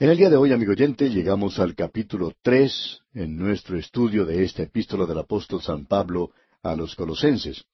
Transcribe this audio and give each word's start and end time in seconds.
En 0.00 0.08
el 0.08 0.16
día 0.16 0.30
de 0.30 0.36
hoy, 0.36 0.50
amigo 0.50 0.72
oyente, 0.72 1.10
llegamos 1.10 1.58
al 1.58 1.74
capítulo 1.74 2.32
tres 2.40 3.02
en 3.12 3.36
nuestro 3.36 3.76
estudio 3.78 4.24
de 4.24 4.44
esta 4.44 4.62
epístola 4.62 5.04
del 5.04 5.18
apóstol 5.18 5.60
San 5.60 5.84
Pablo 5.84 6.30
a 6.62 6.74
los 6.74 6.94
colosenses. 6.94 7.66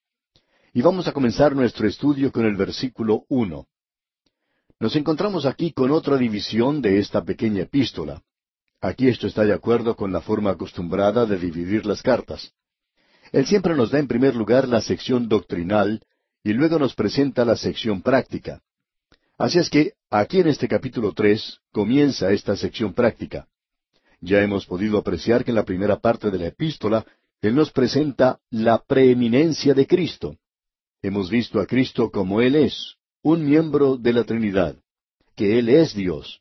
Y 0.73 0.83
vamos 0.83 1.07
a 1.07 1.13
comenzar 1.13 1.55
nuestro 1.55 1.87
estudio 1.87 2.33
con 2.33 2.45
el 2.45 2.57
versículo 2.57 3.23
uno. 3.29 3.69
Nos 4.81 4.97
encontramos 4.97 5.47
aquí 5.47 5.71
con 5.71 5.93
otra 5.93 6.17
división 6.17 6.83
de 6.83 6.99
esta 6.99 7.23
pequeña 7.23 7.63
epístola. 7.63 8.21
Aquí 8.81 9.07
esto 9.07 9.29
está 9.29 9.45
de 9.45 9.53
acuerdo 9.53 9.95
con 9.95 10.13
la 10.13 10.21
forma 10.21 10.51
acostumbrada 10.51 11.27
de 11.27 11.39
dividir 11.39 11.87
las 11.87 12.03
cartas. 12.03 12.51
Él 13.31 13.47
siempre 13.47 13.77
nos 13.77 13.93
da 13.93 14.01
en 14.01 14.09
primer 14.09 14.35
lugar 14.35 14.67
la 14.67 14.81
sección 14.81 15.29
doctrinal 15.29 16.03
y 16.43 16.55
luego 16.55 16.81
nos 16.81 16.97
presenta 16.97 17.45
la 17.45 17.55
sección 17.55 18.03
práctica. 18.03 18.63
Así 19.39 19.59
es 19.59 19.69
que 19.69 19.93
aquí 20.11 20.41
en 20.41 20.49
este 20.49 20.67
capítulo 20.67 21.13
tres 21.13 21.61
comienza 21.71 22.33
esta 22.33 22.57
sección 22.57 22.95
práctica. 22.95 23.47
Ya 24.21 24.43
hemos 24.43 24.65
podido 24.65 24.97
apreciar 24.97 25.45
que 25.45 25.51
en 25.51 25.57
la 25.57 25.65
primera 25.65 25.99
parte 25.99 26.31
de 26.31 26.39
la 26.39 26.47
epístola 26.47 27.05
Él 27.43 27.55
nos 27.55 27.71
presenta 27.71 28.41
la 28.51 28.83
preeminencia 28.83 29.75
de 29.75 29.87
Cristo. 29.87 30.37
Hemos 31.03 31.29
visto 31.29 31.61
a 31.61 31.67
Cristo 31.67 32.11
como 32.11 32.41
Él 32.41 32.57
es, 32.57 32.97
un 33.23 33.45
miembro 33.45 33.99
de 33.99 34.15
la 34.15 34.25
Trinidad, 34.25 34.77
que 35.35 35.59
Él 35.59 35.69
es 35.69 35.95
Dios. 35.95 36.41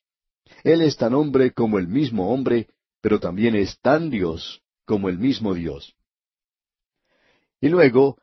Él 0.64 0.82
es 0.82 0.96
tan 0.96 1.14
hombre 1.14 1.52
como 1.52 1.80
el 1.80 1.90
mismo 1.90 2.32
hombre, 2.34 2.70
pero 3.02 3.20
también 3.20 3.56
es 3.56 3.78
tan 3.82 4.10
Dios 4.10 4.62
como 4.86 5.10
el 5.10 5.20
mismo 5.20 5.54
Dios. 5.54 5.96
Y 7.60 7.68
luego 7.68 8.18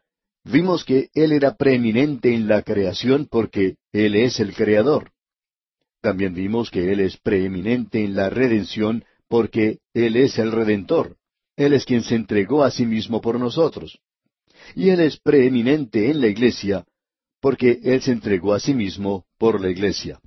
Vimos 0.45 0.84
que 0.84 1.09
Él 1.14 1.32
era 1.32 1.56
preeminente 1.56 2.34
en 2.34 2.48
la 2.48 2.62
creación 2.62 3.28
porque 3.30 3.77
Él 3.92 4.16
es 4.16 4.41
el 4.41 4.55
creador. 4.55 5.12
También 6.00 6.34
vimos 6.34 6.70
que 6.70 6.92
Él 6.92 7.00
es 7.00 7.16
preeminente 7.16 8.05
en 8.05 8.16
la 8.16 8.28
redención 8.28 9.05
porque 9.28 9.78
Él 9.95 10.16
es 10.16 10.38
el 10.38 10.50
redentor. 10.50 11.17
Él 11.56 11.75
es 11.75 11.84
quien 11.84 12.02
se 12.02 12.17
entregó 12.17 12.64
a 12.64 12.70
sí 12.70 12.86
mismo 12.86 13.20
por 13.20 13.39
nosotros. 13.39 14.00
Y 14.75 14.91
Él 14.91 15.00
es 15.00 15.19
preeminente 15.19 16.11
en 16.11 16.20
la 16.20 16.27
iglesia 16.27 16.84
porque 17.41 17.80
Él 17.83 18.00
se 18.02 18.12
entregó 18.12 18.55
a 18.55 18.61
sí 18.61 18.74
mismo 18.74 19.27
por 19.39 19.61
la 19.61 19.70
iglesia. 19.70 20.20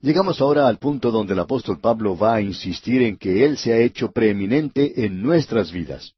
Llegamos 0.00 0.40
ahora 0.40 0.66
al 0.66 0.78
punto 0.78 1.10
donde 1.10 1.34
el 1.34 1.40
apóstol 1.40 1.78
Pablo 1.78 2.16
va 2.16 2.36
a 2.36 2.40
insistir 2.40 3.02
en 3.02 3.18
que 3.18 3.44
Él 3.44 3.58
se 3.58 3.74
ha 3.74 3.78
hecho 3.78 4.12
preeminente 4.12 5.04
en 5.04 5.20
nuestras 5.20 5.72
vidas. 5.72 6.14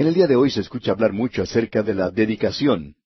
En 0.00 0.06
el 0.06 0.14
día 0.14 0.26
de 0.26 0.34
hoy 0.34 0.48
se 0.48 0.62
escucha 0.62 0.92
hablar 0.92 1.12
mucho 1.12 1.42
acerca 1.42 1.82
de 1.82 1.92
la 1.92 2.10
dedicación. 2.10 2.96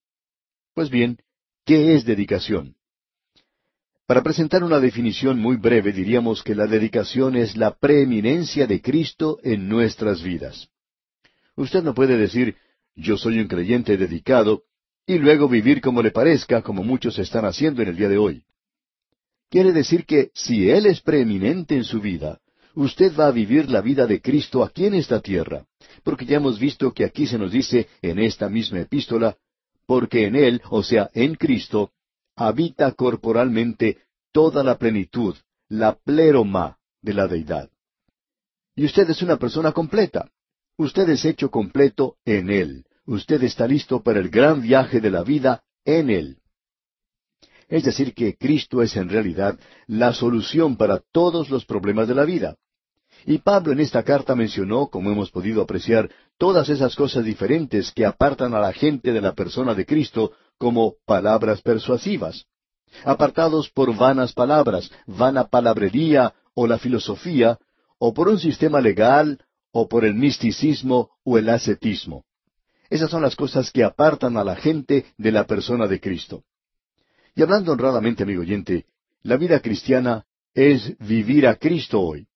Pues 0.73 0.89
bien, 0.89 1.17
¿qué 1.65 1.93
es 1.93 2.05
dedicación? 2.05 2.77
Para 4.07 4.23
presentar 4.23 4.63
una 4.63 4.79
definición 4.79 5.37
muy 5.37 5.57
breve 5.57 5.91
diríamos 5.91 6.41
que 6.41 6.55
la 6.55 6.67
dedicación 6.67 7.35
es 7.35 7.57
la 7.57 7.75
preeminencia 7.75 8.65
de 8.65 8.81
Cristo 8.81 9.39
en 9.43 9.67
nuestras 9.67 10.23
vidas. 10.23 10.69
Usted 11.57 11.83
no 11.83 11.93
puede 11.93 12.15
decir, 12.15 12.55
yo 12.95 13.17
soy 13.17 13.41
un 13.41 13.49
creyente 13.49 13.97
dedicado, 13.97 14.63
y 15.05 15.17
luego 15.17 15.49
vivir 15.49 15.81
como 15.81 16.01
le 16.01 16.11
parezca, 16.11 16.61
como 16.61 16.81
muchos 16.81 17.19
están 17.19 17.43
haciendo 17.43 17.81
en 17.81 17.89
el 17.89 17.97
día 17.97 18.07
de 18.07 18.17
hoy. 18.17 18.45
Quiere 19.49 19.73
decir 19.73 20.05
que 20.05 20.31
si 20.33 20.69
Él 20.69 20.85
es 20.85 21.01
preeminente 21.01 21.75
en 21.75 21.83
su 21.83 21.99
vida, 21.99 22.39
usted 22.75 23.15
va 23.17 23.27
a 23.27 23.31
vivir 23.31 23.69
la 23.69 23.81
vida 23.81 24.05
de 24.05 24.21
Cristo 24.21 24.63
aquí 24.63 24.85
en 24.85 24.93
esta 24.93 25.19
tierra, 25.21 25.65
porque 26.03 26.25
ya 26.25 26.37
hemos 26.37 26.59
visto 26.59 26.93
que 26.93 27.05
aquí 27.05 27.27
se 27.27 27.37
nos 27.37 27.51
dice 27.51 27.87
en 28.01 28.19
esta 28.19 28.49
misma 28.49 28.81
epístola, 28.81 29.37
porque 29.85 30.25
en 30.25 30.35
Él, 30.35 30.61
o 30.69 30.83
sea, 30.83 31.09
en 31.13 31.35
Cristo, 31.35 31.91
habita 32.35 32.91
corporalmente 32.91 33.99
toda 34.31 34.63
la 34.63 34.77
plenitud, 34.77 35.35
la 35.69 35.95
pleroma 35.95 36.77
de 37.01 37.13
la 37.13 37.27
deidad. 37.27 37.69
Y 38.75 38.85
usted 38.85 39.09
es 39.09 39.21
una 39.21 39.37
persona 39.37 39.71
completa. 39.71 40.29
Usted 40.77 41.07
es 41.09 41.23
hecho 41.23 41.49
completo 41.49 42.17
en 42.25 42.49
Él. 42.49 42.85
Usted 43.05 43.41
está 43.43 43.67
listo 43.67 44.03
para 44.03 44.19
el 44.19 44.29
gran 44.29 44.61
viaje 44.61 44.99
de 44.99 45.09
la 45.09 45.23
vida 45.23 45.63
en 45.85 46.09
Él. 46.09 46.39
Es 47.67 47.83
decir, 47.83 48.13
que 48.13 48.35
Cristo 48.35 48.81
es 48.81 48.95
en 48.95 49.09
realidad 49.09 49.57
la 49.87 50.13
solución 50.13 50.75
para 50.75 51.01
todos 51.11 51.49
los 51.49 51.65
problemas 51.65 52.07
de 52.07 52.15
la 52.15 52.25
vida. 52.25 52.57
Y 53.27 53.39
Pablo 53.39 53.73
en 53.73 53.79
esta 53.79 54.03
carta 54.03 54.35
mencionó, 54.35 54.87
como 54.87 55.09
hemos 55.09 55.31
podido 55.31 55.63
apreciar, 55.63 56.11
todas 56.37 56.69
esas 56.69 56.95
cosas 56.95 57.25
diferentes 57.25 57.91
que 57.91 58.05
apartan 58.05 58.53
a 58.53 58.59
la 58.59 58.71
gente 58.71 59.11
de 59.11 59.21
la 59.21 59.33
persona 59.33 59.73
de 59.73 59.85
Cristo 59.85 60.33
como 60.59 60.93
palabras 61.05 61.61
persuasivas, 61.63 62.45
apartados 63.03 63.71
por 63.71 63.95
vanas 63.95 64.33
palabras, 64.33 64.91
vana 65.07 65.45
palabrería 65.47 66.35
o 66.53 66.67
la 66.67 66.77
filosofía, 66.77 67.57
o 67.97 68.13
por 68.13 68.27
un 68.27 68.37
sistema 68.37 68.79
legal, 68.79 69.39
o 69.71 69.89
por 69.89 70.05
el 70.05 70.13
misticismo 70.13 71.09
o 71.23 71.39
el 71.39 71.49
ascetismo. 71.49 72.25
Esas 72.91 73.09
son 73.09 73.23
las 73.23 73.35
cosas 73.35 73.71
que 73.71 73.83
apartan 73.83 74.37
a 74.37 74.43
la 74.43 74.55
gente 74.55 75.05
de 75.17 75.31
la 75.31 75.47
persona 75.47 75.87
de 75.87 75.99
Cristo. 75.99 76.43
Y 77.35 77.41
hablando 77.41 77.71
honradamente, 77.71 78.21
amigo 78.21 78.41
oyente, 78.41 78.85
la 79.23 79.35
vida 79.35 79.59
cristiana 79.59 80.25
es 80.53 80.95
vivir 80.99 81.47
a 81.47 81.55
Cristo 81.55 81.99
hoy. 81.99 82.27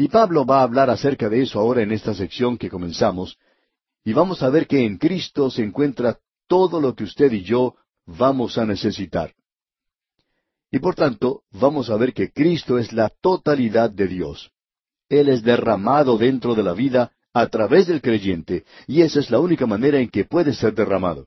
Y 0.00 0.06
Pablo 0.06 0.46
va 0.46 0.60
a 0.60 0.62
hablar 0.62 0.90
acerca 0.90 1.28
de 1.28 1.42
eso 1.42 1.58
ahora 1.58 1.82
en 1.82 1.90
esta 1.90 2.14
sección 2.14 2.56
que 2.56 2.70
comenzamos, 2.70 3.36
y 4.04 4.12
vamos 4.12 4.44
a 4.44 4.48
ver 4.48 4.68
que 4.68 4.86
en 4.86 4.96
Cristo 4.96 5.50
se 5.50 5.64
encuentra 5.64 6.20
todo 6.46 6.80
lo 6.80 6.94
que 6.94 7.02
usted 7.02 7.32
y 7.32 7.42
yo 7.42 7.74
vamos 8.06 8.58
a 8.58 8.64
necesitar. 8.64 9.34
Y 10.70 10.78
por 10.78 10.94
tanto, 10.94 11.42
vamos 11.50 11.90
a 11.90 11.96
ver 11.96 12.14
que 12.14 12.30
Cristo 12.30 12.78
es 12.78 12.92
la 12.92 13.08
totalidad 13.08 13.90
de 13.90 14.06
Dios. 14.06 14.52
Él 15.08 15.28
es 15.28 15.42
derramado 15.42 16.16
dentro 16.16 16.54
de 16.54 16.62
la 16.62 16.74
vida 16.74 17.10
a 17.32 17.48
través 17.48 17.88
del 17.88 18.00
creyente, 18.00 18.64
y 18.86 19.02
esa 19.02 19.18
es 19.18 19.32
la 19.32 19.40
única 19.40 19.66
manera 19.66 19.98
en 19.98 20.10
que 20.10 20.24
puede 20.24 20.54
ser 20.54 20.74
derramado. 20.74 21.26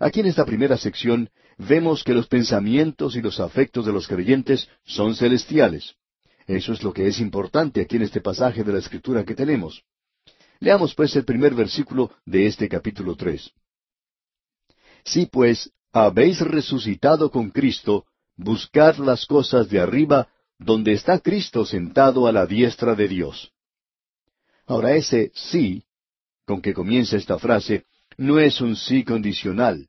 Aquí 0.00 0.20
en 0.20 0.26
esta 0.26 0.46
primera 0.46 0.78
sección 0.78 1.28
vemos 1.58 2.02
que 2.02 2.14
los 2.14 2.28
pensamientos 2.28 3.14
y 3.14 3.20
los 3.20 3.40
afectos 3.40 3.84
de 3.84 3.92
los 3.92 4.08
creyentes 4.08 4.70
son 4.84 5.14
celestiales. 5.14 5.96
Eso 6.46 6.72
es 6.72 6.82
lo 6.82 6.92
que 6.92 7.06
es 7.06 7.20
importante 7.20 7.80
aquí 7.80 7.96
en 7.96 8.02
este 8.02 8.20
pasaje 8.20 8.62
de 8.64 8.72
la 8.72 8.78
Escritura 8.78 9.24
que 9.24 9.34
tenemos. 9.34 9.82
Leamos 10.60 10.94
pues 10.94 11.14
el 11.16 11.24
primer 11.24 11.54
versículo 11.54 12.10
de 12.24 12.46
este 12.46 12.68
capítulo 12.68 13.16
tres. 13.16 13.50
Si 15.04 15.26
pues 15.26 15.70
habéis 15.92 16.40
resucitado 16.40 17.30
con 17.30 17.50
Cristo, 17.50 18.06
buscad 18.36 18.96
las 18.96 19.26
cosas 19.26 19.68
de 19.68 19.80
arriba, 19.80 20.28
donde 20.58 20.92
está 20.92 21.18
Cristo 21.18 21.64
sentado 21.64 22.26
a 22.26 22.32
la 22.32 22.46
diestra 22.46 22.94
de 22.94 23.08
Dios. 23.08 23.52
Ahora 24.66 24.94
ese 24.94 25.30
sí, 25.34 25.84
con 26.46 26.62
que 26.62 26.72
comienza 26.72 27.16
esta 27.16 27.38
frase, 27.38 27.84
no 28.16 28.38
es 28.38 28.60
un 28.60 28.76
sí 28.76 29.04
condicional. 29.04 29.88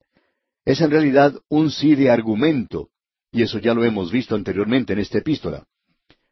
Es 0.65 0.81
en 0.81 0.91
realidad 0.91 1.35
un 1.47 1.69
sí 1.69 1.95
de 1.95 2.09
argumento, 2.09 2.89
y 3.31 3.43
eso 3.43 3.59
ya 3.59 3.73
lo 3.73 3.83
hemos 3.83 4.11
visto 4.11 4.35
anteriormente 4.35 4.93
en 4.93 4.99
esta 4.99 5.19
epístola. 5.19 5.65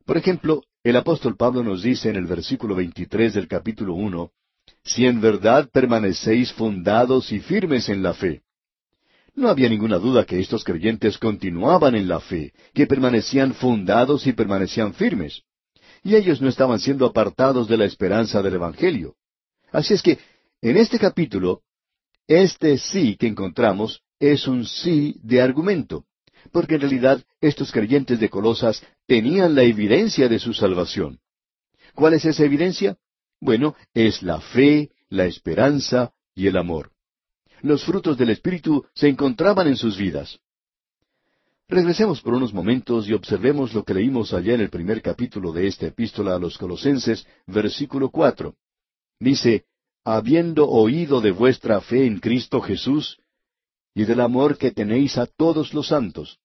Por 0.06 0.18
ejemplo, 0.18 0.64
el 0.84 0.98
apóstol 0.98 1.38
Pablo 1.38 1.64
nos 1.64 1.82
dice 1.82 2.10
en 2.10 2.18
el 2.18 2.26
versículo 2.26 2.76
23 2.76 3.34
del 3.34 3.48
capítulo 3.48 3.94
1, 3.94 4.32
si 4.84 5.06
en 5.06 5.22
verdad 5.22 5.70
permanecéis 5.72 6.52
fundados 6.52 7.32
y 7.32 7.40
firmes 7.40 7.88
en 7.88 8.04
la 8.04 8.14
fe. 8.14 8.42
No 9.34 9.48
había 9.48 9.70
ninguna 9.70 9.98
duda 9.98 10.26
que 10.26 10.40
estos 10.40 10.64
creyentes 10.64 11.18
continuaban 11.18 11.96
en 11.96 12.08
la 12.08 12.20
fe, 12.20 12.54
que 12.74 12.86
permanecían 12.86 13.54
fundados 13.54 14.28
y 14.28 14.34
permanecían 14.34 14.94
firmes. 14.94 15.42
Y 16.04 16.16
ellos 16.16 16.42
no 16.42 16.50
estaban 16.50 16.80
siendo 16.80 17.06
apartados 17.06 17.68
de 17.70 17.78
la 17.78 17.86
esperanza 17.86 18.42
del 18.42 18.56
Evangelio. 18.56 19.16
Así 19.72 19.94
es 19.94 20.04
que, 20.04 20.20
en 20.62 20.76
este 20.76 21.00
capítulo, 21.00 21.62
este 22.28 22.78
sí 22.78 23.16
que 23.16 23.28
encontramos 23.28 24.02
es 24.20 24.48
un 24.48 24.66
sí 24.66 25.16
de 25.24 25.42
argumento 25.42 26.06
porque 26.52 26.76
en 26.76 26.82
realidad 26.82 27.24
estos 27.42 27.72
creyentes 27.72 28.20
de 28.20 28.30
Colosas 28.30 28.84
tenían 29.08 29.56
la 29.56 29.64
evidencia 29.64 30.28
de 30.28 30.40
su 30.40 30.54
salvación. 30.54 31.20
¿Cuál 31.96 32.14
es 32.14 32.26
esa 32.26 32.44
evidencia? 32.44 32.98
Bueno, 33.40 33.76
es 33.94 34.24
la 34.24 34.40
fe, 34.40 34.90
la 35.10 35.26
esperanza 35.26 36.14
y 36.36 36.48
el 36.48 36.58
amor. 36.58 36.92
Los 37.62 37.84
frutos 37.84 38.18
del 38.18 38.30
Espíritu 38.30 38.86
se 38.94 39.08
encontraban 39.08 39.68
en 39.68 39.78
sus 39.78 39.98
vidas. 39.98 40.40
Regresemos 41.68 42.22
por 42.22 42.34
unos 42.34 42.54
momentos 42.54 43.08
y 43.08 43.14
observemos 43.14 43.74
lo 43.74 43.84
que 43.84 43.94
leímos 43.94 44.34
allá 44.34 44.54
en 44.54 44.62
el 44.62 44.70
primer 44.70 45.02
capítulo 45.02 45.52
de 45.52 45.68
esta 45.68 45.88
epístola 45.88 46.36
a 46.36 46.40
los 46.40 46.58
Colosenses, 46.58 47.26
versículo 47.48 48.10
cuatro. 48.10 48.56
Dice, 49.20 49.66
habiendo 50.04 50.70
oído 50.70 51.22
de 51.22 51.32
vuestra 51.32 51.80
fe 51.82 52.06
en 52.06 52.20
Cristo 52.20 52.60
Jesús 52.60 53.18
y 53.96 54.06
del 54.06 54.20
amor 54.20 54.58
que 54.58 54.72
tenéis 54.72 55.18
a 55.18 55.26
todos 55.26 55.74
los 55.74 55.88
santos. 55.88 56.40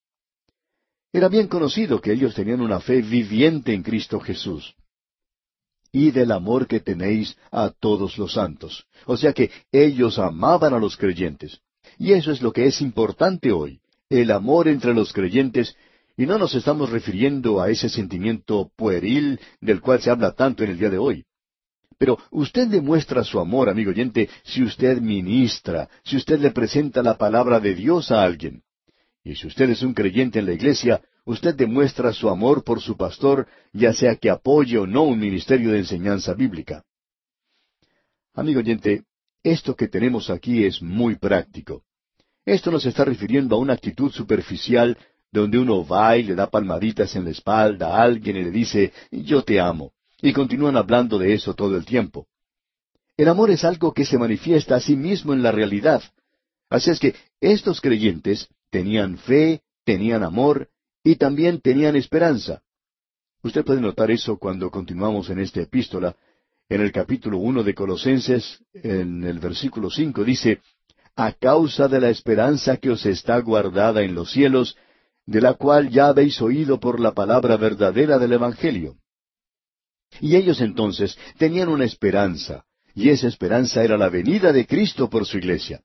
Era 1.11 1.27
bien 1.27 1.47
conocido 1.47 1.99
que 1.99 2.11
ellos 2.11 2.35
tenían 2.35 2.61
una 2.61 2.79
fe 2.79 3.01
viviente 3.01 3.73
en 3.73 3.81
Cristo 3.81 4.19
Jesús. 4.19 4.75
Y 5.91 6.11
del 6.11 6.31
amor 6.31 6.67
que 6.67 6.79
tenéis 6.79 7.35
a 7.51 7.71
todos 7.71 8.17
los 8.19 8.33
santos. 8.33 8.85
O 9.05 9.17
sea 9.17 9.33
que 9.33 9.49
ellos 9.71 10.19
amaban 10.19 10.73
a 10.73 10.79
los 10.79 10.95
creyentes. 10.97 11.61
Y 11.97 12.13
eso 12.13 12.31
es 12.31 12.41
lo 12.41 12.53
que 12.53 12.67
es 12.67 12.81
importante 12.81 13.51
hoy, 13.51 13.81
el 14.09 14.29
amor 14.29 14.67
entre 14.67 14.93
los 14.93 15.11
creyentes, 15.11 15.75
Y 16.15 16.25
no 16.25 16.37
nos 16.37 16.53
estamos 16.53 16.89
refiriendo 16.89 17.61
a 17.61 17.69
ese 17.69 17.87
sentimiento 17.87 18.69
pueril 18.75 19.39
del 19.61 19.79
cual 19.79 20.01
se 20.01 20.09
habla 20.09 20.33
tanto 20.33 20.65
en 20.65 20.71
el 20.71 20.77
día 20.77 20.89
de 20.89 20.97
hoy. 20.97 21.23
Pero 21.97 22.17
usted 22.29 22.67
demuestra 22.67 23.23
su 23.23 23.39
amor, 23.39 23.69
amigo 23.69 23.91
oyente, 23.91 24.29
si 24.43 24.61
usted 24.61 24.99
ministra, 24.99 25.87
si 26.03 26.17
usted 26.17 26.39
le 26.41 26.51
presenta 26.51 27.01
la 27.01 27.17
palabra 27.17 27.61
de 27.61 27.73
Dios 27.73 28.11
a 28.11 28.21
alguien. 28.21 28.63
Y 29.23 29.35
si 29.35 29.47
usted 29.47 29.69
es 29.69 29.81
un 29.81 29.93
creyente 29.93 30.39
en 30.39 30.45
la 30.45 30.53
iglesia, 30.53 31.01
usted 31.25 31.55
demuestra 31.55 32.13
su 32.13 32.29
amor 32.29 32.63
por 32.63 32.81
su 32.81 32.95
pastor, 32.95 33.47
ya 33.73 33.93
sea 33.93 34.15
que 34.15 34.29
apoye 34.29 34.77
o 34.77 34.87
no 34.87 35.03
un 35.03 35.19
ministerio 35.19 35.71
de 35.71 35.79
enseñanza 35.79 36.33
bíblica. 36.33 36.83
Amigo 38.33 38.59
oyente, 38.59 39.03
esto 39.43 39.75
que 39.75 39.87
tenemos 39.87 40.29
aquí 40.29 40.63
es 40.65 40.81
muy 40.81 41.15
práctico. 41.15 41.83
Esto 42.45 42.71
no 42.71 42.79
se 42.79 42.89
está 42.89 43.05
refiriendo 43.05 43.55
a 43.55 43.59
una 43.59 43.73
actitud 43.73 44.11
superficial 44.11 44.97
donde 45.31 45.59
uno 45.59 45.85
va 45.85 46.17
y 46.17 46.23
le 46.23 46.35
da 46.35 46.49
palmaditas 46.49 47.15
en 47.15 47.25
la 47.25 47.31
espalda 47.31 47.89
a 47.89 48.01
alguien 48.01 48.37
y 48.37 48.43
le 48.43 48.51
dice, 48.51 48.91
yo 49.11 49.43
te 49.43 49.59
amo, 49.59 49.93
y 50.21 50.33
continúan 50.33 50.75
hablando 50.75 51.19
de 51.19 51.33
eso 51.33 51.53
todo 51.53 51.77
el 51.77 51.85
tiempo. 51.85 52.27
El 53.17 53.27
amor 53.27 53.51
es 53.51 53.63
algo 53.63 53.93
que 53.93 54.05
se 54.05 54.17
manifiesta 54.17 54.77
a 54.77 54.79
sí 54.79 54.95
mismo 54.95 55.33
en 55.33 55.43
la 55.43 55.51
realidad. 55.51 56.01
Así 56.69 56.89
es 56.89 56.99
que 56.99 57.15
estos 57.41 57.81
creyentes 57.81 58.47
tenían 58.69 59.17
fe, 59.17 59.61
tenían 59.83 60.23
amor 60.23 60.69
y 61.03 61.15
también 61.15 61.61
tenían 61.61 61.95
esperanza. 61.95 62.61
Usted 63.41 63.63
puede 63.63 63.81
notar 63.81 64.11
eso 64.11 64.37
cuando 64.37 64.69
continuamos 64.69 65.29
en 65.29 65.39
esta 65.39 65.61
epístola. 65.61 66.15
En 66.67 66.81
el 66.81 66.91
capítulo 66.91 67.39
uno 67.39 67.63
de 67.63 67.73
Colosenses, 67.73 68.63
en 68.73 69.23
el 69.23 69.39
versículo 69.39 69.89
cinco, 69.89 70.23
dice, 70.23 70.61
a 71.15 71.31
causa 71.33 71.87
de 71.87 71.99
la 71.99 72.09
esperanza 72.09 72.77
que 72.77 72.91
os 72.91 73.05
está 73.05 73.39
guardada 73.39 74.03
en 74.03 74.13
los 74.13 74.31
cielos, 74.31 74.77
de 75.25 75.41
la 75.41 75.55
cual 75.55 75.89
ya 75.89 76.07
habéis 76.07 76.41
oído 76.41 76.79
por 76.79 76.99
la 76.99 77.13
palabra 77.13 77.57
verdadera 77.57 78.19
del 78.19 78.33
Evangelio. 78.33 78.97
Y 80.21 80.35
ellos 80.35 80.61
entonces 80.61 81.17
tenían 81.37 81.69
una 81.69 81.85
esperanza, 81.85 82.65
y 82.93 83.09
esa 83.09 83.27
esperanza 83.27 83.83
era 83.83 83.97
la 83.97 84.09
venida 84.09 84.51
de 84.51 84.65
Cristo 84.65 85.09
por 85.09 85.25
su 85.25 85.37
iglesia. 85.37 85.81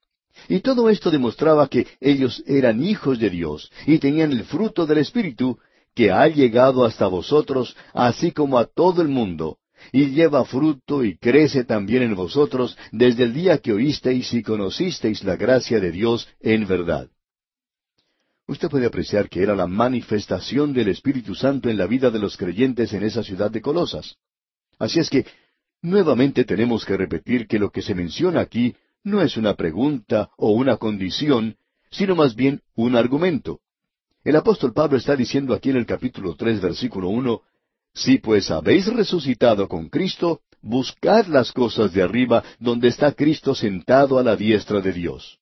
Y 0.48 0.60
todo 0.60 0.90
esto 0.90 1.10
demostraba 1.10 1.68
que 1.68 1.86
ellos 2.00 2.42
eran 2.46 2.82
hijos 2.82 3.18
de 3.18 3.30
Dios 3.30 3.70
y 3.86 3.98
tenían 3.98 4.32
el 4.32 4.44
fruto 4.44 4.86
del 4.86 4.98
Espíritu 4.98 5.58
que 5.94 6.10
ha 6.10 6.26
llegado 6.28 6.84
hasta 6.84 7.06
vosotros, 7.06 7.76
así 7.92 8.32
como 8.32 8.58
a 8.58 8.66
todo 8.66 9.00
el 9.00 9.08
mundo, 9.08 9.58
y 9.92 10.06
lleva 10.06 10.44
fruto 10.44 11.04
y 11.04 11.16
crece 11.16 11.64
también 11.64 12.02
en 12.02 12.14
vosotros 12.14 12.76
desde 12.90 13.24
el 13.24 13.34
día 13.34 13.58
que 13.58 13.72
oísteis 13.72 14.32
y 14.34 14.42
conocisteis 14.42 15.22
la 15.24 15.36
gracia 15.36 15.80
de 15.80 15.90
Dios 15.90 16.28
en 16.40 16.66
verdad 16.66 17.08
usted 18.46 18.68
puede 18.68 18.86
apreciar 18.86 19.28
que 19.28 19.42
era 19.42 19.54
la 19.54 19.66
manifestación 19.66 20.72
del 20.72 20.88
Espíritu 20.88 21.34
Santo 21.34 21.68
en 21.68 21.78
la 21.78 21.86
vida 21.86 22.10
de 22.10 22.18
los 22.18 22.36
creyentes 22.36 22.92
en 22.92 23.02
esa 23.02 23.22
ciudad 23.22 23.50
de 23.50 23.60
Colosas. 23.62 24.16
Así 24.78 25.00
es 25.00 25.08
que, 25.08 25.26
nuevamente 25.82 26.44
tenemos 26.44 26.84
que 26.84 26.96
repetir 26.96 27.46
que 27.46 27.58
lo 27.58 27.70
que 27.70 27.82
se 27.82 27.94
menciona 27.94 28.40
aquí 28.40 28.74
no 29.04 29.22
es 29.22 29.36
una 29.36 29.54
pregunta 29.54 30.30
o 30.36 30.50
una 30.50 30.78
condición, 30.78 31.56
sino 31.90 32.16
más 32.16 32.34
bien 32.34 32.62
un 32.74 32.96
argumento. 32.96 33.60
El 34.24 34.36
apóstol 34.36 34.72
Pablo 34.72 34.96
está 34.96 35.14
diciendo 35.14 35.54
aquí 35.54 35.70
en 35.70 35.76
el 35.76 35.86
capítulo 35.86 36.34
tres, 36.34 36.60
versículo 36.60 37.08
uno, 37.08 37.42
Si 37.92 38.18
pues 38.18 38.50
habéis 38.50 38.86
resucitado 38.86 39.68
con 39.68 39.88
Cristo, 39.88 40.40
buscad 40.62 41.26
las 41.26 41.52
cosas 41.52 41.92
de 41.92 42.02
arriba, 42.02 42.42
donde 42.58 42.88
está 42.88 43.12
Cristo 43.12 43.54
sentado 43.54 44.18
a 44.18 44.22
la 44.22 44.34
diestra 44.34 44.80
de 44.80 44.92
Dios. 44.92 45.38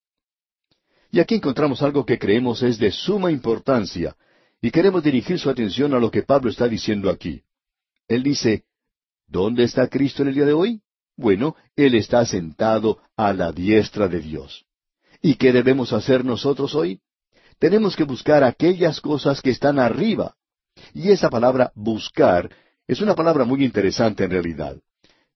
Y 1.10 1.20
aquí 1.20 1.36
encontramos 1.36 1.82
algo 1.82 2.04
que 2.04 2.18
creemos 2.18 2.62
es 2.62 2.78
de 2.78 2.90
suma 2.90 3.30
importancia, 3.30 4.16
y 4.60 4.70
queremos 4.70 5.02
dirigir 5.02 5.38
su 5.38 5.48
atención 5.48 5.94
a 5.94 6.00
lo 6.00 6.10
que 6.10 6.22
Pablo 6.22 6.50
está 6.50 6.68
diciendo 6.68 7.08
aquí. 7.08 7.42
Él 8.08 8.22
dice, 8.22 8.64
¿Dónde 9.26 9.64
está 9.64 9.88
Cristo 9.88 10.22
en 10.22 10.28
el 10.28 10.34
día 10.34 10.44
de 10.44 10.52
hoy? 10.52 10.82
Bueno, 11.22 11.56
Él 11.76 11.94
está 11.94 12.26
sentado 12.26 12.98
a 13.16 13.32
la 13.32 13.52
diestra 13.52 14.08
de 14.08 14.20
Dios. 14.20 14.66
¿Y 15.22 15.36
qué 15.36 15.52
debemos 15.52 15.92
hacer 15.92 16.24
nosotros 16.24 16.74
hoy? 16.74 17.00
Tenemos 17.58 17.96
que 17.96 18.04
buscar 18.04 18.42
aquellas 18.44 19.00
cosas 19.00 19.40
que 19.40 19.50
están 19.50 19.78
arriba. 19.78 20.34
Y 20.92 21.10
esa 21.10 21.30
palabra 21.30 21.72
buscar 21.74 22.50
es 22.86 23.00
una 23.00 23.14
palabra 23.14 23.44
muy 23.44 23.64
interesante 23.64 24.24
en 24.24 24.32
realidad. 24.32 24.76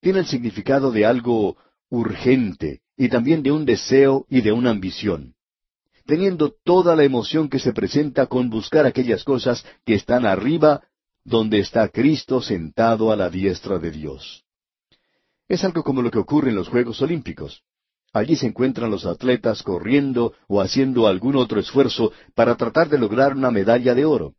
Tiene 0.00 0.18
el 0.18 0.26
significado 0.26 0.90
de 0.90 1.06
algo 1.06 1.56
urgente 1.88 2.80
y 2.96 3.08
también 3.08 3.42
de 3.42 3.52
un 3.52 3.64
deseo 3.64 4.26
y 4.28 4.40
de 4.40 4.52
una 4.52 4.70
ambición 4.70 5.36
teniendo 6.06 6.54
toda 6.64 6.94
la 6.94 7.02
emoción 7.04 7.48
que 7.48 7.58
se 7.58 7.72
presenta 7.72 8.26
con 8.26 8.48
buscar 8.48 8.86
aquellas 8.86 9.24
cosas 9.24 9.66
que 9.84 9.94
están 9.94 10.24
arriba, 10.24 10.82
donde 11.24 11.58
está 11.58 11.88
Cristo 11.88 12.40
sentado 12.40 13.10
a 13.10 13.16
la 13.16 13.28
diestra 13.28 13.78
de 13.78 13.90
Dios. 13.90 14.45
Es 15.48 15.64
algo 15.64 15.82
como 15.82 16.02
lo 16.02 16.10
que 16.10 16.18
ocurre 16.18 16.50
en 16.50 16.56
los 16.56 16.68
Juegos 16.68 17.00
Olímpicos. 17.02 17.62
Allí 18.12 18.36
se 18.36 18.46
encuentran 18.46 18.90
los 18.90 19.04
atletas 19.04 19.62
corriendo 19.62 20.32
o 20.48 20.60
haciendo 20.60 21.06
algún 21.06 21.36
otro 21.36 21.60
esfuerzo 21.60 22.12
para 22.34 22.56
tratar 22.56 22.88
de 22.88 22.98
lograr 22.98 23.34
una 23.34 23.50
medalla 23.50 23.94
de 23.94 24.04
oro. 24.04 24.34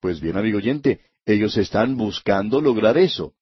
Pues 0.00 0.20
bien, 0.20 0.36
amigo 0.36 0.58
oyente, 0.58 1.00
ellos 1.26 1.56
están 1.56 1.96
buscando 1.96 2.60
lograr 2.60 2.96
eso. 2.98 3.34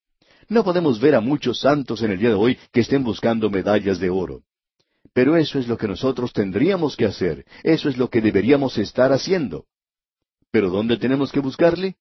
No 0.49 0.65
podemos 0.65 1.01
ver 1.01 1.15
a 1.15 1.21
muchos 1.21 1.61
santos 1.61 2.03
en 2.03 2.11
el 2.11 2.19
día 2.19 2.31
de 2.31 2.35
hoy 2.35 2.59
que 2.73 2.81
estén 2.81 3.05
buscando 3.05 3.49
medallas 3.49 3.99
de 4.01 4.11
oro. 4.11 4.43
Pero 5.13 5.37
eso 5.37 5.59
es 5.59 5.69
lo 5.69 5.79
que 5.79 5.89
nosotros 5.89 6.33
tendríamos 6.33 6.97
que 6.97 7.07
hacer, 7.07 7.45
eso 7.63 7.89
es 7.89 7.97
lo 7.97 8.11
que 8.11 8.21
deberíamos 8.21 8.77
estar 8.77 9.13
haciendo. 9.13 9.67
¿Pero 10.51 10.71
dónde 10.71 10.97
tenemos 10.97 11.33
que 11.33 11.41
buscarle? 11.41 11.97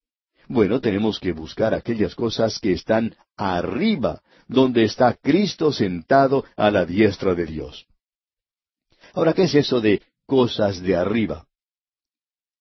Bueno, 0.50 0.82
tenemos 0.82 1.20
que 1.20 1.32
buscar 1.32 1.76
aquellas 1.76 2.16
cosas 2.16 2.58
que 2.60 2.74
están 2.74 3.16
arriba, 3.38 4.24
donde 4.48 4.84
está 4.84 5.14
Cristo 5.14 5.72
sentado 5.72 6.44
a 6.58 6.72
la 6.72 6.88
diestra 6.88 7.36
de 7.36 7.46
Dios. 7.46 7.86
Ahora, 9.14 9.34
¿qué 9.34 9.44
es 9.44 9.54
eso 9.54 9.80
de 9.80 10.02
cosas 10.26 10.82
de 10.82 10.96
arriba? 10.96 11.46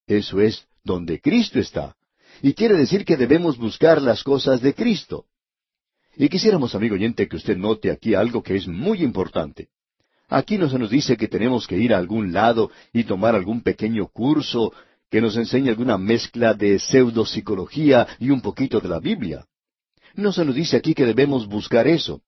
Eso 0.06 0.38
es 0.38 0.66
donde 0.84 1.18
Cristo 1.18 1.58
está. 1.58 1.96
Y 2.42 2.52
quiere 2.52 2.74
decir 2.76 3.06
que 3.06 3.16
debemos 3.16 3.56
buscar 3.56 4.02
las 4.02 4.22
cosas 4.22 4.60
de 4.60 4.74
Cristo. 4.74 5.24
Y 6.14 6.28
quisiéramos, 6.28 6.74
amigo 6.74 6.94
oyente, 6.94 7.26
que 7.26 7.36
usted 7.36 7.56
note 7.56 7.90
aquí 7.90 8.14
algo 8.14 8.42
que 8.42 8.56
es 8.56 8.68
muy 8.68 9.02
importante. 9.02 9.68
Aquí 10.28 10.58
no 10.58 10.68
se 10.68 10.78
nos 10.78 10.90
dice 10.90 11.16
que 11.16 11.26
tenemos 11.26 11.66
que 11.66 11.78
ir 11.78 11.94
a 11.94 11.98
algún 11.98 12.34
lado 12.34 12.70
y 12.92 13.04
tomar 13.04 13.34
algún 13.34 13.62
pequeño 13.62 14.08
curso 14.08 14.74
que 15.10 15.20
nos 15.20 15.36
enseñe 15.36 15.70
alguna 15.70 15.98
mezcla 15.98 16.54
de 16.54 16.78
pseudopsicología 16.78 18.06
y 18.18 18.30
un 18.30 18.40
poquito 18.40 18.80
de 18.80 18.88
la 18.88 19.00
Biblia. 19.00 19.46
No 20.14 20.32
se 20.32 20.44
nos 20.44 20.54
dice 20.54 20.76
aquí 20.76 20.94
que 20.94 21.06
debemos 21.06 21.46
buscar 21.46 21.86
eso. 21.86 22.22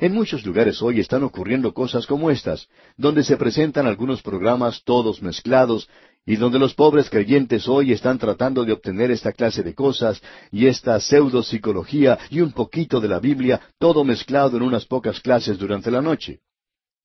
En 0.00 0.12
muchos 0.12 0.46
lugares 0.46 0.80
hoy 0.80 1.00
están 1.00 1.24
ocurriendo 1.24 1.74
cosas 1.74 2.06
como 2.06 2.30
estas, 2.30 2.68
donde 2.96 3.24
se 3.24 3.36
presentan 3.36 3.86
algunos 3.86 4.22
programas 4.22 4.82
todos 4.84 5.22
mezclados 5.22 5.88
y 6.24 6.36
donde 6.36 6.58
los 6.58 6.74
pobres 6.74 7.10
creyentes 7.10 7.66
hoy 7.66 7.90
están 7.90 8.18
tratando 8.18 8.64
de 8.64 8.72
obtener 8.72 9.10
esta 9.10 9.32
clase 9.32 9.62
de 9.62 9.74
cosas 9.74 10.22
y 10.52 10.66
esta 10.66 11.00
pseudopsicología 11.00 12.18
y 12.30 12.40
un 12.40 12.52
poquito 12.52 13.00
de 13.00 13.08
la 13.08 13.18
Biblia, 13.18 13.60
todo 13.78 14.04
mezclado 14.04 14.56
en 14.56 14.62
unas 14.62 14.84
pocas 14.84 15.20
clases 15.20 15.58
durante 15.58 15.90
la 15.90 16.00
noche. 16.00 16.40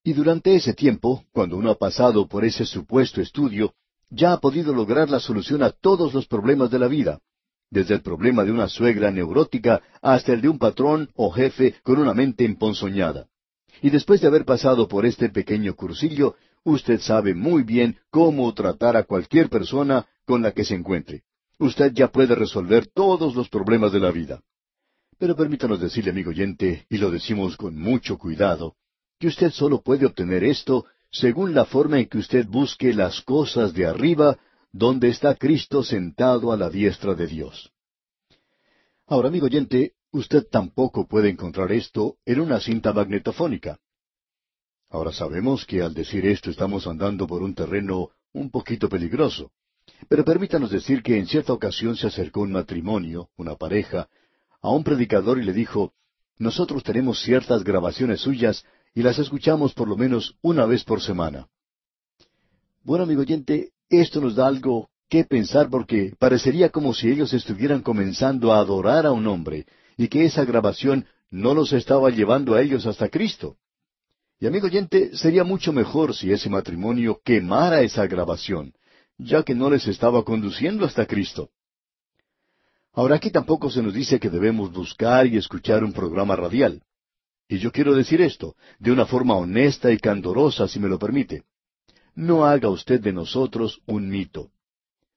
Y 0.04 0.14
durante 0.14 0.54
ese 0.54 0.74
tiempo, 0.74 1.24
cuando 1.32 1.56
uno 1.56 1.72
ha 1.72 1.76
pasado 1.76 2.28
por 2.28 2.44
ese 2.44 2.66
supuesto 2.66 3.22
estudio, 3.22 3.74
ya 4.10 4.34
ha 4.34 4.40
podido 4.40 4.74
lograr 4.74 5.10
la 5.10 5.20
solución 5.20 5.64
a 5.64 5.72
todos 5.72 6.14
los 6.14 6.28
problemas 6.28 6.70
de 6.72 6.80
la 6.80 6.88
vida, 6.88 7.20
desde 7.70 7.96
el 7.96 8.02
problema 8.02 8.44
de 8.44 8.52
una 8.52 8.68
suegra 8.68 9.12
neurótica 9.12 9.82
hasta 10.02 10.34
el 10.34 10.42
de 10.42 10.50
un 10.50 10.60
patrón 10.60 11.10
o 11.16 11.32
jefe 11.32 11.76
con 11.84 12.00
una 12.00 12.14
mente 12.14 12.46
emponzoñada. 12.46 13.28
Y 13.82 13.90
después 13.90 14.22
de 14.22 14.28
haber 14.28 14.46
pasado 14.46 14.88
por 14.88 15.06
este 15.06 15.30
pequeño 15.30 15.76
cursillo, 15.76 16.36
usted 16.64 17.00
sabe 17.00 17.34
muy 17.34 17.64
bien 17.64 17.98
cómo 18.12 18.54
tratar 18.54 18.96
a 18.96 19.04
cualquier 19.04 19.50
persona 19.50 20.06
con 20.26 20.42
la 20.42 20.52
que 20.52 20.64
se 20.64 20.76
encuentre. 20.76 21.24
Usted 21.58 21.92
ya 21.94 22.10
puede 22.10 22.36
resolver 22.36 22.88
todos 22.88 23.36
los 23.36 23.50
problemas 23.50 23.92
de 23.92 24.00
la 24.00 24.12
vida. 24.12 24.42
Pero 25.18 25.36
permítanos 25.36 25.80
decirle, 25.80 26.12
amigo 26.12 26.30
oyente, 26.30 26.86
y 26.90 26.98
lo 26.98 27.10
decimos 27.10 27.58
con 27.58 27.78
mucho 27.78 28.18
cuidado, 28.18 28.76
que 29.20 29.28
usted 29.28 29.52
solo 29.52 29.82
puede 29.82 30.06
obtener 30.06 30.44
esto 30.44 30.86
según 31.14 31.54
la 31.54 31.66
forma 31.66 32.00
en 32.00 32.08
que 32.10 32.18
usted 32.18 32.48
busque 32.48 32.92
las 32.92 33.22
cosas 33.22 33.74
de 33.74 33.86
arriba, 33.86 34.40
donde 34.72 35.10
está 35.10 35.36
Cristo 35.36 35.84
sentado 35.84 36.52
a 36.52 36.58
la 36.58 36.72
diestra 36.72 37.14
de 37.14 37.28
Dios. 37.28 37.72
Ahora, 39.06 39.28
amigo 39.28 39.46
oyente, 39.46 39.94
usted 40.12 40.48
tampoco 40.50 41.08
puede 41.08 41.30
encontrar 41.30 41.72
esto 41.72 42.18
en 42.26 42.42
una 42.42 42.60
cinta 42.60 42.92
magnetofónica. 42.94 43.80
Ahora 44.90 45.12
sabemos 45.12 45.66
que 45.68 45.84
al 45.84 45.94
decir 45.94 46.26
esto 46.26 46.50
estamos 46.50 46.88
andando 46.88 47.28
por 47.28 47.44
un 47.44 47.54
terreno 47.54 48.10
un 48.34 48.50
poquito 48.50 48.90
peligroso. 48.90 49.52
Pero 50.10 50.26
permítanos 50.26 50.72
decir 50.72 51.04
que 51.04 51.20
en 51.20 51.28
cierta 51.28 51.54
ocasión 51.54 51.96
se 51.96 52.08
acercó 52.08 52.42
un 52.42 52.54
matrimonio, 52.54 53.30
una 53.38 53.56
pareja, 53.56 54.10
a 54.62 54.70
un 54.72 54.84
predicador 54.84 55.38
y 55.38 55.44
le 55.44 55.54
dijo, 55.54 55.94
nosotros 56.40 56.82
tenemos 56.84 57.22
ciertas 57.22 57.64
grabaciones 57.64 58.22
suyas 58.22 58.66
y 58.94 59.02
las 59.02 59.20
escuchamos 59.20 59.74
por 59.74 59.88
lo 59.88 59.96
menos 59.96 60.36
una 60.42 60.66
vez 60.66 60.84
por 60.84 61.02
semana. 61.02 61.48
Bueno, 62.84 63.06
amigo 63.06 63.22
oyente, 63.22 63.72
esto 63.90 64.22
nos 64.22 64.36
da 64.36 64.48
algo 64.48 64.90
qué 65.10 65.24
pensar 65.24 65.70
porque 65.70 66.14
parecería 66.20 66.70
como 66.70 66.94
si 66.94 67.10
ellos 67.10 67.34
estuvieran 67.34 67.82
comenzando 67.82 68.52
a 68.52 68.60
adorar 68.60 69.06
a 69.06 69.12
un 69.12 69.28
hombre 69.28 69.66
y 69.98 70.08
que 70.08 70.26
esa 70.26 70.46
grabación 70.46 71.06
no 71.30 71.54
los 71.54 71.74
estaba 71.74 72.10
llevando 72.10 72.56
a 72.56 72.62
ellos 72.62 72.86
hasta 72.86 73.10
Cristo. 73.10 73.58
Y 74.40 74.48
amigo 74.48 74.68
oyente, 74.68 75.16
sería 75.16 75.44
mucho 75.44 75.72
mejor 75.72 76.16
si 76.16 76.32
ese 76.32 76.50
matrimonio 76.50 77.22
quemara 77.24 77.82
esa 77.82 78.06
grabación, 78.08 78.74
ya 79.18 79.44
que 79.44 79.56
no 79.56 79.70
les 79.70 79.88
estaba 79.88 80.24
conduciendo 80.24 80.86
hasta 80.86 81.06
Cristo. 81.06 81.50
Ahora 82.92 83.16
aquí 83.16 83.32
tampoco 83.32 83.72
se 83.72 83.82
nos 83.82 83.94
dice 83.94 84.20
que 84.20 84.30
debemos 84.30 84.72
buscar 84.72 85.26
y 85.26 85.38
escuchar 85.38 85.84
un 85.84 85.94
programa 85.94 86.36
radial. 86.36 86.82
Y 87.48 87.60
yo 87.60 87.72
quiero 87.72 87.94
decir 87.94 88.22
esto, 88.22 88.56
de 88.80 88.92
una 88.92 89.06
forma 89.06 89.36
honesta 89.36 89.92
y 89.92 89.98
candorosa, 89.98 90.68
si 90.68 90.80
me 90.80 90.88
lo 90.88 90.98
permite. 90.98 91.44
No 92.16 92.46
haga 92.46 92.70
usted 92.70 93.02
de 93.02 93.14
nosotros 93.14 93.82
un 93.86 94.10
mito. 94.10 94.52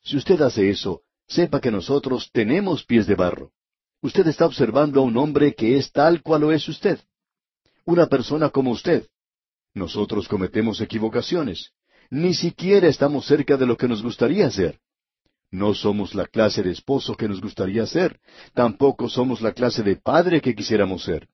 Si 0.03 0.17
usted 0.17 0.41
hace 0.41 0.71
eso, 0.71 1.03
sepa 1.27 1.61
que 1.61 1.71
nosotros 1.71 2.31
tenemos 2.33 2.85
pies 2.85 3.07
de 3.07 3.15
barro. 3.15 3.53
Usted 4.03 4.27
está 4.29 4.47
observando 4.47 5.01
a 5.01 5.05
un 5.05 5.17
hombre 5.17 5.55
que 5.55 5.77
es 5.77 5.91
tal 5.93 6.23
cual 6.23 6.43
lo 6.43 6.53
es 6.53 6.69
usted. 6.69 7.01
Una 7.85 8.07
persona 8.07 8.51
como 8.51 8.71
usted. 8.71 9.07
Nosotros 9.75 10.29
cometemos 10.29 10.81
equivocaciones. 10.81 11.73
Ni 12.11 12.35
siquiera 12.35 12.89
estamos 12.89 13.27
cerca 13.27 13.57
de 13.57 13.67
lo 13.67 13.77
que 13.77 13.89
nos 13.89 14.03
gustaría 14.03 14.51
ser. 14.51 14.79
No 15.51 15.75
somos 15.75 16.15
la 16.15 16.27
clase 16.27 16.63
de 16.63 16.73
esposo 16.73 17.17
que 17.17 17.29
nos 17.29 17.41
gustaría 17.41 17.87
ser. 17.87 18.21
Tampoco 18.55 19.09
somos 19.09 19.41
la 19.41 19.53
clase 19.53 19.83
de 19.83 19.97
padre 19.97 20.41
que 20.41 20.55
quisiéramos 20.55 21.05
ser. 21.05 21.29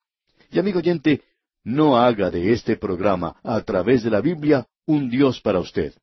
Y 0.52 0.58
amigo 0.58 0.80
oyente, 0.80 1.22
no 1.64 1.96
haga 1.96 2.30
de 2.30 2.52
este 2.52 2.76
programa, 2.76 3.36
a 3.42 3.62
través 3.62 4.02
de 4.02 4.10
la 4.10 4.20
Biblia, 4.20 4.66
un 4.84 5.08
Dios 5.08 5.40
para 5.40 5.58
usted. 5.58 5.94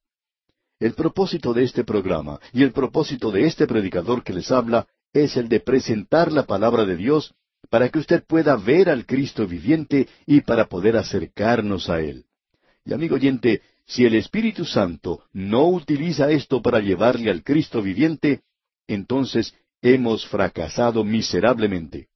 El 0.79 0.95
propósito 0.95 1.53
de 1.53 1.63
este 1.63 1.83
programa 1.83 2.39
y 2.51 2.63
el 2.63 2.71
propósito 2.71 3.29
de 3.29 3.45
este 3.45 3.67
predicador 3.67 4.23
que 4.23 4.33
les 4.33 4.49
habla 4.51 4.87
es 5.13 5.37
el 5.37 5.49
de 5.49 5.59
presentar 5.59 6.31
la 6.31 6.47
palabra 6.47 6.85
de 6.85 6.95
Dios 6.95 7.35
para 7.69 7.89
que 7.89 7.99
usted 7.99 8.23
pueda 8.25 8.55
ver 8.55 8.89
al 8.89 9.05
Cristo 9.05 9.45
viviente 9.45 10.07
y 10.25 10.41
para 10.41 10.65
poder 10.65 10.97
acercarnos 10.97 11.87
a 11.89 11.99
Él. 11.99 12.25
Y 12.85 12.93
amigo 12.93 13.15
oyente, 13.15 13.61
si 13.85 14.05
el 14.05 14.15
Espíritu 14.15 14.65
Santo 14.65 15.25
no 15.31 15.67
utiliza 15.67 16.31
esto 16.31 16.61
para 16.61 16.79
llevarle 16.79 17.29
al 17.29 17.43
Cristo 17.43 17.83
viviente, 17.83 18.41
entonces 18.87 19.53
hemos 19.81 20.25
fracasado 20.27 21.03
miserablemente. 21.03 22.07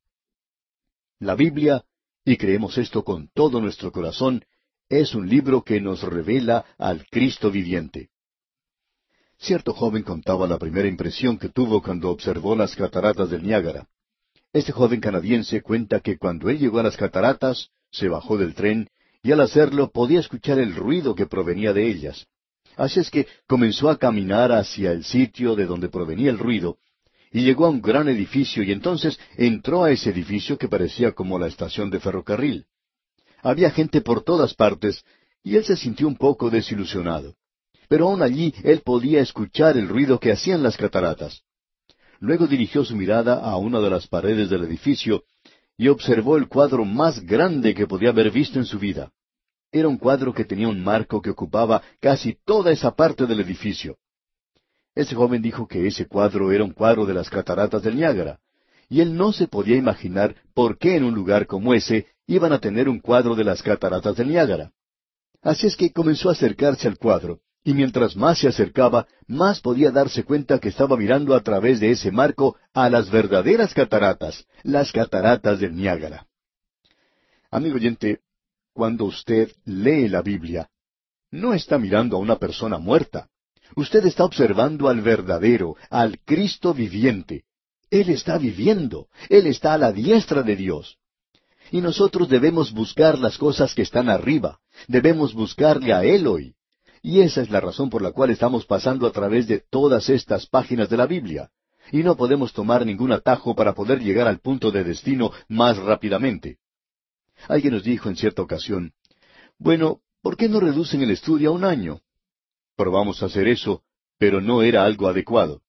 La 1.19 1.35
Biblia, 1.35 1.83
y 2.25 2.37
creemos 2.37 2.77
esto 2.77 3.03
con 3.03 3.29
todo 3.33 3.59
nuestro 3.59 3.91
corazón, 3.91 4.43
es 4.89 5.15
un 5.15 5.27
libro 5.27 5.63
que 5.63 5.81
nos 5.81 6.03
revela 6.03 6.65
al 6.77 7.05
Cristo 7.07 7.51
viviente. 7.51 8.09
Cierto 9.37 9.73
joven 9.73 10.03
contaba 10.03 10.47
la 10.47 10.57
primera 10.57 10.87
impresión 10.87 11.37
que 11.37 11.49
tuvo 11.49 11.81
cuando 11.81 12.09
observó 12.09 12.55
las 12.55 12.75
cataratas 12.75 13.29
del 13.29 13.43
Niágara. 13.43 13.87
Este 14.53 14.71
joven 14.71 15.01
canadiense 15.01 15.61
cuenta 15.61 15.99
que 15.99 16.17
cuando 16.17 16.49
él 16.49 16.59
llegó 16.59 16.79
a 16.79 16.83
las 16.83 16.95
cataratas, 16.95 17.69
se 17.91 18.07
bajó 18.07 18.37
del 18.37 18.53
tren 18.53 18.87
y 19.21 19.31
al 19.31 19.41
hacerlo 19.41 19.91
podía 19.91 20.19
escuchar 20.19 20.59
el 20.59 20.75
ruido 20.75 21.15
que 21.15 21.25
provenía 21.25 21.73
de 21.73 21.87
ellas. 21.87 22.27
Así 22.75 22.99
es 22.99 23.09
que 23.09 23.27
comenzó 23.47 23.89
a 23.89 23.97
caminar 23.97 24.51
hacia 24.51 24.91
el 24.91 25.03
sitio 25.03 25.55
de 25.55 25.65
donde 25.65 25.89
provenía 25.89 26.29
el 26.29 26.39
ruido, 26.39 26.77
y 27.33 27.41
llegó 27.43 27.65
a 27.65 27.69
un 27.69 27.81
gran 27.81 28.07
edificio 28.07 28.61
y 28.61 28.71
entonces 28.71 29.19
entró 29.35 29.83
a 29.83 29.91
ese 29.91 30.11
edificio 30.11 30.57
que 30.59 30.69
parecía 30.69 31.13
como 31.13 31.39
la 31.39 31.47
estación 31.47 31.89
de 31.89 31.99
ferrocarril. 31.99 32.67
Había 33.41 33.71
gente 33.71 34.01
por 34.01 34.23
todas 34.23 34.53
partes, 34.53 35.03
y 35.43 35.57
él 35.57 35.65
se 35.65 35.75
sintió 35.75 36.07
un 36.07 36.15
poco 36.15 36.51
desilusionado. 36.51 37.35
Pero 37.89 38.07
aún 38.07 38.21
allí 38.21 38.53
él 38.63 38.81
podía 38.85 39.19
escuchar 39.19 39.77
el 39.77 39.89
ruido 39.89 40.19
que 40.19 40.31
hacían 40.31 40.61
las 40.61 40.77
cataratas. 40.77 41.41
Luego 42.19 42.45
dirigió 42.45 42.85
su 42.85 42.95
mirada 42.95 43.39
a 43.39 43.57
una 43.57 43.79
de 43.79 43.89
las 43.89 44.07
paredes 44.07 44.49
del 44.49 44.63
edificio 44.63 45.23
y 45.75 45.87
observó 45.87 46.37
el 46.37 46.47
cuadro 46.47 46.85
más 46.85 47.19
grande 47.25 47.73
que 47.73 47.87
podía 47.87 48.09
haber 48.09 48.29
visto 48.29 48.59
en 48.59 48.65
su 48.65 48.77
vida. 48.77 49.11
Era 49.71 49.87
un 49.87 49.97
cuadro 49.97 50.33
que 50.33 50.45
tenía 50.45 50.67
un 50.67 50.83
marco 50.83 51.19
que 51.19 51.31
ocupaba 51.31 51.81
casi 51.99 52.37
toda 52.45 52.71
esa 52.71 52.95
parte 52.95 53.25
del 53.25 53.39
edificio. 53.39 53.97
Ese 54.95 55.15
joven 55.15 55.41
dijo 55.41 55.67
que 55.67 55.87
ese 55.87 56.07
cuadro 56.07 56.51
era 56.51 56.63
un 56.63 56.71
cuadro 56.71 57.05
de 57.05 57.13
las 57.13 57.29
cataratas 57.29 57.81
del 57.81 57.95
Niágara, 57.95 58.39
y 58.89 59.01
él 59.01 59.15
no 59.15 59.33
se 59.33 59.47
podía 59.47 59.75
imaginar 59.75 60.35
por 60.53 60.77
qué 60.77 60.95
en 60.95 61.03
un 61.03 61.15
lugar 61.15 61.47
como 61.47 61.73
ese 61.73 62.07
iban 62.27 62.53
a 62.53 62.59
tener 62.59 62.87
un 62.87 62.99
cuadro 62.99 63.35
de 63.35 63.43
las 63.43 63.63
cataratas 63.63 64.15
del 64.15 64.29
Niágara. 64.29 64.71
Así 65.41 65.67
es 65.67 65.75
que 65.75 65.91
comenzó 65.91 66.29
a 66.29 66.33
acercarse 66.33 66.87
al 66.87 66.97
cuadro, 66.97 67.39
y 67.63 67.73
mientras 67.73 68.15
más 68.15 68.39
se 68.39 68.47
acercaba, 68.47 69.07
más 69.27 69.61
podía 69.61 69.89
darse 69.89 70.23
cuenta 70.23 70.59
que 70.59 70.69
estaba 70.69 70.95
mirando 70.95 71.33
a 71.33 71.41
través 71.41 71.79
de 71.79 71.91
ese 71.91 72.11
marco 72.11 72.57
a 72.73 72.89
las 72.89 73.09
verdaderas 73.09 73.73
cataratas, 73.73 74.45
las 74.63 74.91
cataratas 74.91 75.59
del 75.59 75.75
Niágara. 75.75 76.27
Amigo 77.49 77.75
oyente, 77.75 78.19
cuando 78.73 79.05
usted 79.05 79.51
lee 79.65 80.07
la 80.07 80.21
Biblia, 80.21 80.69
no 81.31 81.53
está 81.53 81.77
mirando 81.77 82.17
a 82.17 82.19
una 82.19 82.37
persona 82.37 82.77
muerta. 82.77 83.29
Usted 83.75 84.05
está 84.05 84.23
observando 84.23 84.87
al 84.87 85.01
verdadero, 85.01 85.75
al 85.89 86.19
Cristo 86.19 86.73
viviente. 86.73 87.45
Él 87.89 88.09
está 88.09 88.37
viviendo, 88.37 89.07
Él 89.29 89.47
está 89.47 89.73
a 89.73 89.77
la 89.77 89.91
diestra 89.91 90.43
de 90.43 90.55
Dios. 90.55 90.97
Y 91.71 91.81
nosotros 91.81 92.29
debemos 92.29 92.71
buscar 92.71 93.17
las 93.17 93.37
cosas 93.37 93.73
que 93.73 93.81
están 93.81 94.09
arriba, 94.09 94.59
debemos 94.87 95.33
buscarle 95.33 95.93
a 95.93 96.03
Él 96.03 96.27
hoy. 96.27 96.55
Y 97.01 97.21
esa 97.21 97.41
es 97.41 97.49
la 97.49 97.59
razón 97.59 97.89
por 97.89 98.01
la 98.01 98.11
cual 98.11 98.29
estamos 98.29 98.65
pasando 98.65 99.07
a 99.07 99.11
través 99.11 99.47
de 99.47 99.59
todas 99.59 100.09
estas 100.09 100.47
páginas 100.47 100.89
de 100.89 100.97
la 100.97 101.05
Biblia. 101.05 101.49
Y 101.91 102.01
no 102.03 102.15
podemos 102.15 102.53
tomar 102.53 102.85
ningún 102.85 103.11
atajo 103.11 103.55
para 103.55 103.73
poder 103.73 103.99
llegar 103.99 104.27
al 104.27 104.39
punto 104.39 104.71
de 104.71 104.83
destino 104.83 105.31
más 105.47 105.77
rápidamente. 105.77 106.59
Alguien 107.47 107.73
nos 107.73 107.83
dijo 107.83 108.07
en 108.07 108.15
cierta 108.15 108.41
ocasión, 108.41 108.93
bueno, 109.57 109.99
¿por 110.21 110.37
qué 110.37 110.47
no 110.47 110.59
reducen 110.59 111.01
el 111.01 111.11
estudio 111.11 111.49
a 111.49 111.53
un 111.53 111.65
año? 111.65 112.02
Probamos 112.75 113.21
hacer 113.21 113.47
eso, 113.47 113.83
pero 114.17 114.41
no 114.41 114.63
era 114.63 114.83
algo 114.83 115.07
adecuado. 115.07 115.61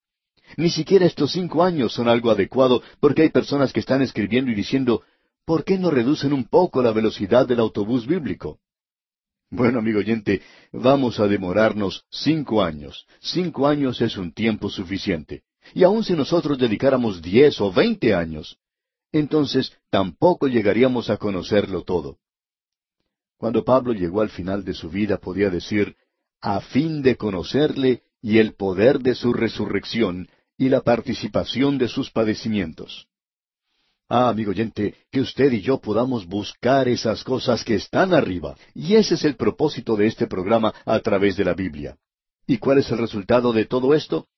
Ni 0.57 0.71
siquiera 0.71 1.07
estos 1.07 1.33
cinco 1.33 1.63
años 1.63 1.93
son 1.93 2.09
algo 2.09 2.31
adecuado 2.31 2.83
porque 3.01 3.23
hay 3.23 3.31
personas 3.31 3.73
que 3.73 3.81
están 3.81 4.03
escribiendo 4.03 4.51
y 4.51 4.55
diciendo, 4.55 5.03
¿por 5.45 5.65
qué 5.65 5.79
no 5.79 5.91
reducen 5.91 6.33
un 6.33 6.45
poco 6.45 6.83
la 6.83 6.93
velocidad 6.93 7.47
del 7.47 7.61
autobús 7.61 8.07
bíblico? 8.07 8.59
Bueno, 9.51 9.79
amigo 9.79 10.01
oyente, 10.01 10.43
vamos 10.73 11.21
a 11.21 11.29
demorarnos 11.29 12.05
cinco 12.11 12.63
años. 12.63 13.07
Cinco 13.21 13.67
años 13.67 14.01
es 14.01 14.17
un 14.17 14.33
tiempo 14.33 14.69
suficiente. 14.69 15.45
Y 15.75 15.85
aun 15.85 16.05
si 16.05 16.15
nosotros 16.15 16.59
dedicáramos 16.59 17.23
diez 17.23 17.61
o 17.61 17.73
veinte 17.73 18.15
años, 18.15 18.59
entonces 19.13 19.73
tampoco 19.91 20.49
llegaríamos 20.49 21.09
a 21.09 21.17
conocerlo 21.17 21.83
todo. 21.83 22.19
Cuando 23.37 23.65
Pablo 23.65 23.93
llegó 23.93 24.21
al 24.21 24.31
final 24.31 24.65
de 24.65 24.75
su 24.75 24.91
vida 24.91 25.19
podía 25.19 25.51
decir, 25.51 25.97
a 26.45 26.61
fin 26.61 27.01
de 27.01 27.17
conocerle 27.17 28.03
y 28.21 28.37
el 28.37 28.53
poder 28.53 28.99
de 29.01 29.15
su 29.15 29.33
resurrección 29.33 30.29
y 30.59 30.69
la 30.69 30.83
participación 30.83 31.79
de 31.79 31.89
sus 31.89 32.11
padecimientos. 32.11 33.07
Ah, 34.11 34.29
amigo 34.29 34.51
oyente, 34.51 34.95
que 35.11 35.23
usted 35.23 35.51
y 35.53 35.63
yo 35.63 35.81
podamos 35.81 36.27
buscar 36.27 36.87
esas 36.87 37.25
cosas 37.25 37.65
que 37.65 37.77
están 37.77 38.13
arriba. 38.13 38.57
Y 38.75 38.97
ese 38.97 39.15
es 39.15 39.25
el 39.25 39.37
propósito 39.37 39.97
de 39.97 40.07
este 40.07 40.27
programa 40.27 40.75
a 40.85 41.01
través 41.01 41.39
de 41.39 41.47
la 41.47 41.55
Biblia. 41.55 41.97
¿Y 42.47 42.59
cuál 42.59 42.77
es 42.77 42.91
el 42.91 42.99
resultado 42.99 43.55
de 43.55 43.65
todo 43.65 43.95
esto? 43.95 44.29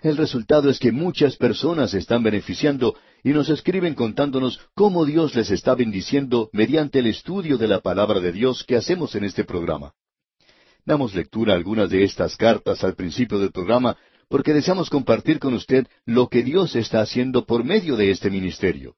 El 0.00 0.16
resultado 0.16 0.70
es 0.70 0.78
que 0.78 0.92
muchas 0.92 1.36
personas 1.36 1.92
están 1.92 2.22
beneficiando 2.22 2.94
y 3.24 3.30
nos 3.30 3.48
escriben 3.48 3.94
contándonos 3.94 4.60
cómo 4.76 5.04
Dios 5.04 5.34
les 5.34 5.50
está 5.50 5.74
bendiciendo 5.74 6.50
mediante 6.52 7.00
el 7.00 7.08
estudio 7.08 7.58
de 7.58 7.66
la 7.66 7.80
palabra 7.80 8.20
de 8.20 8.30
Dios 8.30 8.62
que 8.62 8.76
hacemos 8.76 9.16
en 9.16 9.24
este 9.24 9.42
programa. 9.42 9.94
Damos 10.88 11.14
lectura 11.14 11.52
a 11.52 11.56
algunas 11.56 11.90
de 11.90 12.02
estas 12.02 12.34
cartas 12.34 12.82
al 12.82 12.94
principio 12.94 13.38
del 13.38 13.52
programa 13.52 13.98
porque 14.26 14.54
deseamos 14.54 14.88
compartir 14.88 15.38
con 15.38 15.52
usted 15.52 15.86
lo 16.06 16.28
que 16.28 16.42
Dios 16.42 16.74
está 16.76 17.02
haciendo 17.02 17.44
por 17.44 17.62
medio 17.62 17.94
de 17.94 18.10
este 18.10 18.30
ministerio. 18.30 18.96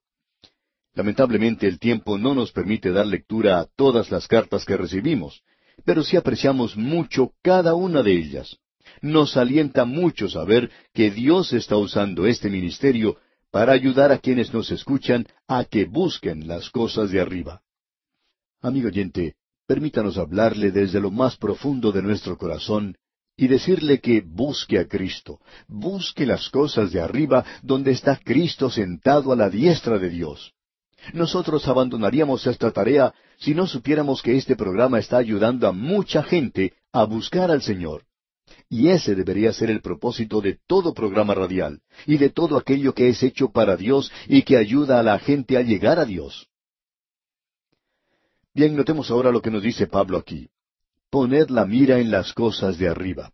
Lamentablemente 0.94 1.66
el 1.66 1.80
tiempo 1.80 2.16
no 2.16 2.32
nos 2.32 2.52
permite 2.52 2.92
dar 2.92 3.08
lectura 3.08 3.58
a 3.58 3.66
todas 3.74 4.12
las 4.12 4.28
cartas 4.28 4.64
que 4.64 4.76
recibimos, 4.76 5.42
pero 5.84 6.04
sí 6.04 6.16
apreciamos 6.16 6.76
mucho 6.76 7.32
cada 7.42 7.74
una 7.74 8.04
de 8.04 8.12
ellas. 8.12 8.58
Nos 9.02 9.36
alienta 9.36 9.84
mucho 9.84 10.28
saber 10.28 10.70
que 10.94 11.10
Dios 11.10 11.52
está 11.52 11.76
usando 11.76 12.24
este 12.24 12.50
ministerio 12.50 13.16
para 13.50 13.72
ayudar 13.72 14.12
a 14.12 14.18
quienes 14.18 14.54
nos 14.54 14.70
escuchan 14.70 15.26
a 15.48 15.64
que 15.64 15.86
busquen 15.86 16.46
las 16.46 16.70
cosas 16.70 17.10
de 17.10 17.20
arriba. 17.20 17.62
Amigo 18.60 18.86
oyente, 18.86 19.34
permítanos 19.70 20.18
hablarle 20.18 20.72
desde 20.72 20.98
lo 20.98 21.12
más 21.12 21.36
profundo 21.36 21.92
de 21.92 22.02
nuestro 22.02 22.36
corazón 22.36 22.96
y 23.36 23.46
decirle 23.46 24.00
que 24.00 24.20
busque 24.20 24.80
a 24.80 24.88
Cristo, 24.88 25.38
busque 25.68 26.26
las 26.26 26.48
cosas 26.48 26.90
de 26.90 27.00
arriba 27.00 27.44
donde 27.62 27.92
está 27.92 28.16
Cristo 28.16 28.68
sentado 28.68 29.30
a 29.30 29.36
la 29.36 29.48
diestra 29.48 30.00
de 30.00 30.10
Dios. 30.10 30.54
Nosotros 31.12 31.68
abandonaríamos 31.68 32.48
esta 32.48 32.72
tarea 32.72 33.14
si 33.38 33.54
no 33.54 33.68
supiéramos 33.68 34.22
que 34.22 34.36
este 34.36 34.56
programa 34.56 34.98
está 34.98 35.18
ayudando 35.18 35.68
a 35.68 35.72
mucha 35.72 36.24
gente 36.24 36.72
a 36.90 37.04
buscar 37.04 37.52
al 37.52 37.62
Señor. 37.62 38.02
Y 38.68 38.88
ese 38.88 39.14
debería 39.14 39.52
ser 39.52 39.70
el 39.70 39.82
propósito 39.82 40.40
de 40.40 40.58
todo 40.66 40.94
programa 40.94 41.32
radial 41.32 41.80
y 42.06 42.16
de 42.16 42.30
todo 42.30 42.56
aquello 42.56 42.92
que 42.92 43.08
es 43.08 43.22
hecho 43.22 43.52
para 43.52 43.76
Dios 43.76 44.10
y 44.26 44.42
que 44.42 44.56
ayuda 44.56 44.98
a 44.98 45.04
la 45.04 45.20
gente 45.20 45.56
a 45.56 45.62
llegar 45.62 46.00
a 46.00 46.04
Dios. 46.04 46.49
Bien, 48.52 48.74
notemos 48.74 49.10
ahora 49.10 49.30
lo 49.30 49.40
que 49.40 49.50
nos 49.50 49.62
dice 49.62 49.86
Pablo 49.86 50.18
aquí. 50.18 50.48
Poned 51.08 51.50
la 51.50 51.64
mira 51.66 52.00
en 52.00 52.10
las 52.10 52.32
cosas 52.32 52.78
de 52.78 52.88
arriba. 52.88 53.32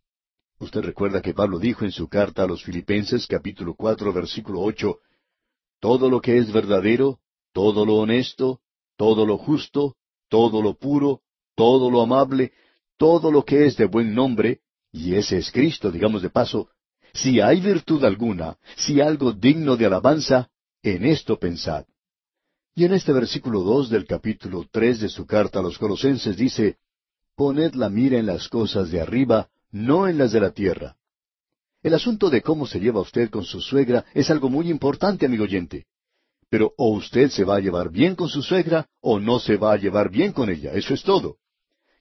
Usted 0.58 0.82
recuerda 0.82 1.22
que 1.22 1.32
Pablo 1.32 1.58
dijo 1.58 1.84
en 1.86 1.92
su 1.92 2.08
carta 2.08 2.42
a 2.42 2.46
los 2.46 2.62
Filipenses 2.62 3.26
capítulo 3.26 3.74
cuatro 3.74 4.12
versículo 4.12 4.60
ocho, 4.60 4.98
Todo 5.80 6.10
lo 6.10 6.20
que 6.20 6.36
es 6.36 6.52
verdadero, 6.52 7.18
todo 7.52 7.86
lo 7.86 7.96
honesto, 7.96 8.60
todo 8.96 9.24
lo 9.24 9.38
justo, 9.38 9.96
todo 10.28 10.60
lo 10.60 10.74
puro, 10.74 11.20
todo 11.54 11.90
lo 11.90 12.02
amable, 12.02 12.52
todo 12.98 13.30
lo 13.30 13.42
que 13.44 13.66
es 13.66 13.76
de 13.76 13.86
buen 13.86 14.14
nombre, 14.14 14.60
y 14.92 15.14
ese 15.14 15.38
es 15.38 15.50
Cristo, 15.50 15.90
digamos 15.90 16.20
de 16.22 16.30
paso, 16.30 16.68
si 17.14 17.40
hay 17.40 17.60
virtud 17.62 18.04
alguna, 18.04 18.58
si 18.76 19.00
algo 19.00 19.32
digno 19.32 19.76
de 19.76 19.86
alabanza, 19.86 20.50
en 20.82 21.06
esto 21.06 21.38
pensad. 21.38 21.86
Y 22.78 22.84
en 22.84 22.92
este 22.92 23.10
versículo 23.10 23.62
dos 23.62 23.88
del 23.88 24.04
capítulo 24.04 24.66
tres 24.70 25.00
de 25.00 25.08
su 25.08 25.24
carta 25.24 25.60
a 25.60 25.62
los 25.62 25.78
Colosenses 25.78 26.36
dice, 26.36 26.76
Poned 27.34 27.72
la 27.74 27.88
mira 27.88 28.18
en 28.18 28.26
las 28.26 28.50
cosas 28.50 28.90
de 28.90 29.00
arriba, 29.00 29.48
no 29.70 30.06
en 30.06 30.18
las 30.18 30.32
de 30.32 30.40
la 30.40 30.50
tierra. 30.50 30.98
El 31.82 31.94
asunto 31.94 32.28
de 32.28 32.42
cómo 32.42 32.66
se 32.66 32.78
lleva 32.78 33.00
usted 33.00 33.30
con 33.30 33.44
su 33.44 33.62
suegra 33.62 34.04
es 34.12 34.30
algo 34.30 34.50
muy 34.50 34.68
importante, 34.68 35.24
amigo 35.24 35.44
oyente. 35.44 35.86
Pero 36.50 36.74
o 36.76 36.90
usted 36.90 37.30
se 37.30 37.44
va 37.44 37.56
a 37.56 37.60
llevar 37.60 37.90
bien 37.90 38.14
con 38.14 38.28
su 38.28 38.42
suegra 38.42 38.86
o 39.00 39.18
no 39.18 39.38
se 39.38 39.56
va 39.56 39.72
a 39.72 39.78
llevar 39.78 40.10
bien 40.10 40.32
con 40.32 40.50
ella, 40.50 40.72
eso 40.74 40.92
es 40.92 41.02
todo. 41.02 41.38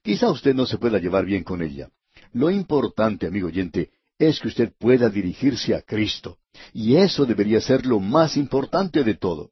Quizá 0.04 0.30
usted 0.30 0.54
no 0.54 0.66
se 0.66 0.78
pueda 0.78 1.00
llevar 1.00 1.24
bien 1.24 1.46
con 1.46 1.62
ella. 1.62 1.90
Lo 2.34 2.52
importante, 2.52 3.28
amigo 3.28 3.48
oyente, 3.48 3.92
es 4.20 4.42
que 4.42 4.50
usted 4.50 4.74
pueda 4.78 5.08
dirigirse 5.08 5.74
a 5.74 5.82
Cristo. 5.82 6.38
Y 6.74 6.98
eso 6.98 7.26
debería 7.26 7.62
ser 7.62 7.86
lo 7.86 8.02
más 8.02 8.36
importante 8.36 9.06
de 9.06 9.14
todo. 9.14 9.52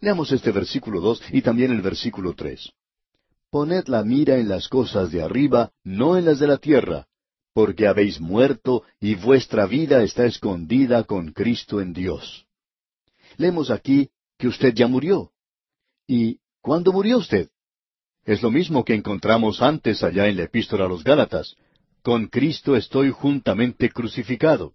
Leamos 0.00 0.32
este 0.32 0.52
versículo 0.52 1.00
dos 1.00 1.22
y 1.32 1.42
también 1.42 1.70
el 1.70 1.82
versículo 1.82 2.34
tres. 2.34 2.70
Poned 3.50 3.86
la 3.86 4.04
mira 4.04 4.36
en 4.36 4.48
las 4.48 4.68
cosas 4.68 5.10
de 5.10 5.22
arriba, 5.22 5.72
no 5.84 6.16
en 6.16 6.24
las 6.24 6.38
de 6.38 6.46
la 6.46 6.58
tierra, 6.58 7.06
porque 7.54 7.86
habéis 7.86 8.20
muerto 8.20 8.82
y 9.00 9.14
vuestra 9.14 9.66
vida 9.66 10.02
está 10.02 10.26
escondida 10.26 11.04
con 11.04 11.32
Cristo 11.32 11.80
en 11.80 11.92
Dios. 11.92 12.46
Leemos 13.38 13.70
aquí 13.70 14.10
que 14.38 14.48
usted 14.48 14.74
ya 14.74 14.86
murió. 14.86 15.32
¿Y 16.06 16.40
cuándo 16.60 16.92
murió 16.92 17.18
usted? 17.18 17.48
Es 18.24 18.42
lo 18.42 18.50
mismo 18.50 18.84
que 18.84 18.94
encontramos 18.94 19.62
antes 19.62 20.02
allá 20.02 20.26
en 20.26 20.36
la 20.36 20.44
epístola 20.44 20.84
a 20.84 20.88
los 20.88 21.04
Gálatas. 21.04 21.56
Con 22.02 22.26
Cristo 22.26 22.76
estoy 22.76 23.10
juntamente 23.10 23.88
crucificado. 23.90 24.74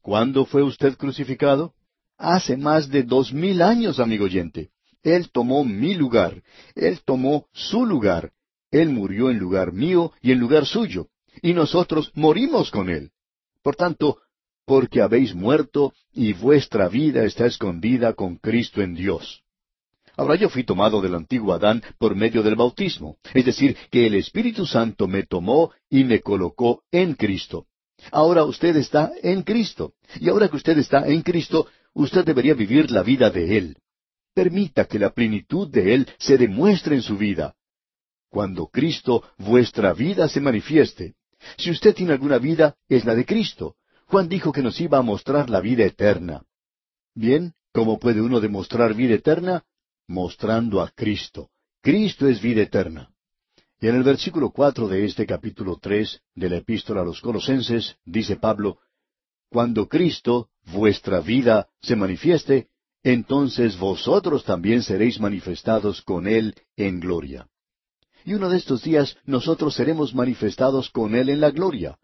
¿Cuándo 0.00 0.44
fue 0.44 0.62
usted 0.62 0.96
crucificado? 0.96 1.74
Hace 2.18 2.56
más 2.56 2.88
de 2.88 3.02
dos 3.02 3.32
mil 3.32 3.62
años, 3.62 4.00
amigo 4.00 4.24
oyente. 4.24 4.70
Él 5.02 5.30
tomó 5.30 5.64
mi 5.64 5.94
lugar. 5.94 6.42
Él 6.74 7.00
tomó 7.04 7.46
su 7.52 7.86
lugar. 7.86 8.32
Él 8.70 8.90
murió 8.90 9.30
en 9.30 9.38
lugar 9.38 9.72
mío 9.72 10.12
y 10.20 10.32
en 10.32 10.40
lugar 10.40 10.66
suyo. 10.66 11.08
Y 11.42 11.52
nosotros 11.52 12.10
morimos 12.14 12.70
con 12.70 12.90
Él. 12.90 13.10
Por 13.62 13.76
tanto, 13.76 14.18
porque 14.64 15.00
habéis 15.00 15.34
muerto 15.34 15.94
y 16.12 16.32
vuestra 16.32 16.88
vida 16.88 17.24
está 17.24 17.46
escondida 17.46 18.14
con 18.14 18.36
Cristo 18.36 18.82
en 18.82 18.94
Dios. 18.94 19.42
Ahora 20.16 20.34
yo 20.36 20.48
fui 20.48 20.64
tomado 20.64 21.00
del 21.00 21.14
antiguo 21.14 21.52
Adán 21.52 21.82
por 21.98 22.16
medio 22.16 22.42
del 22.42 22.56
bautismo, 22.56 23.18
es 23.34 23.44
decir, 23.44 23.76
que 23.90 24.06
el 24.06 24.14
Espíritu 24.14 24.64
Santo 24.66 25.06
me 25.06 25.24
tomó 25.24 25.72
y 25.90 26.04
me 26.04 26.20
colocó 26.20 26.82
en 26.90 27.14
Cristo. 27.14 27.66
Ahora 28.10 28.44
usted 28.44 28.76
está 28.76 29.12
en 29.22 29.42
Cristo, 29.42 29.92
y 30.18 30.28
ahora 30.28 30.48
que 30.48 30.56
usted 30.56 30.78
está 30.78 31.06
en 31.06 31.22
Cristo, 31.22 31.66
usted 31.96 32.24
debería 32.24 32.54
vivir 32.54 32.90
la 32.90 33.02
vida 33.02 33.30
de 33.30 33.56
Él. 33.56 33.76
Permita 34.34 34.84
que 34.84 34.98
la 34.98 35.10
plenitud 35.10 35.68
de 35.68 35.94
Él 35.94 36.08
se 36.18 36.36
demuestre 36.36 36.94
en 36.94 37.02
su 37.02 37.16
vida. 37.16 37.54
Cuando 38.28 38.66
Cristo, 38.66 39.22
vuestra 39.38 39.94
vida 39.94 40.28
se 40.28 40.40
manifieste. 40.40 41.14
Si 41.56 41.70
usted 41.70 41.94
tiene 41.94 42.12
alguna 42.12 42.38
vida, 42.38 42.76
es 42.88 43.04
la 43.04 43.14
de 43.14 43.24
Cristo. 43.24 43.76
Juan 44.06 44.28
dijo 44.28 44.52
que 44.52 44.62
nos 44.62 44.80
iba 44.80 44.98
a 44.98 45.02
mostrar 45.02 45.48
la 45.48 45.60
vida 45.60 45.84
eterna. 45.84 46.42
Bien, 47.14 47.54
¿cómo 47.72 47.98
puede 47.98 48.20
uno 48.20 48.40
demostrar 48.40 48.94
vida 48.94 49.14
eterna? 49.14 49.64
mostrando 50.08 50.80
a 50.80 50.90
Cristo. 50.90 51.50
Cristo 51.82 52.28
es 52.28 52.40
vida 52.40 52.62
eterna. 52.62 53.10
Y 53.80 53.88
en 53.88 53.96
el 53.96 54.02
versículo 54.02 54.50
cuatro 54.50 54.86
de 54.86 55.04
este 55.04 55.26
capítulo 55.26 55.78
tres 55.80 56.20
de 56.34 56.48
la 56.48 56.56
epístola 56.58 57.00
a 57.00 57.04
los 57.04 57.20
Colosenses, 57.20 57.96
dice 58.04 58.36
Pablo, 58.36 58.78
Cuando 59.50 59.88
Cristo, 59.88 60.50
vuestra 60.66 61.20
vida, 61.20 61.68
se 61.80 61.96
manifieste, 61.96 62.68
entonces 63.02 63.78
vosotros 63.78 64.44
también 64.44 64.82
seréis 64.82 65.20
manifestados 65.20 66.02
con 66.02 66.26
Él 66.26 66.54
en 66.76 67.00
gloria. 67.00 67.48
Y 68.24 68.34
uno 68.34 68.48
de 68.48 68.58
estos 68.58 68.82
días 68.82 69.16
nosotros 69.24 69.74
seremos 69.74 70.14
manifestados 70.14 70.90
con 70.90 71.14
Él 71.14 71.28
en 71.28 71.40
la 71.40 71.50
gloria. 71.50 71.98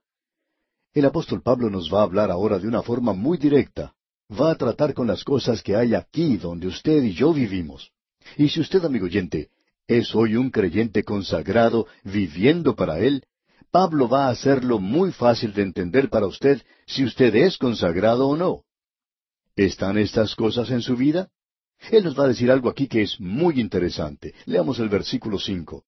El 0.95 1.05
apóstol 1.07 1.43
Pablo 1.43 1.71
nos 1.71 1.93
va 1.93 2.01
a 2.01 2.05
hablar 2.05 2.31
ahora 2.31 2.59
de 2.59 2.69
una 2.69 2.83
forma 2.83 3.13
muy 3.13 3.39
directa, 3.39 3.95
va 4.31 4.53
a 4.53 4.55
tratar 4.55 4.95
con 4.95 5.07
las 5.07 5.25
cosas 5.25 5.63
que 5.63 5.75
hay 5.75 5.95
aquí 5.95 6.37
donde 6.37 6.69
usted 6.69 7.03
y 7.03 7.13
yo 7.15 7.33
vivimos. 7.33 7.91
Y 8.37 8.49
si 8.49 8.61
usted, 8.61 8.85
amigo 8.85 9.07
oyente, 9.07 9.51
es 9.89 10.15
hoy 10.15 10.37
un 10.37 10.51
creyente 10.51 11.03
consagrado, 11.03 11.87
viviendo 12.05 12.77
para 12.77 13.01
Él, 13.01 13.25
Pablo 13.73 14.07
va 14.07 14.27
a 14.27 14.31
hacerlo 14.31 14.79
muy 14.79 15.13
fácil 15.13 15.55
de 15.55 15.63
entender 15.63 16.11
para 16.11 16.27
usted 16.27 16.63
si 16.87 17.05
usted 17.05 17.35
es 17.35 17.57
consagrado 17.57 18.29
o 18.29 18.37
no. 18.37 18.65
¿Están 19.57 19.97
estas 19.97 20.35
cosas 20.35 20.71
en 20.71 20.83
su 20.83 20.95
vida? 20.95 21.31
Él 21.91 22.05
nos 22.05 22.17
va 22.17 22.25
a 22.25 22.29
decir 22.29 22.51
algo 22.51 22.69
aquí 22.69 22.87
que 22.87 23.01
es 23.01 23.19
muy 23.19 23.59
interesante. 23.59 24.35
Leamos 24.45 24.79
el 24.79 24.91
versículo 24.91 25.39
cinco. 25.39 25.85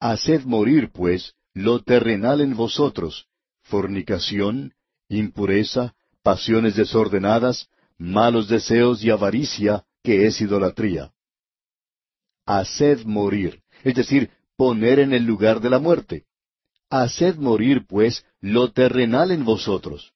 Haced 0.00 0.44
morir, 0.44 0.90
pues, 0.92 1.34
lo 1.54 1.80
terrenal 1.80 2.40
en 2.40 2.56
vosotros, 2.56 3.28
fornicación, 3.62 4.74
impureza, 5.08 5.94
pasiones 6.24 6.74
desordenadas, 6.74 7.68
malos 7.96 8.48
deseos 8.48 9.02
y 9.04 9.10
avaricia, 9.10 9.84
que 10.02 10.26
es 10.26 10.40
idolatría. 10.40 11.12
Haced 12.44 13.04
morir, 13.04 13.62
es 13.84 13.94
decir, 13.94 14.30
poner 14.56 14.98
en 14.98 15.12
el 15.12 15.24
lugar 15.24 15.60
de 15.60 15.70
la 15.70 15.78
muerte. 15.78 16.25
Haced 16.88 17.36
morir, 17.36 17.86
pues, 17.86 18.24
lo 18.40 18.72
terrenal 18.72 19.30
en 19.32 19.44
vosotros. 19.44 20.12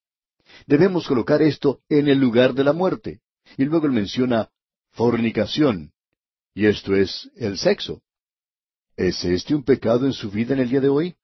Debemos 0.66 1.06
colocar 1.06 1.42
esto 1.42 1.80
en 1.88 2.08
el 2.08 2.18
lugar 2.18 2.54
de 2.54 2.64
la 2.64 2.72
muerte. 2.72 3.20
Y 3.56 3.64
luego 3.64 3.86
él 3.86 3.92
menciona 3.92 4.50
fornicación. 4.92 5.92
Y 6.54 6.66
esto 6.66 6.94
es 6.94 7.30
el 7.36 7.58
sexo. 7.58 8.02
¿Es 8.96 9.24
este 9.24 9.54
un 9.54 9.64
pecado 9.64 10.06
en 10.06 10.12
su 10.12 10.30
vida 10.30 10.54
en 10.54 10.60
el 10.60 10.68
día 10.68 10.80
de 10.80 10.88
hoy? 10.88 11.16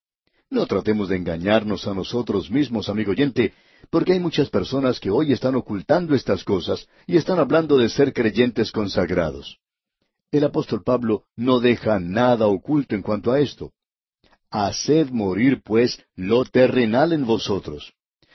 No 0.49 0.67
tratemos 0.67 1.09
de 1.09 1.17
engañarnos 1.17 1.87
a 1.87 1.95
nosotros 1.95 2.51
mismos, 2.51 2.89
amigo 2.89 3.11
oyente, 3.11 3.53
porque 3.91 4.13
hay 4.13 4.21
muchas 4.21 4.49
personas 4.49 5.01
que 5.01 5.11
hoy 5.11 5.33
están 5.33 5.55
ocultando 5.57 6.15
estas 6.15 6.45
cosas 6.45 6.89
y 7.07 7.17
están 7.17 7.39
hablando 7.39 7.77
de 7.77 7.89
ser 7.89 8.13
creyentes 8.13 8.73
consagrados. 8.73 9.59
El 10.31 10.45
apóstol 10.45 10.83
Pablo 10.83 11.25
no 11.37 11.61
deja 11.61 12.01
nada 12.01 12.47
oculto 12.47 12.95
en 12.95 13.03
cuanto 13.03 13.33
a 13.33 13.41
esto. 13.41 13.73
Haced 14.51 15.11
morir, 15.11 15.63
pues, 15.63 16.03
lo 16.15 16.45
terrenal 16.45 17.13
en 17.13 17.27
vosotros. 17.27 17.93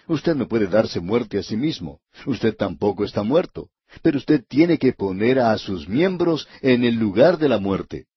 Usted 0.08 0.36
no 0.36 0.48
puede 0.48 0.68
darse 0.68 1.00
muerte 1.00 1.38
a 1.38 1.44
sí 1.44 1.56
mismo. 1.56 2.02
Usted 2.26 2.56
tampoco 2.56 3.06
está 3.06 3.24
muerto. 3.24 3.70
Pero 4.02 4.18
usted 4.18 4.44
tiene 4.48 4.78
que 4.78 4.94
poner 4.94 5.40
a 5.40 5.58
sus 5.58 5.88
miembros 5.88 6.48
en 6.62 6.84
el 6.84 6.96
lugar 6.96 7.38
de 7.38 7.50
la 7.50 7.60
muerte. 7.60 8.08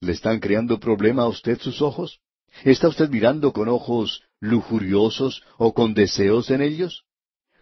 ¿Le 0.00 0.12
están 0.12 0.40
creando 0.40 0.80
problema 0.80 1.22
a 1.22 1.28
usted 1.28 1.60
sus 1.60 1.80
ojos? 1.80 2.20
¿Está 2.64 2.88
usted 2.88 3.08
mirando 3.08 3.52
con 3.52 3.68
ojos 3.68 4.22
lujuriosos 4.40 5.42
o 5.56 5.72
con 5.72 5.94
deseos 5.94 6.50
en 6.50 6.60
ellos? 6.60 7.04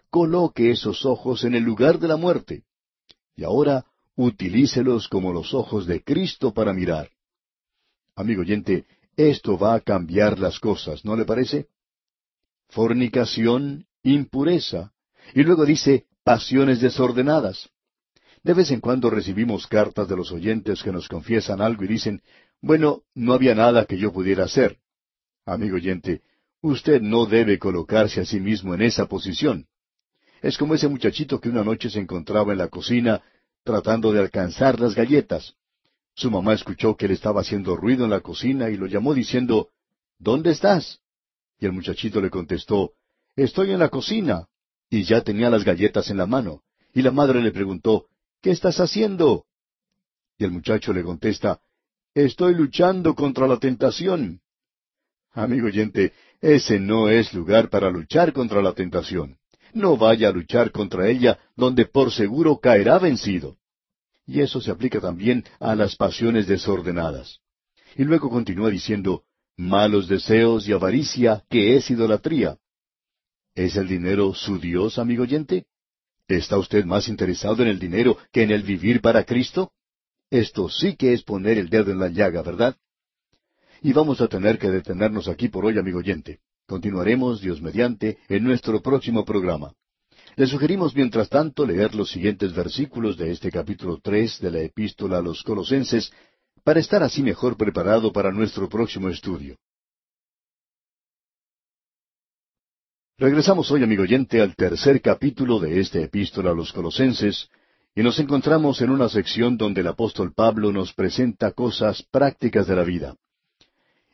Coloque 0.09 0.71
esos 0.71 1.05
ojos 1.05 1.43
en 1.43 1.55
el 1.55 1.63
lugar 1.63 1.99
de 1.99 2.07
la 2.07 2.17
muerte. 2.17 2.63
Y 3.35 3.43
ahora 3.43 3.85
utilícelos 4.15 5.07
como 5.07 5.31
los 5.31 5.53
ojos 5.53 5.85
de 5.85 6.03
Cristo 6.03 6.53
para 6.53 6.73
mirar. 6.73 7.09
Amigo 8.15 8.41
oyente, 8.41 8.85
esto 9.15 9.57
va 9.57 9.75
a 9.75 9.81
cambiar 9.81 10.39
las 10.39 10.59
cosas, 10.59 11.05
¿no 11.05 11.15
le 11.15 11.25
parece? 11.25 11.67
Fornicación, 12.69 13.85
impureza, 14.03 14.93
y 15.33 15.43
luego 15.43 15.65
dice 15.65 16.05
pasiones 16.23 16.81
desordenadas. 16.81 17.69
De 18.43 18.53
vez 18.53 18.71
en 18.71 18.79
cuando 18.79 19.09
recibimos 19.09 19.67
cartas 19.67 20.07
de 20.07 20.15
los 20.15 20.31
oyentes 20.31 20.81
que 20.81 20.91
nos 20.91 21.07
confiesan 21.07 21.61
algo 21.61 21.83
y 21.83 21.87
dicen, 21.87 22.21
bueno, 22.61 23.03
no 23.13 23.33
había 23.33 23.53
nada 23.53 23.85
que 23.85 23.97
yo 23.97 24.11
pudiera 24.11 24.45
hacer. 24.45 24.77
Amigo 25.45 25.75
oyente, 25.75 26.21
usted 26.61 27.01
no 27.01 27.25
debe 27.25 27.59
colocarse 27.59 28.21
a 28.21 28.25
sí 28.25 28.39
mismo 28.39 28.73
en 28.73 28.83
esa 28.83 29.07
posición. 29.07 29.67
Es 30.41 30.57
como 30.57 30.73
ese 30.73 30.87
muchachito 30.87 31.39
que 31.39 31.49
una 31.49 31.63
noche 31.63 31.89
se 31.89 31.99
encontraba 31.99 32.51
en 32.51 32.59
la 32.59 32.69
cocina 32.69 33.21
tratando 33.63 34.11
de 34.11 34.19
alcanzar 34.19 34.79
las 34.79 34.95
galletas. 34.95 35.55
Su 36.21 36.29
mamá 36.29 36.53
escuchó 36.53 36.95
que 36.95 37.07
él 37.07 37.13
estaba 37.13 37.41
haciendo 37.41 37.75
ruido 37.75 38.03
en 38.03 38.11
la 38.11 38.19
cocina 38.19 38.69
y 38.69 38.77
lo 38.77 38.85
llamó 38.85 39.15
diciendo, 39.15 39.69
¿Dónde 40.19 40.51
estás? 40.51 40.99
Y 41.59 41.65
el 41.65 41.71
muchachito 41.71 42.21
le 42.21 42.29
contestó, 42.29 42.91
Estoy 43.35 43.71
en 43.71 43.79
la 43.79 43.89
cocina. 43.89 44.47
Y 44.87 45.01
ya 45.01 45.21
tenía 45.21 45.49
las 45.49 45.63
galletas 45.63 46.11
en 46.11 46.17
la 46.17 46.27
mano. 46.27 46.61
Y 46.93 47.01
la 47.01 47.09
madre 47.09 47.41
le 47.41 47.49
preguntó, 47.49 48.05
¿Qué 48.39 48.51
estás 48.51 48.79
haciendo? 48.79 49.45
Y 50.37 50.43
el 50.43 50.51
muchacho 50.51 50.93
le 50.93 51.01
contesta, 51.01 51.59
Estoy 52.13 52.53
luchando 52.53 53.15
contra 53.15 53.47
la 53.47 53.57
tentación. 53.57 54.41
Amigo 55.31 55.65
oyente, 55.65 56.13
ese 56.39 56.79
no 56.79 57.09
es 57.09 57.33
lugar 57.33 57.71
para 57.71 57.89
luchar 57.89 58.31
contra 58.31 58.61
la 58.61 58.73
tentación. 58.73 59.39
No 59.73 59.97
vaya 59.97 60.29
a 60.29 60.31
luchar 60.31 60.69
contra 60.69 61.09
ella 61.09 61.39
donde 61.55 61.87
por 61.87 62.11
seguro 62.11 62.59
caerá 62.59 62.99
vencido. 62.99 63.57
Y 64.31 64.39
eso 64.39 64.61
se 64.61 64.71
aplica 64.71 65.01
también 65.01 65.43
a 65.59 65.75
las 65.75 65.97
pasiones 65.97 66.47
desordenadas. 66.47 67.41
Y 67.97 68.05
luego 68.05 68.29
continúa 68.29 68.69
diciendo, 68.69 69.25
malos 69.57 70.07
deseos 70.07 70.65
y 70.69 70.71
avaricia, 70.71 71.43
que 71.49 71.75
es 71.75 71.91
idolatría. 71.91 72.57
¿Es 73.55 73.75
el 73.75 73.89
dinero 73.89 74.33
su 74.33 74.57
Dios, 74.57 74.99
amigo 74.99 75.23
oyente? 75.23 75.65
¿Está 76.29 76.57
usted 76.57 76.85
más 76.85 77.09
interesado 77.09 77.61
en 77.61 77.67
el 77.67 77.77
dinero 77.77 78.17
que 78.31 78.43
en 78.43 78.51
el 78.51 78.63
vivir 78.63 79.01
para 79.01 79.25
Cristo? 79.25 79.73
Esto 80.29 80.69
sí 80.69 80.95
que 80.95 81.11
es 81.11 81.23
poner 81.23 81.57
el 81.57 81.69
dedo 81.69 81.91
en 81.91 81.99
la 81.99 82.07
llaga, 82.07 82.41
¿verdad? 82.41 82.77
Y 83.81 83.91
vamos 83.91 84.21
a 84.21 84.29
tener 84.29 84.57
que 84.57 84.69
detenernos 84.69 85.27
aquí 85.27 85.49
por 85.49 85.65
hoy, 85.65 85.77
amigo 85.77 85.99
oyente. 85.99 86.39
Continuaremos, 86.67 87.41
Dios 87.41 87.61
mediante, 87.61 88.17
en 88.29 88.45
nuestro 88.45 88.81
próximo 88.81 89.25
programa. 89.25 89.73
Le 90.35 90.47
sugerimos, 90.47 90.95
mientras 90.95 91.29
tanto, 91.29 91.65
leer 91.65 91.93
los 91.93 92.09
siguientes 92.09 92.53
versículos 92.53 93.17
de 93.17 93.31
este 93.31 93.51
capítulo 93.51 93.99
tres 94.01 94.39
de 94.39 94.51
la 94.51 94.59
epístola 94.59 95.17
a 95.17 95.21
los 95.21 95.43
Colosenses, 95.43 96.11
para 96.63 96.79
estar 96.79 97.03
así 97.03 97.21
mejor 97.21 97.57
preparado 97.57 98.11
para 98.13 98.31
nuestro 98.31 98.69
próximo 98.69 99.09
estudio. 99.09 99.57
Regresamos 103.17 103.69
hoy, 103.71 103.83
amigo 103.83 104.03
oyente, 104.03 104.41
al 104.41 104.55
tercer 104.55 105.01
capítulo 105.01 105.59
de 105.59 105.79
esta 105.79 105.99
epístola 105.99 106.51
a 106.51 106.55
los 106.55 106.71
Colosenses, 106.71 107.49
y 107.93 108.01
nos 108.01 108.17
encontramos 108.19 108.81
en 108.81 108.89
una 108.89 109.09
sección 109.09 109.57
donde 109.57 109.81
el 109.81 109.87
apóstol 109.87 110.33
Pablo 110.33 110.71
nos 110.71 110.93
presenta 110.93 111.51
cosas 111.51 112.03
prácticas 112.09 112.67
de 112.67 112.75
la 112.75 112.83
vida. 112.83 113.15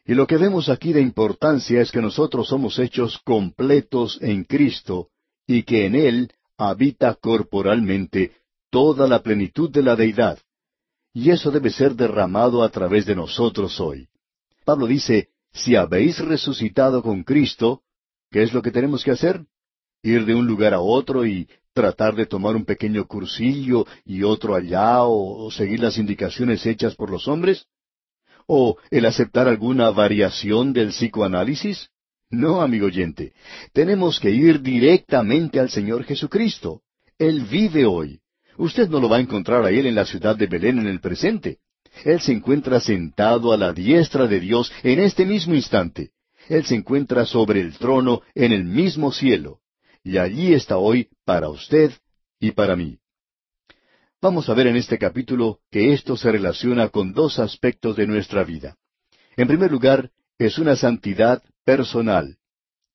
Y 0.03 0.15
lo 0.15 0.25
que 0.25 0.37
vemos 0.37 0.67
aquí 0.67 0.93
de 0.93 1.01
importancia 1.01 1.79
es 1.79 1.91
que 1.91 2.01
nosotros 2.01 2.47
somos 2.47 2.79
hechos 2.79 3.19
completos 3.23 4.17
en 4.21 4.45
Cristo 4.45 5.09
y 5.47 5.63
que 5.63 5.85
en 5.85 5.95
Él 5.95 6.31
habita 6.57 7.15
corporalmente 7.15 8.33
toda 8.69 9.07
la 9.07 9.23
plenitud 9.23 9.71
de 9.71 9.81
la 9.81 9.95
deidad. 9.95 10.39
Y 11.13 11.31
eso 11.31 11.49
debe 11.49 11.69
ser 11.69 11.95
derramado 11.95 12.61
a 12.61 12.69
través 12.69 13.05
de 13.05 13.15
nosotros 13.15 13.79
hoy. 13.79 14.07
Pablo 14.65 14.85
dice, 14.85 15.29
si 15.53 15.75
habéis 15.75 16.19
resucitado 16.19 17.01
con 17.01 17.23
Cristo, 17.23 17.81
¿qué 18.29 18.43
es 18.43 18.53
lo 18.53 18.61
que 18.61 18.71
tenemos 18.71 19.03
que 19.03 19.11
hacer? 19.11 19.45
Ir 20.03 20.25
de 20.25 20.35
un 20.35 20.45
lugar 20.45 20.73
a 20.73 20.81
otro 20.81 21.25
y 21.25 21.47
tratar 21.73 22.15
de 22.15 22.25
tomar 22.25 22.55
un 22.55 22.65
pequeño 22.65 23.07
cursillo 23.07 23.85
y 24.03 24.23
otro 24.23 24.55
allá 24.55 25.03
o, 25.03 25.49
seguir 25.51 25.79
las 25.79 25.97
indicaciones 25.97 26.65
hechas 26.65 26.95
por 26.95 27.09
los 27.09 27.27
hombres? 27.27 27.67
¿O 28.45 28.77
el 28.91 29.05
aceptar 29.05 29.47
alguna 29.47 29.89
variación 29.91 30.73
del 30.73 30.89
psicoanálisis? 30.89 31.89
No, 32.29 32.61
amigo 32.61 32.87
oyente, 32.87 33.33
tenemos 33.73 34.19
que 34.19 34.31
ir 34.31 34.61
directamente 34.61 35.59
al 35.59 35.69
Señor 35.69 36.03
Jesucristo. 36.03 36.81
Él 37.17 37.41
vive 37.43 37.85
hoy. 37.85 38.19
Usted 38.57 38.89
no 38.89 38.99
lo 38.99 39.07
va 39.07 39.17
a 39.17 39.21
encontrar 39.21 39.63
a 39.63 39.69
Él 39.69 39.85
en 39.85 39.95
la 39.95 40.05
ciudad 40.05 40.35
de 40.35 40.47
Belén 40.47 40.79
en 40.79 40.87
el 40.87 40.99
presente. 40.99 41.59
Él 42.03 42.19
se 42.19 42.33
encuentra 42.33 42.79
sentado 42.79 43.53
a 43.53 43.57
la 43.57 43.71
diestra 43.71 44.27
de 44.27 44.39
Dios 44.39 44.71
en 44.83 44.99
este 44.99 45.25
mismo 45.25 45.55
instante. 45.55 46.11
Él 46.49 46.65
se 46.65 46.75
encuentra 46.75 47.25
sobre 47.25 47.61
el 47.61 47.77
trono 47.77 48.21
en 48.35 48.51
el 48.51 48.63
mismo 48.65 49.11
cielo 49.11 49.61
y 50.03 50.17
allí 50.17 50.53
está 50.53 50.77
hoy 50.77 51.09
para 51.25 51.49
usted 51.49 51.91
y 52.39 52.51
para 52.51 52.75
mí. 52.75 52.97
Vamos 54.21 54.49
a 54.49 54.53
ver 54.53 54.67
en 54.67 54.77
este 54.77 54.97
capítulo 54.97 55.59
que 55.69 55.93
esto 55.93 56.15
se 56.15 56.31
relaciona 56.31 56.89
con 56.89 57.13
dos 57.13 57.39
aspectos 57.39 57.97
de 57.97 58.07
nuestra 58.07 58.43
vida. 58.43 58.77
En 59.35 59.47
primer 59.47 59.71
lugar, 59.71 60.11
es 60.39 60.57
una 60.57 60.75
santidad 60.75 61.43
personal 61.67 62.37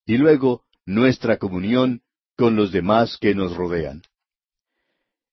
y 0.06 0.16
luego 0.16 0.62
nuestra 0.86 1.36
comunión 1.36 2.00
con 2.38 2.56
los 2.56 2.72
demás 2.72 3.18
que 3.20 3.34
nos 3.34 3.54
rodean. 3.54 4.00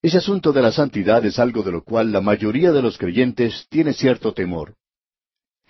Ese 0.01 0.17
asunto 0.17 0.51
de 0.51 0.61
la 0.61 0.73
santidad 0.73 1.25
es 1.25 1.39
algo 1.39 1.63
de 1.63 1.71
lo 1.71 1.85
cual 1.85 2.11
la 2.11 2.19
mayoría 2.19 2.73
de 2.73 2.81
los 2.81 2.97
creyentes 2.97 3.65
tiene 3.69 3.93
cierto 3.93 4.33
temor. 4.33 4.75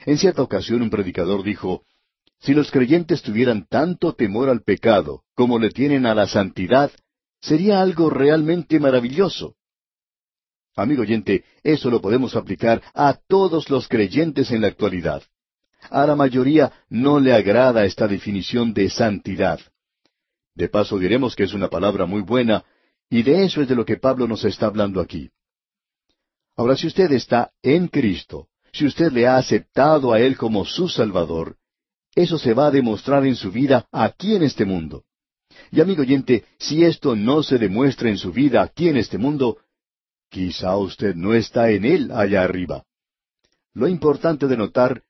En 0.03 0.17
cierta 0.17 0.41
ocasión 0.41 0.81
un 0.81 0.89
predicador 0.89 1.43
dijo, 1.43 1.83
si 2.39 2.55
los 2.55 2.71
creyentes 2.71 3.21
tuvieran 3.21 3.67
tanto 3.67 4.13
temor 4.13 4.49
al 4.49 4.63
pecado 4.63 5.23
como 5.35 5.59
le 5.59 5.69
tienen 5.69 6.07
a 6.07 6.15
la 6.15 6.25
santidad, 6.25 6.89
sería 7.39 7.81
algo 7.81 8.09
realmente 8.09 8.79
maravilloso. 8.79 9.57
Amigo 10.75 11.03
oyente, 11.03 11.43
eso 11.61 11.91
lo 11.91 12.01
podemos 12.01 12.35
aplicar 12.35 12.81
a 12.95 13.19
todos 13.27 13.69
los 13.69 13.87
creyentes 13.87 14.49
en 14.49 14.61
la 14.61 14.69
actualidad. 14.69 15.21
A 15.89 16.05
la 16.05 16.15
mayoría 16.15 16.71
no 16.89 17.19
le 17.19 17.33
agrada 17.33 17.85
esta 17.85 18.07
definición 18.07 18.73
de 18.73 18.89
santidad. 18.89 19.59
De 20.53 20.67
paso 20.67 20.99
diremos 20.99 21.35
que 21.35 21.43
es 21.43 21.53
una 21.53 21.69
palabra 21.69 22.05
muy 22.05 22.21
buena, 22.21 22.65
y 23.09 23.23
de 23.23 23.45
eso 23.45 23.61
es 23.61 23.67
de 23.67 23.75
lo 23.75 23.85
que 23.85 23.97
Pablo 23.97 24.27
nos 24.27 24.43
está 24.43 24.67
hablando 24.67 24.99
aquí. 24.99 25.29
Ahora, 26.55 26.75
si 26.75 26.87
usted 26.87 27.11
está 27.13 27.51
en 27.63 27.87
Cristo, 27.87 28.49
si 28.73 28.85
usted 28.85 29.11
le 29.11 29.25
ha 29.25 29.37
aceptado 29.37 30.13
a 30.13 30.19
Él 30.19 30.37
como 30.37 30.65
su 30.65 30.89
Salvador, 30.89 31.55
eso 32.13 32.37
se 32.37 32.53
va 32.53 32.67
a 32.67 32.71
demostrar 32.71 33.25
en 33.25 33.35
su 33.35 33.51
vida 33.51 33.87
aquí 33.91 34.35
en 34.35 34.43
este 34.43 34.65
mundo. 34.65 35.05
Y 35.71 35.81
amigo 35.81 36.01
oyente, 36.01 36.45
si 36.57 36.83
esto 36.83 37.15
no 37.15 37.43
se 37.43 37.57
demuestra 37.57 38.09
en 38.09 38.17
su 38.17 38.31
vida 38.31 38.61
aquí 38.61 38.89
en 38.89 38.97
este 38.97 39.17
mundo, 39.17 39.57
quizá 40.29 40.77
usted 40.77 41.15
no 41.15 41.33
está 41.33 41.71
en 41.71 41.85
él 41.85 42.11
allá 42.11 42.43
arriba. 42.43 42.83
Lo 43.73 43.87
importante 43.87 44.47
de 44.47 44.57
notar 44.57 45.03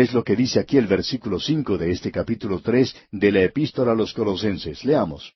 es 0.00 0.12
lo 0.12 0.22
que 0.22 0.36
dice 0.36 0.60
aquí 0.60 0.76
el 0.76 0.86
versículo 0.86 1.40
cinco 1.40 1.76
de 1.76 1.90
este 1.90 2.12
capítulo 2.12 2.60
tres 2.60 2.94
de 3.10 3.32
la 3.32 3.42
Epístola 3.42 3.92
a 3.92 3.94
los 3.94 4.12
Colosenses. 4.12 4.84
Leamos. 4.84 5.34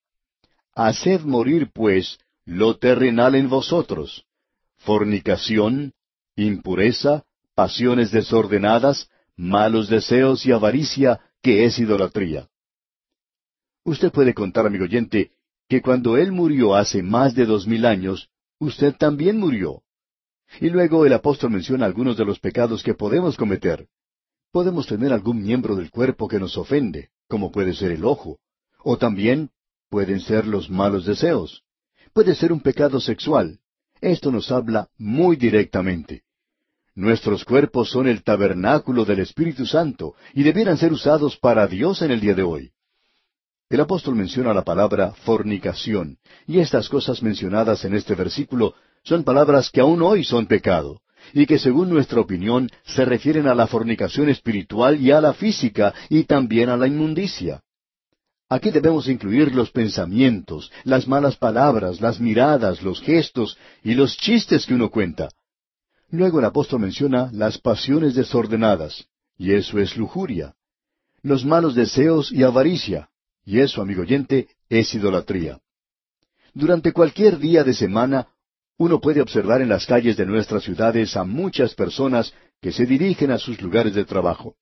Haced 0.74 1.22
morir, 1.22 1.70
pues, 1.72 2.18
lo 2.44 2.76
terrenal 2.76 3.34
en 3.34 3.48
vosotros, 3.48 4.24
fornicación, 4.78 5.92
impureza, 6.36 7.24
pasiones 7.54 8.10
desordenadas, 8.10 9.08
malos 9.36 9.88
deseos 9.88 10.46
y 10.46 10.52
avaricia, 10.52 11.20
que 11.42 11.64
es 11.64 11.78
idolatría. 11.78 12.48
Usted 13.84 14.12
puede 14.12 14.32
contar, 14.32 14.66
amigo 14.66 14.84
oyente, 14.84 15.32
que 15.68 15.82
cuando 15.82 16.16
Él 16.16 16.30
murió 16.30 16.74
hace 16.74 17.02
más 17.02 17.34
de 17.34 17.46
dos 17.46 17.66
mil 17.66 17.84
años, 17.84 18.28
usted 18.58 18.94
también 18.96 19.38
murió. 19.38 19.82
Y 20.60 20.70
luego 20.70 21.04
el 21.04 21.14
apóstol 21.14 21.50
menciona 21.50 21.86
algunos 21.86 22.16
de 22.16 22.24
los 22.24 22.38
pecados 22.38 22.82
que 22.82 22.94
podemos 22.94 23.36
cometer. 23.36 23.88
Podemos 24.52 24.86
tener 24.86 25.14
algún 25.14 25.42
miembro 25.42 25.74
del 25.74 25.90
cuerpo 25.90 26.28
que 26.28 26.38
nos 26.38 26.58
ofende, 26.58 27.08
como 27.26 27.50
puede 27.50 27.72
ser 27.72 27.90
el 27.90 28.04
ojo, 28.04 28.38
o 28.84 28.98
también 28.98 29.50
pueden 29.88 30.20
ser 30.20 30.46
los 30.46 30.68
malos 30.68 31.06
deseos. 31.06 31.62
Puede 32.12 32.34
ser 32.34 32.52
un 32.52 32.60
pecado 32.60 33.00
sexual. 33.00 33.60
Esto 34.02 34.30
nos 34.30 34.52
habla 34.52 34.88
muy 34.98 35.36
directamente. 35.36 36.24
Nuestros 36.94 37.46
cuerpos 37.46 37.88
son 37.88 38.06
el 38.06 38.22
tabernáculo 38.22 39.06
del 39.06 39.20
Espíritu 39.20 39.64
Santo 39.64 40.14
y 40.34 40.42
debieran 40.42 40.76
ser 40.76 40.92
usados 40.92 41.38
para 41.38 41.66
Dios 41.66 42.02
en 42.02 42.10
el 42.10 42.20
día 42.20 42.34
de 42.34 42.42
hoy. 42.42 42.72
El 43.70 43.80
apóstol 43.80 44.16
menciona 44.16 44.52
la 44.52 44.64
palabra 44.64 45.12
fornicación, 45.24 46.18
y 46.46 46.58
estas 46.58 46.90
cosas 46.90 47.22
mencionadas 47.22 47.86
en 47.86 47.94
este 47.94 48.14
versículo 48.14 48.74
son 49.02 49.24
palabras 49.24 49.70
que 49.70 49.80
aún 49.80 50.02
hoy 50.02 50.24
son 50.24 50.46
pecado, 50.46 51.00
y 51.32 51.46
que 51.46 51.58
según 51.58 51.90
nuestra 51.90 52.20
opinión 52.20 52.70
se 52.84 53.04
refieren 53.04 53.46
a 53.46 53.54
la 53.54 53.66
fornicación 53.66 54.28
espiritual 54.28 55.00
y 55.00 55.10
a 55.10 55.20
la 55.20 55.32
física, 55.32 55.94
y 56.08 56.24
también 56.24 56.68
a 56.68 56.76
la 56.76 56.86
inmundicia. 56.86 57.62
Aquí 58.48 58.70
debemos 58.70 59.08
incluir 59.08 59.54
los 59.54 59.70
pensamientos, 59.70 60.70
las 60.84 61.08
malas 61.08 61.36
palabras, 61.36 62.00
las 62.02 62.20
miradas, 62.20 62.82
los 62.82 63.00
gestos 63.00 63.56
y 63.82 63.94
los 63.94 64.16
chistes 64.18 64.66
que 64.66 64.74
uno 64.74 64.90
cuenta. 64.90 65.30
Luego 66.10 66.38
el 66.38 66.44
apóstol 66.44 66.80
menciona 66.80 67.30
las 67.32 67.56
pasiones 67.56 68.14
desordenadas, 68.14 69.06
y 69.38 69.52
eso 69.52 69.78
es 69.78 69.96
lujuria. 69.96 70.54
Los 71.22 71.46
malos 71.46 71.74
deseos 71.74 72.30
y 72.30 72.42
avaricia, 72.42 73.08
y 73.44 73.60
eso, 73.60 73.80
amigo 73.80 74.02
oyente, 74.02 74.48
es 74.68 74.94
idolatría. 74.94 75.58
Durante 76.52 76.92
cualquier 76.92 77.38
día 77.38 77.64
de 77.64 77.72
semana, 77.72 78.28
uno 78.82 79.00
puede 79.00 79.20
observar 79.20 79.62
en 79.62 79.68
las 79.68 79.86
calles 79.86 80.16
de 80.16 80.26
nuestras 80.26 80.62
ciudades 80.62 81.16
a 81.16 81.24
muchas 81.24 81.74
personas 81.74 82.32
que 82.60 82.72
se 82.72 82.86
dirigen 82.86 83.30
a 83.30 83.38
sus 83.38 83.60
lugares 83.60 83.94
de 83.94 84.04
trabajo. 84.04 84.56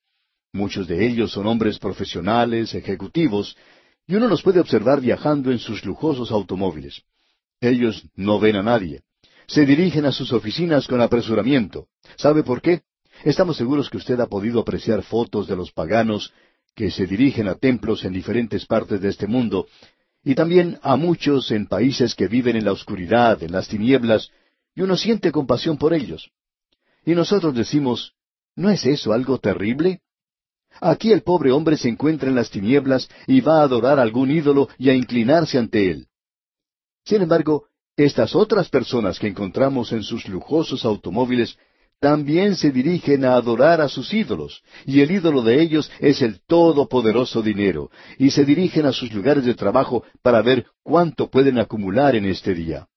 Muchos 0.52 0.86
de 0.88 1.06
ellos 1.06 1.32
son 1.32 1.46
hombres 1.46 1.78
profesionales, 1.78 2.74
ejecutivos, 2.74 3.56
y 4.06 4.14
uno 4.16 4.28
los 4.28 4.42
puede 4.42 4.60
observar 4.60 5.00
viajando 5.00 5.52
en 5.52 5.58
sus 5.58 5.84
lujosos 5.84 6.30
automóviles. 6.32 7.02
Ellos 7.60 8.04
no 8.14 8.40
ven 8.40 8.56
a 8.56 8.62
nadie 8.62 9.02
se 9.50 9.66
dirigen 9.66 10.06
a 10.06 10.12
sus 10.12 10.32
oficinas 10.32 10.86
con 10.86 11.00
apresuramiento. 11.00 11.88
¿Sabe 12.16 12.44
por 12.44 12.62
qué? 12.62 12.82
Estamos 13.24 13.56
seguros 13.56 13.90
que 13.90 13.96
usted 13.96 14.20
ha 14.20 14.28
podido 14.28 14.60
apreciar 14.60 15.02
fotos 15.02 15.48
de 15.48 15.56
los 15.56 15.72
paganos 15.72 16.32
que 16.76 16.92
se 16.92 17.04
dirigen 17.04 17.48
a 17.48 17.56
templos 17.56 18.04
en 18.04 18.12
diferentes 18.12 18.64
partes 18.64 19.00
de 19.00 19.08
este 19.08 19.26
mundo, 19.26 19.66
y 20.22 20.34
también 20.34 20.78
a 20.82 20.96
muchos 20.96 21.50
en 21.50 21.66
países 21.66 22.14
que 22.14 22.28
viven 22.28 22.56
en 22.56 22.64
la 22.64 22.72
oscuridad, 22.72 23.42
en 23.42 23.52
las 23.52 23.68
tinieblas, 23.68 24.30
y 24.74 24.82
uno 24.82 24.96
siente 24.96 25.32
compasión 25.32 25.78
por 25.78 25.94
ellos. 25.94 26.30
Y 27.04 27.14
nosotros 27.14 27.54
decimos, 27.54 28.14
¿no 28.54 28.70
es 28.70 28.84
eso 28.84 29.12
algo 29.12 29.38
terrible? 29.38 30.00
Aquí 30.80 31.12
el 31.12 31.22
pobre 31.22 31.50
hombre 31.50 31.76
se 31.76 31.88
encuentra 31.88 32.28
en 32.28 32.36
las 32.36 32.50
tinieblas 32.50 33.08
y 33.26 33.40
va 33.40 33.60
a 33.60 33.64
adorar 33.64 33.98
a 33.98 34.02
algún 34.02 34.30
ídolo 34.30 34.68
y 34.78 34.90
a 34.90 34.94
inclinarse 34.94 35.58
ante 35.58 35.90
él. 35.90 36.06
Sin 37.04 37.22
embargo, 37.22 37.66
estas 37.96 38.34
otras 38.34 38.68
personas 38.68 39.18
que 39.18 39.26
encontramos 39.26 39.92
en 39.92 40.02
sus 40.02 40.28
lujosos 40.28 40.84
automóviles 40.84 41.58
también 42.00 42.56
se 42.56 42.70
dirigen 42.70 43.26
a 43.26 43.34
adorar 43.34 43.82
a 43.82 43.88
sus 43.88 44.12
ídolos, 44.14 44.62
y 44.86 45.00
el 45.00 45.10
ídolo 45.10 45.42
de 45.42 45.60
ellos 45.60 45.90
es 46.00 46.22
el 46.22 46.40
todopoderoso 46.46 47.42
dinero, 47.42 47.90
y 48.18 48.30
se 48.30 48.44
dirigen 48.44 48.86
a 48.86 48.92
sus 48.92 49.12
lugares 49.12 49.44
de 49.44 49.54
trabajo 49.54 50.02
para 50.22 50.40
ver 50.40 50.66
cuánto 50.82 51.28
pueden 51.30 51.58
acumular 51.58 52.16
en 52.16 52.24
este 52.24 52.54
día. 52.54 52.88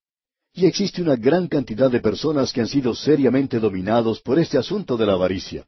Y 0.54 0.68
existe 0.68 1.02
una 1.02 1.18
gran 1.18 1.48
cantidad 1.48 1.92
de 1.92 2.00
personas 2.00 2.54
que 2.54 2.62
han 2.62 2.68
sido 2.68 2.96
seriamente 2.96 3.60
dominados 3.60 4.22
por 4.22 4.40
este 4.40 4.58
asunto 4.58 4.96
de 4.96 5.06
la 5.06 5.14
avaricia. 5.14 5.66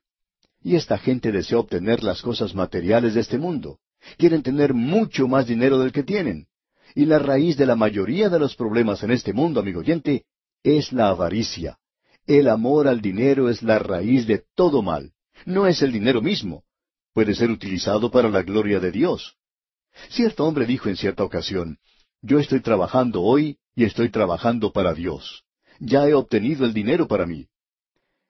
Y 0.63 0.75
esta 0.75 0.97
gente 0.97 1.31
desea 1.31 1.59
obtener 1.59 2.03
las 2.03 2.21
cosas 2.21 2.55
materiales 2.55 3.15
de 3.15 3.21
este 3.21 3.37
mundo. 3.37 3.79
Quieren 4.17 4.43
tener 4.43 4.73
mucho 4.73 5.27
más 5.27 5.45
dinero 5.45 5.79
del 5.79 5.91
que 5.91 6.03
tienen. 6.03 6.47
Y 6.93 7.05
la 7.05 7.19
raíz 7.19 7.57
de 7.57 7.65
la 7.65 7.75
mayoría 7.75 8.29
de 8.29 8.39
los 8.39 8.55
problemas 8.55 9.03
en 9.03 9.11
este 9.11 9.33
mundo, 9.33 9.59
amigo 9.59 9.81
oyente, 9.81 10.23
es 10.63 10.93
la 10.93 11.09
avaricia. 11.09 11.77
El 12.27 12.47
amor 12.49 12.87
al 12.87 13.01
dinero 13.01 13.49
es 13.49 13.61
la 13.61 13.77
raíz 13.77 14.25
de 14.25 14.43
todo 14.55 14.81
mal. 14.81 15.13
No 15.45 15.67
es 15.67 15.83
el 15.83 15.91
dinero 15.91 16.21
mismo. 16.21 16.63
Puede 17.13 17.35
ser 17.35 17.51
utilizado 17.51 18.09
para 18.09 18.29
la 18.29 18.41
gloria 18.41 18.79
de 18.79 18.91
Dios. 18.91 19.37
Cierto 20.09 20.43
hombre 20.45 20.65
dijo 20.65 20.89
en 20.89 20.97
cierta 20.97 21.23
ocasión, 21.23 21.77
yo 22.21 22.39
estoy 22.39 22.61
trabajando 22.61 23.21
hoy 23.21 23.57
y 23.75 23.83
estoy 23.83 24.09
trabajando 24.09 24.71
para 24.71 24.93
Dios. 24.93 25.43
Ya 25.79 26.07
he 26.07 26.13
obtenido 26.15 26.65
el 26.65 26.73
dinero 26.73 27.07
para 27.07 27.27
mí. 27.27 27.47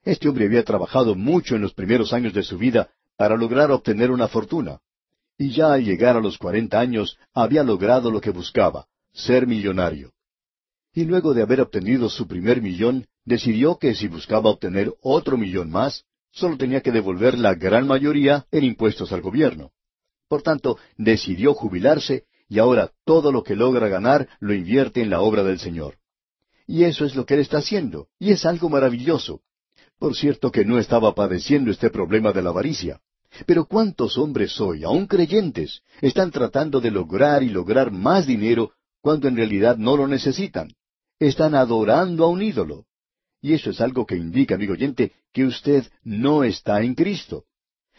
Este 0.03 0.27
hombre 0.27 0.45
había 0.45 0.63
trabajado 0.63 1.15
mucho 1.15 1.55
en 1.55 1.61
los 1.61 1.73
primeros 1.73 2.11
años 2.11 2.33
de 2.33 2.43
su 2.43 2.57
vida 2.57 2.89
para 3.17 3.37
lograr 3.37 3.71
obtener 3.71 4.11
una 4.11 4.27
fortuna. 4.27 4.81
Y 5.37 5.51
ya 5.51 5.73
al 5.73 5.83
llegar 5.83 6.17
a 6.17 6.21
los 6.21 6.37
cuarenta 6.37 6.79
años 6.79 7.17
había 7.33 7.63
logrado 7.63 8.11
lo 8.11 8.19
que 8.19 8.29
buscaba, 8.31 8.87
ser 9.13 9.47
millonario. 9.47 10.11
Y 10.93 11.05
luego 11.05 11.33
de 11.33 11.41
haber 11.41 11.61
obtenido 11.61 12.09
su 12.09 12.27
primer 12.27 12.61
millón, 12.61 13.07
decidió 13.25 13.77
que 13.77 13.95
si 13.95 14.07
buscaba 14.07 14.51
obtener 14.51 14.93
otro 15.01 15.37
millón 15.37 15.69
más, 15.69 16.05
solo 16.31 16.57
tenía 16.57 16.81
que 16.81 16.91
devolver 16.91 17.37
la 17.37 17.55
gran 17.55 17.87
mayoría 17.87 18.45
en 18.51 18.63
impuestos 18.63 19.11
al 19.11 19.21
gobierno. 19.21 19.71
Por 20.27 20.41
tanto, 20.41 20.77
decidió 20.97 21.53
jubilarse 21.53 22.25
y 22.47 22.59
ahora 22.59 22.91
todo 23.05 23.31
lo 23.31 23.43
que 23.43 23.55
logra 23.55 23.87
ganar 23.87 24.27
lo 24.39 24.53
invierte 24.53 25.01
en 25.01 25.09
la 25.09 25.21
obra 25.21 25.43
del 25.43 25.59
Señor. 25.59 25.97
Y 26.67 26.83
eso 26.83 27.05
es 27.05 27.15
lo 27.15 27.25
que 27.25 27.35
él 27.35 27.41
está 27.41 27.59
haciendo, 27.59 28.07
y 28.19 28.31
es 28.31 28.45
algo 28.45 28.69
maravilloso. 28.69 29.41
Por 29.99 30.15
cierto 30.15 30.51
que 30.51 30.65
no 30.65 30.77
estaba 30.77 31.13
padeciendo 31.15 31.71
este 31.71 31.89
problema 31.89 32.31
de 32.31 32.41
la 32.41 32.49
avaricia. 32.49 33.01
Pero 33.45 33.65
¿cuántos 33.65 34.17
hombres 34.17 34.59
hoy, 34.59 34.83
aun 34.83 35.07
creyentes, 35.07 35.81
están 36.01 36.31
tratando 36.31 36.79
de 36.79 36.91
lograr 36.91 37.43
y 37.43 37.49
lograr 37.49 37.91
más 37.91 38.25
dinero 38.25 38.71
cuando 39.01 39.27
en 39.27 39.35
realidad 39.35 39.77
no 39.77 39.97
lo 39.97 40.07
necesitan? 40.07 40.69
Están 41.19 41.55
adorando 41.55 42.25
a 42.25 42.29
un 42.29 42.41
ídolo. 42.41 42.85
Y 43.45 43.53
eso 43.53 43.69
es 43.69 43.79
algo 43.79 44.07
que 44.07 44.15
indica, 44.15 44.55
amigo 44.55 44.73
oyente, 44.73 45.11
que 45.31 45.45
usted 45.45 45.85
no 46.03 46.43
está 46.43 46.81
en 46.81 46.95
Cristo. 46.95 47.45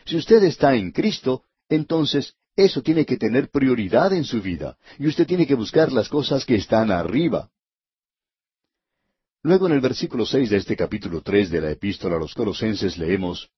Si 0.05 0.17
usted 0.17 0.43
está 0.43 0.75
en 0.75 0.91
Cristo, 0.91 1.45
entonces 1.69 2.35
eso 2.57 2.83
tiene 2.83 3.07
que 3.07 3.17
tener 3.17 3.49
prioridad 3.49 4.13
en 4.13 4.25
su 4.25 4.43
vida, 4.43 4.77
y 4.99 5.07
usted 5.07 5.25
tiene 5.25 5.47
que 5.47 5.55
buscar 5.55 5.93
las 5.93 6.09
cosas 6.09 6.45
que 6.45 6.57
están 6.57 6.91
arriba. 6.91 7.49
Luego 9.45 9.69
en 9.69 9.75
el 9.75 9.81
versículo 9.81 10.27
seis 10.27 10.51
de 10.51 10.57
este 10.57 10.75
capítulo 10.75 11.23
tres 11.23 11.49
de 11.49 11.61
la 11.61 11.71
Epístola 11.71 12.17
a 12.17 12.19
los 12.19 12.35
Colosenses 12.35 12.99
leemos 12.99 13.49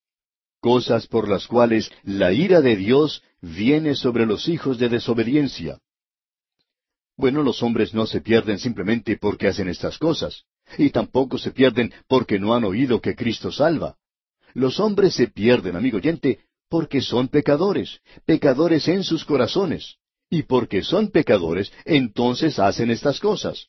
Cosas 0.61 1.07
por 1.07 1.27
las 1.27 1.47
cuales 1.47 1.91
la 2.03 2.35
ira 2.35 2.61
de 2.61 2.77
Dios 2.77 3.23
viene 3.41 3.95
sobre 3.95 4.27
los 4.27 4.47
hijos 4.47 4.77
de 4.77 4.91
desobediencia. 4.91 5.79
Bueno, 7.17 7.43
los 7.43 7.63
hombres 7.63 7.95
no 7.95 8.05
se 8.05 8.21
pierden 8.21 8.59
simplemente 8.59 9.17
porque 9.17 9.49
hacen 9.49 9.69
estas 9.69 9.97
cosas 9.97 10.45
y 10.77 10.91
tampoco 10.91 11.39
se 11.39 11.51
pierden 11.51 11.93
porque 12.07 12.39
no 12.39 12.55
han 12.55 12.65
oído 12.65 13.01
que 13.01 13.15
Cristo 13.15 13.51
salva. 13.51 13.97
Los 14.55 14.81
hombres 14.81 15.15
se 15.15 15.29
pierden, 15.29 15.77
amigo 15.77 15.99
oyente, 15.99 16.41
porque 16.69 17.01
son 17.01 17.29
pecadores, 17.29 18.01
pecadores 18.27 18.89
en 18.89 19.05
sus 19.05 19.25
corazones. 19.25 19.97
Y 20.31 20.43
porque 20.43 20.83
son 20.83 21.11
pecadores, 21.11 21.73
entonces 21.85 22.59
hacen 22.59 22.91
estas 22.91 23.19
cosas. 23.21 23.69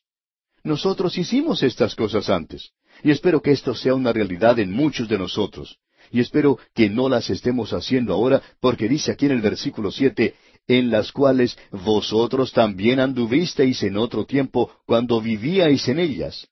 Nosotros 0.62 1.16
hicimos 1.16 1.62
estas 1.62 1.94
cosas 1.94 2.28
antes, 2.28 2.72
y 3.02 3.10
espero 3.10 3.40
que 3.40 3.52
esto 3.52 3.74
sea 3.74 3.94
una 3.94 4.12
realidad 4.12 4.58
en 4.58 4.70
muchos 4.70 5.08
de 5.08 5.18
nosotros. 5.18 5.78
Y 6.10 6.20
espero 6.20 6.58
que 6.74 6.90
no 6.90 7.08
las 7.08 7.30
estemos 7.30 7.72
haciendo 7.72 8.12
ahora, 8.12 8.42
porque 8.60 8.88
dice 8.88 9.12
aquí 9.12 9.26
en 9.26 9.32
el 9.32 9.40
versículo 9.40 9.90
siete, 9.90 10.34
en 10.66 10.90
las 10.90 11.12
cuales 11.12 11.56
vosotros 11.70 12.52
también 12.52 13.00
anduvisteis 13.00 13.82
en 13.82 13.96
otro 13.96 14.26
tiempo 14.26 14.70
cuando 14.86 15.20
vivíais 15.20 15.88
en 15.88 15.98
ellas. 15.98 16.46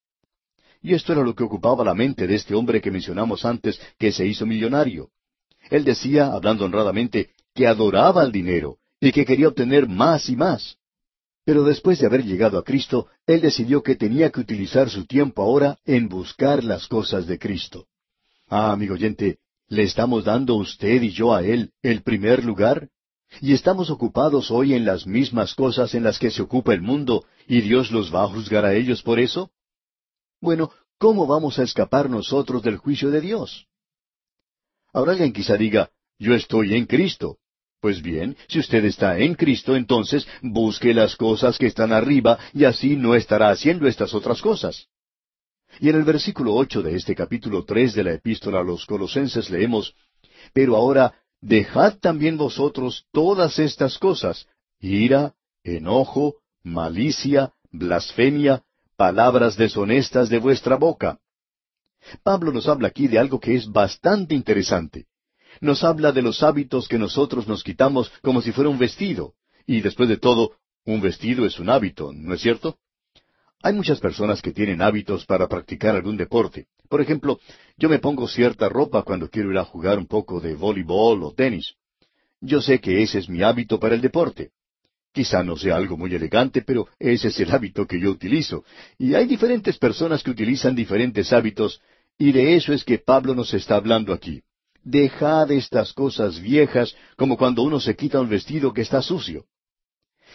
Y 0.82 0.94
esto 0.94 1.12
era 1.12 1.22
lo 1.22 1.34
que 1.34 1.44
ocupaba 1.44 1.84
la 1.84 1.94
mente 1.94 2.26
de 2.26 2.34
este 2.34 2.54
hombre 2.54 2.80
que 2.80 2.90
mencionamos 2.90 3.44
antes, 3.44 3.80
que 3.98 4.12
se 4.12 4.26
hizo 4.26 4.46
millonario. 4.46 5.10
Él 5.70 5.84
decía, 5.84 6.32
hablando 6.32 6.64
honradamente, 6.64 7.30
que 7.54 7.66
adoraba 7.66 8.22
al 8.22 8.32
dinero 8.32 8.78
y 9.00 9.12
que 9.12 9.24
quería 9.24 9.48
obtener 9.48 9.88
más 9.88 10.28
y 10.28 10.36
más. 10.36 10.76
Pero 11.44 11.64
después 11.64 11.98
de 11.98 12.06
haber 12.06 12.24
llegado 12.24 12.58
a 12.58 12.62
Cristo, 12.62 13.08
él 13.26 13.40
decidió 13.40 13.82
que 13.82 13.96
tenía 13.96 14.30
que 14.30 14.40
utilizar 14.40 14.90
su 14.90 15.06
tiempo 15.06 15.42
ahora 15.42 15.78
en 15.84 16.08
buscar 16.08 16.62
las 16.62 16.86
cosas 16.86 17.26
de 17.26 17.38
Cristo. 17.38 17.86
Ah, 18.48 18.72
amigo 18.72 18.94
oyente, 18.94 19.38
¿le 19.68 19.82
estamos 19.82 20.24
dando 20.24 20.54
usted 20.56 21.02
y 21.02 21.10
yo 21.10 21.34
a 21.34 21.42
Él 21.42 21.72
el 21.82 22.02
primer 22.02 22.44
lugar? 22.44 22.88
¿Y 23.40 23.52
estamos 23.52 23.90
ocupados 23.90 24.50
hoy 24.50 24.74
en 24.74 24.84
las 24.84 25.06
mismas 25.06 25.54
cosas 25.54 25.94
en 25.94 26.02
las 26.02 26.18
que 26.18 26.30
se 26.30 26.42
ocupa 26.42 26.72
el 26.72 26.82
mundo 26.82 27.24
y 27.46 27.60
Dios 27.60 27.90
los 27.90 28.14
va 28.14 28.24
a 28.24 28.28
juzgar 28.28 28.64
a 28.64 28.74
ellos 28.74 29.02
por 29.02 29.18
eso? 29.18 29.50
Bueno, 30.40 30.70
¿cómo 30.98 31.26
vamos 31.26 31.58
a 31.58 31.64
escapar 31.64 32.08
nosotros 32.08 32.62
del 32.62 32.76
juicio 32.76 33.10
de 33.10 33.20
Dios? 33.20 33.66
Ahora 34.92 35.12
alguien 35.12 35.32
quizá 35.32 35.56
diga, 35.56 35.90
yo 36.18 36.34
estoy 36.34 36.74
en 36.74 36.86
Cristo. 36.86 37.38
Pues 37.80 38.02
bien, 38.02 38.36
si 38.48 38.58
usted 38.58 38.84
está 38.84 39.18
en 39.18 39.34
Cristo, 39.34 39.76
entonces 39.76 40.26
busque 40.42 40.92
las 40.92 41.14
cosas 41.14 41.58
que 41.58 41.66
están 41.66 41.92
arriba 41.92 42.38
y 42.52 42.64
así 42.64 42.96
no 42.96 43.14
estará 43.14 43.50
haciendo 43.50 43.86
estas 43.86 44.14
otras 44.14 44.42
cosas. 44.42 44.88
Y 45.80 45.88
en 45.88 45.96
el 45.96 46.02
versículo 46.02 46.54
ocho 46.54 46.82
de 46.82 46.96
este 46.96 47.14
capítulo 47.14 47.64
tres 47.64 47.94
de 47.94 48.02
la 48.02 48.14
epístola 48.14 48.60
a 48.60 48.64
los 48.64 48.84
Colosenses 48.84 49.50
leemos, 49.50 49.94
Pero 50.52 50.74
ahora 50.74 51.14
dejad 51.40 51.98
también 51.98 52.36
vosotros 52.36 53.06
todas 53.12 53.60
estas 53.60 53.98
cosas, 53.98 54.46
ira, 54.80 55.34
enojo, 55.62 56.36
malicia, 56.64 57.52
blasfemia, 57.70 58.64
palabras 58.98 59.56
deshonestas 59.56 60.28
de 60.28 60.40
vuestra 60.40 60.74
boca. 60.74 61.20
Pablo 62.24 62.50
nos 62.50 62.66
habla 62.66 62.88
aquí 62.88 63.06
de 63.06 63.16
algo 63.16 63.38
que 63.38 63.54
es 63.54 63.70
bastante 63.70 64.34
interesante. 64.34 65.06
Nos 65.60 65.84
habla 65.84 66.10
de 66.10 66.20
los 66.20 66.42
hábitos 66.42 66.88
que 66.88 66.98
nosotros 66.98 67.46
nos 67.46 67.62
quitamos 67.62 68.10
como 68.22 68.42
si 68.42 68.50
fuera 68.50 68.68
un 68.68 68.78
vestido. 68.78 69.34
Y 69.66 69.82
después 69.82 70.08
de 70.08 70.16
todo, 70.16 70.56
un 70.84 71.00
vestido 71.00 71.46
es 71.46 71.60
un 71.60 71.70
hábito, 71.70 72.12
¿no 72.12 72.34
es 72.34 72.40
cierto? 72.40 72.78
Hay 73.62 73.72
muchas 73.72 74.00
personas 74.00 74.42
que 74.42 74.50
tienen 74.52 74.82
hábitos 74.82 75.24
para 75.26 75.46
practicar 75.46 75.94
algún 75.94 76.16
deporte. 76.16 76.66
Por 76.88 77.00
ejemplo, 77.00 77.38
yo 77.76 77.88
me 77.88 78.00
pongo 78.00 78.26
cierta 78.26 78.68
ropa 78.68 79.04
cuando 79.04 79.30
quiero 79.30 79.52
ir 79.52 79.58
a 79.58 79.64
jugar 79.64 79.98
un 79.98 80.08
poco 80.08 80.40
de 80.40 80.56
voleibol 80.56 81.22
o 81.22 81.32
tenis. 81.32 81.74
Yo 82.40 82.60
sé 82.60 82.80
que 82.80 83.00
ese 83.00 83.20
es 83.20 83.28
mi 83.28 83.42
hábito 83.42 83.78
para 83.78 83.94
el 83.94 84.00
deporte. 84.00 84.50
Quizá 85.18 85.42
no 85.42 85.56
sea 85.56 85.74
algo 85.74 85.96
muy 85.96 86.14
elegante, 86.14 86.62
pero 86.62 86.86
ese 86.96 87.26
es 87.26 87.40
el 87.40 87.50
hábito 87.50 87.88
que 87.88 87.98
yo 87.98 88.12
utilizo. 88.12 88.62
Y 88.98 89.14
hay 89.16 89.26
diferentes 89.26 89.76
personas 89.76 90.22
que 90.22 90.30
utilizan 90.30 90.76
diferentes 90.76 91.32
hábitos, 91.32 91.80
y 92.16 92.30
de 92.30 92.54
eso 92.54 92.72
es 92.72 92.84
que 92.84 92.98
Pablo 92.98 93.34
nos 93.34 93.52
está 93.52 93.74
hablando 93.74 94.12
aquí. 94.12 94.44
Dejad 94.84 95.50
estas 95.50 95.92
cosas 95.92 96.40
viejas 96.40 96.94
como 97.16 97.36
cuando 97.36 97.64
uno 97.64 97.80
se 97.80 97.96
quita 97.96 98.20
un 98.20 98.28
vestido 98.28 98.72
que 98.72 98.82
está 98.82 99.02
sucio. 99.02 99.46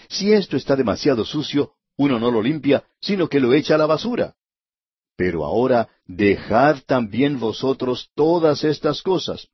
Si 0.10 0.34
esto 0.34 0.58
está 0.58 0.76
demasiado 0.76 1.24
sucio, 1.24 1.72
uno 1.96 2.19
no 2.19 2.30
lo 2.30 2.41
limpia, 2.41 2.84
sino 3.00 3.30
que 3.30 3.39
lo 3.39 3.54
echa 3.54 3.76
a 3.76 3.78
la 3.78 3.86
basura. 3.86 4.36
Pero 5.15 5.46
ahora 5.46 5.88
dejad 6.06 6.80
también 6.86 7.39
vosotros 7.39 8.10
todas 8.15 8.65
estas 8.65 9.02
cosas. 9.02 9.48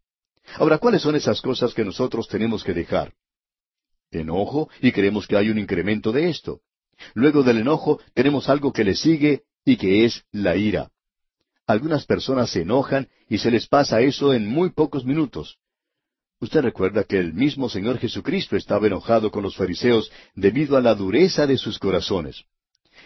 Ahora, 0.55 0.79
¿cuáles 0.79 1.03
son 1.03 1.15
esas 1.15 1.39
cosas 1.39 1.75
que 1.75 1.85
nosotros 1.85 2.27
tenemos 2.27 2.63
que 2.63 2.73
dejar? 2.73 3.13
Enojo 4.11 4.69
y 4.81 4.91
creemos 4.91 5.27
que 5.27 5.37
hay 5.37 5.49
un 5.49 5.59
incremento 5.59 6.11
de 6.11 6.29
esto. 6.29 6.61
Luego 7.13 7.43
del 7.43 7.59
enojo 7.59 7.99
tenemos 8.13 8.49
algo 8.49 8.73
que 8.73 8.83
le 8.83 8.95
sigue 8.95 9.43
y 9.65 9.77
que 9.77 10.05
es 10.05 10.23
la 10.31 10.55
ira. 10.55 10.91
Algunas 11.67 12.05
personas 12.05 12.49
se 12.49 12.61
enojan 12.61 13.07
y 13.29 13.37
se 13.37 13.51
les 13.51 13.67
pasa 13.67 14.01
eso 14.01 14.33
en 14.33 14.47
muy 14.47 14.71
pocos 14.71 15.05
minutos. 15.05 15.57
Usted 16.41 16.61
recuerda 16.61 17.03
que 17.03 17.19
el 17.19 17.33
mismo 17.33 17.69
Señor 17.69 17.99
Jesucristo 17.99 18.55
estaba 18.55 18.87
enojado 18.87 19.29
con 19.29 19.43
los 19.43 19.55
fariseos 19.55 20.11
debido 20.35 20.77
a 20.77 20.81
la 20.81 20.95
dureza 20.95 21.45
de 21.45 21.57
sus 21.57 21.77
corazones. 21.77 22.45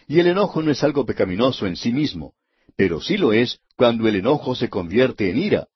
Y 0.08 0.20
el 0.20 0.28
enojo 0.28 0.62
no 0.62 0.72
es 0.72 0.84
algo 0.84 1.06
pecaminoso 1.06 1.66
en 1.66 1.76
sí 1.76 1.92
mismo, 1.92 2.36
pero 2.76 3.02
sí 3.02 3.18
lo 3.18 3.34
es 3.34 3.60
cuando 3.76 4.08
el 4.08 4.16
enojo 4.16 4.56
se 4.56 4.70
convierte 4.70 5.30
en 5.30 5.38
ira, 5.38 5.68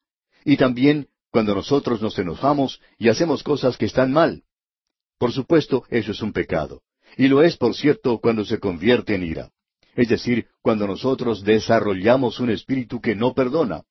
y 0.45 0.57
también 0.57 1.07
cuando 1.31 1.55
nosotros 1.55 2.01
nos 2.01 2.17
enojamos 2.17 2.79
y 2.97 3.09
hacemos 3.09 3.43
cosas 3.43 3.77
que 3.77 3.85
están 3.85 4.11
mal. 4.11 4.43
Por 5.17 5.31
supuesto, 5.31 5.83
eso 5.89 6.11
es 6.11 6.21
un 6.21 6.31
pecado, 6.31 6.83
y 7.17 7.27
lo 7.27 7.41
es, 7.41 7.57
por 7.57 7.75
cierto, 7.75 8.19
cuando 8.19 8.45
se 8.45 8.59
convierte 8.59 9.15
en 9.15 9.23
ira, 9.23 9.51
es 9.95 10.09
decir, 10.09 10.47
cuando 10.61 10.85
nosotros 10.85 11.43
desarrollamos 11.43 12.39
un 12.39 12.51
espíritu 12.51 13.01
que 13.01 13.15
no 13.15 13.33
perdona. 13.33 13.83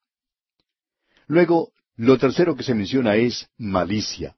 Luego, 1.26 1.72
lo 1.96 2.18
tercero 2.18 2.54
que 2.54 2.62
se 2.62 2.74
menciona 2.74 3.16
es 3.16 3.48
malicia. 3.58 4.36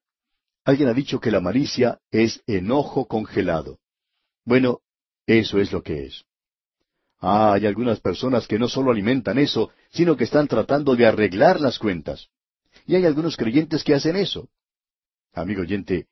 Alguien 0.64 0.88
ha 0.88 0.94
dicho 0.94 1.20
que 1.20 1.30
la 1.30 1.40
malicia 1.40 1.98
es 2.10 2.42
enojo 2.46 3.06
congelado. 3.06 3.78
Bueno, 4.44 4.80
eso 5.26 5.58
es 5.58 5.72
lo 5.72 5.82
que 5.82 6.06
es. 6.06 6.24
Ah, 7.20 7.52
hay 7.54 7.66
algunas 7.66 8.00
personas 8.00 8.46
que 8.46 8.58
no 8.58 8.68
solo 8.68 8.90
alimentan 8.90 9.38
eso, 9.38 9.70
sino 9.90 10.16
que 10.16 10.24
están 10.24 10.46
tratando 10.46 10.94
de 10.94 11.04
arreglar 11.04 11.60
las 11.60 11.78
cuentas. 11.78 12.28
Y 12.86 12.94
hay 12.94 13.04
algunos 13.04 13.36
creyentes 13.36 13.82
que 13.82 13.94
hacen 13.94 14.16
eso. 14.16 14.48
Amigo 15.34 15.62
oyente, 15.62 16.06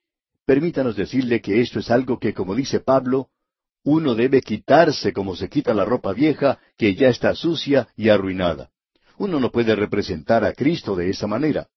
permítanos 0.47 0.97
decirle 0.97 1.41
que 1.41 1.61
esto 1.61 1.81
es 1.81 1.91
algo 1.91 2.19
que, 2.19 2.33
como 2.33 2.55
dice 2.55 2.81
Pablo, 2.81 3.29
uno 3.85 4.15
debe 4.15 4.41
quitarse 4.41 5.13
como 5.13 5.37
se 5.37 5.49
quita 5.49 5.75
la 5.75 5.85
ropa 5.85 6.13
vieja 6.13 6.59
que 6.77 6.95
ya 6.95 7.09
está 7.09 7.35
sucia 7.35 7.89
y 7.97 8.09
arruinada. 8.09 8.71
Uno 9.19 9.39
no 9.41 9.51
puede 9.51 9.77
representar 9.77 10.45
a 10.45 10.53
Cristo 10.53 10.97
de 10.97 11.11
esa 11.11 11.27
manera. 11.27 11.69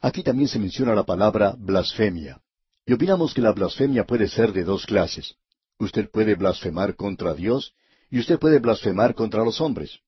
Aquí 0.00 0.22
también 0.22 0.48
se 0.48 0.58
menciona 0.58 0.94
la 0.94 1.04
palabra 1.04 1.54
blasfemia. 1.56 2.40
Y 2.86 2.92
opinamos 2.92 3.32
que 3.32 3.40
la 3.40 3.52
blasfemia 3.52 4.04
puede 4.04 4.28
ser 4.28 4.52
de 4.52 4.64
dos 4.64 4.84
clases. 4.84 5.36
Usted 5.78 6.10
puede 6.10 6.34
blasfemar 6.34 6.94
contra 6.94 7.34
Dios 7.34 7.74
y 8.10 8.18
usted 8.18 8.38
puede 8.38 8.58
blasfemar 8.58 9.14
contra 9.14 9.42
los 9.42 9.60
hombres. 9.60 10.00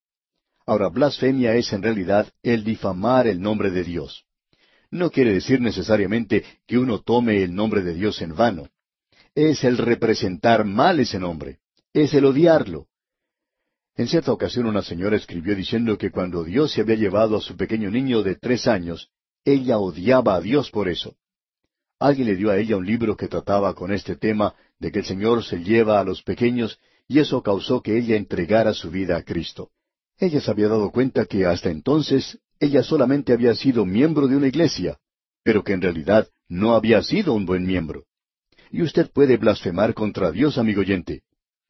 Ahora, 0.67 0.89
blasfemia 0.89 1.55
es 1.55 1.73
en 1.73 1.81
realidad 1.81 2.31
el 2.43 2.63
difamar 2.63 3.25
el 3.25 3.41
nombre 3.41 3.71
de 3.71 3.83
Dios. 3.83 4.26
No 4.91 5.11
quiere 5.11 5.33
decir 5.33 5.59
necesariamente 5.59 6.43
que 6.65 6.77
uno 6.77 7.01
tome 7.01 7.43
el 7.43 7.53
nombre 7.53 7.81
de 7.83 7.93
Dios 7.93 8.21
en 8.21 8.35
vano. 8.35 8.69
Es 9.35 9.63
el 9.63 9.77
representar 9.77 10.65
mal 10.65 10.99
ese 10.99 11.19
nombre. 11.19 11.59
Es 11.93 12.13
el 12.13 12.25
odiarlo. 12.25 12.87
En 13.95 14.07
cierta 14.07 14.31
ocasión 14.31 14.67
una 14.67 14.83
señora 14.83 15.17
escribió 15.17 15.55
diciendo 15.55 15.97
que 15.97 16.11
cuando 16.11 16.43
Dios 16.43 16.71
se 16.71 16.81
había 16.81 16.95
llevado 16.95 17.35
a 17.37 17.41
su 17.41 17.57
pequeño 17.57 17.89
niño 17.89 18.21
de 18.21 18.35
tres 18.35 18.67
años, 18.67 19.09
ella 19.43 19.79
odiaba 19.79 20.35
a 20.35 20.41
Dios 20.41 20.69
por 20.69 20.87
eso. 20.87 21.15
Alguien 21.99 22.27
le 22.27 22.35
dio 22.35 22.51
a 22.51 22.57
ella 22.57 22.77
un 22.77 22.85
libro 22.85 23.17
que 23.17 23.27
trataba 23.27 23.73
con 23.73 23.91
este 23.91 24.15
tema 24.15 24.53
de 24.77 24.91
que 24.91 24.99
el 24.99 25.05
Señor 25.05 25.43
se 25.43 25.63
lleva 25.63 25.99
a 25.99 26.03
los 26.03 26.21
pequeños 26.21 26.79
y 27.07 27.19
eso 27.19 27.41
causó 27.41 27.81
que 27.81 27.97
ella 27.97 28.15
entregara 28.15 28.73
su 28.73 28.91
vida 28.91 29.17
a 29.17 29.23
Cristo. 29.23 29.71
Ella 30.19 30.41
se 30.41 30.51
había 30.51 30.67
dado 30.67 30.91
cuenta 30.91 31.25
que 31.25 31.45
hasta 31.45 31.69
entonces 31.69 32.39
ella 32.59 32.83
solamente 32.83 33.33
había 33.33 33.55
sido 33.55 33.85
miembro 33.85 34.27
de 34.27 34.35
una 34.35 34.47
iglesia, 34.47 34.97
pero 35.43 35.63
que 35.63 35.73
en 35.73 35.81
realidad 35.81 36.27
no 36.47 36.75
había 36.75 37.01
sido 37.03 37.33
un 37.33 37.45
buen 37.45 37.65
miembro. 37.65 38.05
Y 38.71 38.81
usted 38.81 39.09
puede 39.11 39.37
blasfemar 39.37 39.93
contra 39.93 40.31
Dios, 40.31 40.57
amigo 40.57 40.81
oyente. 40.81 41.23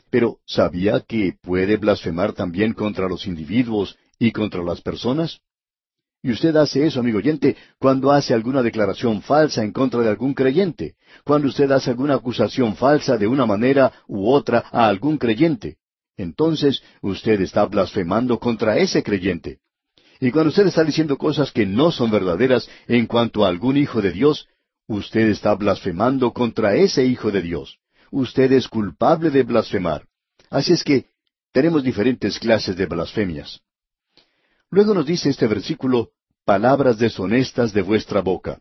Pero 0.10 0.40
¿sabía 0.46 1.02
que 1.02 1.36
puede 1.42 1.78
blasfemar 1.78 2.34
también 2.34 2.74
contra 2.74 3.08
los 3.08 3.28
individuos 3.28 3.98
y 4.18 4.32
contra 4.32 4.64
las 4.64 4.82
personas? 4.82 5.42
Y 6.24 6.32
usted 6.32 6.56
hace 6.56 6.86
eso, 6.86 7.00
amigo 7.00 7.20
oyente, 7.20 7.56
cuando 7.80 8.12
hace 8.12 8.34
alguna 8.34 8.64
declaración 8.64 9.22
falsa 9.22 9.64
en 9.64 9.72
contra 9.72 10.02
de 10.02 10.10
algún 10.10 10.34
creyente, 10.34 10.96
cuando 11.24 11.48
usted 11.48 11.70
hace 11.72 11.92
alguna 11.92 12.16
acusación 12.16 12.76
falsa 12.76 13.18
de 13.18 13.28
una 13.28 13.46
manera 13.46 13.92
u 14.08 14.30
otra 14.30 14.66
a 14.72 14.88
algún 14.88 15.18
creyente. 15.18 15.78
Entonces 16.18 16.82
usted 17.02 17.40
está 17.42 17.66
blasfemando 17.66 18.40
contra 18.40 18.78
ese 18.78 19.04
creyente. 19.04 19.60
Y 20.20 20.32
cuando 20.32 20.50
usted 20.50 20.68
está 20.68 20.84
diciendo 20.84 21.18
cosas 21.18 21.52
que 21.52 21.66
no 21.66 21.92
son 21.92 22.12
verdaderas 22.12 22.70
en 22.88 23.06
cuanto 23.06 23.46
a 23.46 23.50
algún 23.50 23.78
hijo 23.78 24.02
de 24.02 24.12
Dios, 24.12 24.48
usted 24.88 25.30
está 25.30 25.54
blasfemando 25.56 26.34
contra 26.34 26.76
ese 26.76 27.06
hijo 27.06 27.32
de 27.32 27.42
Dios. 27.42 27.78
Usted 28.10 28.52
es 28.52 28.68
culpable 28.68 29.30
de 29.30 29.44
blasfemar. 29.44 30.08
Así 30.50 30.74
es 30.74 30.84
que 30.84 31.06
tenemos 31.52 31.84
diferentes 31.84 32.40
clases 32.40 32.76
de 32.76 32.86
blasfemias. 32.86 33.62
Luego 34.70 34.94
nos 34.94 35.06
dice 35.06 35.30
este 35.30 35.48
versículo, 35.48 36.12
palabras 36.46 36.98
deshonestas 36.98 37.74
de 37.74 37.82
vuestra 37.82 38.22
boca. 38.22 38.60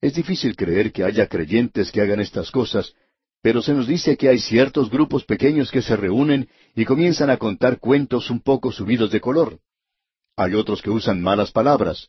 Es 0.00 0.14
difícil 0.14 0.56
creer 0.56 0.92
que 0.92 1.04
haya 1.04 1.28
creyentes 1.28 1.90
que 1.90 2.00
hagan 2.00 2.20
estas 2.20 2.50
cosas, 2.50 2.94
pero 3.40 3.62
se 3.62 3.72
nos 3.72 3.86
dice 3.86 4.16
que 4.16 4.28
hay 4.28 4.38
ciertos 4.38 4.90
grupos 4.90 5.24
pequeños 5.24 5.70
que 5.70 5.82
se 5.82 5.96
reúnen 5.96 6.48
y 6.74 6.84
comienzan 6.84 7.30
a 7.30 7.36
contar 7.36 7.78
cuentos 7.78 8.30
un 8.30 8.40
poco 8.40 8.72
subidos 8.72 9.10
de 9.10 9.20
color. 9.20 9.60
Hay 10.36 10.54
otros 10.54 10.82
que 10.82 10.90
usan 10.90 11.22
malas 11.22 11.52
palabras. 11.52 12.08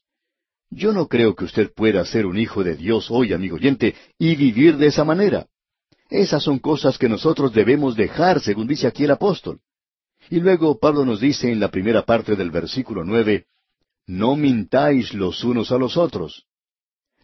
Yo 0.72 0.92
no 0.92 1.08
creo 1.08 1.36
que 1.36 1.46
usted 1.46 1.72
pueda 1.74 2.04
ser 2.06 2.26
un 2.26 2.38
hijo 2.38 2.64
de 2.64 2.76
Dios 2.76 3.12
hoy, 3.12 3.34
amigo 3.34 3.56
oyente, 3.56 3.96
y 4.18 4.36
vivir 4.36 4.78
de 4.78 4.88
esa 4.88 5.04
manera. 5.04 5.48
Esas 6.10 6.44
son 6.44 6.60
cosas 6.60 6.98
que 6.98 7.10
nosotros 7.10 7.54
debemos 7.54 7.96
dejar, 7.96 8.40
según 8.40 8.68
dice 8.68 8.88
aquí 8.88 9.04
el 9.04 9.12
apóstol. 9.12 9.60
Y 10.30 10.40
luego 10.40 10.80
Pablo 10.80 11.06
nos 11.06 11.20
dice 11.20 11.52
en 11.52 11.60
la 11.60 11.70
primera 11.70 12.04
parte 12.04 12.36
del 12.36 12.50
versículo 12.50 13.04
nueve, 13.04 13.46
No 14.08 14.36
mintáis 14.36 15.14
los 15.14 15.44
unos 15.44 15.72
a 15.72 15.78
los 15.78 15.98
otros. 15.98 16.46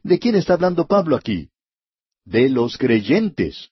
¿De 0.04 0.20
quién 0.20 0.36
está 0.36 0.54
hablando 0.54 0.88
Pablo 0.88 1.16
aquí? 1.16 1.50
De 2.26 2.50
los 2.50 2.78
creyentes. 2.78 3.70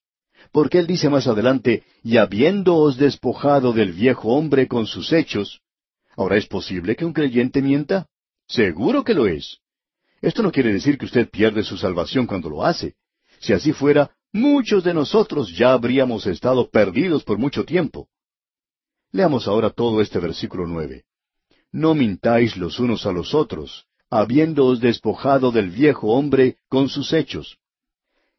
Porque 0.51 0.79
él 0.79 0.87
dice 0.87 1.09
más 1.09 1.27
adelante, 1.27 1.83
y 2.03 2.17
habiéndoos 2.17 2.97
despojado 2.97 3.73
del 3.73 3.93
viejo 3.93 4.29
hombre 4.29 4.67
con 4.67 4.87
sus 4.87 5.11
hechos. 5.11 5.61
Ahora, 6.19 6.35
¿es 6.35 6.47
posible 6.47 6.97
que 6.97 7.05
un 7.05 7.13
creyente 7.13 7.61
mienta? 7.61 8.07
Seguro 8.45 9.05
que 9.05 9.13
lo 9.13 9.25
es. 9.25 9.59
Esto 10.21 10.43
no 10.43 10.51
quiere 10.51 10.73
decir 10.73 10.97
que 10.97 11.05
usted 11.05 11.29
pierde 11.29 11.63
su 11.63 11.77
salvación 11.77 12.27
cuando 12.27 12.49
lo 12.49 12.65
hace. 12.65 12.95
Si 13.39 13.53
así 13.53 13.71
fuera, 13.71 14.11
muchos 14.33 14.83
de 14.83 14.93
nosotros 14.93 15.55
ya 15.55 15.71
habríamos 15.71 16.27
estado 16.27 16.69
perdidos 16.69 17.23
por 17.23 17.37
mucho 17.37 17.63
tiempo. 17.63 18.09
Leamos 19.13 19.47
ahora 19.47 19.69
todo 19.69 20.01
este 20.01 20.19
versículo 20.19 20.67
nueve. 20.67 21.05
No 21.71 21.95
mintáis 21.95 22.57
los 22.57 22.81
unos 22.81 23.05
a 23.05 23.13
los 23.13 23.33
otros, 23.33 23.85
habiéndoos 24.09 24.81
despojado 24.81 25.53
del 25.53 25.69
viejo 25.69 26.07
hombre 26.09 26.57
con 26.67 26.89
sus 26.89 27.13
hechos. 27.13 27.59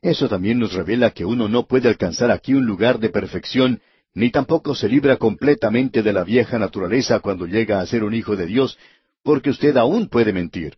Eso 0.03 0.29
también 0.29 0.59
nos 0.59 0.75
revela 0.75 1.13
que 1.13 1.25
uno 1.25 1.49
no 1.49 1.67
puede 1.67 1.89
alcanzar 1.89 2.31
aquí 2.31 2.53
un 2.53 2.67
lugar 2.67 2.99
de 2.99 3.09
perfección, 3.09 3.81
ni 4.15 4.31
tampoco 4.31 4.75
se 4.75 4.89
libra 4.89 5.17
completamente 5.17 6.03
de 6.03 6.13
la 6.13 6.25
vieja 6.25 6.59
naturaleza 6.59 7.21
cuando 7.21 7.47
llega 7.47 7.81
a 7.81 7.87
ser 7.87 8.05
un 8.05 8.15
hijo 8.15 8.37
de 8.37 8.47
Dios, 8.47 8.79
porque 9.23 9.51
usted 9.51 9.77
aún 9.77 10.09
puede 10.09 10.33
mentir. 10.33 10.77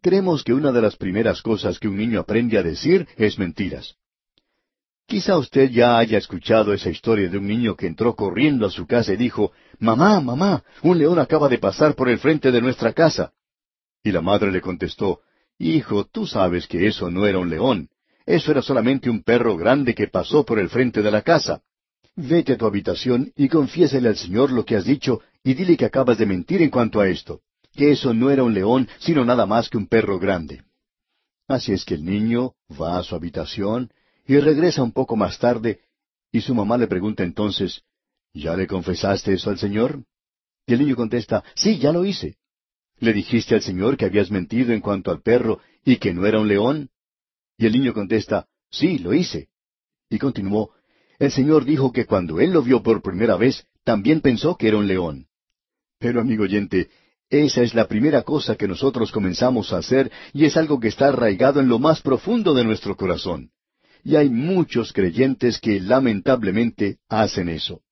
Creemos 0.00 0.42
que 0.42 0.54
una 0.54 0.72
de 0.72 0.80
las 0.80 0.96
primeras 0.96 1.42
cosas 1.42 1.78
que 1.78 1.88
un 1.88 1.96
niño 1.96 2.20
aprende 2.20 2.56
a 2.56 2.62
decir 2.62 3.06
es 3.16 3.38
mentiras. 3.38 3.96
Quizá 5.06 5.36
usted 5.36 5.70
ya 5.70 5.98
haya 5.98 6.18
escuchado 6.18 6.72
esa 6.72 6.88
historia 6.88 7.28
de 7.28 7.36
un 7.36 7.46
niño 7.46 7.74
que 7.74 7.86
entró 7.86 8.14
corriendo 8.14 8.64
a 8.64 8.70
su 8.70 8.86
casa 8.86 9.12
y 9.12 9.16
dijo, 9.16 9.52
Mamá, 9.78 10.20
mamá, 10.20 10.62
un 10.82 10.98
león 10.98 11.18
acaba 11.18 11.48
de 11.48 11.58
pasar 11.58 11.94
por 11.96 12.08
el 12.08 12.18
frente 12.18 12.52
de 12.52 12.60
nuestra 12.60 12.92
casa. 12.92 13.32
Y 14.02 14.12
la 14.12 14.20
madre 14.20 14.52
le 14.52 14.60
contestó, 14.60 15.20
Hijo, 15.58 16.04
tú 16.06 16.26
sabes 16.26 16.66
que 16.66 16.86
eso 16.86 17.10
no 17.10 17.26
era 17.26 17.38
un 17.38 17.50
león, 17.50 17.90
eso 18.24 18.52
era 18.52 18.62
solamente 18.62 19.10
un 19.10 19.22
perro 19.22 19.56
grande 19.56 19.94
que 19.94 20.06
pasó 20.06 20.44
por 20.44 20.58
el 20.58 20.70
frente 20.70 21.02
de 21.02 21.10
la 21.10 21.22
casa. 21.22 21.60
Vete 22.22 22.52
a 22.52 22.58
tu 22.58 22.66
habitación 22.66 23.32
y 23.34 23.48
confiésele 23.48 24.08
al 24.08 24.16
Señor 24.16 24.52
lo 24.52 24.66
que 24.66 24.76
has 24.76 24.84
dicho 24.84 25.22
y 25.42 25.54
dile 25.54 25.78
que 25.78 25.86
acabas 25.86 26.18
de 26.18 26.26
mentir 26.26 26.60
en 26.60 26.68
cuanto 26.68 27.00
a 27.00 27.08
esto, 27.08 27.40
que 27.72 27.92
eso 27.92 28.12
no 28.12 28.30
era 28.30 28.42
un 28.42 28.52
león, 28.52 28.88
sino 28.98 29.24
nada 29.24 29.46
más 29.46 29.70
que 29.70 29.78
un 29.78 29.86
perro 29.86 30.18
grande. 30.18 30.62
Así 31.48 31.72
es 31.72 31.84
que 31.84 31.94
el 31.94 32.04
niño 32.04 32.52
va 32.78 32.98
a 32.98 33.02
su 33.02 33.14
habitación, 33.14 33.90
y 34.26 34.38
regresa 34.38 34.82
un 34.82 34.92
poco 34.92 35.16
más 35.16 35.38
tarde, 35.38 35.80
y 36.30 36.42
su 36.42 36.54
mamá 36.54 36.76
le 36.76 36.86
pregunta 36.86 37.24
entonces, 37.24 37.82
¿Ya 38.34 38.54
le 38.54 38.66
confesaste 38.66 39.32
eso 39.32 39.48
al 39.48 39.58
Señor? 39.58 40.04
Y 40.66 40.74
el 40.74 40.80
niño 40.80 40.96
contesta, 40.96 41.42
Sí, 41.54 41.78
ya 41.78 41.90
lo 41.90 42.04
hice. 42.04 42.36
¿Le 42.98 43.14
dijiste 43.14 43.54
al 43.54 43.62
Señor 43.62 43.96
que 43.96 44.04
habías 44.04 44.30
mentido 44.30 44.74
en 44.74 44.80
cuanto 44.80 45.10
al 45.10 45.22
perro 45.22 45.60
y 45.84 45.96
que 45.96 46.12
no 46.12 46.26
era 46.26 46.38
un 46.38 46.48
león? 46.48 46.90
Y 47.56 47.64
el 47.64 47.72
niño 47.72 47.94
contesta, 47.94 48.46
Sí, 48.70 48.98
lo 48.98 49.14
hice. 49.14 49.48
Y 50.10 50.18
continuó, 50.18 50.72
El 51.20 51.30
Señor 51.30 51.66
dijo 51.66 51.92
que 51.92 52.06
cuando 52.06 52.40
él 52.40 52.50
lo 52.50 52.62
vio 52.62 52.82
por 52.82 53.02
primera 53.02 53.36
vez, 53.36 53.66
también 53.84 54.22
pensó 54.22 54.56
que 54.56 54.68
era 54.68 54.78
un 54.78 54.86
león. 54.86 55.26
Pero, 55.98 56.18
amigo 56.18 56.44
oyente, 56.44 56.88
esa 57.28 57.60
es 57.62 57.74
la 57.74 57.86
primera 57.86 58.22
cosa 58.22 58.56
que 58.56 58.66
nosotros 58.66 59.12
comenzamos 59.12 59.70
a 59.72 59.76
hacer 59.76 60.10
y 60.32 60.46
es 60.46 60.56
algo 60.56 60.80
que 60.80 60.88
está 60.88 61.08
arraigado 61.08 61.60
en 61.60 61.68
lo 61.68 61.78
más 61.78 62.00
profundo 62.00 62.54
de 62.54 62.64
nuestro 62.64 62.96
corazón. 62.96 63.50
Y 64.02 64.16
hay 64.16 64.30
muchos 64.30 64.94
creyentes 64.94 65.60
que 65.60 65.78
lamentablemente 65.78 67.00
hacen 67.06 67.50
eso. 67.50 67.82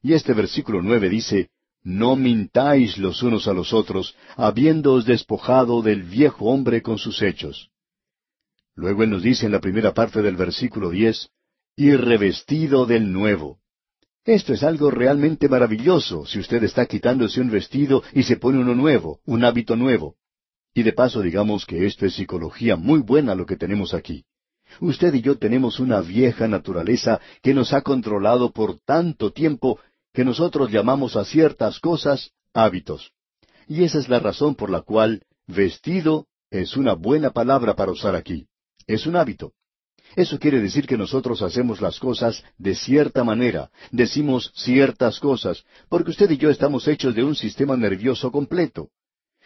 Y 0.00 0.12
este 0.12 0.32
versículo 0.32 0.82
nueve 0.82 1.08
dice, 1.08 1.50
no 1.82 2.14
mintáis 2.14 2.96
los 2.96 3.24
unos 3.24 3.48
a 3.48 3.54
los 3.54 3.72
otros, 3.72 4.14
habiéndoos 4.36 5.04
despojado 5.04 5.82
del 5.82 6.04
viejo 6.04 6.44
hombre 6.44 6.80
con 6.80 6.98
sus 6.98 7.22
hechos. 7.22 7.70
Luego 8.76 9.02
él 9.02 9.10
nos 9.10 9.24
dice 9.24 9.46
en 9.46 9.52
la 9.52 9.60
primera 9.60 9.92
parte 9.92 10.22
del 10.22 10.36
versículo 10.36 10.90
diez, 10.90 11.30
y 11.76 11.94
revestido 11.94 12.86
del 12.86 13.12
nuevo. 13.12 13.58
Esto 14.24 14.54
es 14.54 14.62
algo 14.62 14.90
realmente 14.90 15.48
maravilloso 15.48 16.24
si 16.24 16.40
usted 16.40 16.64
está 16.64 16.86
quitándose 16.86 17.40
un 17.40 17.50
vestido 17.50 18.02
y 18.12 18.22
se 18.22 18.38
pone 18.38 18.58
uno 18.58 18.74
nuevo, 18.74 19.20
un 19.26 19.44
hábito 19.44 19.76
nuevo. 19.76 20.16
Y 20.74 20.82
de 20.82 20.92
paso 20.92 21.20
digamos 21.20 21.66
que 21.66 21.86
esto 21.86 22.06
es 22.06 22.14
psicología 22.14 22.76
muy 22.76 23.00
buena 23.00 23.34
lo 23.34 23.46
que 23.46 23.56
tenemos 23.56 23.94
aquí. 23.94 24.24
Usted 24.80 25.14
y 25.14 25.20
yo 25.20 25.38
tenemos 25.38 25.78
una 25.78 26.00
vieja 26.00 26.48
naturaleza 26.48 27.20
que 27.42 27.54
nos 27.54 27.72
ha 27.72 27.82
controlado 27.82 28.52
por 28.52 28.80
tanto 28.80 29.30
tiempo 29.30 29.78
que 30.12 30.24
nosotros 30.24 30.72
llamamos 30.72 31.14
a 31.14 31.24
ciertas 31.24 31.78
cosas 31.78 32.32
hábitos. 32.52 33.12
Y 33.68 33.84
esa 33.84 33.98
es 33.98 34.08
la 34.08 34.18
razón 34.18 34.54
por 34.54 34.70
la 34.70 34.80
cual 34.80 35.22
vestido 35.46 36.26
es 36.50 36.76
una 36.76 36.94
buena 36.94 37.30
palabra 37.30 37.76
para 37.76 37.92
usar 37.92 38.16
aquí. 38.16 38.48
Es 38.86 39.06
un 39.06 39.16
hábito. 39.16 39.52
Eso 40.14 40.38
quiere 40.38 40.60
decir 40.60 40.86
que 40.86 40.96
nosotros 40.96 41.42
hacemos 41.42 41.80
las 41.80 41.98
cosas 41.98 42.44
de 42.58 42.74
cierta 42.74 43.24
manera, 43.24 43.70
decimos 43.90 44.52
ciertas 44.54 45.18
cosas, 45.20 45.64
porque 45.88 46.10
usted 46.10 46.30
y 46.30 46.36
yo 46.36 46.50
estamos 46.50 46.86
hechos 46.88 47.14
de 47.14 47.24
un 47.24 47.34
sistema 47.34 47.76
nervioso 47.76 48.30
completo. 48.30 48.90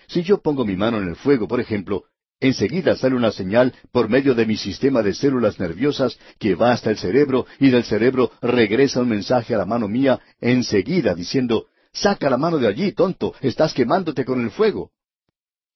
Si 0.06 0.22
yo 0.22 0.38
pongo 0.38 0.64
mi 0.64 0.76
mano 0.76 0.98
en 0.98 1.08
el 1.08 1.16
fuego, 1.16 1.48
por 1.48 1.60
ejemplo, 1.60 2.04
Enseguida 2.40 2.96
sale 2.96 3.14
una 3.14 3.32
señal 3.32 3.74
por 3.92 4.08
medio 4.08 4.34
de 4.34 4.46
mi 4.46 4.56
sistema 4.56 5.02
de 5.02 5.12
células 5.12 5.60
nerviosas 5.60 6.18
que 6.38 6.54
va 6.54 6.72
hasta 6.72 6.90
el 6.90 6.96
cerebro 6.96 7.46
y 7.58 7.68
del 7.68 7.84
cerebro 7.84 8.32
regresa 8.40 9.00
un 9.00 9.10
mensaje 9.10 9.54
a 9.54 9.58
la 9.58 9.66
mano 9.66 9.88
mía 9.88 10.20
enseguida 10.40 11.14
diciendo, 11.14 11.66
saca 11.92 12.30
la 12.30 12.38
mano 12.38 12.56
de 12.56 12.66
allí, 12.66 12.92
tonto, 12.92 13.34
estás 13.42 13.74
quemándote 13.74 14.24
con 14.24 14.40
el 14.40 14.50
fuego. 14.50 14.90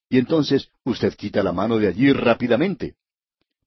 Y 0.09 0.19
entonces 0.19 0.71
usted 0.85 1.15
quita 1.15 1.43
la 1.43 1.53
mano 1.53 1.77
de 1.79 1.89
allí 1.89 2.13
rápidamente. 2.15 2.95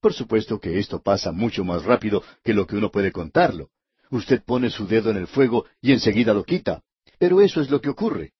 Por 0.00 0.12
supuesto 0.14 0.60
que 0.60 0.78
esto 0.78 1.02
pasa 1.02 1.32
mucho 1.32 1.64
más 1.64 1.84
rápido 1.84 2.22
que 2.44 2.54
lo 2.54 2.66
que 2.66 2.76
uno 2.76 2.90
puede 2.90 3.10
contarlo. 3.10 3.70
Usted 4.10 4.42
pone 4.44 4.70
su 4.70 4.86
dedo 4.86 5.10
en 5.10 5.16
el 5.16 5.26
fuego 5.26 5.66
y 5.80 5.92
enseguida 5.92 6.32
lo 6.32 6.44
quita. 6.44 6.82
Pero 7.18 7.40
eso 7.40 7.60
es 7.60 7.70
lo 7.70 7.80
que 7.80 7.90
ocurre. 7.90 8.32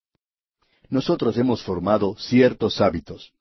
Nosotros 0.89 1.37
hemos 1.37 1.63
formado 1.63 2.17
ciertos 2.19 2.81
hábitos. 2.81 3.33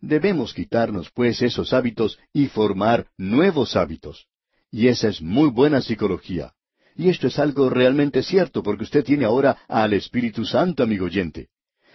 Debemos 0.00 0.54
quitarnos, 0.54 1.10
pues, 1.10 1.42
esos 1.42 1.72
hábitos 1.72 2.18
y 2.32 2.46
formar 2.46 3.08
nuevos 3.16 3.74
hábitos. 3.74 4.26
Y 4.70 4.86
esa 4.86 5.08
es 5.08 5.20
muy 5.20 5.50
buena 5.50 5.80
psicología. 5.80 6.54
Y 6.94 7.08
esto 7.08 7.26
es 7.26 7.38
algo 7.38 7.68
realmente 7.68 8.22
cierto, 8.22 8.62
porque 8.62 8.84
usted 8.84 9.04
tiene 9.04 9.24
ahora 9.24 9.58
al 9.68 9.92
Espíritu 9.92 10.44
Santo, 10.44 10.82
amigo 10.82 11.06
oyente. 11.06 11.48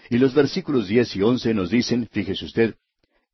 Y 0.10 0.18
los 0.18 0.34
versículos 0.34 0.88
diez 0.88 1.16
y 1.16 1.22
once 1.22 1.54
nos 1.54 1.70
dicen, 1.70 2.08
fíjese 2.12 2.46
usted, 2.46 2.76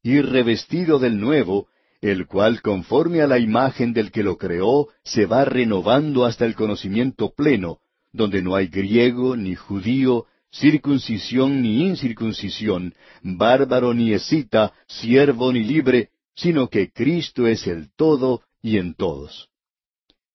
y 0.03 0.21
revestido 0.21 0.99
del 0.99 1.19
nuevo, 1.19 1.67
el 2.01 2.27
cual 2.27 2.61
conforme 2.61 3.21
a 3.21 3.27
la 3.27 3.39
imagen 3.39 3.93
del 3.93 4.11
que 4.11 4.23
lo 4.23 4.37
creó, 4.37 4.87
se 5.03 5.25
va 5.25 5.45
renovando 5.45 6.25
hasta 6.25 6.45
el 6.45 6.55
conocimiento 6.55 7.33
pleno, 7.35 7.79
donde 8.11 8.41
no 8.41 8.55
hay 8.55 8.67
griego 8.67 9.35
ni 9.35 9.55
judío, 9.55 10.25
circuncisión 10.51 11.61
ni 11.61 11.85
incircuncisión, 11.87 12.93
bárbaro 13.21 13.93
ni 13.93 14.13
escita, 14.13 14.73
siervo 14.87 15.51
ni 15.51 15.63
libre, 15.63 16.09
sino 16.35 16.69
que 16.69 16.91
Cristo 16.91 17.47
es 17.47 17.67
el 17.67 17.89
todo 17.95 18.43
y 18.61 18.77
en 18.77 18.93
todos. 18.93 19.49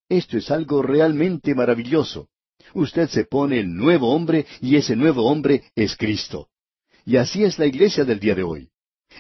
Esto 0.09 0.37
es 0.37 0.51
algo 0.51 0.83
realmente 0.83 1.55
maravilloso. 1.55 2.29
Usted 2.75 3.09
se 3.09 3.25
pone 3.25 3.61
el 3.61 3.75
nuevo 3.75 4.15
hombre 4.15 4.47
y 4.61 4.77
ese 4.77 4.97
nuevo 4.97 5.25
hombre 5.25 5.65
es 5.75 5.97
Cristo. 5.97 6.49
Y 7.07 7.17
así 7.17 7.45
es 7.45 7.59
la 7.59 7.67
iglesia 7.67 8.05
del 8.05 8.21
día 8.21 8.35
de 8.35 8.43
hoy, 8.43 8.69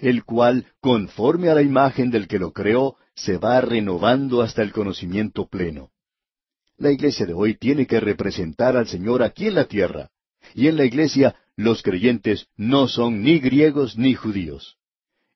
el 0.00 0.24
cual, 0.24 0.66
conforme 0.80 1.48
a 1.48 1.54
la 1.54 1.62
imagen 1.62 2.10
del 2.10 2.28
que 2.28 2.38
lo 2.38 2.52
creó, 2.52 2.96
se 3.14 3.38
va 3.38 3.60
renovando 3.60 4.42
hasta 4.42 4.62
el 4.62 4.72
conocimiento 4.72 5.46
pleno. 5.46 5.90
La 6.76 6.90
iglesia 6.90 7.26
de 7.26 7.34
hoy 7.34 7.56
tiene 7.56 7.86
que 7.86 8.00
representar 8.00 8.76
al 8.76 8.88
Señor 8.88 9.22
aquí 9.22 9.46
en 9.46 9.54
la 9.54 9.66
tierra, 9.66 10.10
y 10.54 10.66
en 10.66 10.76
la 10.76 10.84
iglesia 10.84 11.36
los 11.56 11.82
creyentes 11.82 12.48
no 12.56 12.88
son 12.88 13.22
ni 13.22 13.38
griegos 13.38 13.96
ni 13.96 14.14
judíos. 14.14 14.76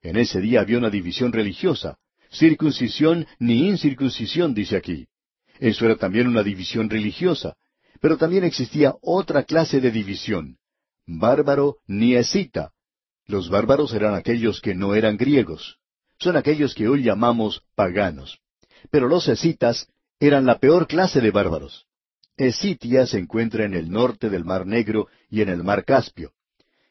En 0.03 0.17
ese 0.17 0.41
día 0.41 0.61
había 0.61 0.79
una 0.79 0.91
división 0.91 1.33
religiosa, 1.33 1.99
circuncisión 2.31 3.27
ni 3.39 3.69
incircuncisión, 3.69 4.55
dice 4.55 4.77
aquí. 4.77 5.07
Eso 5.61 5.85
era 5.85 5.97
también 5.97 6.29
una 6.29 6.43
división 6.43 6.91
religiosa, 6.91 7.57
pero 8.01 8.17
también 8.17 8.45
existía 8.45 8.95
otra 9.01 9.45
clase 9.45 9.81
de 9.81 9.91
división, 9.91 10.59
bárbaro 11.07 11.79
ni 11.87 12.15
escita. 12.15 12.73
Los 13.29 13.51
bárbaros 13.51 13.93
eran 13.93 14.14
aquellos 14.14 14.62
que 14.62 14.74
no 14.74 14.95
eran 14.95 15.18
griegos. 15.18 15.76
Son 16.18 16.37
aquellos 16.39 16.74
que 16.74 16.89
hoy 16.89 17.03
llamamos 17.03 17.62
paganos. 17.74 18.41
Pero 18.91 19.07
los 19.07 19.29
escitas 19.29 19.87
eran 20.18 20.47
la 20.47 20.59
peor 20.59 20.87
clase 20.87 21.20
de 21.20 21.31
bárbaros. 21.31 21.87
Esitia 22.39 23.07
se 23.07 23.18
encuentra 23.18 23.66
en 23.66 23.74
el 23.74 23.91
norte 23.91 24.31
del 24.31 24.47
Mar 24.47 24.66
Negro 24.66 25.09
y 25.29 25.43
en 25.43 25.51
el 25.51 25.62
Mar 25.62 25.85
Caspio. 25.85 26.33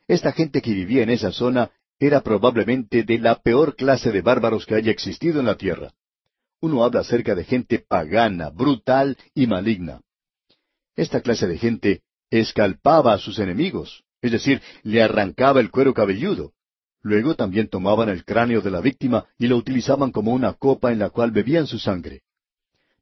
Esta 0.07 0.31
gente 0.31 0.61
que 0.61 0.73
vivía 0.73 1.01
en 1.01 1.09
esa 1.09 1.31
zona 1.31 1.71
era 1.99 2.21
probablemente 2.21 3.03
de 3.03 3.17
la 3.17 3.41
peor 3.41 3.75
clase 3.75 4.11
de 4.11 4.21
bárbaros 4.21 4.67
que 4.67 4.75
haya 4.75 4.91
existido 4.91 5.39
en 5.39 5.47
la 5.47 5.57
tierra. 5.57 5.91
Uno 6.61 6.83
habla 6.83 6.99
acerca 6.99 7.33
de 7.33 7.45
gente 7.45 7.79
pagana, 7.79 8.51
brutal 8.51 9.17
y 9.33 9.47
maligna. 9.47 10.01
Esta 10.95 11.21
clase 11.21 11.47
de 11.47 11.57
gente 11.57 12.01
escalpaba 12.29 13.13
a 13.13 13.17
sus 13.17 13.39
enemigos, 13.39 14.03
es 14.21 14.31
decir, 14.31 14.61
le 14.83 15.01
arrancaba 15.01 15.59
el 15.59 15.71
cuero 15.71 15.93
cabelludo. 15.93 16.53
Luego 17.01 17.35
también 17.35 17.69
tomaban 17.69 18.09
el 18.09 18.25
cráneo 18.25 18.61
de 18.61 18.71
la 18.71 18.81
víctima 18.81 19.25
y 19.37 19.47
lo 19.47 19.57
utilizaban 19.57 20.11
como 20.11 20.33
una 20.33 20.53
copa 20.53 20.91
en 20.91 20.99
la 20.99 21.09
cual 21.09 21.31
bebían 21.31 21.67
su 21.67 21.79
sangre. 21.79 22.23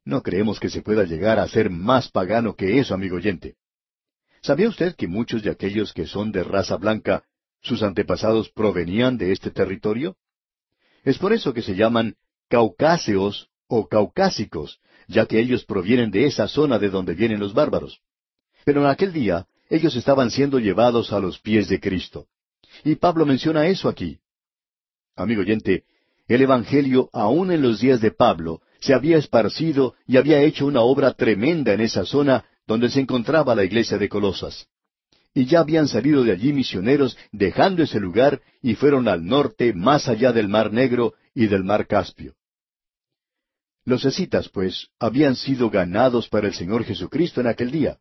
No 0.04 0.22
creemos 0.22 0.60
que 0.60 0.70
se 0.70 0.82
pueda 0.82 1.04
llegar 1.04 1.38
a 1.38 1.48
ser 1.48 1.70
más 1.70 2.10
pagano 2.10 2.54
que 2.54 2.78
eso, 2.78 2.94
amigo 2.94 3.16
oyente. 3.16 3.56
¿Sabía 4.42 4.68
usted 4.68 4.94
que 4.94 5.08
muchos 5.08 5.42
de 5.42 5.50
aquellos 5.50 5.92
que 5.92 6.06
son 6.06 6.30
de 6.30 6.44
raza 6.44 6.76
blanca, 6.76 7.24
sus 7.62 7.82
antepasados 7.82 8.50
provenían 8.50 9.18
de 9.18 9.32
este 9.32 9.50
territorio? 9.50 10.16
Es 11.02 11.18
por 11.18 11.32
eso 11.32 11.52
que 11.52 11.62
se 11.62 11.74
llaman 11.74 12.14
caucáseos 12.48 13.48
o 13.66 13.88
caucásicos, 13.88 14.78
ya 15.08 15.26
que 15.26 15.40
ellos 15.40 15.64
provienen 15.64 16.12
de 16.12 16.26
esa 16.26 16.46
zona 16.46 16.78
de 16.78 16.90
donde 16.90 17.14
vienen 17.14 17.40
los 17.40 17.54
bárbaros. 17.54 18.00
Pero 18.64 18.82
en 18.82 18.86
aquel 18.86 19.12
día 19.12 19.46
ellos 19.68 19.96
estaban 19.96 20.30
siendo 20.30 20.58
llevados 20.58 21.12
a 21.12 21.20
los 21.20 21.38
pies 21.38 21.68
de 21.68 21.80
Cristo. 21.80 22.26
Y 22.84 22.96
Pablo 22.96 23.26
menciona 23.26 23.66
eso 23.66 23.88
aquí. 23.88 24.18
Amigo 25.16 25.40
oyente, 25.40 25.84
el 26.28 26.42
Evangelio, 26.42 27.08
aun 27.12 27.52
en 27.52 27.62
los 27.62 27.80
días 27.80 28.00
de 28.00 28.10
Pablo, 28.10 28.60
se 28.80 28.94
había 28.94 29.16
esparcido 29.16 29.94
y 30.06 30.16
había 30.16 30.40
hecho 30.42 30.66
una 30.66 30.80
obra 30.82 31.12
tremenda 31.14 31.72
en 31.72 31.80
esa 31.80 32.04
zona 32.04 32.44
donde 32.66 32.90
se 32.90 33.00
encontraba 33.00 33.54
la 33.54 33.64
iglesia 33.64 33.98
de 33.98 34.08
Colosas. 34.08 34.66
Y 35.32 35.46
ya 35.46 35.60
habían 35.60 35.86
salido 35.86 36.24
de 36.24 36.32
allí 36.32 36.52
misioneros 36.52 37.16
dejando 37.30 37.82
ese 37.82 38.00
lugar 38.00 38.40
y 38.62 38.74
fueron 38.74 39.06
al 39.06 39.24
norte 39.24 39.72
más 39.72 40.08
allá 40.08 40.32
del 40.32 40.48
Mar 40.48 40.72
Negro 40.72 41.14
y 41.34 41.46
del 41.46 41.62
Mar 41.62 41.86
Caspio. 41.86 42.34
Los 43.84 44.04
escitas, 44.04 44.48
pues, 44.48 44.88
habían 44.98 45.36
sido 45.36 45.70
ganados 45.70 46.28
para 46.28 46.48
el 46.48 46.54
Señor 46.54 46.84
Jesucristo 46.84 47.40
en 47.40 47.46
aquel 47.46 47.70
día. 47.70 47.98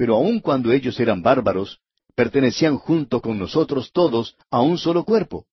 Pero 0.00 0.14
aun 0.16 0.40
cuando 0.40 0.72
ellos 0.72 0.98
eran 0.98 1.20
bárbaros, 1.20 1.78
pertenecían 2.14 2.78
junto 2.78 3.20
con 3.20 3.38
nosotros 3.38 3.92
todos 3.92 4.34
a 4.50 4.62
un 4.62 4.78
solo 4.78 5.04
cuerpo. 5.04 5.44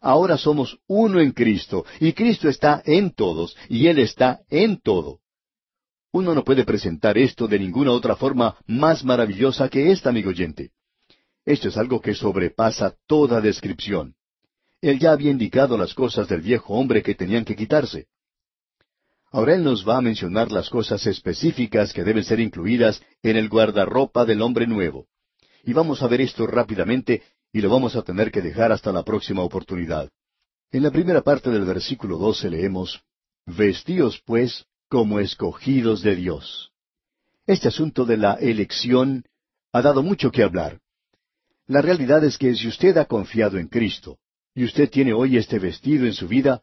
Ahora 0.00 0.38
somos 0.38 0.78
uno 0.86 1.20
en 1.20 1.32
Cristo, 1.32 1.84
y 2.00 2.14
Cristo 2.14 2.48
está 2.48 2.80
en 2.86 3.10
todos, 3.10 3.54
y 3.68 3.88
Él 3.88 3.98
está 3.98 4.40
en 4.48 4.80
todo. 4.80 5.20
Uno 6.12 6.34
no 6.34 6.44
puede 6.44 6.64
presentar 6.64 7.18
esto 7.18 7.46
de 7.46 7.58
ninguna 7.58 7.92
otra 7.92 8.16
forma 8.16 8.56
más 8.66 9.04
maravillosa 9.04 9.68
que 9.68 9.92
esta, 9.92 10.08
amigo 10.08 10.30
oyente. 10.30 10.70
Esto 11.44 11.68
es 11.68 11.76
algo 11.76 12.00
que 12.00 12.14
sobrepasa 12.14 12.96
toda 13.06 13.42
descripción. 13.42 14.14
Él 14.80 14.98
ya 14.98 15.12
había 15.12 15.30
indicado 15.30 15.76
las 15.76 15.92
cosas 15.92 16.26
del 16.26 16.40
viejo 16.40 16.72
hombre 16.72 17.02
que 17.02 17.14
tenían 17.14 17.44
que 17.44 17.54
quitarse. 17.54 18.06
Ahora 19.30 19.54
Él 19.54 19.62
nos 19.62 19.86
va 19.86 19.98
a 19.98 20.00
mencionar 20.00 20.50
las 20.50 20.70
cosas 20.70 21.06
específicas 21.06 21.92
que 21.92 22.04
deben 22.04 22.24
ser 22.24 22.40
incluidas 22.40 23.02
en 23.22 23.36
el 23.36 23.48
guardarropa 23.48 24.24
del 24.24 24.40
hombre 24.40 24.66
nuevo. 24.66 25.06
Y 25.64 25.72
vamos 25.74 26.02
a 26.02 26.08
ver 26.08 26.22
esto 26.22 26.46
rápidamente 26.46 27.22
y 27.52 27.60
lo 27.60 27.68
vamos 27.68 27.94
a 27.96 28.02
tener 28.02 28.30
que 28.30 28.40
dejar 28.40 28.72
hasta 28.72 28.92
la 28.92 29.02
próxima 29.02 29.42
oportunidad. 29.42 30.08
En 30.70 30.82
la 30.82 30.90
primera 30.90 31.22
parte 31.22 31.50
del 31.50 31.64
versículo 31.64 32.18
doce 32.18 32.50
leemos, 32.50 33.02
Vestíos 33.46 34.20
pues 34.24 34.66
como 34.88 35.20
escogidos 35.20 36.02
de 36.02 36.16
Dios. 36.16 36.70
Este 37.46 37.68
asunto 37.68 38.04
de 38.04 38.18
la 38.18 38.34
elección 38.34 39.24
ha 39.72 39.82
dado 39.82 40.02
mucho 40.02 40.30
que 40.30 40.42
hablar. 40.42 40.80
La 41.66 41.82
realidad 41.82 42.24
es 42.24 42.38
que 42.38 42.54
si 42.54 42.68
usted 42.68 42.96
ha 42.96 43.04
confiado 43.04 43.58
en 43.58 43.68
Cristo 43.68 44.18
y 44.54 44.64
usted 44.64 44.90
tiene 44.90 45.12
hoy 45.12 45.36
este 45.36 45.58
vestido 45.58 46.06
en 46.06 46.14
su 46.14 46.28
vida, 46.28 46.62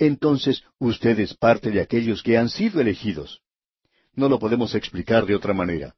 entonces 0.00 0.64
usted 0.78 1.20
es 1.20 1.34
parte 1.34 1.70
de 1.70 1.80
aquellos 1.80 2.22
que 2.22 2.38
han 2.38 2.48
sido 2.48 2.80
elegidos. 2.80 3.42
No 4.14 4.30
lo 4.30 4.38
podemos 4.38 4.74
explicar 4.74 5.26
de 5.26 5.34
otra 5.36 5.52
manera. 5.52 5.94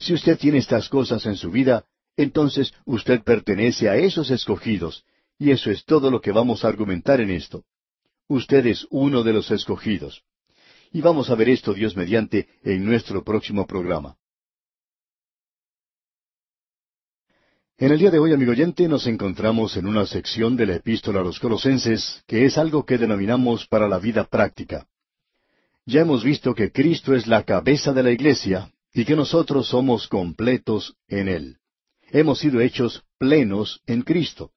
Si 0.00 0.12
usted 0.12 0.36
tiene 0.36 0.58
estas 0.58 0.88
cosas 0.88 1.24
en 1.26 1.36
su 1.36 1.50
vida, 1.52 1.84
entonces 2.16 2.74
usted 2.84 3.22
pertenece 3.22 3.88
a 3.88 3.96
esos 3.96 4.30
escogidos, 4.30 5.04
y 5.38 5.52
eso 5.52 5.70
es 5.70 5.84
todo 5.84 6.10
lo 6.10 6.20
que 6.20 6.32
vamos 6.32 6.64
a 6.64 6.68
argumentar 6.68 7.20
en 7.20 7.30
esto. 7.30 7.62
Usted 8.26 8.66
es 8.66 8.84
uno 8.90 9.22
de 9.22 9.32
los 9.32 9.50
escogidos. 9.52 10.22
Y 10.90 11.00
vamos 11.00 11.30
a 11.30 11.36
ver 11.36 11.48
esto, 11.48 11.72
Dios 11.72 11.96
mediante, 11.96 12.48
en 12.64 12.84
nuestro 12.84 13.22
próximo 13.22 13.64
programa. 13.64 14.16
En 17.78 17.92
el 17.92 17.98
día 17.98 18.10
de 18.10 18.18
hoy, 18.18 18.32
amigo 18.32 18.52
oyente, 18.52 18.88
nos 18.88 19.06
encontramos 19.06 19.76
en 19.76 19.86
una 19.86 20.06
sección 20.06 20.56
de 20.56 20.64
la 20.64 20.76
epístola 20.76 21.20
a 21.20 21.22
los 21.22 21.38
colosenses 21.38 22.22
que 22.26 22.46
es 22.46 22.56
algo 22.56 22.86
que 22.86 22.96
denominamos 22.96 23.66
para 23.66 23.86
la 23.86 23.98
vida 23.98 24.24
práctica. 24.24 24.86
Ya 25.84 26.00
hemos 26.00 26.24
visto 26.24 26.54
que 26.54 26.72
Cristo 26.72 27.14
es 27.14 27.26
la 27.26 27.42
cabeza 27.42 27.92
de 27.92 28.02
la 28.02 28.12
iglesia 28.12 28.72
y 28.94 29.04
que 29.04 29.14
nosotros 29.14 29.68
somos 29.68 30.08
completos 30.08 30.96
en 31.06 31.28
Él. 31.28 31.58
Hemos 32.12 32.38
sido 32.38 32.62
hechos 32.62 33.02
plenos 33.18 33.82
en 33.86 34.00
Cristo. 34.00 34.52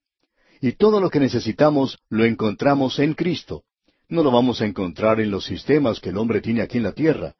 Y 0.61 0.71
todo 0.71 1.01
lo 1.01 1.09
que 1.09 1.19
necesitamos 1.19 1.99
lo 2.07 2.23
encontramos 2.23 2.99
en 2.99 3.15
Cristo. 3.15 3.63
No 4.07 4.23
lo 4.23 4.31
vamos 4.31 4.61
a 4.61 4.65
encontrar 4.65 5.19
en 5.19 5.29
los 5.29 5.43
sistemas 5.43 5.99
que 5.99 6.11
el 6.11 6.17
hombre 6.17 6.39
tiene 6.39 6.61
aquí 6.61 6.77
en 6.77 6.83
la 6.83 6.93
tierra. 6.93 7.35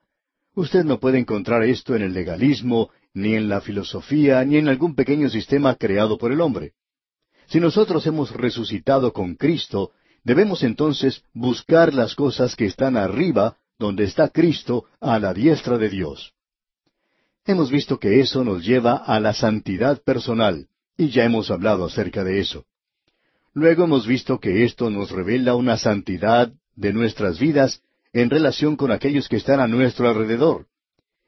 Usted 0.56 0.84
no 0.84 1.00
puede 1.00 1.20
encontrar 1.20 1.64
esto 1.64 1.96
en 1.96 2.02
el 2.02 2.12
legalismo, 2.12 2.90
ni 3.20 3.36
en 3.36 3.50
la 3.50 3.62
filosofía, 3.62 4.44
ni 4.46 4.58
en 4.58 4.70
algún 4.70 4.96
pequeño 4.96 5.30
sistema 5.30 5.76
creado 5.76 6.18
por 6.18 6.32
el 6.32 6.42
hombre. 6.42 6.74
Si 7.48 7.60
nosotros 7.60 8.06
hemos 8.08 8.32
resucitado 8.32 9.12
con 9.14 9.36
Cristo, 9.36 9.92
debemos 10.24 10.64
entonces 10.64 11.24
buscar 11.34 11.94
las 11.94 12.16
cosas 12.16 12.56
que 12.56 12.66
están 12.66 12.98
arriba, 12.98 13.58
donde 13.78 14.04
está 14.04 14.30
Cristo, 14.30 14.86
a 15.00 15.20
la 15.20 15.34
diestra 15.34 15.78
de 15.78 15.90
Dios. 15.90 16.34
Hemos 17.46 17.72
visto 17.72 18.00
que 18.00 18.20
eso 18.20 18.44
nos 18.44 18.64
lleva 18.64 18.96
a 18.96 19.20
la 19.20 19.34
santidad 19.34 20.02
personal, 20.04 20.68
y 20.98 21.10
ya 21.10 21.24
hemos 21.24 21.50
hablado 21.50 21.86
acerca 21.86 22.24
de 22.24 22.40
eso. 22.40 22.66
Luego 23.54 23.86
hemos 23.86 24.06
visto 24.06 24.40
que 24.40 24.64
esto 24.64 24.90
nos 24.90 25.10
revela 25.12 25.56
una 25.56 25.78
santidad 25.78 26.52
de 26.76 26.94
nuestras 26.94 27.40
vidas 27.40 27.82
en 28.14 28.30
relación 28.30 28.76
con 28.76 28.92
aquellos 28.92 29.28
que 29.28 29.38
están 29.38 29.60
a 29.60 29.68
nuestro 29.68 30.08
alrededor. 30.08 30.68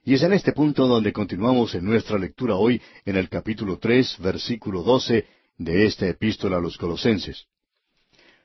Y 0.04 0.16
es 0.16 0.24
en 0.24 0.34
este 0.34 0.52
punto 0.52 0.88
donde 0.88 1.14
continuamos 1.14 1.76
en 1.76 1.86
nuestra 1.86 2.18
lectura 2.18 2.56
hoy 2.56 2.82
en 3.06 3.18
el 3.18 3.30
capítulo 3.30 3.78
tres, 3.78 4.18
versículo 4.18 4.82
doce 4.82 5.28
de 5.60 5.86
esta 5.86 6.08
epístola 6.08 6.58
a 6.58 6.60
los 6.60 6.76
Colosenses. 6.76 7.46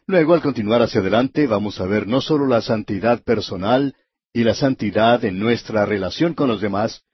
Luego, 0.07 0.35
al 0.35 0.43
continuar 0.43 0.83
hacia 0.83 1.01
adelante, 1.01 1.47
vamos 1.47 1.81
a 1.81 1.87
ver 1.87 2.07
no 2.07 2.21
solo 2.21 2.47
la 2.47 2.61
santidad 2.61 3.23
personal 3.25 3.95
y 4.35 4.45
la 4.45 4.55
santidad 4.55 5.25
en 5.25 5.39
nuestra 5.39 5.87
relación 5.87 6.35
con 6.35 6.49
los 6.49 6.61
demás, 6.61 7.05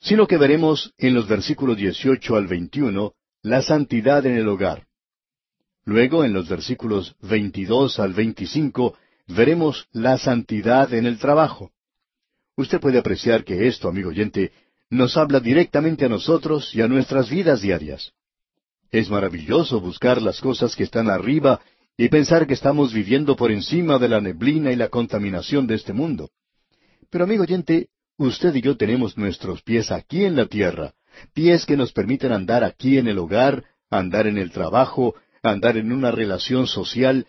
sino 0.00 0.26
que 0.26 0.36
veremos 0.36 0.92
en 0.98 1.14
los 1.14 1.28
versículos 1.28 1.76
18 1.76 2.34
al 2.34 2.48
21 2.48 3.14
la 3.42 3.62
santidad 3.62 4.26
en 4.26 4.36
el 4.36 4.48
hogar. 4.48 4.88
Luego, 5.84 6.24
en 6.24 6.32
los 6.32 6.48
versículos 6.48 7.14
22 7.22 8.00
al 8.00 8.14
25, 8.14 8.96
veremos 9.28 9.86
la 9.92 10.18
santidad 10.18 10.92
en 10.92 11.06
el 11.06 11.18
trabajo. 11.18 11.70
Usted 12.56 12.80
puede 12.80 12.98
apreciar 12.98 13.44
que 13.44 13.66
esto, 13.66 13.88
amigo 13.88 14.10
oyente, 14.10 14.52
nos 14.90 15.16
habla 15.16 15.40
directamente 15.40 16.04
a 16.04 16.08
nosotros 16.08 16.74
y 16.74 16.82
a 16.82 16.88
nuestras 16.88 17.30
vidas 17.30 17.62
diarias. 17.62 18.12
Es 18.90 19.08
maravilloso 19.08 19.80
buscar 19.80 20.20
las 20.20 20.40
cosas 20.40 20.76
que 20.76 20.84
están 20.84 21.08
arriba 21.08 21.60
y 21.96 22.08
pensar 22.08 22.46
que 22.46 22.54
estamos 22.54 22.92
viviendo 22.92 23.36
por 23.36 23.50
encima 23.50 23.98
de 23.98 24.08
la 24.08 24.20
neblina 24.20 24.70
y 24.70 24.76
la 24.76 24.88
contaminación 24.88 25.66
de 25.66 25.76
este 25.76 25.94
mundo. 25.94 26.30
Pero, 27.08 27.24
amigo 27.24 27.42
oyente, 27.42 27.88
usted 28.18 28.54
y 28.54 28.60
yo 28.60 28.76
tenemos 28.76 29.16
nuestros 29.16 29.62
pies 29.62 29.90
aquí 29.90 30.24
en 30.24 30.36
la 30.36 30.46
tierra, 30.46 30.92
pies 31.32 31.64
que 31.64 31.76
nos 31.76 31.92
permiten 31.92 32.32
andar 32.32 32.64
aquí 32.64 32.98
en 32.98 33.08
el 33.08 33.18
hogar, 33.18 33.64
andar 33.88 34.26
en 34.26 34.36
el 34.36 34.50
trabajo, 34.50 35.14
andar 35.42 35.78
en 35.78 35.90
una 35.90 36.10
relación 36.10 36.66
social, 36.66 37.26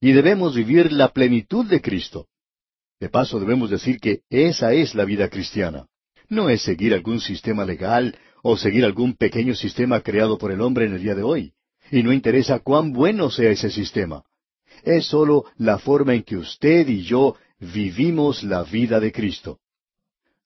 y 0.00 0.12
debemos 0.12 0.54
vivir 0.54 0.92
la 0.92 1.08
plenitud 1.08 1.66
de 1.66 1.80
Cristo. 1.80 2.26
De 3.02 3.08
paso 3.08 3.40
debemos 3.40 3.68
decir 3.68 3.98
que 3.98 4.20
esa 4.30 4.74
es 4.74 4.94
la 4.94 5.04
vida 5.04 5.28
cristiana. 5.28 5.88
No 6.28 6.48
es 6.48 6.62
seguir 6.62 6.94
algún 6.94 7.18
sistema 7.18 7.64
legal 7.64 8.16
o 8.44 8.56
seguir 8.56 8.84
algún 8.84 9.14
pequeño 9.14 9.56
sistema 9.56 10.02
creado 10.02 10.38
por 10.38 10.52
el 10.52 10.60
hombre 10.60 10.86
en 10.86 10.94
el 10.94 11.02
día 11.02 11.16
de 11.16 11.24
hoy. 11.24 11.52
Y 11.90 12.04
no 12.04 12.12
interesa 12.12 12.60
cuán 12.60 12.92
bueno 12.92 13.28
sea 13.28 13.50
ese 13.50 13.70
sistema. 13.70 14.22
Es 14.84 15.06
sólo 15.06 15.46
la 15.56 15.80
forma 15.80 16.14
en 16.14 16.22
que 16.22 16.36
usted 16.36 16.88
y 16.88 17.02
yo 17.02 17.34
vivimos 17.58 18.44
la 18.44 18.62
vida 18.62 19.00
de 19.00 19.10
Cristo. 19.10 19.58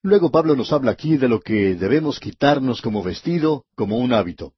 Luego 0.01 0.31
Pablo 0.31 0.57
nos 0.57 0.73
habla 0.73 0.93
aquí 0.93 1.19
de 1.19 1.29
lo 1.29 1.41
que 1.41 1.75
debemos 1.75 2.19
quitarnos 2.19 2.81
como 2.81 3.03
vestido, 3.03 3.67
como 3.75 3.99
un 3.99 4.15
hábito. 4.15 4.55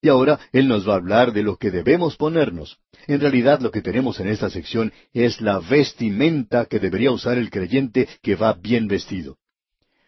Y 0.00 0.08
ahora 0.08 0.38
Él 0.52 0.68
nos 0.68 0.88
va 0.88 0.92
a 0.92 0.96
hablar 0.96 1.32
de 1.32 1.42
lo 1.42 1.56
que 1.56 1.70
debemos 1.70 2.16
ponernos. 2.16 2.78
En 3.06 3.20
realidad 3.20 3.60
lo 3.60 3.70
que 3.70 3.82
tenemos 3.82 4.20
en 4.20 4.28
esta 4.28 4.48
sección 4.48 4.92
es 5.12 5.40
la 5.40 5.58
vestimenta 5.58 6.66
que 6.66 6.78
debería 6.78 7.10
usar 7.10 7.36
el 7.36 7.50
creyente 7.50 8.08
que 8.22 8.36
va 8.36 8.52
bien 8.52 8.86
vestido. 8.86 9.38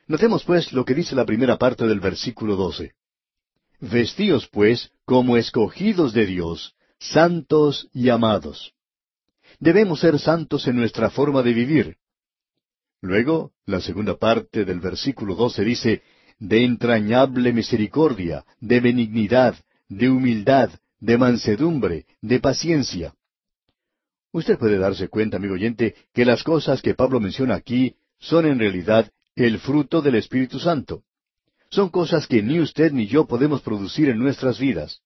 Notemos 0.06 0.44
pues 0.44 0.72
lo 0.72 0.84
que 0.84 0.94
dice 0.94 1.14
la 1.14 1.24
primera 1.24 1.56
parte 1.56 1.86
del 1.86 2.00
versículo 2.00 2.56
12. 2.56 2.92
Vestíos 3.80 4.48
pues 4.48 4.90
como 5.04 5.36
escogidos 5.36 6.12
de 6.12 6.26
Dios, 6.26 6.74
santos 6.98 7.88
y 7.92 8.10
amados. 8.10 8.72
Debemos 9.58 10.00
ser 10.00 10.18
santos 10.18 10.66
en 10.68 10.76
nuestra 10.76 11.10
forma 11.10 11.42
de 11.42 11.52
vivir. 11.52 11.96
Luego, 13.00 13.52
la 13.66 13.80
segunda 13.80 14.16
parte 14.16 14.64
del 14.64 14.80
versículo 14.80 15.34
12 15.34 15.64
dice, 15.64 16.02
de 16.38 16.64
entrañable 16.64 17.52
misericordia, 17.52 18.44
de 18.60 18.80
benignidad, 18.80 19.56
de 19.90 20.08
humildad, 20.08 20.70
de 21.00 21.18
mansedumbre, 21.18 22.06
de 22.22 22.40
paciencia. 22.40 23.14
Usted 24.32 24.56
puede 24.56 24.78
darse 24.78 25.08
cuenta, 25.08 25.36
amigo 25.36 25.54
oyente, 25.54 25.94
que 26.14 26.24
las 26.24 26.42
cosas 26.44 26.80
que 26.80 26.94
Pablo 26.94 27.20
menciona 27.20 27.56
aquí 27.56 27.96
son 28.18 28.46
en 28.46 28.58
realidad 28.58 29.10
el 29.34 29.58
fruto 29.58 30.00
del 30.00 30.14
Espíritu 30.14 30.60
Santo. 30.60 31.02
Son 31.70 31.88
cosas 31.88 32.26
que 32.26 32.42
ni 32.42 32.60
usted 32.60 32.92
ni 32.92 33.06
yo 33.06 33.26
podemos 33.26 33.60
producir 33.62 34.08
en 34.08 34.18
nuestras 34.18 34.58
vidas. 34.58 35.00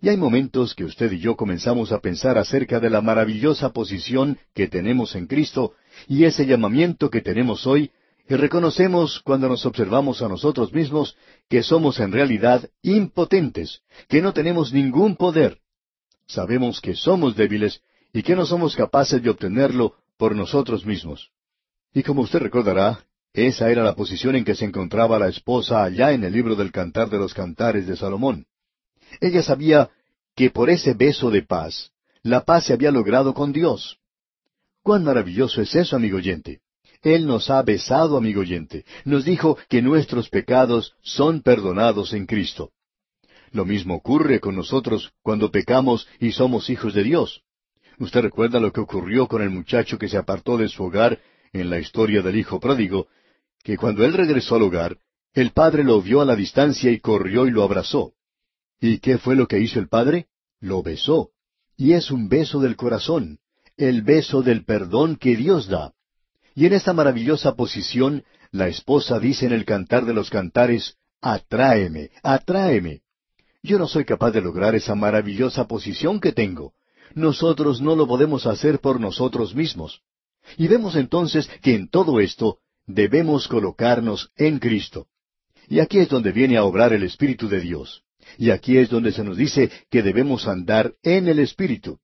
Y 0.00 0.08
hay 0.08 0.16
momentos 0.16 0.74
que 0.74 0.84
usted 0.84 1.12
y 1.12 1.20
yo 1.20 1.36
comenzamos 1.36 1.92
a 1.92 2.00
pensar 2.00 2.36
acerca 2.36 2.80
de 2.80 2.90
la 2.90 3.00
maravillosa 3.00 3.72
posición 3.72 4.38
que 4.52 4.68
tenemos 4.68 5.14
en 5.14 5.26
Cristo 5.26 5.74
y 6.08 6.24
ese 6.24 6.44
llamamiento 6.44 7.08
que 7.08 7.20
tenemos 7.20 7.66
hoy 7.66 7.90
y 8.28 8.34
reconocemos 8.34 9.20
cuando 9.20 9.48
nos 9.48 9.66
observamos 9.66 10.22
a 10.22 10.28
nosotros 10.28 10.72
mismos 10.72 11.16
que 11.48 11.62
somos 11.62 11.98
en 12.00 12.12
realidad 12.12 12.68
impotentes, 12.82 13.82
que 14.08 14.22
no 14.22 14.32
tenemos 14.32 14.72
ningún 14.72 15.16
poder. 15.16 15.58
Sabemos 16.26 16.80
que 16.80 16.94
somos 16.94 17.36
débiles 17.36 17.82
y 18.12 18.22
que 18.22 18.36
no 18.36 18.46
somos 18.46 18.76
capaces 18.76 19.22
de 19.22 19.30
obtenerlo 19.30 19.96
por 20.16 20.36
nosotros 20.36 20.86
mismos. 20.86 21.30
Y 21.92 22.02
como 22.02 22.22
usted 22.22 22.38
recordará, 22.38 23.04
esa 23.34 23.70
era 23.70 23.82
la 23.82 23.94
posición 23.94 24.36
en 24.36 24.44
que 24.44 24.54
se 24.54 24.64
encontraba 24.64 25.18
la 25.18 25.28
esposa 25.28 25.82
allá 25.82 26.12
en 26.12 26.22
el 26.24 26.32
libro 26.32 26.54
del 26.54 26.70
Cantar 26.70 27.10
de 27.10 27.18
los 27.18 27.34
Cantares 27.34 27.86
de 27.86 27.96
Salomón. 27.96 28.46
Ella 29.20 29.42
sabía 29.42 29.90
que 30.34 30.50
por 30.50 30.70
ese 30.70 30.94
beso 30.94 31.30
de 31.30 31.42
paz, 31.42 31.92
la 32.22 32.44
paz 32.44 32.66
se 32.66 32.72
había 32.72 32.90
logrado 32.90 33.34
con 33.34 33.52
Dios. 33.52 33.98
Cuán 34.82 35.04
maravilloso 35.04 35.60
es 35.60 35.74
eso, 35.74 35.96
amigo 35.96 36.18
oyente. 36.18 36.60
Él 37.02 37.26
nos 37.26 37.50
ha 37.50 37.62
besado, 37.62 38.16
amigo 38.16 38.40
oyente. 38.40 38.84
Nos 39.04 39.24
dijo 39.24 39.58
que 39.68 39.82
nuestros 39.82 40.28
pecados 40.28 40.94
son 41.02 41.42
perdonados 41.42 42.12
en 42.12 42.26
Cristo. 42.26 42.70
Lo 43.50 43.64
mismo 43.64 43.96
ocurre 43.96 44.40
con 44.40 44.56
nosotros 44.56 45.12
cuando 45.22 45.50
pecamos 45.50 46.08
y 46.20 46.32
somos 46.32 46.70
hijos 46.70 46.94
de 46.94 47.02
Dios. 47.02 47.42
Usted 47.98 48.22
recuerda 48.22 48.60
lo 48.60 48.72
que 48.72 48.80
ocurrió 48.80 49.28
con 49.28 49.42
el 49.42 49.50
muchacho 49.50 49.98
que 49.98 50.08
se 50.08 50.16
apartó 50.16 50.56
de 50.56 50.68
su 50.68 50.84
hogar 50.84 51.20
en 51.52 51.68
la 51.68 51.78
historia 51.78 52.22
del 52.22 52.36
hijo 52.36 52.58
pródigo, 52.58 53.08
que 53.62 53.76
cuando 53.76 54.04
él 54.04 54.14
regresó 54.14 54.56
al 54.56 54.62
hogar, 54.62 54.98
el 55.34 55.50
padre 55.50 55.84
lo 55.84 56.00
vio 56.00 56.20
a 56.20 56.24
la 56.24 56.36
distancia 56.36 56.90
y 56.90 57.00
corrió 57.00 57.46
y 57.46 57.50
lo 57.50 57.62
abrazó. 57.62 58.12
¿Y 58.80 58.98
qué 58.98 59.18
fue 59.18 59.36
lo 59.36 59.46
que 59.46 59.60
hizo 59.60 59.78
el 59.78 59.88
padre? 59.88 60.26
Lo 60.60 60.82
besó. 60.82 61.30
Y 61.76 61.92
es 61.92 62.10
un 62.10 62.28
beso 62.28 62.60
del 62.60 62.76
corazón, 62.76 63.38
el 63.76 64.02
beso 64.02 64.42
del 64.42 64.64
perdón 64.64 65.16
que 65.16 65.36
Dios 65.36 65.68
da. 65.68 65.92
Y 66.54 66.66
en 66.66 66.74
esta 66.74 66.92
maravillosa 66.92 67.54
posición, 67.54 68.24
la 68.50 68.68
esposa 68.68 69.18
dice 69.18 69.46
en 69.46 69.52
el 69.52 69.64
cantar 69.64 70.04
de 70.04 70.14
los 70.14 70.30
cantares, 70.30 70.96
Atráeme, 71.20 72.10
atráeme. 72.22 73.02
Yo 73.62 73.78
no 73.78 73.86
soy 73.86 74.04
capaz 74.04 74.32
de 74.32 74.40
lograr 74.40 74.74
esa 74.74 74.94
maravillosa 74.94 75.68
posición 75.68 76.20
que 76.20 76.32
tengo. 76.32 76.74
Nosotros 77.14 77.80
no 77.80 77.94
lo 77.94 78.08
podemos 78.08 78.44
hacer 78.46 78.80
por 78.80 79.00
nosotros 79.00 79.54
mismos. 79.54 80.02
Y 80.56 80.66
vemos 80.66 80.96
entonces 80.96 81.48
que 81.62 81.74
en 81.74 81.88
todo 81.88 82.18
esto 82.18 82.58
debemos 82.86 83.46
colocarnos 83.46 84.30
en 84.36 84.58
Cristo. 84.58 85.06
Y 85.68 85.78
aquí 85.78 85.98
es 85.98 86.08
donde 86.08 86.32
viene 86.32 86.56
a 86.56 86.64
obrar 86.64 86.92
el 86.92 87.04
Espíritu 87.04 87.48
de 87.48 87.60
Dios. 87.60 88.02
Y 88.36 88.50
aquí 88.50 88.76
es 88.76 88.90
donde 88.90 89.12
se 89.12 89.22
nos 89.22 89.36
dice 89.36 89.70
que 89.90 90.02
debemos 90.02 90.48
andar 90.48 90.94
en 91.02 91.28
el 91.28 91.38
Espíritu. 91.38 92.00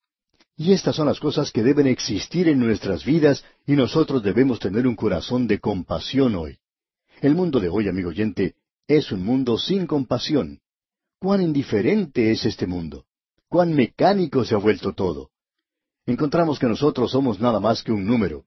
Y 0.60 0.72
estas 0.72 0.96
son 0.96 1.06
las 1.06 1.20
cosas 1.20 1.52
que 1.52 1.62
deben 1.62 1.86
existir 1.86 2.48
en 2.48 2.58
nuestras 2.58 3.04
vidas 3.04 3.44
y 3.64 3.76
nosotros 3.76 4.24
debemos 4.24 4.58
tener 4.58 4.88
un 4.88 4.96
corazón 4.96 5.46
de 5.46 5.60
compasión 5.60 6.34
hoy. 6.34 6.58
El 7.20 7.36
mundo 7.36 7.60
de 7.60 7.68
hoy, 7.68 7.88
amigo 7.88 8.08
oyente, 8.08 8.56
es 8.88 9.12
un 9.12 9.24
mundo 9.24 9.56
sin 9.56 9.86
compasión. 9.86 10.58
Cuán 11.20 11.42
indiferente 11.42 12.32
es 12.32 12.44
este 12.44 12.66
mundo. 12.66 13.04
Cuán 13.48 13.72
mecánico 13.72 14.44
se 14.44 14.56
ha 14.56 14.58
vuelto 14.58 14.94
todo. 14.94 15.30
Encontramos 16.06 16.58
que 16.58 16.66
nosotros 16.66 17.12
somos 17.12 17.38
nada 17.38 17.60
más 17.60 17.84
que 17.84 17.92
un 17.92 18.04
número. 18.04 18.44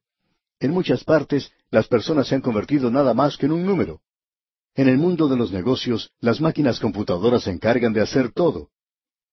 En 0.59 0.71
muchas 0.71 1.05
partes 1.05 1.53
las 1.69 1.87
personas 1.87 2.27
se 2.27 2.35
han 2.35 2.41
convertido 2.41 2.91
nada 2.91 3.13
más 3.13 3.37
que 3.37 3.45
en 3.45 3.53
un 3.53 3.65
número. 3.65 4.01
En 4.75 4.89
el 4.89 4.97
mundo 4.97 5.29
de 5.29 5.37
los 5.37 5.53
negocios, 5.53 6.11
las 6.19 6.41
máquinas 6.41 6.81
computadoras 6.81 7.43
se 7.43 7.51
encargan 7.51 7.93
de 7.93 8.01
hacer 8.01 8.33
todo. 8.33 8.67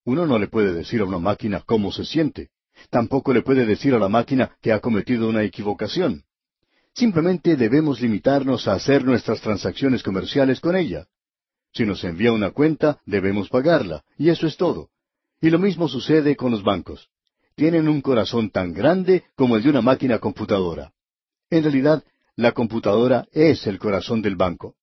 Uno 0.05 0.27
no 0.27 0.39
le 0.39 0.47
puede 0.47 0.73
decir 0.73 1.01
a 1.01 1.07
una 1.07 1.19
máquina 1.19 1.61
cómo 1.67 1.91
se 1.91 2.05
siente. 2.05 2.51
Tampoco 2.91 3.33
le 3.33 3.43
puede 3.43 3.67
decir 3.67 3.95
a 3.95 3.99
la 3.99 4.09
máquina 4.09 4.57
que 4.61 4.73
ha 4.73 4.81
cometido 4.81 5.29
una 5.29 5.43
equivocación. 5.43 6.25
Simplemente 6.95 7.57
debemos 7.57 8.01
limitarnos 8.01 8.67
a 8.67 8.75
hacer 8.75 9.05
nuestras 9.05 9.41
transacciones 9.41 10.03
comerciales 10.03 10.61
con 10.61 10.75
ella. 10.75 11.07
Si 11.73 11.85
nos 11.85 12.03
envía 12.03 12.33
una 12.33 12.51
cuenta, 12.51 13.01
debemos 13.07 13.49
pagarla, 13.49 14.03
y 14.17 14.31
eso 14.31 14.47
es 14.47 14.57
todo. 14.57 14.91
Y 15.41 15.51
lo 15.51 15.59
mismo 15.59 15.89
sucede 15.89 16.35
con 16.35 16.51
los 16.51 16.65
bancos. 16.65 17.09
Tienen 17.55 17.89
un 17.89 18.01
corazón 18.01 18.51
tan 18.51 18.73
grande 18.73 19.25
como 19.37 19.57
el 19.57 19.63
de 19.63 19.71
una 19.71 19.83
máquina 19.83 20.19
computadora. 20.19 20.93
En 21.51 21.63
realidad, 21.63 22.03
la 22.37 22.53
computadora 22.53 23.27
es 23.33 23.67
el 23.67 23.79
corazón 23.79 24.23
del 24.23 24.37
banco. 24.37 24.75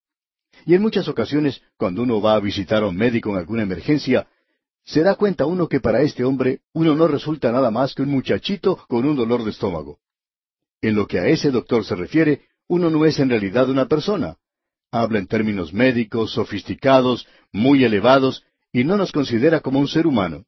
Y 0.66 0.74
en 0.74 0.82
muchas 0.82 1.08
ocasiones, 1.08 1.62
cuando 1.78 2.04
uno 2.04 2.22
va 2.22 2.36
a 2.36 2.40
visitar 2.40 2.84
a 2.84 2.88
un 2.88 2.96
médico 2.96 3.30
en 3.30 3.38
alguna 3.38 3.64
emergencia, 3.64 4.28
se 4.86 5.02
da 5.02 5.16
cuenta 5.16 5.46
uno 5.46 5.68
que 5.68 5.80
para 5.80 6.02
este 6.02 6.24
hombre 6.24 6.60
uno 6.74 6.96
no 6.96 7.08
resulta 7.08 7.52
nada 7.52 7.72
más 7.72 7.96
que 7.96 8.04
un 8.04 8.10
muchachito 8.10 8.78
con 8.88 9.06
un 9.06 9.16
dolor 9.16 9.44
de 9.44 9.50
estómago. 9.50 9.98
En 10.82 10.96
lo 10.96 11.08
que 11.08 11.20
a 11.20 11.28
ese 11.28 11.50
doctor 11.50 11.84
se 11.84 11.96
refiere, 11.96 12.44
uno 12.68 12.92
no 12.92 13.06
es 13.06 13.20
en 13.20 13.30
realidad 13.30 13.70
una 13.70 13.88
persona. 13.88 14.38
Habla 14.92 15.20
en 15.20 15.28
términos 15.28 15.74
médicos, 15.74 16.32
sofisticados, 16.32 17.28
muy 17.52 17.84
elevados, 17.84 18.44
y 18.72 18.84
no 18.84 18.96
nos 18.96 19.12
considera 19.12 19.62
como 19.62 19.80
un 19.80 19.88
ser 19.88 20.06
humano. 20.06 20.46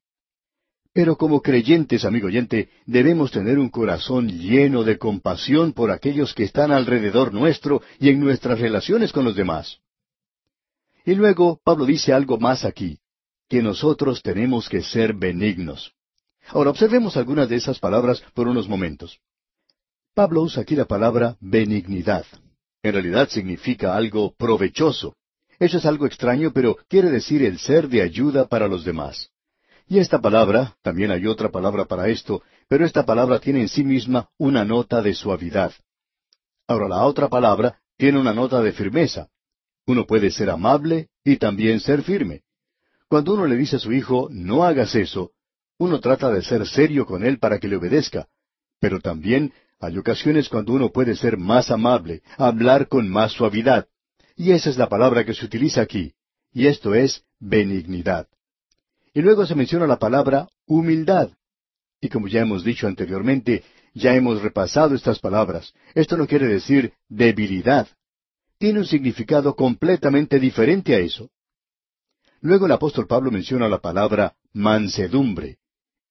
Pero 0.93 1.17
como 1.17 1.41
creyentes, 1.41 2.05
amigo 2.05 2.27
oyente, 2.27 2.69
debemos 2.85 3.31
tener 3.31 3.57
un 3.57 3.69
corazón 3.69 4.29
lleno 4.29 4.83
de 4.83 4.97
compasión 4.97 5.73
por 5.73 5.91
aquellos 5.91 6.33
que 6.33 6.43
están 6.43 6.71
alrededor 6.71 7.33
nuestro 7.33 7.81
y 7.99 8.09
en 8.09 8.19
nuestras 8.19 8.59
relaciones 8.59 9.11
con 9.11 9.25
los 9.25 9.35
demás. 9.35 9.79
Y 11.05 11.15
luego 11.15 11.59
Pablo 11.63 11.85
dice 11.85 12.13
algo 12.13 12.38
más 12.38 12.65
aquí, 12.65 12.99
que 13.50 13.62
nosotros 13.62 14.22
tenemos 14.22 14.70
que 14.70 14.82
ser 14.82 15.14
benignos. 15.14 15.93
Ahora 16.50 16.70
observemos 16.70 17.18
algunas 17.18 17.50
de 17.50 17.58
esas 17.58 17.80
palabras 17.80 18.22
por 18.34 18.48
unos 18.48 18.68
momentos. 18.68 19.20
Pablo 20.14 20.41
usa 20.41 20.64
aquí 20.64 20.76
la 20.76 20.86
palabra 20.86 21.38
benignidad. 21.39 22.26
En 22.82 22.93
realidad 22.93 23.30
significa 23.30 23.95
algo 23.95 24.34
provechoso. 24.36 25.16
Eso 25.60 25.78
es 25.78 25.86
algo 25.86 26.06
extraño, 26.06 26.52
pero 26.54 26.78
quiere 26.88 27.10
decir 27.10 27.43
el 27.43 27.60
ser 27.60 27.88
de 27.89 28.02
ayuda 28.02 28.48
para 28.48 28.68
los 28.68 28.86
demás. 28.86 29.30
Y 29.88 30.00
esta 30.00 30.20
palabra, 30.20 30.76
también 30.82 31.12
hay 31.12 31.26
otra 31.28 31.50
palabra 31.50 31.86
para 31.86 32.10
esto, 32.10 32.43
pero 32.68 32.86
esta 32.86 33.06
palabra 33.06 33.39
tiene 33.39 33.62
en 33.62 33.70
sí 33.70 33.84
misma 33.84 34.30
una 34.38 34.66
nota 34.66 35.02
de 35.02 35.14
suavidad. 35.14 35.72
Ahora 36.68 36.88
la 36.89 37.06
otra 37.06 37.30
palabra 37.30 37.80
tiene 37.95 38.20
una 38.20 38.34
nota 38.34 38.62
de 38.62 38.74
firmeza. 38.74 39.30
Uno 39.86 40.06
puede 40.06 40.32
ser 40.32 40.50
amable 40.50 41.08
y 41.24 41.38
también 41.38 41.80
ser 41.80 42.04
firme. 42.04 42.41
Cuando 43.10 43.34
uno 43.34 43.45
le 43.45 43.55
dice 43.55 43.78
a 43.78 43.80
su 43.80 43.93
hijo, 43.93 44.28
no 44.32 44.64
hagas 44.64 44.95
eso, 44.95 45.32
uno 45.78 45.99
trata 45.99 46.32
de 46.32 46.41
ser 46.41 46.68
serio 46.68 47.05
con 47.05 47.26
él 47.26 47.39
para 47.39 47.60
que 47.60 47.68
le 47.68 47.78
obedezca. 47.78 48.28
Pero 48.80 48.99
también 48.99 49.53
hay 49.80 49.97
ocasiones 49.97 50.49
cuando 50.49 50.74
uno 50.74 50.91
puede 50.91 51.16
ser 51.16 51.38
más 51.38 51.72
amable, 51.72 52.22
hablar 52.38 52.88
con 52.88 53.10
más 53.10 53.32
suavidad. 53.32 53.88
Y 54.36 54.51
esa 54.51 54.70
es 54.70 54.78
la 54.78 54.89
palabra 54.89 55.26
que 55.26 55.34
se 55.34 55.45
utiliza 55.45 55.82
aquí. 55.82 56.14
Y 56.51 56.68
esto 56.68 56.95
es 56.95 57.24
benignidad. 57.39 58.28
Y 59.14 59.22
luego 59.22 59.45
se 59.45 59.55
menciona 59.55 59.88
la 59.88 59.99
palabra 59.99 60.47
humildad. 60.66 61.30
Y 62.01 62.10
como 62.10 62.28
ya 62.28 62.41
hemos 62.41 62.64
dicho 62.64 62.88
anteriormente, 62.88 63.64
ya 63.93 64.14
hemos 64.16 64.41
repasado 64.41 64.95
estas 64.95 65.20
palabras. 65.20 65.74
Esto 65.95 66.18
no 66.18 66.28
quiere 66.28 66.47
decir 66.47 66.93
debilidad 67.08 67.88
tiene 68.58 68.80
un 68.80 68.86
significado 68.86 69.55
completamente 69.55 70.39
diferente 70.39 70.95
a 70.95 70.99
eso. 70.99 71.30
Luego 72.41 72.65
el 72.65 72.71
apóstol 72.71 73.07
Pablo 73.07 73.31
menciona 73.31 73.67
la 73.67 73.79
palabra 73.79 74.35
mansedumbre, 74.53 75.57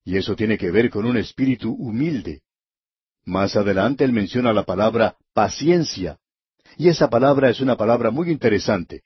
y 0.04 0.16
eso 0.16 0.34
tiene 0.34 0.58
que 0.58 0.70
ver 0.70 0.90
con 0.90 1.06
un 1.06 1.16
espíritu 1.16 1.72
humilde. 1.72 2.42
Más 3.24 3.56
adelante 3.56 4.04
él 4.04 4.12
menciona 4.12 4.52
la 4.52 4.64
palabra 4.64 5.16
paciencia, 5.32 6.18
y 6.76 6.88
esa 6.88 7.08
palabra 7.08 7.50
es 7.50 7.60
una 7.60 7.76
palabra 7.76 8.10
muy 8.10 8.30
interesante. 8.30 9.02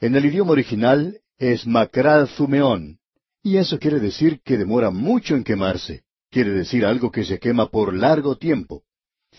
En 0.00 0.14
el 0.14 0.26
idioma 0.26 0.52
original 0.52 1.20
es 1.38 1.66
makral 1.66 2.28
zumeón, 2.28 2.98
y 3.42 3.56
eso 3.56 3.78
quiere 3.78 4.00
decir 4.00 4.40
que 4.42 4.58
demora 4.58 4.90
mucho 4.90 5.34
en 5.34 5.44
quemarse, 5.44 6.04
quiere 6.30 6.50
decir 6.50 6.84
algo 6.84 7.10
que 7.10 7.24
se 7.24 7.38
quema 7.38 7.68
por 7.68 7.94
largo 7.94 8.36
tiempo. 8.36 8.82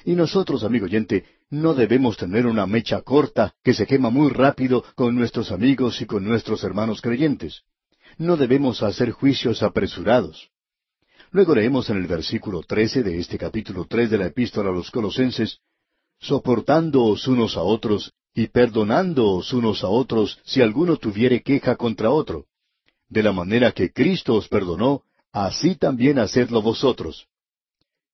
Y 0.05 0.13
nosotros, 0.13 0.63
amigo 0.63 0.85
oyente, 0.85 1.25
no 1.49 1.73
debemos 1.73 2.17
tener 2.17 2.45
una 2.45 2.65
mecha 2.65 3.01
corta 3.01 3.53
que 3.63 3.73
se 3.73 3.87
quema 3.87 4.09
muy 4.09 4.29
rápido 4.29 4.83
con 4.95 5.15
nuestros 5.15 5.51
amigos 5.51 6.01
y 6.01 6.05
con 6.05 6.25
nuestros 6.25 6.63
hermanos 6.63 7.01
creyentes. 7.01 7.61
No 8.17 8.35
debemos 8.35 8.83
hacer 8.83 9.11
juicios 9.11 9.63
apresurados. 9.63 10.49
Luego 11.31 11.55
leemos 11.55 11.89
en 11.89 11.97
el 11.97 12.07
versículo 12.07 12.63
trece 12.63 13.03
de 13.03 13.19
este 13.19 13.37
capítulo 13.37 13.85
tres 13.87 14.09
de 14.09 14.17
la 14.17 14.27
epístola 14.27 14.69
a 14.69 14.73
los 14.73 14.91
Colosenses, 14.91 15.59
soportándoos 16.19 17.27
unos 17.27 17.55
a 17.57 17.61
otros 17.61 18.13
y 18.33 18.47
perdonándoos 18.47 19.53
unos 19.53 19.83
a 19.83 19.87
otros 19.87 20.39
si 20.45 20.61
alguno 20.61 20.97
tuviere 20.97 21.41
queja 21.43 21.75
contra 21.75 22.09
otro. 22.09 22.45
De 23.09 23.23
la 23.23 23.31
manera 23.31 23.71
que 23.71 23.91
Cristo 23.91 24.35
os 24.35 24.47
perdonó, 24.47 25.03
así 25.31 25.75
también 25.75 26.19
hacedlo 26.19 26.61
vosotros. 26.61 27.27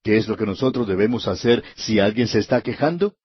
¿Qué 0.04 0.18
es 0.18 0.28
lo 0.28 0.36
que 0.36 0.46
nosotros 0.46 0.88
debemos 0.88 1.28
hacer 1.28 1.64
si 1.76 2.00
alguien 2.00 2.28
se 2.28 2.40
está 2.40 2.62
quejando? 2.62 3.16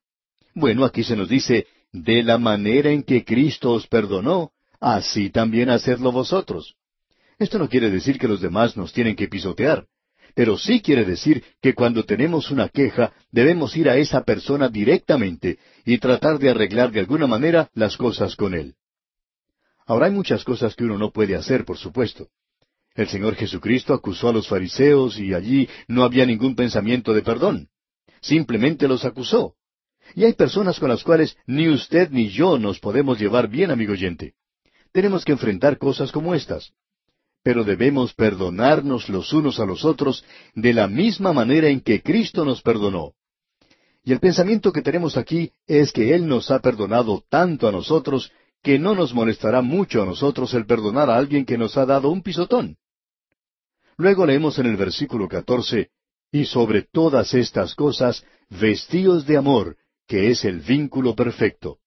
Bueno, 0.55 0.84
aquí 0.84 1.05
se 1.05 1.16
nos 1.16 1.28
dice, 1.28 1.66
de 1.92 2.22
la 2.22 2.38
manera 2.38 2.90
en 2.90 3.03
que 3.03 3.24
Cristo 3.24 3.72
os 3.72 3.86
perdonó, 3.86 4.53
así 4.80 5.30
también 5.30 5.70
hacedlo 5.70 6.12
vosotros. 6.12 6.74
Esto 7.38 7.59
no 7.59 7.68
quiere 7.68 7.90
decir 7.90 8.18
que 8.18 8.28
los 8.28 8.40
demás 8.40 8.76
nos 8.76 8.92
tienen 8.92 9.14
que 9.14 9.28
pisotear, 9.28 9.86
pero 10.34 10.57
sí 10.57 10.80
quiere 10.80 11.05
decir 11.05 11.44
que 11.61 11.74
cuando 11.74 12.05
tenemos 12.05 12.51
una 12.51 12.68
queja 12.68 13.12
debemos 13.30 13.76
ir 13.76 13.88
a 13.88 13.96
esa 13.96 14.24
persona 14.24 14.68
directamente 14.68 15.59
y 15.84 15.99
tratar 15.99 16.38
de 16.38 16.51
arreglar 16.51 16.92
de 16.92 17.01
alguna 17.01 17.26
manera 17.26 17.70
las 17.74 17.96
cosas 17.96 18.36
con 18.36 18.55
él. 18.55 18.74
Ahora 19.86 20.07
hay 20.07 20.12
muchas 20.12 20.44
cosas 20.44 20.74
que 20.74 20.84
uno 20.84 20.99
no 20.99 21.11
puede 21.11 21.34
hacer, 21.34 21.64
por 21.64 21.78
supuesto. 21.78 22.28
El 22.94 23.09
Señor 23.09 23.36
Jesucristo 23.36 23.94
acusó 23.94 24.28
a 24.28 24.32
los 24.32 24.49
fariseos 24.49 25.18
y 25.18 25.32
allí 25.32 25.68
no 25.86 26.05
había 26.05 26.26
ningún 26.26 26.55
pensamiento 26.55 27.14
de 27.14 27.22
perdón. 27.22 27.68
Simplemente 28.20 28.88
los 28.88 29.05
acusó. 29.05 29.55
Y 30.14 30.24
hay 30.24 30.32
personas 30.32 30.78
con 30.78 30.88
las 30.88 31.02
cuales 31.02 31.36
ni 31.46 31.68
usted 31.68 32.11
ni 32.11 32.28
yo 32.28 32.59
nos 32.59 32.80
podemos 32.80 33.18
llevar 33.18 33.48
bien, 33.48 33.70
amigo 33.70 33.92
oyente. 33.92 34.34
Tenemos 34.92 35.24
que 35.24 35.32
enfrentar 35.32 35.78
cosas 35.78 36.12
como 36.12 36.34
estas. 36.34 36.72
Pero 37.42 37.64
debemos 37.64 38.14
perdonarnos 38.14 39.09
los 39.09 39.32
unos 39.32 39.61
a 39.61 39.64
los 39.64 39.84
otros 39.84 40.24
de 40.54 40.72
la 40.72 40.88
misma 40.88 41.32
manera 41.32 41.68
en 41.68 41.80
que 41.80 42.02
Cristo 42.02 42.44
nos 42.44 42.62
perdonó. 42.62 43.12
Y 44.04 44.12
el 44.12 44.20
pensamiento 44.20 44.72
que 44.72 44.82
tenemos 44.82 45.16
aquí 45.16 45.52
es 45.66 45.92
que 45.92 46.14
Él 46.14 46.26
nos 46.26 46.50
ha 46.50 46.61
perdonado 46.61 47.22
tanto 47.28 47.68
a 47.68 47.72
nosotros 47.72 48.32
que 48.62 48.78
no 48.78 48.94
nos 48.94 49.14
molestará 49.14 49.62
mucho 49.62 50.02
a 50.02 50.06
nosotros 50.06 50.52
el 50.54 50.66
perdonar 50.66 51.11
a 51.11 51.16
alguien 51.16 51.44
que 51.44 51.59
nos 51.59 51.76
ha 51.76 51.86
dado 51.86 52.11
un 52.11 52.22
pisotón. 52.22 52.76
Luego 53.96 54.26
leemos 54.26 54.59
en 54.59 54.66
el 54.66 54.76
versículo 54.76 55.28
catorce, 55.28 55.90
y 56.30 56.44
sobre 56.44 56.82
todas 56.82 57.34
estas 57.34 57.74
cosas, 57.74 58.24
vestíos 58.48 59.26
de 59.26 59.36
amor, 59.36 59.76
que 60.09 60.30
es 60.30 60.44
el 60.46 60.61
vínculo 60.61 61.14
perfecto. 61.14 61.78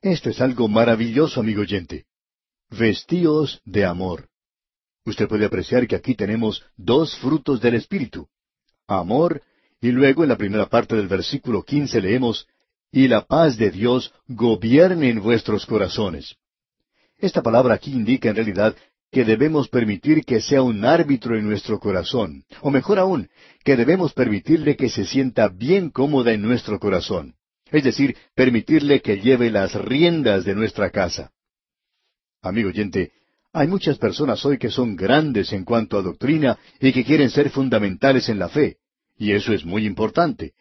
Esto 0.00 0.30
es 0.30 0.40
algo 0.40 0.66
maravilloso, 0.66 1.40
amigo 1.40 1.60
oyente. 1.60 2.06
Vestíos 2.70 3.60
de 3.64 3.84
amor. 3.84 4.28
Usted 5.04 5.28
puede 5.28 5.44
apreciar 5.44 5.86
que 5.86 5.94
aquí 5.94 6.14
tenemos 6.14 6.64
dos 6.76 7.16
frutos 7.18 7.60
del 7.60 7.74
Espíritu. 7.74 8.28
Amor, 8.88 9.42
y 9.80 9.90
luego 9.92 10.22
en 10.22 10.30
la 10.30 10.38
primera 10.38 10.66
parte 10.66 10.96
del 10.96 11.06
versículo 11.06 11.62
quince 11.62 12.00
leemos, 12.00 12.48
y 12.90 13.08
la 13.08 13.26
paz 13.26 13.58
de 13.58 13.70
Dios 13.70 14.12
gobierne 14.26 15.10
en 15.10 15.20
vuestros 15.20 15.66
corazones. 15.66 16.34
Esta 17.18 17.42
palabra 17.42 17.74
aquí 17.74 17.92
indica 17.92 18.30
en 18.30 18.36
realidad 18.36 18.74
que 19.12 19.24
debemos 19.24 19.68
permitir 19.68 20.24
que 20.24 20.40
sea 20.40 20.62
un 20.62 20.84
árbitro 20.84 21.36
en 21.36 21.44
nuestro 21.44 21.78
corazón, 21.78 22.44
o 22.62 22.70
mejor 22.70 22.98
aún, 22.98 23.28
que 23.64 23.76
debemos 23.76 24.14
permitirle 24.14 24.76
que 24.76 24.88
se 24.88 25.04
sienta 25.04 25.48
bien 25.48 25.90
cómoda 25.90 26.32
en 26.32 26.42
nuestro 26.42 26.80
corazón 26.80 27.36
es 27.70 27.84
decir, 27.84 28.16
permitirle 28.34 29.00
que 29.00 29.20
lleve 29.20 29.50
las 29.50 29.74
riendas 29.74 30.44
de 30.44 30.54
nuestra 30.54 30.90
casa. 30.90 31.32
Amigo 32.42 32.68
oyente, 32.68 33.12
hay 33.52 33.66
muchas 33.68 33.98
personas 33.98 34.44
hoy 34.44 34.58
que 34.58 34.70
son 34.70 34.96
grandes 34.96 35.52
en 35.52 35.64
cuanto 35.64 35.98
a 35.98 36.02
doctrina 36.02 36.58
y 36.80 36.92
que 36.92 37.04
quieren 37.04 37.30
ser 37.30 37.50
fundamentales 37.50 38.28
en 38.28 38.38
la 38.38 38.48
fe, 38.48 38.76
y 39.18 39.32
eso 39.32 39.52
es 39.52 39.64
muy 39.64 39.86
importante. 39.86 40.52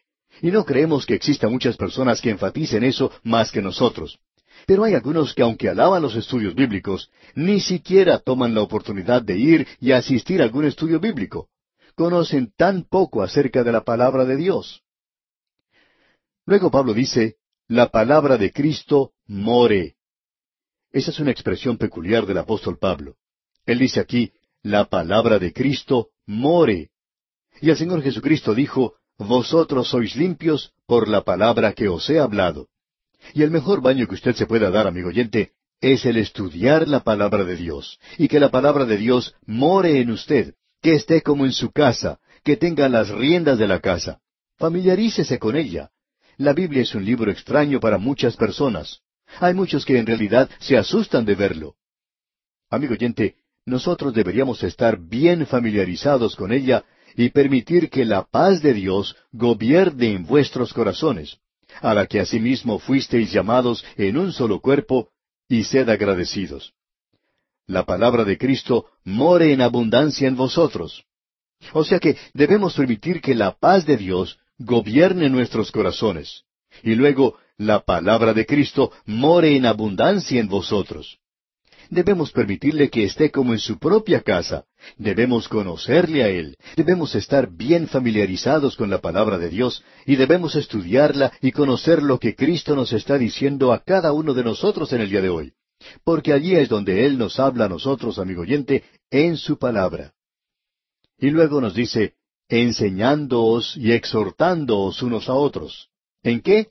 Y 0.41 0.51
no 0.51 0.65
creemos 0.65 1.05
que 1.05 1.13
exista 1.13 1.47
muchas 1.49 1.77
personas 1.77 2.21
que 2.21 2.29
enfaticen 2.29 2.83
eso 2.83 3.11
más 3.23 3.51
que 3.51 3.61
nosotros. 3.61 4.17
Pero 4.65 4.83
hay 4.83 4.95
algunos 4.95 5.33
que 5.33 5.41
aunque 5.41 5.69
alaban 5.69 6.01
los 6.01 6.15
estudios 6.15 6.55
bíblicos, 6.55 7.09
ni 7.35 7.59
siquiera 7.59 8.19
toman 8.19 8.53
la 8.55 8.61
oportunidad 8.61 9.21
de 9.21 9.37
ir 9.37 9.67
y 9.79 9.91
asistir 9.91 10.41
a 10.41 10.45
algún 10.45 10.65
estudio 10.65 10.99
bíblico. 10.99 11.49
Conocen 11.95 12.51
tan 12.55 12.83
poco 12.83 13.21
acerca 13.21 13.63
de 13.63 13.71
la 13.71 13.83
palabra 13.83 14.25
de 14.25 14.37
Dios. 14.37 14.84
Luego 16.45 16.69
Pablo 16.69 16.93
dice, 16.93 17.37
la 17.67 17.89
palabra 17.89 18.37
de 18.37 18.51
Cristo 18.51 19.13
more. 19.27 19.95
Esa 20.91 21.11
es 21.11 21.19
una 21.19 21.31
expresión 21.31 21.77
peculiar 21.77 22.25
del 22.25 22.37
apóstol 22.37 22.77
Pablo. 22.77 23.15
Él 23.65 23.79
dice 23.79 23.99
aquí, 23.99 24.31
la 24.61 24.85
palabra 24.85 25.39
de 25.39 25.51
Cristo 25.51 26.09
more. 26.27 26.91
Y 27.61 27.69
el 27.69 27.77
Señor 27.77 28.03
Jesucristo 28.03 28.53
dijo, 28.53 28.95
vosotros 29.17 29.89
sois 29.89 30.15
limpios 30.15 30.73
por 30.85 31.07
la 31.07 31.21
palabra 31.21 31.73
que 31.73 31.87
os 31.87 32.09
he 32.09 32.19
hablado. 32.19 32.67
Y 33.33 33.41
el 33.41 33.49
mejor 33.49 33.81
baño 33.81 34.07
que 34.07 34.15
usted 34.15 34.35
se 34.35 34.45
pueda 34.45 34.69
dar, 34.69 34.85
amigo 34.85 35.09
oyente, 35.09 35.53
es 35.81 36.05
el 36.05 36.17
estudiar 36.17 36.87
la 36.87 37.01
palabra 37.01 37.43
de 37.43 37.55
Dios, 37.55 37.99
y 38.17 38.27
que 38.27 38.39
la 38.39 38.51
palabra 38.51 38.85
de 38.85 38.97
Dios 38.97 39.33
more 39.45 39.99
en 39.99 40.11
usted, 40.11 40.53
que 40.81 40.93
esté 40.93 41.21
como 41.21 41.45
en 41.45 41.51
su 41.51 41.71
casa, 41.71 42.19
que 42.43 42.57
tenga 42.57 42.87
las 42.87 43.09
riendas 43.09 43.57
de 43.57 43.67
la 43.67 43.79
casa. 43.79 44.19
Familiarícese 44.57 45.39
con 45.39 45.55
ella. 45.55 45.89
La 46.37 46.53
Biblia 46.53 46.81
es 46.81 46.93
un 46.95 47.05
libro 47.05 47.31
extraño 47.31 47.79
para 47.79 47.97
muchas 47.97 48.35
personas. 48.35 49.01
Hay 49.39 49.53
muchos 49.53 49.85
que 49.85 49.97
en 49.97 50.05
realidad 50.05 50.49
se 50.59 50.77
asustan 50.77 51.25
de 51.25 51.35
verlo. 51.35 51.75
Amigo 52.69 52.93
oyente, 52.93 53.35
nosotros 53.65 54.13
deberíamos 54.13 54.61
estar 54.63 54.99
bien 54.99 55.45
familiarizados 55.45 56.35
con 56.35 56.51
ella 56.51 56.83
y 57.15 57.29
permitir 57.29 57.89
que 57.89 58.05
la 58.05 58.23
paz 58.23 58.61
de 58.61 58.73
Dios 58.73 59.15
gobierne 59.31 60.11
en 60.11 60.25
vuestros 60.25 60.73
corazones, 60.73 61.37
a 61.81 61.93
la 61.93 62.05
que 62.05 62.19
asimismo 62.19 62.79
fuisteis 62.79 63.31
llamados 63.31 63.85
en 63.95 64.17
un 64.17 64.33
solo 64.33 64.59
cuerpo, 64.59 65.09
y 65.47 65.63
sed 65.63 65.87
agradecidos. 65.89 66.73
La 67.67 67.85
palabra 67.85 68.23
de 68.23 68.37
Cristo 68.37 68.87
more 69.03 69.51
en 69.51 69.61
abundancia 69.61 70.27
en 70.27 70.35
vosotros. 70.35 71.03
O 71.73 71.83
sea 71.83 71.99
que 71.99 72.17
debemos 72.33 72.75
permitir 72.75 73.21
que 73.21 73.33
la 73.33 73.51
paz 73.51 73.85
de 73.85 73.97
Dios 73.97 74.37
gobierne 74.57 75.29
nuestros 75.29 75.71
corazones. 75.71 76.43
Y 76.83 76.95
luego 76.95 77.37
la 77.57 77.81
palabra 77.81 78.33
de 78.33 78.45
Cristo 78.45 78.91
more 79.05 79.55
en 79.55 79.65
abundancia 79.65 80.39
en 80.39 80.47
vosotros. 80.47 81.19
Debemos 81.89 82.31
permitirle 82.31 82.89
que 82.89 83.03
esté 83.03 83.29
como 83.31 83.53
en 83.53 83.59
su 83.59 83.77
propia 83.77 84.21
casa. 84.21 84.65
Debemos 84.97 85.47
conocerle 85.47 86.23
a 86.23 86.29
Él. 86.29 86.57
Debemos 86.75 87.13
estar 87.15 87.49
bien 87.51 87.87
familiarizados 87.87 88.75
con 88.75 88.89
la 88.89 89.01
palabra 89.01 89.37
de 89.37 89.49
Dios 89.49 89.83
y 90.05 90.15
debemos 90.15 90.55
estudiarla 90.55 91.31
y 91.41 91.51
conocer 91.51 92.01
lo 92.01 92.19
que 92.19 92.35
Cristo 92.35 92.75
nos 92.75 92.91
está 92.91 93.17
diciendo 93.17 93.71
a 93.71 93.83
cada 93.83 94.13
uno 94.13 94.33
de 94.33 94.43
nosotros 94.43 94.91
en 94.93 95.01
el 95.01 95.09
día 95.09 95.21
de 95.21 95.29
hoy. 95.29 95.53
Porque 96.03 96.33
allí 96.33 96.55
es 96.55 96.69
donde 96.69 97.05
Él 97.05 97.17
nos 97.17 97.39
habla 97.39 97.65
a 97.65 97.69
nosotros, 97.69 98.17
amigo 98.17 98.41
oyente, 98.41 98.83
en 99.11 99.37
su 99.37 99.59
palabra. 99.59 100.13
Y 101.19 101.29
luego 101.29 101.61
nos 101.61 101.75
dice, 101.75 102.15
enseñándoos 102.49 103.75
y 103.77 103.91
exhortándoos 103.91 105.01
unos 105.01 105.29
a 105.29 105.33
otros. 105.33 105.89
¿En 106.23 106.41
qué? 106.41 106.69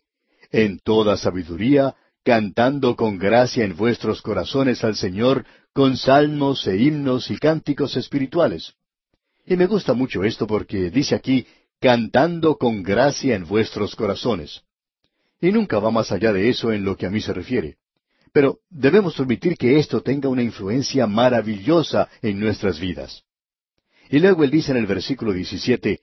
En 0.51 0.79
toda 0.79 1.17
sabiduría, 1.17 1.95
cantando 2.25 2.97
con 2.97 3.19
gracia 3.19 3.65
en 3.65 3.77
vuestros 3.77 4.23
corazones 4.23 4.85
al 4.85 4.97
Señor, 4.97 5.45
con 5.73 5.97
salmos 5.97 6.67
e 6.67 6.77
himnos 6.77 7.31
y 7.31 7.37
cánticos 7.39 7.97
espirituales. 7.97 8.75
Y 9.47 9.57
me 9.57 9.67
gusta 9.67 9.93
mucho 9.93 10.25
esto 10.25 10.47
porque 10.47 10.91
dice 10.91 11.15
aquí, 11.15 11.47
cantando 11.81 12.57
con 12.57 12.83
gracia 12.83 13.35
en 13.35 13.45
vuestros 13.45 13.95
corazones. 13.95 14.63
Y 15.41 15.53
nunca 15.53 15.79
va 15.79 15.91
más 15.91 16.13
allá 16.13 16.33
de 16.33 16.49
eso 16.49 16.73
en 16.73 16.85
lo 16.85 16.97
que 16.97 17.07
a 17.07 17.11
mí 17.11 17.21
se 17.21 17.35
refiere. 17.35 17.77
Pero 18.33 18.61
debemos 18.71 19.15
permitir 19.15 19.57
que 19.57 19.79
esto 19.79 20.01
tenga 20.01 20.29
una 20.29 20.43
influencia 20.43 21.07
maravillosa 21.07 22.09
en 22.23 22.41
nuestras 22.41 22.81
vidas. 22.81 23.23
Y 24.15 24.21
luego 24.21 24.45
él 24.45 24.51
dice 24.53 24.71
en 24.71 24.77
el 24.77 24.87
versículo 24.87 25.33
17, 25.33 26.01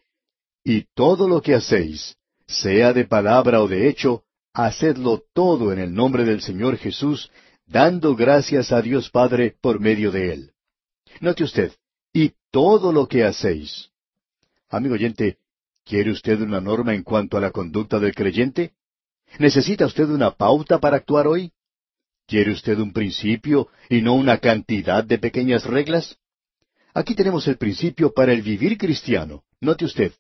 Y 0.66 0.82
todo 0.96 1.30
lo 1.30 1.42
que 1.42 1.56
hacéis, 1.56 2.18
sea 2.46 2.92
de 2.92 3.06
palabra 3.06 3.62
o 3.62 3.70
de 3.70 3.88
hecho, 3.88 4.26
hacedlo 4.52 5.24
todo 5.34 5.72
en 5.72 5.80
el 5.80 5.94
nombre 5.94 6.26
del 6.26 6.42
Señor 6.42 6.76
Jesús, 6.76 7.32
dando 7.66 8.14
gracias 8.14 8.74
a 8.74 8.82
Dios 8.82 9.10
Padre 9.10 9.56
por 9.62 9.80
medio 9.80 10.12
de 10.12 10.34
Él. 10.34 10.52
Note 11.22 11.46
usted, 11.46 11.72
y 12.12 12.34
todo 12.52 12.92
lo 12.92 13.08
que 13.08 13.24
hacéis. 13.24 13.92
Amigo 14.68 14.96
oyente, 14.96 15.38
¿quiere 15.86 16.12
usted 16.12 16.42
una 16.42 16.60
norma 16.60 16.94
en 16.94 17.04
cuanto 17.04 17.38
a 17.38 17.40
la 17.40 17.52
conducta 17.52 17.98
del 17.98 18.14
creyente? 18.14 18.74
¿Necesita 19.40 19.86
usted 19.86 20.10
una 20.10 20.32
pauta 20.32 20.80
para 20.80 20.98
actuar 20.98 21.28
hoy? 21.28 21.54
¿Quiere 22.28 22.52
usted 22.52 22.78
un 22.78 22.92
principio 22.92 23.70
y 23.88 24.02
no 24.02 24.16
una 24.16 24.40
cantidad 24.40 25.02
de 25.02 25.18
pequeñas 25.18 25.64
reglas? 25.64 26.18
Aquí 26.94 27.16
tenemos 27.16 27.48
el 27.48 27.58
principio 27.58 28.14
para 28.14 28.34
el 28.34 28.42
vivir 28.42 28.78
cristiano. 28.78 29.44
Note 29.62 29.86
usted, 29.86 30.12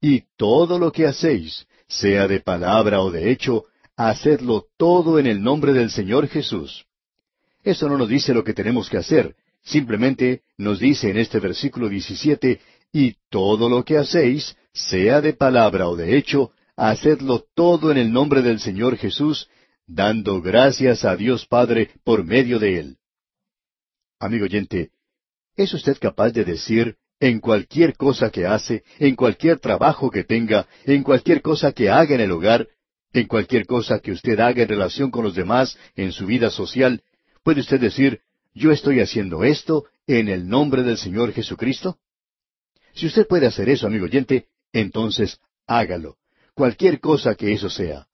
y 0.00 0.24
todo 0.36 0.78
lo 0.78 0.90
que 0.90 1.06
hacéis, 1.06 1.66
sea 1.88 2.26
de 2.26 2.40
palabra 2.40 3.00
o 3.00 3.10
de 3.10 3.30
hecho, 3.30 3.64
hacedlo 3.96 4.66
todo 4.76 5.18
en 5.18 5.26
el 5.26 5.42
nombre 5.42 5.72
del 5.72 5.90
Señor 5.90 6.28
Jesús. 6.28 6.86
Eso 7.62 7.88
no 7.88 7.96
nos 7.96 8.08
dice 8.08 8.34
lo 8.34 8.44
que 8.44 8.54
tenemos 8.54 8.88
que 8.88 8.98
hacer, 8.98 9.34
simplemente 9.62 10.42
nos 10.56 10.78
dice 10.78 11.10
en 11.10 11.18
este 11.18 11.40
versículo 11.40 11.88
17, 11.88 12.60
y 12.92 13.16
todo 13.30 13.68
lo 13.68 13.84
que 13.84 13.98
hacéis, 13.98 14.56
sea 14.72 15.20
de 15.20 15.32
palabra 15.32 15.88
o 15.88 15.96
de 15.96 16.16
hecho, 16.16 16.52
hacedlo 16.76 17.44
todo 17.54 17.90
en 17.90 17.98
el 17.98 18.12
nombre 18.12 18.42
del 18.42 18.60
Señor 18.60 18.96
Jesús, 18.96 19.48
dando 19.86 20.40
gracias 20.40 21.04
a 21.04 21.16
Dios 21.16 21.46
Padre 21.46 21.90
por 22.04 22.24
medio 22.24 22.58
de 22.58 22.78
Él. 22.78 22.96
Amigo 24.18 24.44
oyente, 24.44 24.90
¿es 25.56 25.72
usted 25.74 25.96
capaz 25.98 26.30
de 26.30 26.44
decir 26.44 26.96
en 27.18 27.40
cualquier 27.40 27.96
cosa 27.96 28.30
que 28.30 28.46
hace, 28.46 28.84
en 28.98 29.16
cualquier 29.16 29.58
trabajo 29.58 30.10
que 30.10 30.24
tenga, 30.24 30.66
en 30.84 31.02
cualquier 31.02 31.40
cosa 31.40 31.72
que 31.72 31.88
haga 31.88 32.14
en 32.14 32.20
el 32.20 32.30
hogar, 32.30 32.68
en 33.12 33.26
cualquier 33.26 33.66
cosa 33.66 33.98
que 34.00 34.12
usted 34.12 34.38
haga 34.38 34.62
en 34.62 34.68
relación 34.68 35.10
con 35.10 35.24
los 35.24 35.34
demás, 35.34 35.78
en 35.94 36.12
su 36.12 36.26
vida 36.26 36.50
social, 36.50 37.02
puede 37.42 37.60
usted 37.60 37.80
decir, 37.80 38.20
yo 38.54 38.70
estoy 38.70 39.00
haciendo 39.00 39.44
esto 39.44 39.86
en 40.06 40.28
el 40.28 40.46
nombre 40.48 40.82
del 40.82 40.98
Señor 40.98 41.32
Jesucristo. 41.32 41.98
Si 42.94 43.06
usted 43.06 43.26
puede 43.26 43.46
hacer 43.46 43.68
eso, 43.68 43.86
amigo 43.86 44.04
oyente, 44.04 44.46
entonces 44.72 45.38
hágalo, 45.66 46.16
cualquier 46.54 47.00
cosa 47.00 47.34
que 47.34 47.52
eso 47.52 47.70
sea. 47.70 48.06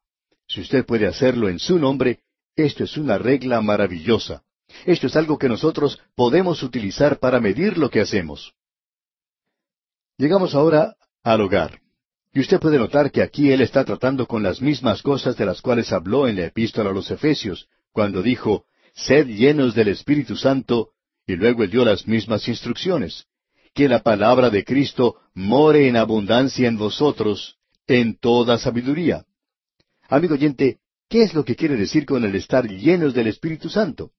Si 0.47 0.61
usted 0.61 0.84
puede 0.84 1.07
hacerlo 1.07 1.49
en 1.49 1.59
su 1.59 1.78
nombre, 1.78 2.20
esto 2.55 2.84
es 2.84 2.97
una 2.97 3.18
regla 3.18 3.61
maravillosa. 3.61 4.43
Esto 4.87 5.07
es 5.07 5.16
algo 5.16 5.39
que 5.39 5.49
nosotros 5.49 6.01
podemos 6.14 6.62
utilizar 6.62 7.18
para 7.18 7.41
medir 7.41 7.79
lo 7.79 7.91
que 7.91 8.01
hacemos. 8.01 8.55
Llegamos 10.18 10.55
ahora 10.55 10.97
al 11.23 11.41
hogar. 11.41 11.81
Y 12.35 12.41
usted 12.41 12.59
puede 12.61 12.79
notar 12.79 13.11
que 13.11 13.23
aquí 13.23 13.51
él 13.53 13.61
está 13.61 13.85
tratando 13.85 14.27
con 14.27 14.43
las 14.43 14.62
mismas 14.62 15.03
cosas 15.03 15.37
de 15.37 15.45
las 15.45 15.61
cuales 15.61 15.93
habló 15.93 16.27
en 16.27 16.37
la 16.37 16.47
epístola 16.47 16.91
a 16.91 16.93
los 16.93 17.11
Efesios, 17.11 17.68
cuando 17.93 18.23
dijo, 18.23 18.64
Sed 18.95 19.27
llenos 19.27 19.75
del 19.75 19.89
Espíritu 19.89 20.37
Santo, 20.37 20.91
y 21.27 21.37
luego 21.37 21.62
él 21.62 21.70
dio 21.70 21.85
las 21.85 22.07
mismas 22.07 22.49
instrucciones. 22.49 23.27
Que 23.75 23.89
la 23.89 24.03
palabra 24.03 24.51
de 24.51 24.64
Cristo 24.64 25.16
more 25.35 25.89
en 25.89 25.97
abundancia 25.97 26.68
en 26.68 26.79
vosotros, 26.79 27.57
en 27.87 28.18
toda 28.18 28.59
sabiduría. 28.59 29.25
Amigo 30.09 30.35
oyente, 30.35 30.79
¿qué 31.09 31.23
es 31.23 31.35
lo 31.35 31.45
que 31.45 31.57
quiere 31.57 31.77
decir 31.77 32.07
con 32.07 32.25
el 32.25 32.35
estar 32.35 32.68
llenos 32.68 33.14
del 33.14 33.29
Espíritu 33.29 33.68
Santo? 33.68 34.12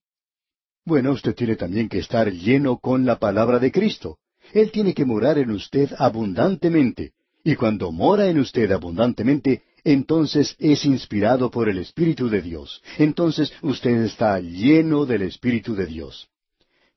Bueno, 0.86 1.12
usted 1.12 1.34
tiene 1.34 1.56
también 1.56 1.88
que 1.88 1.98
estar 1.98 2.30
lleno 2.30 2.78
con 2.78 3.06
la 3.06 3.18
palabra 3.18 3.58
de 3.58 3.72
Cristo. 3.72 4.18
Él 4.52 4.70
tiene 4.70 4.92
que 4.92 5.06
morar 5.06 5.38
en 5.38 5.50
usted 5.50 5.90
abundantemente. 5.98 7.12
Y 7.42 7.56
cuando 7.56 7.90
mora 7.90 8.26
en 8.28 8.38
usted 8.38 8.70
abundantemente, 8.70 9.62
entonces 9.82 10.54
es 10.58 10.84
inspirado 10.84 11.50
por 11.50 11.68
el 11.68 11.78
Espíritu 11.78 12.28
de 12.28 12.42
Dios. 12.42 12.82
Entonces 12.98 13.52
usted 13.62 14.02
está 14.02 14.40
lleno 14.40 15.06
del 15.06 15.22
Espíritu 15.22 15.74
de 15.74 15.86
Dios. 15.86 16.28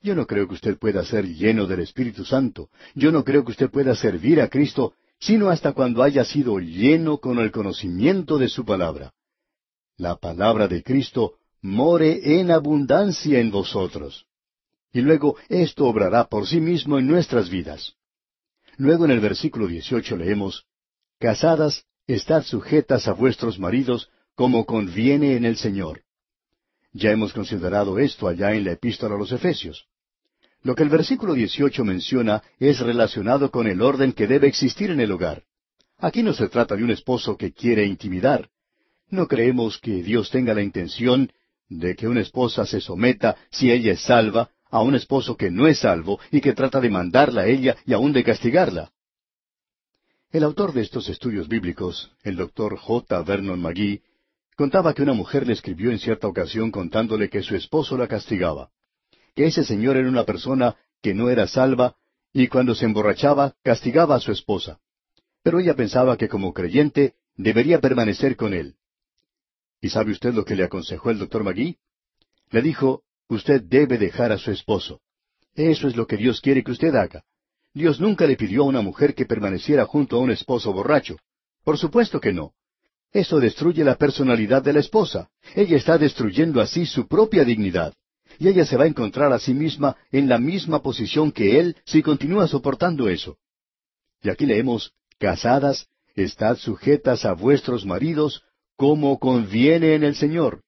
Yo 0.02 0.16
no 0.16 0.28
creo 0.28 0.48
que 0.48 0.56
usted 0.56 0.78
pueda 0.78 1.04
ser 1.04 1.26
lleno 1.26 1.66
del 1.66 1.80
Espíritu 1.80 2.26
Santo. 2.26 2.70
Yo 2.94 3.12
no 3.12 3.24
creo 3.24 3.44
que 3.44 3.52
usted 3.52 3.70
pueda 3.70 3.96
servir 3.96 4.42
a 4.42 4.50
Cristo, 4.50 4.94
sino 5.20 5.50
hasta 5.50 5.72
cuando 5.72 6.04
haya 6.04 6.24
sido 6.24 6.60
lleno 6.60 7.18
con 7.18 7.40
el 7.40 7.52
conocimiento 7.52 8.38
de 8.38 8.50
su 8.50 8.66
palabra. 8.66 9.14
La 9.98 10.16
palabra 10.16 10.68
de 10.68 10.84
Cristo 10.84 11.36
more 11.62 12.40
en 12.40 12.52
abundancia 12.52 13.40
en 13.40 13.52
vosotros. 13.52 14.26
Y 14.94 15.02
luego 15.02 15.36
esto 15.50 15.86
obrará 15.86 16.26
por 16.26 16.48
sí 16.48 16.60
mismo 16.60 16.98
en 16.98 17.08
nuestras 17.08 17.50
vidas. 17.50 17.94
Luego 18.78 19.06
en 19.06 19.12
el 19.12 19.20
versículo 19.20 19.68
18 19.68 20.18
leemos, 20.18 20.66
Casadas, 21.20 21.86
estad 22.06 22.44
sujetas 22.44 23.08
a 23.08 23.14
vuestros 23.14 23.60
maridos 23.60 24.10
como 24.36 24.66
conviene 24.66 25.36
en 25.36 25.46
el 25.46 25.58
Señor. 25.58 26.04
Ya 26.94 27.12
hemos 27.12 27.34
considerado 27.34 28.00
esto 28.00 28.28
allá 28.28 28.54
en 28.54 28.64
la 28.66 28.74
epístola 28.74 29.16
a 29.16 29.18
los 29.18 29.32
Efesios. 29.32 29.88
Lo 30.64 30.76
que 30.76 30.84
el 30.84 30.90
versículo 30.90 31.34
18 31.34 31.84
menciona 31.84 32.44
es 32.60 32.80
relacionado 32.80 33.52
con 33.52 33.68
el 33.68 33.82
orden 33.82 34.14
que 34.14 34.28
debe 34.28 34.48
existir 34.48 34.92
en 34.92 35.00
el 35.00 35.12
hogar. 35.12 35.44
Aquí 35.98 36.24
no 36.24 36.34
se 36.34 36.48
trata 36.50 36.76
de 36.76 36.84
un 36.84 36.92
esposo 36.92 37.38
que 37.38 37.52
quiere 37.52 37.86
intimidar. 37.86 38.50
No 39.10 39.28
creemos 39.28 39.80
que 39.80 40.04
Dios 40.04 40.30
tenga 40.30 40.54
la 40.54 40.62
intención 40.62 41.32
de 41.70 41.96
que 41.96 42.08
una 42.08 42.22
esposa 42.22 42.66
se 42.66 42.82
someta, 42.82 43.36
si 43.52 43.72
ella 43.72 43.94
es 43.94 44.02
salva, 44.02 44.50
a 44.70 44.82
un 44.82 44.96
esposo 44.96 45.38
que 45.38 45.50
no 45.50 45.68
es 45.68 45.80
salvo 45.80 46.20
y 46.32 46.42
que 46.42 46.54
trata 46.54 46.80
de 46.82 46.90
mandarla 46.90 47.42
a 47.42 47.48
ella 47.48 47.78
y 47.86 47.94
aún 47.94 48.14
de 48.14 48.24
castigarla. 48.24 48.92
El 50.32 50.44
autor 50.44 50.74
de 50.74 50.82
estos 50.82 51.08
estudios 51.08 51.48
bíblicos, 51.48 52.12
el 52.24 52.36
doctor 52.36 52.78
J. 52.78 53.22
Vernon 53.24 53.62
McGee, 53.62 54.02
contaba 54.58 54.94
que 54.94 55.04
una 55.04 55.14
mujer 55.14 55.48
le 55.48 55.54
escribió 55.54 55.92
en 55.92 56.00
cierta 56.00 56.28
ocasión 56.28 56.72
contándole 56.72 57.30
que 57.30 57.44
su 57.44 57.56
esposo 57.56 57.98
la 57.98 58.08
castigaba, 58.08 58.70
que 59.36 59.46
ese 59.46 59.64
señor 59.64 59.96
era 59.96 60.10
una 60.10 60.26
persona 60.26 60.76
que 61.02 61.14
no 61.14 61.30
era 61.30 61.48
salva 61.48 61.96
y 62.34 62.48
cuando 62.48 62.76
se 62.76 62.86
emborrachaba 62.86 63.56
castigaba 63.64 64.16
a 64.16 64.20
su 64.20 64.32
esposa. 64.32 64.80
Pero 65.44 65.60
ella 65.60 65.76
pensaba 65.76 66.18
que 66.18 66.28
como 66.28 66.54
creyente 66.54 67.14
debería 67.36 67.80
permanecer 67.80 68.36
con 68.36 68.54
él. 68.54 68.76
¿Y 69.82 69.90
sabe 69.90 70.12
usted 70.12 70.34
lo 70.34 70.44
que 70.44 70.56
le 70.56 70.64
aconsejó 70.64 71.12
el 71.12 71.20
doctor 71.20 71.44
Magui? 71.44 71.78
Le 72.50 72.62
dijo, 72.62 73.04
usted 73.28 73.62
debe 73.62 73.98
dejar 73.98 74.32
a 74.32 74.38
su 74.38 74.52
esposo. 74.52 75.02
Eso 75.54 75.88
es 75.88 75.96
lo 75.96 76.08
que 76.08 76.18
Dios 76.18 76.42
quiere 76.42 76.64
que 76.64 76.72
usted 76.72 76.96
haga. 76.96 77.24
Dios 77.74 78.00
nunca 78.00 78.26
le 78.26 78.36
pidió 78.36 78.64
a 78.64 78.68
una 78.68 78.82
mujer 78.82 79.14
que 79.14 79.26
permaneciera 79.26 79.86
junto 79.86 80.18
a 80.18 80.20
un 80.20 80.32
esposo 80.32 80.74
borracho. 80.74 81.18
Por 81.64 81.78
supuesto 81.78 82.20
que 82.20 82.34
no. 82.34 82.54
Eso 83.12 83.40
destruye 83.40 83.84
la 83.84 83.96
personalidad 83.96 84.64
de 84.64 84.74
la 84.74 84.80
esposa. 84.80 85.30
Ella 85.56 85.78
está 85.78 85.98
destruyendo 85.98 86.62
así 86.62 86.86
su 86.86 87.08
propia 87.08 87.44
dignidad. 87.44 87.94
Y 88.40 88.48
ella 88.48 88.66
se 88.66 88.78
va 88.78 88.84
a 88.84 88.88
encontrar 88.88 89.32
a 89.32 89.40
sí 89.40 89.54
misma 89.54 89.96
en 90.12 90.28
la 90.28 90.38
misma 90.38 90.82
posición 90.82 91.32
que 91.32 91.60
él 91.60 91.76
si 91.86 92.02
continúa 92.02 92.48
soportando 92.48 93.10
eso. 93.10 93.38
Y 94.22 94.30
aquí 94.30 94.46
leemos, 94.46 94.94
Casadas, 95.20 95.88
estad 96.16 96.58
sujetas 96.58 97.26
a 97.26 97.34
vuestros 97.34 97.86
maridos 97.86 98.44
como 98.78 99.20
conviene 99.20 99.96
en 99.96 100.04
el 100.04 100.16
Señor. 100.16 100.62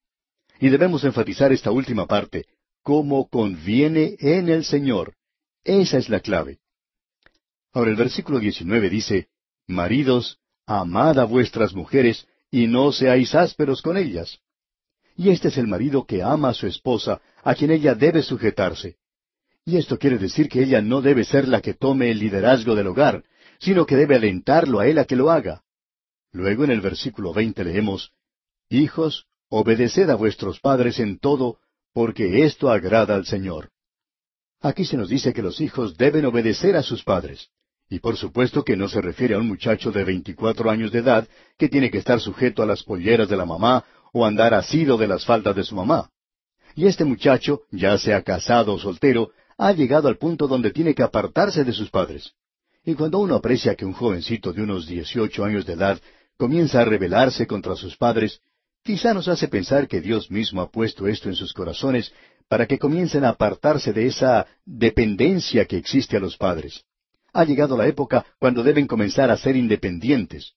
Y 0.58 0.68
debemos 0.68 1.04
enfatizar 1.04 1.52
esta 1.52 1.70
última 1.70 2.06
parte, 2.06 2.44
como 2.82 3.28
conviene 3.28 4.16
en 4.18 4.48
el 4.50 4.64
Señor. 4.64 5.14
Esa 5.64 5.96
es 5.96 6.08
la 6.08 6.20
clave. 6.20 6.58
Ahora 7.72 7.90
el 7.90 7.96
versículo 7.96 8.40
19 8.40 8.90
dice, 8.90 9.28
Maridos, 9.66 10.38
amad 10.66 11.18
a 11.18 11.24
vuestras 11.24 11.72
mujeres 11.72 12.26
y 12.50 12.66
no 12.66 12.92
seáis 12.92 13.34
ásperos 13.34 13.80
con 13.80 13.96
ellas. 13.96 14.40
Y 15.16 15.30
este 15.30 15.48
es 15.48 15.58
el 15.58 15.68
marido 15.68 16.04
que 16.04 16.22
ama 16.22 16.48
a 16.48 16.54
su 16.54 16.66
esposa, 16.66 17.20
a 17.42 17.54
quien 17.54 17.70
ella 17.70 17.94
debe 17.94 18.22
sujetarse. 18.22 18.96
Y 19.64 19.76
esto 19.76 19.98
quiere 19.98 20.18
decir 20.18 20.48
que 20.48 20.62
ella 20.62 20.80
no 20.80 21.00
debe 21.00 21.24
ser 21.24 21.46
la 21.46 21.60
que 21.60 21.74
tome 21.74 22.10
el 22.10 22.18
liderazgo 22.18 22.74
del 22.74 22.88
hogar, 22.88 23.22
sino 23.60 23.86
que 23.86 23.96
debe 23.96 24.16
alentarlo 24.16 24.80
a 24.80 24.88
él 24.88 24.98
a 24.98 25.04
que 25.04 25.16
lo 25.16 25.30
haga. 25.30 25.62
Luego 26.32 26.64
en 26.64 26.70
el 26.70 26.80
versículo 26.80 27.32
veinte 27.32 27.64
leemos, 27.64 28.12
Hijos, 28.68 29.26
obedeced 29.48 30.08
a 30.10 30.14
vuestros 30.14 30.60
padres 30.60 31.00
en 31.00 31.18
todo, 31.18 31.58
porque 31.92 32.44
esto 32.44 32.70
agrada 32.70 33.16
al 33.16 33.26
Señor. 33.26 33.70
Aquí 34.60 34.84
se 34.84 34.96
nos 34.96 35.08
dice 35.08 35.32
que 35.32 35.42
los 35.42 35.60
hijos 35.60 35.96
deben 35.96 36.24
obedecer 36.26 36.76
a 36.76 36.82
sus 36.82 37.02
padres. 37.02 37.48
Y 37.88 37.98
por 37.98 38.16
supuesto 38.16 38.62
que 38.62 38.76
no 38.76 38.88
se 38.88 39.00
refiere 39.00 39.34
a 39.34 39.38
un 39.38 39.48
muchacho 39.48 39.90
de 39.90 40.04
veinticuatro 40.04 40.70
años 40.70 40.92
de 40.92 41.00
edad 41.00 41.28
que 41.58 41.68
tiene 41.68 41.90
que 41.90 41.98
estar 41.98 42.20
sujeto 42.20 42.62
a 42.62 42.66
las 42.66 42.84
polleras 42.84 43.28
de 43.28 43.36
la 43.36 43.44
mamá 43.44 43.84
o 44.12 44.24
andar 44.24 44.54
asido 44.54 44.96
de 44.96 45.08
las 45.08 45.24
faldas 45.24 45.56
de 45.56 45.64
su 45.64 45.74
mamá. 45.74 46.08
Y 46.76 46.86
este 46.86 47.04
muchacho, 47.04 47.62
ya 47.72 47.98
sea 47.98 48.22
casado 48.22 48.74
o 48.74 48.78
soltero, 48.78 49.32
ha 49.58 49.72
llegado 49.72 50.06
al 50.06 50.18
punto 50.18 50.46
donde 50.46 50.70
tiene 50.70 50.94
que 50.94 51.02
apartarse 51.02 51.64
de 51.64 51.72
sus 51.72 51.90
padres. 51.90 52.32
Y 52.84 52.94
cuando 52.94 53.18
uno 53.18 53.34
aprecia 53.34 53.74
que 53.74 53.84
un 53.84 53.92
jovencito 53.92 54.52
de 54.52 54.62
unos 54.62 54.86
dieciocho 54.86 55.44
años 55.44 55.66
de 55.66 55.72
edad 55.72 56.00
comienza 56.40 56.80
a 56.80 56.86
rebelarse 56.86 57.46
contra 57.46 57.76
sus 57.76 57.98
padres, 57.98 58.40
quizá 58.82 59.12
nos 59.12 59.28
hace 59.28 59.46
pensar 59.46 59.86
que 59.86 60.00
Dios 60.00 60.30
mismo 60.30 60.62
ha 60.62 60.70
puesto 60.70 61.06
esto 61.06 61.28
en 61.28 61.34
sus 61.34 61.52
corazones 61.52 62.14
para 62.48 62.64
que 62.66 62.78
comiencen 62.78 63.24
a 63.24 63.28
apartarse 63.28 63.92
de 63.92 64.06
esa 64.06 64.46
dependencia 64.64 65.66
que 65.66 65.76
existe 65.76 66.16
a 66.16 66.20
los 66.20 66.38
padres. 66.38 66.82
Ha 67.34 67.44
llegado 67.44 67.76
la 67.76 67.86
época 67.86 68.24
cuando 68.38 68.62
deben 68.62 68.86
comenzar 68.86 69.30
a 69.30 69.36
ser 69.36 69.54
independientes. 69.54 70.54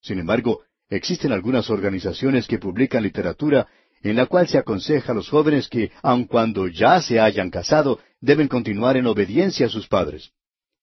Sin 0.00 0.18
embargo, 0.18 0.62
existen 0.88 1.32
algunas 1.32 1.68
organizaciones 1.68 2.48
que 2.48 2.58
publican 2.58 3.02
literatura 3.02 3.68
en 4.02 4.16
la 4.16 4.24
cual 4.24 4.48
se 4.48 4.56
aconseja 4.56 5.12
a 5.12 5.14
los 5.14 5.28
jóvenes 5.28 5.68
que, 5.68 5.92
aun 6.02 6.24
cuando 6.24 6.66
ya 6.66 7.02
se 7.02 7.20
hayan 7.20 7.50
casado, 7.50 8.00
deben 8.22 8.48
continuar 8.48 8.96
en 8.96 9.06
obediencia 9.06 9.66
a 9.66 9.68
sus 9.68 9.86
padres. 9.86 10.30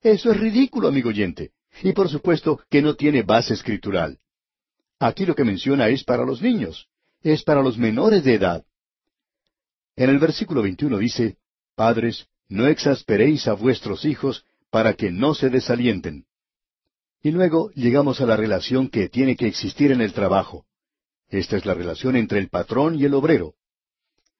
Eso 0.03 0.31
es 0.31 0.39
ridículo, 0.39 0.87
amigo 0.87 1.09
oyente, 1.09 1.53
y 1.81 1.91
por 1.93 2.07
supuesto 2.07 2.61
que 2.69 2.83
no 2.83 2.93
tiene 2.93 3.23
base 3.23 3.55
escritural. 3.55 4.19
Aquí 4.99 5.25
lo 5.25 5.35
que 5.35 5.43
menciona 5.43 5.89
es 5.89 6.03
para 6.03 6.25
los 6.25 6.41
niños, 6.41 6.87
es 7.21 7.43
para 7.43 7.61
los 7.61 7.77
menores 7.77 8.23
de 8.23 8.33
edad. 8.35 8.65
En 9.95 10.09
el 10.09 10.19
versículo 10.19 10.61
21 10.61 10.97
dice, 10.97 11.37
Padres, 11.75 12.27
no 12.49 12.67
exasperéis 12.67 13.47
a 13.47 13.53
vuestros 13.53 14.05
hijos 14.05 14.45
para 14.69 14.93
que 14.93 15.11
no 15.11 15.33
se 15.33 15.49
desalienten. 15.49 16.25
Y 17.21 17.31
luego 17.31 17.71
llegamos 17.71 18.21
a 18.21 18.25
la 18.25 18.37
relación 18.37 18.89
que 18.89 19.09
tiene 19.09 19.35
que 19.35 19.47
existir 19.47 19.91
en 19.91 20.01
el 20.01 20.13
trabajo. 20.13 20.65
Esta 21.29 21.57
es 21.57 21.65
la 21.65 21.73
relación 21.73 22.15
entre 22.15 22.39
el 22.39 22.49
patrón 22.49 22.95
y 22.95 23.05
el 23.05 23.13
obrero. 23.13 23.55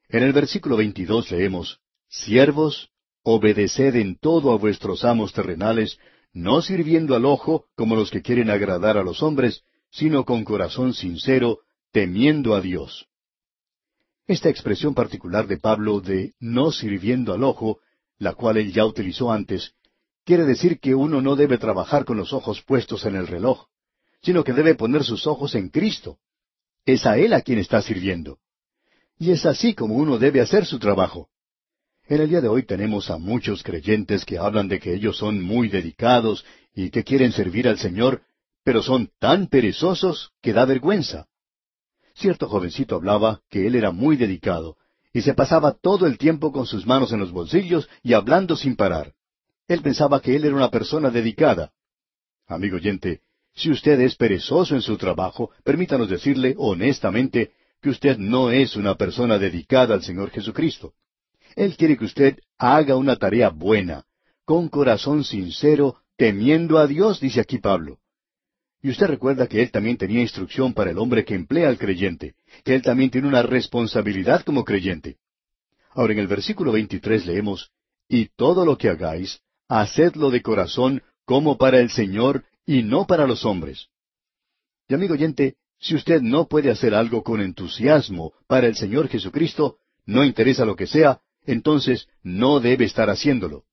En 0.09 0.23
el 0.23 0.31
versículo 0.31 0.77
22 0.77 1.31
leemos, 1.31 1.79
Siervos, 2.07 2.89
obedeced 3.23 3.95
en 3.95 4.17
todo 4.17 4.51
a 4.51 4.57
vuestros 4.57 5.03
amos 5.03 5.33
terrenales, 5.33 5.99
no 6.31 6.61
sirviendo 6.61 7.15
al 7.15 7.25
ojo 7.25 7.65
como 7.75 7.95
los 7.95 8.09
que 8.09 8.21
quieren 8.21 8.49
agradar 8.49 8.97
a 8.97 9.03
los 9.03 9.21
hombres, 9.21 9.63
sino 9.97 10.25
con 10.25 10.43
corazón 10.43 10.93
sincero, 10.93 11.61
temiendo 11.91 12.53
a 12.53 12.61
Dios. 12.61 13.07
Esta 14.27 14.47
expresión 14.47 14.93
particular 14.93 15.47
de 15.47 15.57
Pablo 15.57 16.01
de 16.01 16.35
no 16.39 16.71
sirviendo 16.71 17.33
al 17.33 17.43
ojo, 17.43 17.79
la 18.19 18.33
cual 18.33 18.57
él 18.57 18.71
ya 18.71 18.85
utilizó 18.85 19.31
antes, 19.31 19.73
quiere 20.23 20.45
decir 20.45 20.79
que 20.79 20.93
uno 20.93 21.19
no 21.19 21.35
debe 21.35 21.57
trabajar 21.57 22.05
con 22.05 22.15
los 22.15 22.31
ojos 22.31 22.61
puestos 22.61 23.05
en 23.05 23.15
el 23.15 23.25
reloj, 23.25 23.65
sino 24.21 24.43
que 24.43 24.53
debe 24.53 24.75
poner 24.75 25.03
sus 25.03 25.25
ojos 25.25 25.55
en 25.55 25.69
Cristo. 25.69 26.19
Es 26.85 27.07
a 27.07 27.17
Él 27.17 27.33
a 27.33 27.41
quien 27.41 27.57
está 27.57 27.81
sirviendo. 27.81 28.37
Y 29.17 29.31
es 29.31 29.47
así 29.47 29.73
como 29.73 29.95
uno 29.95 30.19
debe 30.19 30.41
hacer 30.41 30.67
su 30.67 30.77
trabajo. 30.77 31.29
En 32.07 32.21
el 32.21 32.29
día 32.29 32.41
de 32.41 32.49
hoy 32.49 32.63
tenemos 32.63 33.09
a 33.09 33.17
muchos 33.17 33.63
creyentes 33.63 34.25
que 34.25 34.37
hablan 34.37 34.67
de 34.67 34.79
que 34.79 34.93
ellos 34.93 35.17
son 35.17 35.41
muy 35.41 35.69
dedicados 35.69 36.45
y 36.75 36.91
que 36.91 37.03
quieren 37.03 37.31
servir 37.31 37.67
al 37.67 37.79
Señor, 37.79 38.21
pero 38.67 38.83
son 38.83 39.09
tan 39.17 39.47
perezosos 39.47 40.33
que 40.41 40.51
da 40.51 40.65
vergüenza. 40.65 41.29
Cierto 42.13 42.49
jovencito 42.49 42.95
hablaba 42.95 43.39
que 43.49 43.65
él 43.65 43.75
era 43.75 43.91
muy 43.91 44.17
dedicado, 44.17 44.75
y 45.13 45.21
se 45.21 45.33
pasaba 45.33 45.71
todo 45.71 46.05
el 46.05 46.17
tiempo 46.17 46.51
con 46.51 46.65
sus 46.65 46.85
manos 46.85 47.13
en 47.13 47.21
los 47.21 47.31
bolsillos 47.31 47.87
y 48.03 48.11
hablando 48.11 48.57
sin 48.57 48.75
parar. 48.75 49.13
Él 49.69 49.81
pensaba 49.81 50.19
que 50.19 50.35
él 50.35 50.43
era 50.43 50.53
una 50.53 50.69
persona 50.69 51.09
dedicada. 51.09 51.71
Amigo 52.45 52.75
oyente, 52.75 53.21
si 53.55 53.71
usted 53.71 54.01
es 54.01 54.17
perezoso 54.17 54.75
en 54.75 54.81
su 54.81 54.97
trabajo, 54.97 55.51
permítanos 55.63 56.09
decirle 56.09 56.53
honestamente 56.57 57.53
que 57.81 57.91
usted 57.91 58.17
no 58.17 58.51
es 58.51 58.75
una 58.75 58.95
persona 58.95 59.37
dedicada 59.37 59.93
al 59.93 60.03
Señor 60.03 60.29
Jesucristo. 60.29 60.93
Él 61.55 61.77
quiere 61.77 61.97
que 61.97 62.03
usted 62.03 62.39
haga 62.57 62.97
una 62.97 63.15
tarea 63.15 63.47
buena, 63.47 64.03
con 64.43 64.67
corazón 64.67 65.23
sincero, 65.23 66.01
temiendo 66.17 66.77
a 66.79 66.85
Dios, 66.85 67.21
dice 67.21 67.39
aquí 67.39 67.59
Pablo. 67.59 67.99
Y 68.81 68.89
usted 68.89 69.07
recuerda 69.07 69.47
que 69.47 69.61
él 69.61 69.71
también 69.71 69.97
tenía 69.97 70.21
instrucción 70.21 70.73
para 70.73 70.91
el 70.91 70.97
hombre 70.97 71.25
que 71.25 71.33
emplea 71.33 71.67
al 71.67 71.77
creyente, 71.77 72.35
que 72.63 72.75
él 72.75 72.81
también 72.81 73.09
tiene 73.09 73.27
una 73.27 73.41
responsabilidad 73.41 74.43
como 74.43 74.63
creyente. 74.63 75.17
Ahora 75.91 76.13
en 76.13 76.19
el 76.19 76.27
versículo 76.27 76.71
23 76.71 77.25
leemos, 77.25 77.71
Y 78.07 78.27
todo 78.35 78.65
lo 78.65 78.77
que 78.77 78.89
hagáis, 78.89 79.41
hacedlo 79.67 80.29
de 80.29 80.41
corazón 80.41 81.01
como 81.25 81.57
para 81.57 81.79
el 81.79 81.89
Señor 81.89 82.45
y 82.65 82.83
no 82.83 83.07
para 83.07 83.25
los 83.25 83.45
hombres. 83.45 83.87
Y 84.87 84.93
amigo 84.93 85.15
oyente, 85.15 85.55
si 85.79 85.95
usted 85.95 86.21
no 86.21 86.47
puede 86.47 86.71
hacer 86.71 86.93
algo 86.93 87.23
con 87.23 87.41
entusiasmo 87.41 88.33
para 88.47 88.67
el 88.67 88.75
Señor 88.75 89.09
Jesucristo, 89.09 89.77
no 90.05 90.23
interesa 90.23 90.65
lo 90.65 90.75
que 90.75 90.87
sea, 90.87 91.19
entonces 91.45 92.07
no 92.23 92.59
debe 92.59 92.85
estar 92.85 93.09
haciéndolo. 93.09 93.65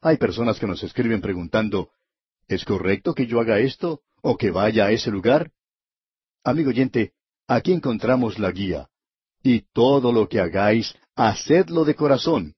Hay 0.00 0.16
personas 0.16 0.58
que 0.58 0.66
nos 0.66 0.82
escriben 0.82 1.20
preguntando, 1.20 1.90
¿es 2.48 2.64
correcto 2.64 3.14
que 3.14 3.26
yo 3.26 3.40
haga 3.40 3.60
esto? 3.60 4.02
O 4.22 4.36
que 4.36 4.50
vaya 4.50 4.86
a 4.86 4.92
ese 4.92 5.10
lugar? 5.10 5.50
Amigo 6.44 6.70
oyente, 6.70 7.12
aquí 7.46 7.72
encontramos 7.72 8.38
la 8.38 8.50
guía. 8.50 8.88
Y 9.42 9.64
todo 9.72 10.12
lo 10.12 10.28
que 10.28 10.40
hagáis, 10.40 10.94
hacedlo 11.14 11.84
de 11.84 11.94
corazón. 11.94 12.54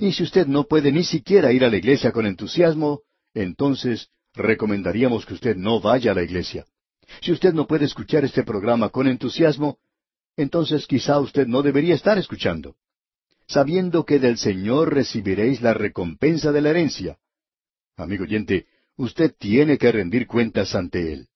Y 0.00 0.12
si 0.12 0.22
usted 0.22 0.46
no 0.46 0.64
puede 0.64 0.90
ni 0.90 1.04
siquiera 1.04 1.52
ir 1.52 1.64
a 1.64 1.70
la 1.70 1.76
iglesia 1.76 2.10
con 2.10 2.26
entusiasmo, 2.26 3.02
entonces 3.34 4.08
recomendaríamos 4.32 5.26
que 5.26 5.34
usted 5.34 5.56
no 5.56 5.80
vaya 5.80 6.12
a 6.12 6.14
la 6.14 6.22
iglesia. 6.22 6.64
Si 7.20 7.32
usted 7.32 7.52
no 7.52 7.66
puede 7.66 7.84
escuchar 7.84 8.24
este 8.24 8.42
programa 8.42 8.88
con 8.88 9.06
entusiasmo, 9.06 9.78
entonces 10.36 10.86
quizá 10.86 11.20
usted 11.20 11.46
no 11.46 11.62
debería 11.62 11.94
estar 11.94 12.18
escuchando, 12.18 12.76
sabiendo 13.46 14.04
que 14.04 14.18
del 14.18 14.38
Señor 14.38 14.92
recibiréis 14.92 15.60
la 15.60 15.74
recompensa 15.74 16.50
de 16.50 16.60
la 16.62 16.70
herencia. 16.70 17.18
Amigo 17.96 18.24
oyente, 18.24 18.66
usted 18.96 19.34
tiene 19.38 19.78
que 19.78 19.90
rendir 19.90 20.26
cuentas 20.26 20.74
ante 20.74 21.12
Él. 21.12 21.28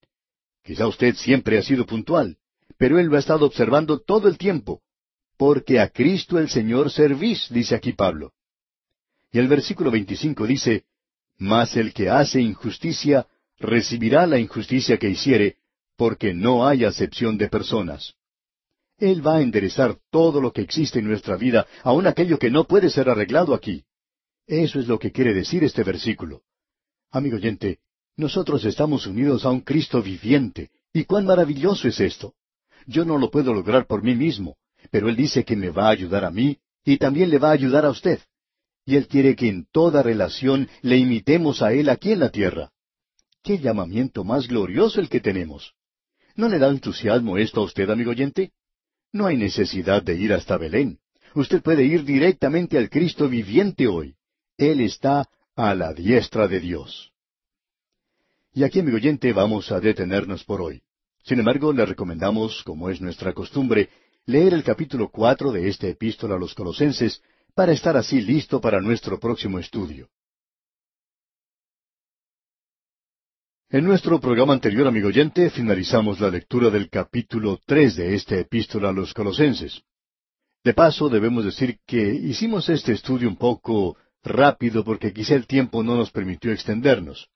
Quizá 0.64 0.86
usted 0.86 1.14
siempre 1.14 1.58
ha 1.58 1.62
sido 1.62 1.86
puntual, 1.86 2.36
pero 2.76 2.98
Él 2.98 3.06
lo 3.06 3.16
ha 3.16 3.20
estado 3.20 3.46
observando 3.46 4.00
todo 4.00 4.28
el 4.28 4.38
tiempo. 4.38 4.82
porque 5.38 5.78
a 5.78 5.88
Cristo 5.88 6.36
el 6.36 6.48
Señor 6.48 6.90
servís, 6.90 7.46
dice 7.50 7.76
aquí 7.76 7.92
Pablo. 7.92 8.32
Y 9.30 9.38
el 9.38 9.46
versículo 9.46 9.90
25 9.90 10.46
dice, 10.46 10.84
Mas 11.38 11.76
el 11.76 11.94
que 11.94 12.10
hace 12.10 12.40
injusticia 12.40 13.26
recibirá 13.58 14.26
la 14.26 14.40
injusticia 14.40 14.98
que 14.98 15.08
hiciere, 15.08 15.56
porque 15.96 16.34
no 16.34 16.66
hay 16.66 16.84
acepción 16.84 17.38
de 17.38 17.48
personas. 17.48 18.14
Él 18.98 19.24
va 19.24 19.36
a 19.36 19.42
enderezar 19.42 19.96
todo 20.10 20.40
lo 20.40 20.52
que 20.52 20.62
existe 20.62 20.98
en 20.98 21.06
nuestra 21.06 21.36
vida, 21.36 21.68
aun 21.84 22.08
aquello 22.08 22.36
que 22.36 22.50
no 22.50 22.64
puede 22.64 22.90
ser 22.90 23.08
arreglado 23.08 23.54
aquí. 23.54 23.84
Eso 24.44 24.80
es 24.80 24.88
lo 24.88 24.98
que 24.98 25.12
quiere 25.12 25.34
decir 25.34 25.62
este 25.62 25.84
versículo. 25.84 26.42
Amigo 27.10 27.36
oyente, 27.36 27.78
nosotros 28.16 28.64
estamos 28.66 29.06
unidos 29.06 29.46
a 29.46 29.50
un 29.50 29.60
Cristo 29.62 30.02
viviente, 30.02 30.70
y 30.92 31.04
cuán 31.04 31.24
maravilloso 31.24 31.88
es 31.88 32.00
esto. 32.00 32.34
Yo 32.86 33.04
no 33.06 33.16
lo 33.16 33.30
puedo 33.30 33.54
lograr 33.54 33.86
por 33.86 34.02
mí 34.02 34.14
mismo, 34.14 34.56
pero 34.90 35.08
Él 35.08 35.16
dice 35.16 35.44
que 35.44 35.56
me 35.56 35.70
va 35.70 35.86
a 35.86 35.92
ayudar 35.92 36.24
a 36.24 36.30
mí, 36.30 36.58
y 36.84 36.98
también 36.98 37.30
le 37.30 37.38
va 37.38 37.48
a 37.48 37.52
ayudar 37.52 37.86
a 37.86 37.90
usted. 37.90 38.20
Y 38.84 38.96
Él 38.96 39.06
quiere 39.08 39.36
que 39.36 39.48
en 39.48 39.66
toda 39.72 40.02
relación 40.02 40.68
le 40.82 40.98
imitemos 40.98 41.62
a 41.62 41.72
Él 41.72 41.88
aquí 41.88 42.12
en 42.12 42.20
la 42.20 42.30
tierra. 42.30 42.72
¡Qué 43.42 43.58
llamamiento 43.58 44.22
más 44.24 44.46
glorioso 44.46 45.00
el 45.00 45.08
que 45.08 45.20
tenemos! 45.20 45.72
¿No 46.36 46.48
le 46.48 46.58
da 46.58 46.68
entusiasmo 46.68 47.38
esto 47.38 47.60
a 47.60 47.64
usted, 47.64 47.88
amigo 47.88 48.10
oyente? 48.10 48.52
No 49.12 49.26
hay 49.26 49.38
necesidad 49.38 50.02
de 50.02 50.14
ir 50.14 50.32
hasta 50.34 50.58
Belén. 50.58 50.98
Usted 51.34 51.62
puede 51.62 51.84
ir 51.84 52.04
directamente 52.04 52.76
al 52.76 52.90
Cristo 52.90 53.28
viviente 53.28 53.86
hoy. 53.86 54.14
Él 54.56 54.80
está 54.80 55.28
a 55.58 55.74
la 55.74 55.92
diestra 55.92 56.46
de 56.46 56.60
Dios. 56.60 57.12
Y 58.54 58.62
aquí, 58.62 58.78
amigo 58.78 58.96
oyente, 58.96 59.32
vamos 59.32 59.72
a 59.72 59.80
detenernos 59.80 60.44
por 60.44 60.62
hoy. 60.62 60.80
Sin 61.24 61.40
embargo, 61.40 61.72
le 61.72 61.84
recomendamos, 61.84 62.62
como 62.62 62.88
es 62.90 63.00
nuestra 63.00 63.32
costumbre, 63.32 63.90
leer 64.24 64.54
el 64.54 64.62
capítulo 64.62 65.10
cuatro 65.10 65.50
de 65.50 65.68
esta 65.68 65.88
epístola 65.88 66.36
a 66.36 66.38
los 66.38 66.54
Colosenses 66.54 67.20
para 67.56 67.72
estar 67.72 67.96
así 67.96 68.20
listo 68.20 68.60
para 68.60 68.80
nuestro 68.80 69.18
próximo 69.18 69.58
estudio. 69.58 70.08
En 73.68 73.84
nuestro 73.84 74.20
programa 74.20 74.52
anterior, 74.52 74.86
amigo 74.86 75.08
oyente, 75.08 75.50
finalizamos 75.50 76.20
la 76.20 76.30
lectura 76.30 76.70
del 76.70 76.88
capítulo 76.88 77.58
tres 77.66 77.96
de 77.96 78.14
esta 78.14 78.36
epístola 78.36 78.90
a 78.90 78.92
los 78.92 79.12
Colosenses. 79.12 79.82
De 80.62 80.72
paso, 80.72 81.08
debemos 81.08 81.44
decir 81.44 81.80
que 81.84 82.14
hicimos 82.14 82.68
este 82.68 82.92
estudio 82.92 83.28
un 83.28 83.36
poco 83.36 83.96
rápido 84.28 84.84
porque 84.84 85.12
quizá 85.12 85.34
el 85.34 85.46
tiempo 85.46 85.82
no 85.82 85.96
nos 85.96 86.10
permitió 86.10 86.52
extendernos. 86.52 87.28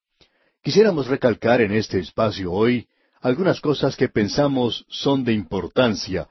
Quisiéramos 0.63 1.09
recalcar 1.09 1.61
en 1.61 1.73
este 1.73 1.99
espacio 1.99 2.53
hoy 2.53 2.87
algunas 3.21 3.61
cosas 3.61 3.97
que 3.97 4.09
pensamos 4.09 4.85
son 4.89 5.25
de 5.25 5.33
importancia 5.33 6.29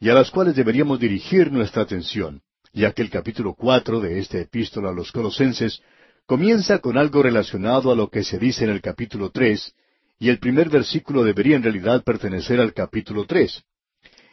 y 0.00 0.08
a 0.08 0.14
las 0.14 0.30
cuales 0.30 0.54
deberíamos 0.54 1.00
dirigir 1.00 1.52
nuestra 1.52 1.82
atención, 1.82 2.42
ya 2.72 2.92
que 2.92 3.02
el 3.02 3.10
capítulo 3.10 3.54
cuatro 3.54 4.00
de 4.00 4.18
esta 4.18 4.38
epístola 4.38 4.90
a 4.90 4.92
los 4.92 5.12
Colosenses 5.12 5.82
comienza 6.26 6.78
con 6.78 6.98
algo 6.98 7.22
relacionado 7.22 7.92
a 7.92 7.96
lo 7.96 8.08
que 8.08 8.24
se 8.24 8.38
dice 8.38 8.64
en 8.64 8.70
el 8.70 8.80
capítulo 8.80 9.30
tres, 9.30 9.74
y 10.18 10.28
el 10.28 10.38
primer 10.38 10.70
versículo 10.70 11.24
debería 11.24 11.56
en 11.56 11.62
realidad 11.62 12.02
pertenecer 12.04 12.60
al 12.60 12.72
capítulo 12.72 13.26
tres. 13.26 13.62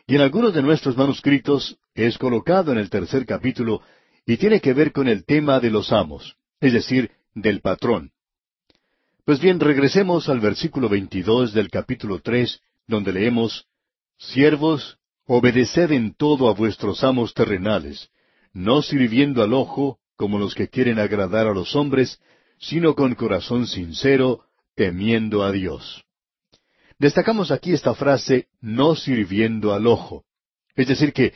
Y 0.08 0.16
en 0.16 0.22
algunos 0.22 0.54
de 0.54 0.62
nuestros 0.62 0.98
manuscritos 0.98 1.78
es 1.94 2.18
colocado 2.18 2.72
en 2.72 2.78
el 2.78 2.90
tercer 2.90 3.26
capítulo 3.26 3.82
y 4.26 4.38
tiene 4.38 4.62
que 4.62 4.74
ver 4.74 4.92
con 4.92 5.08
el 5.08 5.26
tema 5.26 5.60
de 5.60 5.70
los 5.70 5.92
amos, 5.92 6.36
es 6.60 6.74
decir, 6.74 7.12
del 7.34 7.62
patrón. 7.62 8.12
Pues 9.26 9.40
bien, 9.40 9.60
regresemos 9.60 10.30
al 10.30 10.40
versículo 10.40 10.90
22 10.90 11.54
del 11.54 11.70
capítulo 11.70 12.20
tres, 12.22 12.62
donde 12.88 13.14
leemos, 13.14 13.66
Siervos, 14.18 14.98
obedeced 15.26 15.92
en 15.92 16.14
todo 16.14 16.50
a 16.50 16.54
vuestros 16.54 17.04
amos 17.04 17.34
terrenales, 17.34 18.10
no 18.54 18.82
sirviendo 18.82 19.44
al 19.44 19.54
ojo, 19.54 20.00
como 20.16 20.38
los 20.38 20.54
que 20.54 20.68
quieren 20.68 21.00
agradar 21.00 21.48
a 21.48 21.54
los 21.54 21.76
hombres, 21.76 22.20
sino 22.60 22.94
con 22.94 23.16
corazón 23.16 23.66
sincero, 23.66 24.46
temiendo 24.76 25.44
a 25.44 25.52
Dios. 25.52 26.04
Destacamos 27.00 27.50
aquí 27.50 27.74
esta 27.74 27.96
frase, 27.96 28.48
no 28.60 28.96
sirviendo 28.96 29.74
al 29.74 29.88
ojo. 29.88 30.24
Es 30.76 30.88
decir, 30.88 31.14
que 31.14 31.34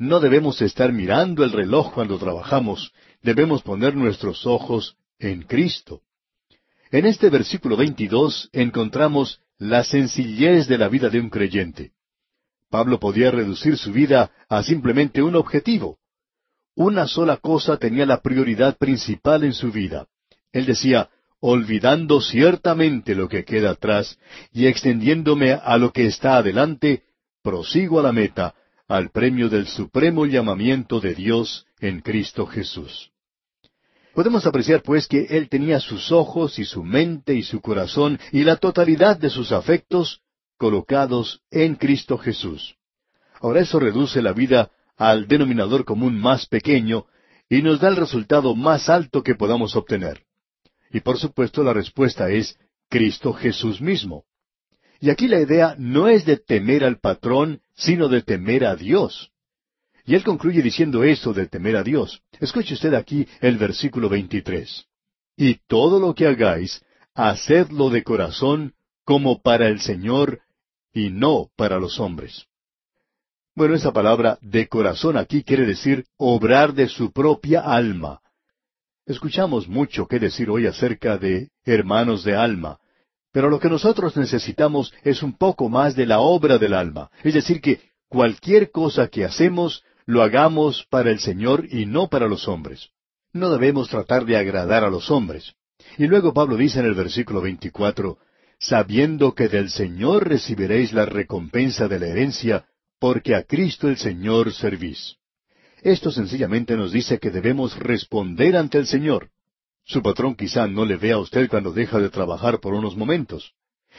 no 0.00 0.18
debemos 0.18 0.62
estar 0.62 0.94
mirando 0.94 1.44
el 1.44 1.52
reloj 1.52 1.92
cuando 1.92 2.18
trabajamos, 2.18 2.90
debemos 3.22 3.60
poner 3.62 3.94
nuestros 3.94 4.46
ojos 4.46 4.96
en 5.18 5.42
Cristo. 5.42 6.00
En 6.90 7.04
este 7.04 7.28
versículo 7.28 7.76
22 7.76 8.48
encontramos 8.54 9.42
la 9.58 9.84
sencillez 9.84 10.66
de 10.68 10.78
la 10.78 10.88
vida 10.88 11.10
de 11.10 11.20
un 11.20 11.28
creyente. 11.28 11.92
Pablo 12.70 12.98
podía 12.98 13.30
reducir 13.30 13.76
su 13.76 13.92
vida 13.92 14.30
a 14.48 14.62
simplemente 14.62 15.20
un 15.22 15.36
objetivo. 15.36 15.98
Una 16.74 17.06
sola 17.06 17.36
cosa 17.36 17.76
tenía 17.76 18.06
la 18.06 18.22
prioridad 18.22 18.78
principal 18.78 19.44
en 19.44 19.52
su 19.52 19.70
vida. 19.70 20.06
Él 20.50 20.64
decía, 20.64 21.10
olvidando 21.40 22.22
ciertamente 22.22 23.14
lo 23.14 23.28
que 23.28 23.44
queda 23.44 23.72
atrás 23.72 24.18
y 24.50 24.66
extendiéndome 24.66 25.52
a 25.52 25.76
lo 25.76 25.92
que 25.92 26.06
está 26.06 26.38
adelante, 26.38 27.02
prosigo 27.42 28.00
a 28.00 28.02
la 28.02 28.12
meta, 28.12 28.54
al 28.90 29.10
premio 29.10 29.48
del 29.48 29.68
supremo 29.68 30.26
llamamiento 30.26 30.98
de 30.98 31.14
Dios 31.14 31.64
en 31.78 32.00
Cristo 32.00 32.44
Jesús. 32.44 33.12
Podemos 34.14 34.44
apreciar 34.46 34.82
pues 34.82 35.06
que 35.06 35.26
él 35.30 35.48
tenía 35.48 35.78
sus 35.78 36.10
ojos 36.10 36.58
y 36.58 36.64
su 36.64 36.82
mente 36.82 37.34
y 37.34 37.44
su 37.44 37.60
corazón 37.60 38.18
y 38.32 38.42
la 38.42 38.56
totalidad 38.56 39.16
de 39.16 39.30
sus 39.30 39.52
afectos 39.52 40.22
colocados 40.56 41.40
en 41.52 41.76
Cristo 41.76 42.18
Jesús. 42.18 42.74
Ahora 43.40 43.60
eso 43.60 43.78
reduce 43.78 44.20
la 44.22 44.32
vida 44.32 44.72
al 44.96 45.28
denominador 45.28 45.84
común 45.84 46.20
más 46.20 46.46
pequeño 46.46 47.06
y 47.48 47.62
nos 47.62 47.78
da 47.78 47.88
el 47.88 47.96
resultado 47.96 48.56
más 48.56 48.88
alto 48.88 49.22
que 49.22 49.36
podamos 49.36 49.76
obtener. 49.76 50.24
Y 50.90 50.98
por 50.98 51.16
supuesto 51.16 51.62
la 51.62 51.72
respuesta 51.72 52.28
es 52.28 52.58
Cristo 52.88 53.32
Jesús 53.34 53.80
mismo. 53.80 54.24
Y 55.00 55.08
aquí 55.08 55.28
la 55.28 55.40
idea 55.40 55.74
no 55.78 56.08
es 56.08 56.26
de 56.26 56.36
temer 56.36 56.84
al 56.84 56.98
patrón, 56.98 57.62
sino 57.74 58.08
de 58.08 58.20
temer 58.20 58.66
a 58.66 58.76
Dios. 58.76 59.32
Y 60.04 60.14
él 60.14 60.22
concluye 60.22 60.60
diciendo 60.60 61.04
eso 61.04 61.32
de 61.32 61.46
temer 61.46 61.76
a 61.76 61.82
Dios. 61.82 62.22
Escuche 62.38 62.74
usted 62.74 62.92
aquí 62.92 63.26
el 63.40 63.56
versículo 63.56 64.10
23. 64.10 64.86
Y 65.36 65.54
todo 65.66 65.98
lo 65.98 66.14
que 66.14 66.26
hagáis, 66.26 66.84
hacedlo 67.14 67.88
de 67.88 68.02
corazón 68.02 68.74
como 69.04 69.40
para 69.40 69.68
el 69.68 69.80
Señor 69.80 70.40
y 70.92 71.10
no 71.10 71.50
para 71.56 71.78
los 71.78 71.98
hombres. 71.98 72.46
Bueno, 73.54 73.74
esa 73.74 73.92
palabra 73.92 74.38
de 74.42 74.68
corazón 74.68 75.16
aquí 75.16 75.42
quiere 75.42 75.64
decir 75.64 76.04
obrar 76.16 76.74
de 76.74 76.88
su 76.88 77.10
propia 77.12 77.60
alma. 77.60 78.20
Escuchamos 79.06 79.66
mucho 79.66 80.06
que 80.06 80.18
decir 80.18 80.50
hoy 80.50 80.66
acerca 80.66 81.18
de 81.18 81.48
hermanos 81.64 82.22
de 82.22 82.36
alma, 82.36 82.78
pero 83.32 83.48
lo 83.48 83.60
que 83.60 83.68
nosotros 83.68 84.16
necesitamos 84.16 84.92
es 85.02 85.22
un 85.22 85.36
poco 85.36 85.68
más 85.68 85.94
de 85.94 86.06
la 86.06 86.20
obra 86.20 86.58
del 86.58 86.74
alma. 86.74 87.10
Es 87.22 87.34
decir, 87.34 87.60
que 87.60 87.80
cualquier 88.08 88.70
cosa 88.70 89.08
que 89.08 89.24
hacemos 89.24 89.84
lo 90.06 90.22
hagamos 90.22 90.86
para 90.90 91.10
el 91.10 91.20
Señor 91.20 91.66
y 91.70 91.86
no 91.86 92.08
para 92.08 92.26
los 92.26 92.48
hombres. 92.48 92.90
No 93.32 93.50
debemos 93.50 93.88
tratar 93.88 94.24
de 94.24 94.36
agradar 94.36 94.82
a 94.82 94.90
los 94.90 95.10
hombres. 95.10 95.54
Y 95.96 96.06
luego 96.06 96.34
Pablo 96.34 96.56
dice 96.56 96.80
en 96.80 96.86
el 96.86 96.94
versículo 96.94 97.40
24, 97.40 98.18
sabiendo 98.58 99.34
que 99.34 99.48
del 99.48 99.70
Señor 99.70 100.28
recibiréis 100.28 100.92
la 100.92 101.06
recompensa 101.06 101.86
de 101.86 102.00
la 102.00 102.08
herencia, 102.08 102.66
porque 102.98 103.34
a 103.34 103.44
Cristo 103.44 103.88
el 103.88 103.96
Señor 103.96 104.52
servís. 104.52 105.16
Esto 105.82 106.10
sencillamente 106.10 106.76
nos 106.76 106.92
dice 106.92 107.18
que 107.18 107.30
debemos 107.30 107.78
responder 107.78 108.56
ante 108.56 108.78
el 108.78 108.86
Señor. 108.86 109.30
Su 109.90 110.02
patrón 110.02 110.36
quizá 110.36 110.68
no 110.68 110.84
le 110.84 110.96
vea 110.96 111.16
a 111.16 111.18
usted 111.18 111.48
cuando 111.48 111.72
deja 111.72 111.98
de 111.98 112.10
trabajar 112.10 112.60
por 112.60 112.74
unos 112.74 112.96
momentos. 112.96 113.54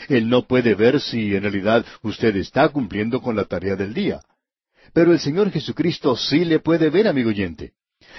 Él 0.07 0.29
no 0.29 0.47
puede 0.47 0.73
ver 0.73 1.01
si 1.01 1.35
en 1.35 1.43
realidad 1.43 1.85
usted 2.01 2.33
está 2.37 2.69
cumpliendo 2.69 3.21
con 3.21 3.35
la 3.35 3.43
tarea 3.43 3.75
del 3.75 3.93
día. 3.93 4.21
Pero 4.93 5.11
el 5.11 5.19
Señor 5.19 5.51
Jesucristo 5.51 6.15
sí 6.15 6.45
le 6.45 6.59
puede 6.59 6.89
ver, 6.89 7.09
amigo 7.09 7.27
oyente. 7.29 7.73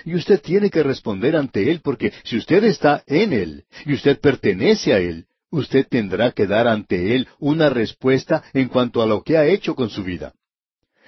Y 0.05 0.15
usted 0.15 0.43
tiene 0.43 0.69
que 0.69 0.83
responder 0.83 1.35
ante 1.35 1.71
Él 1.71 1.81
porque 1.83 2.13
si 2.25 2.37
usted 2.37 2.63
está 2.65 3.05
en 3.07 3.33
Él 3.33 3.65
y 3.87 3.95
usted 3.95 4.21
pertenece 4.21 4.93
a 4.93 4.99
Él, 4.99 5.25
usted 5.49 5.87
tendrá 5.89 6.33
que 6.33 6.47
dar 6.47 6.69
ante 6.69 7.17
Él 7.17 7.27
una 7.39 7.71
respuesta 7.71 8.45
en 8.53 8.69
cuanto 8.69 9.01
a 9.01 9.07
lo 9.07 9.23
que 9.23 9.39
ha 9.39 9.47
hecho 9.47 9.75
con 9.75 9.89
su 9.89 10.05
vida. 10.05 10.35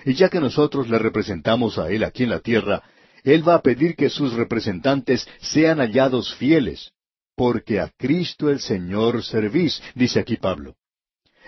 Y 0.07 0.15
ya 0.15 0.31
que 0.31 0.41
nosotros 0.41 0.89
le 0.89 0.99
representamos 0.99 1.77
a 1.77 1.91
Él 1.91 2.05
aquí 2.05 2.23
en 2.23 2.31
la 2.31 2.41
tierra, 2.41 2.83
él 3.25 3.47
va 3.47 3.55
a 3.55 3.63
pedir 3.63 3.97
que 3.97 4.11
sus 4.11 4.35
representantes 4.35 5.27
sean 5.41 5.79
hallados 5.79 6.35
fieles, 6.35 6.93
porque 7.35 7.81
a 7.81 7.91
Cristo 7.97 8.51
el 8.51 8.61
Señor 8.61 9.25
servís, 9.25 9.83
dice 9.95 10.21
aquí 10.21 10.37
Pablo. 10.37 10.77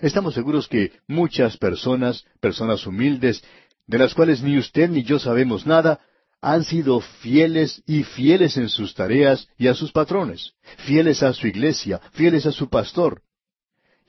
Estamos 0.01 0.35
seguros 0.35 0.69
que 0.69 0.93
muchas 1.07 1.57
personas, 1.57 2.25
personas 2.41 2.87
humildes, 2.87 3.45
de 3.87 3.99
las 3.99 4.15
cuales 4.15 4.43
ni 4.43 4.59
usted 4.59 4.91
ni 4.91 5.03
yo 5.05 5.19
sabemos 5.19 5.67
nada, 5.67 6.01
han 6.41 6.65
sido 6.65 7.01
fieles 7.01 7.83
y 7.87 8.05
fieles 8.05 8.57
en 8.57 8.69
sus 8.69 8.95
tareas 8.95 9.49
y 9.57 9.69
a 9.69 9.75
sus 9.75 9.93
patrones, 9.93 10.53
fieles 10.79 11.23
a 11.23 11.33
su 11.33 11.47
iglesia, 11.47 12.01
fieles 12.13 12.47
a 12.47 12.53
su 12.53 12.69
pastor. 12.69 13.23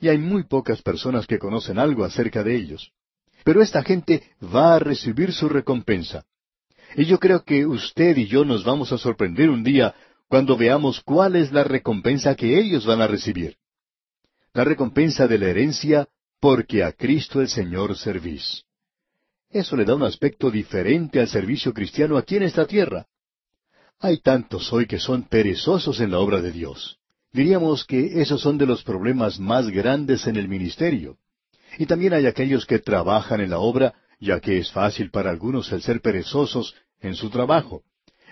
Y 0.00 0.08
hay 0.08 0.18
muy 0.18 0.44
pocas 0.44 0.82
personas 0.82 1.26
que 1.26 1.38
conocen 1.38 1.78
algo 1.78 2.04
acerca 2.04 2.42
de 2.42 2.54
ellos. 2.54 2.92
Pero 3.44 3.62
esta 3.62 3.82
gente 3.82 4.22
va 4.42 4.76
a 4.76 4.78
recibir 4.78 5.32
su 5.32 5.48
recompensa. 5.48 6.24
Y 6.96 7.04
yo 7.04 7.18
creo 7.18 7.44
que 7.44 7.66
usted 7.66 8.16
y 8.16 8.26
yo 8.26 8.44
nos 8.44 8.64
vamos 8.64 8.92
a 8.92 8.98
sorprender 8.98 9.50
un 9.50 9.62
día 9.62 9.94
cuando 10.28 10.56
veamos 10.56 11.00
cuál 11.00 11.36
es 11.36 11.52
la 11.52 11.64
recompensa 11.64 12.34
que 12.34 12.58
ellos 12.58 12.86
van 12.86 13.00
a 13.00 13.06
recibir. 13.06 13.56
La 14.52 14.64
recompensa 14.64 15.26
de 15.26 15.38
la 15.38 15.48
herencia 15.48 16.08
porque 16.40 16.84
a 16.84 16.92
Cristo 16.92 17.40
el 17.40 17.48
Señor 17.48 17.96
servís. 17.96 18.64
Eso 19.50 19.76
le 19.76 19.84
da 19.84 19.94
un 19.94 20.02
aspecto 20.02 20.50
diferente 20.50 21.20
al 21.20 21.28
servicio 21.28 21.72
cristiano 21.72 22.16
aquí 22.16 22.36
en 22.36 22.42
esta 22.42 22.66
tierra. 22.66 23.06
Hay 24.00 24.18
tantos 24.18 24.72
hoy 24.72 24.86
que 24.86 24.98
son 24.98 25.24
perezosos 25.24 26.00
en 26.00 26.10
la 26.10 26.18
obra 26.18 26.40
de 26.40 26.52
Dios. 26.52 26.98
Diríamos 27.32 27.84
que 27.84 28.20
esos 28.20 28.40
son 28.40 28.58
de 28.58 28.66
los 28.66 28.82
problemas 28.82 29.38
más 29.38 29.68
grandes 29.68 30.26
en 30.26 30.36
el 30.36 30.48
ministerio. 30.48 31.16
Y 31.78 31.86
también 31.86 32.12
hay 32.14 32.26
aquellos 32.26 32.66
que 32.66 32.78
trabajan 32.78 33.40
en 33.40 33.50
la 33.50 33.58
obra, 33.58 33.94
ya 34.20 34.40
que 34.40 34.58
es 34.58 34.70
fácil 34.72 35.10
para 35.10 35.30
algunos 35.30 35.70
el 35.72 35.82
ser 35.82 36.00
perezosos 36.00 36.74
en 37.00 37.14
su 37.14 37.30
trabajo. 37.30 37.82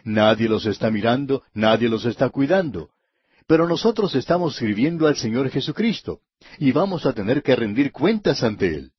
Nadie 0.04 0.48
los 0.48 0.66
está 0.66 0.90
mirando, 0.90 1.42
nadie 1.54 1.88
los 1.88 2.04
está 2.04 2.28
cuidando. 2.28 2.90
Pero 3.46 3.68
nosotros 3.68 4.14
estamos 4.14 4.56
sirviendo 4.56 5.06
al 5.06 5.16
Señor 5.16 5.50
Jesucristo, 5.50 6.20
y 6.58 6.72
vamos 6.72 7.06
a 7.06 7.12
tener 7.12 7.42
que 7.42 7.54
rendir 7.54 7.92
cuentas 7.92 8.42
ante 8.42 8.74
Él. 8.74 8.92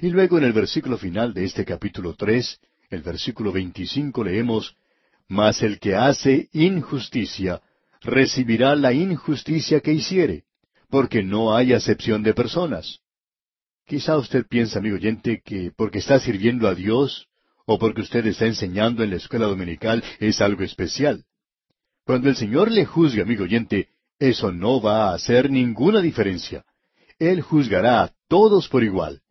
Y 0.00 0.10
luego 0.10 0.38
en 0.38 0.44
el 0.44 0.52
versículo 0.52 0.98
final 0.98 1.34
de 1.34 1.44
este 1.44 1.64
capítulo 1.64 2.14
tres, 2.14 2.60
el 2.90 3.02
versículo 3.02 3.52
veinticinco 3.52 4.24
leemos, 4.24 4.76
Mas 5.28 5.62
el 5.62 5.78
que 5.78 5.94
hace 5.94 6.48
injusticia 6.52 7.60
recibirá 8.00 8.74
la 8.74 8.92
injusticia 8.92 9.80
que 9.80 9.92
hiciere, 9.92 10.44
porque 10.88 11.22
no 11.22 11.54
hay 11.54 11.74
acepción 11.74 12.22
de 12.22 12.32
personas. 12.32 13.00
Quizá 13.88 14.18
usted 14.18 14.46
piensa, 14.46 14.80
amigo 14.80 14.96
oyente, 14.96 15.40
que 15.42 15.72
porque 15.74 16.00
está 16.00 16.20
sirviendo 16.20 16.68
a 16.68 16.74
Dios, 16.74 17.26
o 17.64 17.78
porque 17.78 18.02
usted 18.02 18.26
está 18.26 18.44
enseñando 18.44 19.02
en 19.02 19.08
la 19.08 19.16
escuela 19.16 19.46
dominical, 19.46 20.04
es 20.20 20.42
algo 20.42 20.62
especial. 20.62 21.24
Cuando 22.04 22.28
el 22.28 22.36
Señor 22.36 22.70
le 22.70 22.84
juzgue, 22.84 23.22
amigo 23.22 23.44
oyente, 23.44 23.88
eso 24.18 24.52
no 24.52 24.82
va 24.82 25.08
a 25.08 25.14
hacer 25.14 25.50
ninguna 25.50 26.02
diferencia. 26.02 26.66
Él 27.18 27.40
juzgará 27.40 28.02
a 28.02 28.12
todos 28.28 28.68
por 28.68 28.84
igual. 28.84 29.22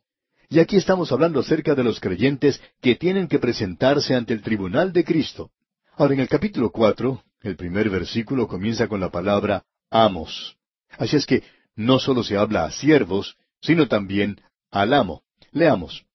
Y 0.49 0.57
aquí 0.57 0.75
estamos 0.75 1.11
hablando 1.11 1.41
acerca 1.41 1.75
de 1.75 1.83
los 1.83 1.99
creyentes 1.99 2.59
que 2.81 2.95
tienen 2.95 3.27
que 3.27 3.37
presentarse 3.37 4.15
ante 4.15 4.33
el 4.33 4.41
tribunal 4.41 4.91
de 4.91 5.03
Cristo. 5.03 5.51
Ahora, 5.97 6.15
en 6.15 6.21
el 6.21 6.29
capítulo 6.29 6.71
cuatro, 6.71 7.23
el 7.41 7.57
primer 7.57 7.91
versículo 7.91 8.47
comienza 8.47 8.87
con 8.87 9.01
la 9.01 9.11
palabra 9.11 9.65
amos. 9.91 10.57
Así 10.97 11.15
es 11.15 11.27
que 11.27 11.43
no 11.75 11.99
solo 11.99 12.23
se 12.23 12.37
habla 12.37 12.65
a 12.65 12.71
siervos, 12.71 13.37
sino 13.61 13.87
también 13.87 14.41
al 14.81 14.93
amo. 14.93 15.23
Leamos. 15.51 16.05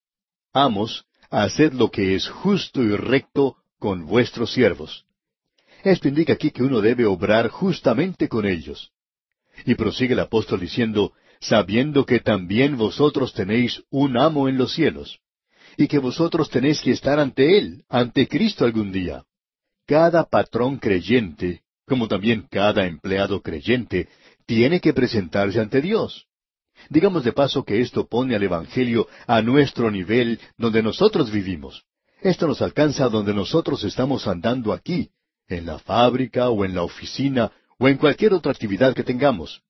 Amos, 0.53 1.05
haced 1.31 1.73
lo 1.73 1.91
que 1.91 2.15
es 2.15 2.29
justo 2.29 2.83
y 2.83 2.95
recto 2.97 3.57
con 3.79 4.07
vuestros 4.07 4.53
siervos. 4.53 5.05
Esto 5.83 6.09
indica 6.09 6.35
aquí 6.35 6.51
que 6.51 6.63
uno 6.63 6.81
debe 6.81 7.07
obrar 7.07 7.49
justamente 7.49 8.29
con 8.29 8.47
ellos. 8.47 8.93
Y 9.65 9.75
prosigue 9.75 10.15
el 10.15 10.21
apóstol 10.21 10.61
diciendo, 10.61 11.13
sabiendo 11.41 12.07
que 12.07 12.21
también 12.21 12.77
vosotros 12.77 13.35
tenéis 13.35 13.83
un 13.91 14.17
amo 14.17 14.49
en 14.49 14.57
los 14.57 14.73
cielos, 14.73 15.19
y 15.77 15.89
que 15.89 15.99
vosotros 15.99 16.49
tenéis 16.51 16.81
que 16.81 16.93
estar 16.93 17.19
ante 17.19 17.59
Él, 17.59 17.85
ante 17.89 18.29
Cristo 18.29 18.65
algún 18.65 18.93
día. 18.93 19.25
Cada 19.87 20.25
patrón 20.25 20.79
creyente, 20.79 21.63
como 21.87 22.07
también 22.07 22.47
cada 22.49 22.87
empleado 22.87 23.43
creyente, 23.43 24.09
tiene 24.47 24.81
que 24.81 24.93
presentarse 24.93 25.61
ante 25.61 25.81
Dios. 25.81 26.27
Digamos 26.89 27.25
de 27.25 27.33
paso 27.33 27.65
que 27.65 27.81
esto 27.81 28.07
pone 28.07 28.35
al 28.35 28.43
Evangelio 28.43 29.09
a 29.27 29.43
nuestro 29.43 29.91
nivel 29.91 30.41
donde 30.57 30.83
nosotros 30.83 31.31
vivimos. 31.31 31.85
Esto 32.21 32.47
nos 32.47 32.63
alcanza 32.63 33.09
donde 33.09 33.35
nosotros 33.35 33.83
estamos 33.85 34.27
andando 34.27 34.73
aquí, 34.73 35.11
en 35.49 35.67
la 35.67 35.79
fábrica 35.79 36.51
o 36.51 36.65
en 36.65 36.75
la 36.75 36.83
oficina 36.83 37.51
o 37.79 37.89
en 37.89 37.97
cualquier 37.97 38.33
otra 38.33 38.53
actividad 38.53 38.95
que 38.95 39.03
tengamos. 39.03 39.63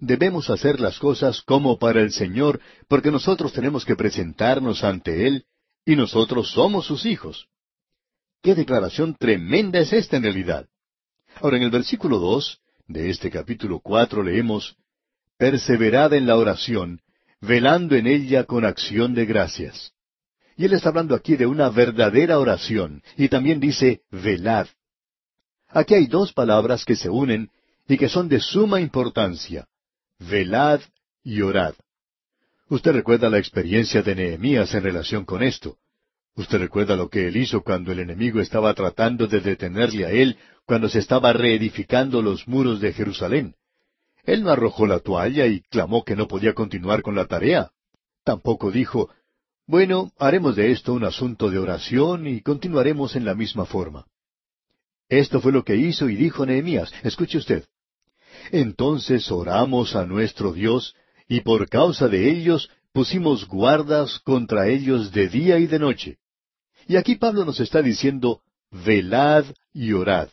Debemos 0.00 0.50
hacer 0.50 0.80
las 0.80 0.98
cosas 0.98 1.42
como 1.42 1.78
para 1.78 2.00
el 2.00 2.10
Señor, 2.12 2.60
porque 2.88 3.10
nosotros 3.10 3.52
tenemos 3.52 3.84
que 3.84 3.96
presentarnos 3.96 4.82
ante 4.82 5.26
Él 5.26 5.44
y 5.84 5.96
nosotros 5.96 6.50
somos 6.50 6.86
sus 6.86 7.06
hijos. 7.06 7.48
Qué 8.42 8.54
declaración 8.54 9.14
tremenda 9.14 9.78
es 9.78 9.92
esta 9.92 10.16
en 10.16 10.24
realidad. 10.24 10.66
Ahora 11.40 11.56
en 11.56 11.62
el 11.62 11.70
versículo 11.70 12.18
dos 12.18 12.60
de 12.86 13.10
este 13.10 13.30
capítulo 13.30 13.80
cuatro 13.80 14.22
leemos 14.22 14.76
Perseverad 15.36 16.12
en 16.14 16.26
la 16.26 16.36
oración, 16.36 17.00
velando 17.40 17.96
en 17.96 18.06
ella 18.06 18.44
con 18.44 18.64
acción 18.64 19.14
de 19.14 19.26
gracias. 19.26 19.92
Y 20.56 20.64
él 20.66 20.72
está 20.72 20.90
hablando 20.90 21.14
aquí 21.14 21.36
de 21.36 21.46
una 21.46 21.68
verdadera 21.70 22.38
oración, 22.38 23.02
y 23.16 23.28
también 23.28 23.58
dice 23.58 24.02
velad. 24.10 24.68
Aquí 25.68 25.94
hay 25.94 26.06
dos 26.06 26.32
palabras 26.32 26.84
que 26.84 26.94
se 26.94 27.10
unen 27.10 27.50
y 27.88 27.98
que 27.98 28.08
son 28.08 28.28
de 28.28 28.38
suma 28.38 28.80
importancia. 28.80 29.66
Velad 30.20 30.80
y 31.24 31.40
orad. 31.40 31.74
Usted 32.68 32.92
recuerda 32.92 33.28
la 33.28 33.38
experiencia 33.38 34.02
de 34.02 34.14
Nehemías 34.14 34.72
en 34.74 34.84
relación 34.84 35.24
con 35.24 35.42
esto. 35.42 35.78
Usted 36.36 36.58
recuerda 36.58 36.96
lo 36.96 37.08
que 37.08 37.28
él 37.28 37.36
hizo 37.36 37.62
cuando 37.62 37.92
el 37.92 37.98
enemigo 37.98 38.40
estaba 38.40 38.72
tratando 38.74 39.26
de 39.26 39.40
detenerle 39.40 40.06
a 40.06 40.10
él 40.10 40.38
cuando 40.64 40.88
se 40.88 41.00
estaba 41.00 41.32
reedificando 41.32 42.22
los 42.22 42.46
muros 42.48 42.80
de 42.80 42.92
Jerusalén. 42.92 43.54
Él 44.24 44.42
no 44.42 44.50
arrojó 44.50 44.86
la 44.86 45.00
toalla 45.00 45.46
y 45.46 45.60
clamó 45.60 46.04
que 46.04 46.16
no 46.16 46.26
podía 46.26 46.54
continuar 46.54 47.02
con 47.02 47.14
la 47.14 47.26
tarea. 47.26 47.70
Tampoco 48.24 48.70
dijo, 48.70 49.10
bueno, 49.66 50.12
haremos 50.18 50.56
de 50.56 50.72
esto 50.72 50.92
un 50.92 51.04
asunto 51.04 51.50
de 51.50 51.58
oración 51.58 52.26
y 52.26 52.40
continuaremos 52.40 53.16
en 53.16 53.24
la 53.24 53.34
misma 53.34 53.64
forma. 53.64 54.06
Esto 55.08 55.40
fue 55.40 55.52
lo 55.52 55.64
que 55.64 55.76
hizo 55.76 56.08
y 56.08 56.16
dijo 56.16 56.44
Nehemías. 56.46 56.92
Escuche 57.02 57.38
usted. 57.38 57.64
Entonces 58.50 59.30
oramos 59.30 59.94
a 59.94 60.06
nuestro 60.06 60.52
Dios, 60.52 60.94
y 61.28 61.40
por 61.40 61.68
causa 61.68 62.08
de 62.08 62.30
ellos 62.30 62.70
pusimos 62.92 63.46
guardas 63.46 64.18
contra 64.20 64.68
ellos 64.68 65.12
de 65.12 65.28
día 65.28 65.58
y 65.58 65.66
de 65.66 65.78
noche. 65.78 66.18
Y 66.86 66.96
aquí 66.96 67.16
Pablo 67.16 67.44
nos 67.44 67.60
está 67.60 67.80
diciendo, 67.80 68.42
velad 68.70 69.46
y 69.72 69.92
orad. 69.92 70.28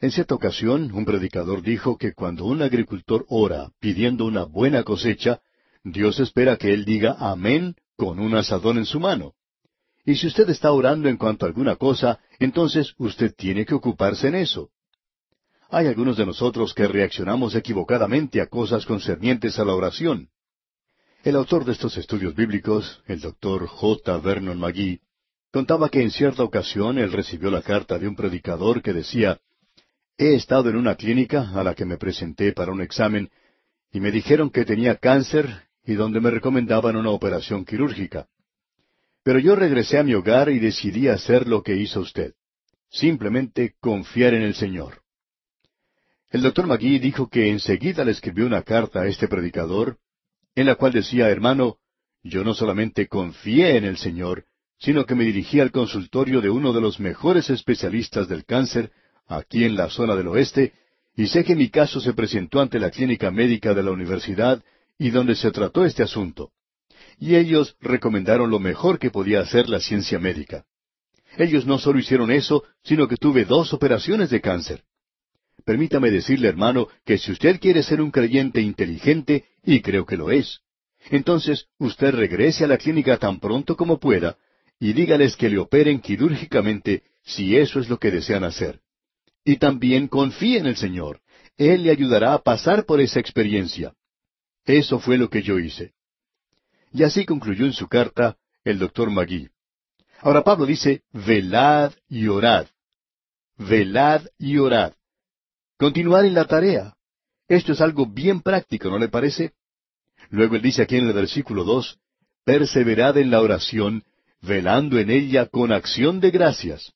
En 0.00 0.12
cierta 0.12 0.36
ocasión, 0.36 0.92
un 0.92 1.04
predicador 1.04 1.60
dijo 1.62 1.98
que 1.98 2.12
cuando 2.12 2.44
un 2.44 2.62
agricultor 2.62 3.26
ora 3.28 3.70
pidiendo 3.80 4.26
una 4.26 4.44
buena 4.44 4.84
cosecha, 4.84 5.40
Dios 5.82 6.20
espera 6.20 6.56
que 6.56 6.72
él 6.72 6.84
diga 6.84 7.16
amén 7.18 7.74
con 7.96 8.20
un 8.20 8.36
asadón 8.36 8.78
en 8.78 8.86
su 8.86 9.00
mano. 9.00 9.34
Y 10.04 10.14
si 10.14 10.28
usted 10.28 10.48
está 10.50 10.70
orando 10.70 11.08
en 11.08 11.16
cuanto 11.16 11.44
a 11.44 11.48
alguna 11.48 11.74
cosa, 11.74 12.20
entonces 12.38 12.94
usted 12.98 13.34
tiene 13.36 13.66
que 13.66 13.74
ocuparse 13.74 14.28
en 14.28 14.36
eso. 14.36 14.70
Hay 15.68 15.88
algunos 15.88 16.16
de 16.16 16.26
nosotros 16.26 16.72
que 16.74 16.86
reaccionamos 16.86 17.56
equivocadamente 17.56 18.40
a 18.40 18.46
cosas 18.46 18.86
concernientes 18.86 19.58
a 19.58 19.64
la 19.64 19.74
oración. 19.74 20.28
El 21.24 21.34
autor 21.34 21.64
de 21.64 21.72
estos 21.72 21.96
estudios 21.98 22.36
bíblicos, 22.36 23.02
el 23.06 23.20
doctor 23.20 23.66
J. 23.66 24.18
Vernon 24.18 24.58
McGee, 24.58 25.00
contaba 25.52 25.88
que 25.88 26.02
en 26.02 26.12
cierta 26.12 26.44
ocasión 26.44 26.98
él 26.98 27.10
recibió 27.12 27.50
la 27.50 27.62
carta 27.62 27.98
de 27.98 28.06
un 28.06 28.14
predicador 28.14 28.80
que 28.80 28.92
decía, 28.92 29.40
He 30.20 30.34
estado 30.34 30.68
en 30.68 30.76
una 30.76 30.96
clínica 30.96 31.52
a 31.54 31.62
la 31.62 31.76
que 31.76 31.84
me 31.84 31.96
presenté 31.96 32.52
para 32.52 32.72
un 32.72 32.80
examen 32.80 33.30
y 33.92 34.00
me 34.00 34.10
dijeron 34.10 34.50
que 34.50 34.64
tenía 34.64 34.96
cáncer 34.96 35.68
y 35.84 35.94
donde 35.94 36.20
me 36.20 36.32
recomendaban 36.32 36.96
una 36.96 37.10
operación 37.10 37.64
quirúrgica. 37.64 38.26
Pero 39.22 39.38
yo 39.38 39.54
regresé 39.54 39.96
a 39.96 40.02
mi 40.02 40.14
hogar 40.14 40.50
y 40.50 40.58
decidí 40.58 41.06
hacer 41.06 41.46
lo 41.46 41.62
que 41.62 41.76
hizo 41.76 42.00
usted. 42.00 42.34
Simplemente 42.90 43.76
confiar 43.78 44.34
en 44.34 44.42
el 44.42 44.54
Señor. 44.54 45.02
El 46.30 46.42
doctor 46.42 46.66
Magui 46.66 46.98
dijo 46.98 47.28
que 47.28 47.50
enseguida 47.50 48.04
le 48.04 48.10
escribió 48.10 48.44
una 48.44 48.62
carta 48.62 49.02
a 49.02 49.06
este 49.06 49.28
predicador, 49.28 49.98
en 50.56 50.66
la 50.66 50.74
cual 50.74 50.92
decía, 50.92 51.30
hermano, 51.30 51.78
yo 52.24 52.42
no 52.42 52.54
solamente 52.54 53.06
confié 53.06 53.76
en 53.76 53.84
el 53.84 53.98
Señor, 53.98 54.46
sino 54.78 55.06
que 55.06 55.14
me 55.14 55.24
dirigí 55.24 55.60
al 55.60 55.70
consultorio 55.70 56.40
de 56.40 56.50
uno 56.50 56.72
de 56.72 56.80
los 56.80 56.98
mejores 56.98 57.50
especialistas 57.50 58.28
del 58.28 58.44
cáncer, 58.44 58.90
aquí 59.28 59.64
en 59.64 59.76
la 59.76 59.90
zona 59.90 60.16
del 60.16 60.28
oeste, 60.28 60.72
y 61.16 61.26
sé 61.26 61.44
que 61.44 61.54
mi 61.54 61.68
caso 61.68 62.00
se 62.00 62.14
presentó 62.14 62.60
ante 62.60 62.78
la 62.78 62.90
clínica 62.90 63.30
médica 63.30 63.74
de 63.74 63.82
la 63.82 63.90
universidad 63.90 64.62
y 64.98 65.10
donde 65.10 65.34
se 65.34 65.50
trató 65.50 65.84
este 65.84 66.02
asunto. 66.02 66.50
Y 67.18 67.36
ellos 67.36 67.76
recomendaron 67.80 68.50
lo 68.50 68.58
mejor 68.58 68.98
que 68.98 69.10
podía 69.10 69.40
hacer 69.40 69.68
la 69.68 69.80
ciencia 69.80 70.18
médica. 70.18 70.64
Ellos 71.36 71.66
no 71.66 71.78
solo 71.78 71.98
hicieron 71.98 72.30
eso, 72.30 72.64
sino 72.82 73.06
que 73.06 73.16
tuve 73.16 73.44
dos 73.44 73.72
operaciones 73.72 74.30
de 74.30 74.40
cáncer. 74.40 74.82
Permítame 75.64 76.10
decirle, 76.10 76.48
hermano, 76.48 76.88
que 77.04 77.18
si 77.18 77.32
usted 77.32 77.60
quiere 77.60 77.82
ser 77.82 78.00
un 78.00 78.10
creyente 78.10 78.60
inteligente, 78.60 79.44
y 79.64 79.82
creo 79.82 80.06
que 80.06 80.16
lo 80.16 80.30
es, 80.30 80.60
entonces 81.10 81.66
usted 81.78 82.14
regrese 82.14 82.64
a 82.64 82.68
la 82.68 82.78
clínica 82.78 83.18
tan 83.18 83.40
pronto 83.40 83.76
como 83.76 83.98
pueda 83.98 84.36
y 84.80 84.92
dígales 84.92 85.36
que 85.36 85.48
le 85.48 85.58
operen 85.58 86.00
quirúrgicamente 86.00 87.02
si 87.24 87.56
eso 87.56 87.80
es 87.80 87.88
lo 87.88 87.98
que 87.98 88.10
desean 88.10 88.44
hacer. 88.44 88.80
Y 89.44 89.56
también 89.56 90.08
confíe 90.08 90.58
en 90.58 90.66
el 90.66 90.76
Señor. 90.76 91.20
Él 91.56 91.84
le 91.84 91.90
ayudará 91.90 92.34
a 92.34 92.42
pasar 92.42 92.84
por 92.84 93.00
esa 93.00 93.20
experiencia. 93.20 93.94
Eso 94.64 94.98
fue 94.98 95.16
lo 95.18 95.30
que 95.30 95.42
yo 95.42 95.58
hice. 95.58 95.92
Y 96.92 97.02
así 97.02 97.24
concluyó 97.24 97.64
en 97.64 97.72
su 97.72 97.88
carta 97.88 98.36
el 98.64 98.78
doctor 98.78 99.10
Magui. 99.10 99.48
Ahora 100.20 100.42
Pablo 100.42 100.66
dice, 100.66 101.02
velad 101.12 101.92
y 102.08 102.28
orad. 102.28 102.66
Velad 103.56 104.26
y 104.38 104.58
orad. 104.58 104.92
Continuar 105.76 106.24
en 106.24 106.34
la 106.34 106.44
tarea. 106.44 106.94
Esto 107.48 107.72
es 107.72 107.80
algo 107.80 108.06
bien 108.06 108.42
práctico, 108.42 108.90
¿no 108.90 108.98
le 108.98 109.08
parece? 109.08 109.52
Luego 110.30 110.56
él 110.56 110.62
dice 110.62 110.82
aquí 110.82 110.96
en 110.96 111.06
el 111.06 111.14
versículo 111.14 111.64
dos, 111.64 111.98
perseverad 112.44 113.16
en 113.16 113.30
la 113.30 113.40
oración, 113.40 114.04
velando 114.42 114.98
en 114.98 115.10
ella 115.10 115.46
con 115.46 115.72
acción 115.72 116.20
de 116.20 116.30
gracias. 116.30 116.92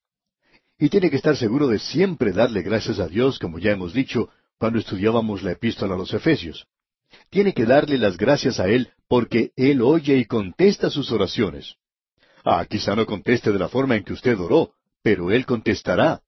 Y 0.83 0.89
tiene 0.89 1.11
que 1.11 1.17
estar 1.17 1.37
seguro 1.37 1.69
de 1.69 1.79
siempre 1.79 2.33
darle 2.33 2.61
gracias 2.61 2.99
a 2.99 3.07
Dios, 3.07 3.39
como 3.39 3.61
ya 3.61 3.71
hemos 3.71 3.93
dicho 3.93 4.31
cuando 4.59 4.81
estudiábamos 4.81 5.45
la 5.45 5.53
epístola 5.53 5.95
a 5.95 5.97
los 5.97 6.13
Efesios. 6.13 6.67
Tiene 7.31 7.55
que 7.55 7.67
darle 7.67 7.99
las 7.99 8.17
gracias 8.17 8.59
a 8.59 8.67
Él 8.67 8.89
porque 9.07 9.53
Él 9.55 9.81
oye 9.81 10.17
y 10.17 10.25
contesta 10.25 10.91
sus 10.91 11.13
oraciones. 11.13 11.77
Ah, 12.45 12.67
quizá 12.69 12.97
no 12.97 13.07
conteste 13.07 13.53
de 13.53 13.61
la 13.61 13.69
forma 13.69 13.95
en 13.95 14.03
que 14.03 14.13
usted 14.13 14.37
oró, 14.37 14.73
pero 15.05 15.31
Él 15.31 15.47
contestará, 15.47 16.23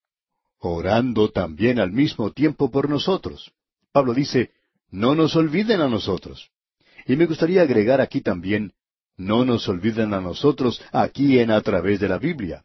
orando 0.61 1.31
también 1.31 1.81
al 1.81 1.91
mismo 1.91 2.31
tiempo 2.31 2.71
por 2.71 2.89
nosotros. 2.89 3.51
Pablo 3.91 4.15
dice, 4.15 4.53
no 4.89 5.17
nos 5.17 5.35
olviden 5.35 5.81
a 5.81 5.89
nosotros. 5.89 6.53
Y 7.07 7.17
me 7.17 7.27
gustaría 7.27 7.63
agregar 7.63 8.01
aquí 8.01 8.21
también, 8.21 8.73
no 9.17 9.45
nos 9.45 9.69
olviden 9.69 10.15
a 10.15 10.21
nosotros 10.21 10.81
aquí 10.93 11.41
en 11.41 11.51
a 11.51 11.61
través 11.61 11.99
de 11.99 12.09
la 12.09 12.19
Biblia. 12.19 12.65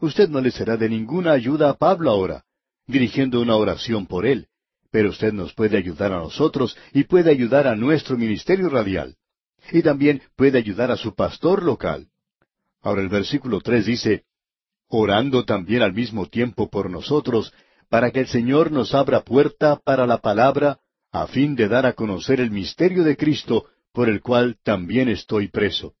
Usted 0.00 0.28
no 0.28 0.40
le 0.40 0.50
será 0.50 0.76
de 0.76 0.88
ninguna 0.88 1.32
ayuda 1.32 1.70
a 1.70 1.74
Pablo 1.74 2.10
ahora, 2.10 2.44
dirigiendo 2.86 3.40
una 3.40 3.56
oración 3.56 4.06
por 4.06 4.26
él, 4.26 4.46
pero 4.90 5.10
usted 5.10 5.32
nos 5.32 5.52
puede 5.54 5.76
ayudar 5.76 6.12
a 6.12 6.18
nosotros 6.18 6.76
y 6.92 7.04
puede 7.04 7.30
ayudar 7.30 7.66
a 7.66 7.74
nuestro 7.74 8.16
ministerio 8.16 8.68
radial. 8.68 9.16
Y 9.72 9.82
también 9.82 10.22
puede 10.36 10.58
ayudar 10.58 10.90
a 10.90 10.96
su 10.96 11.14
pastor 11.14 11.62
local. 11.62 12.06
Ahora 12.80 13.02
el 13.02 13.08
versículo 13.08 13.60
tres 13.60 13.86
dice, 13.86 14.24
orando 14.88 15.44
también 15.44 15.82
al 15.82 15.92
mismo 15.92 16.26
tiempo 16.26 16.70
por 16.70 16.90
nosotros, 16.90 17.52
para 17.88 18.10
que 18.10 18.20
el 18.20 18.28
Señor 18.28 18.70
nos 18.70 18.94
abra 18.94 19.22
puerta 19.22 19.76
para 19.76 20.06
la 20.06 20.18
palabra, 20.18 20.78
a 21.10 21.26
fin 21.26 21.56
de 21.56 21.68
dar 21.68 21.86
a 21.86 21.94
conocer 21.94 22.40
el 22.40 22.50
misterio 22.50 23.02
de 23.02 23.16
Cristo, 23.16 23.66
por 23.92 24.08
el 24.08 24.20
cual 24.20 24.58
también 24.62 25.08
estoy 25.08 25.48
preso. 25.48 25.94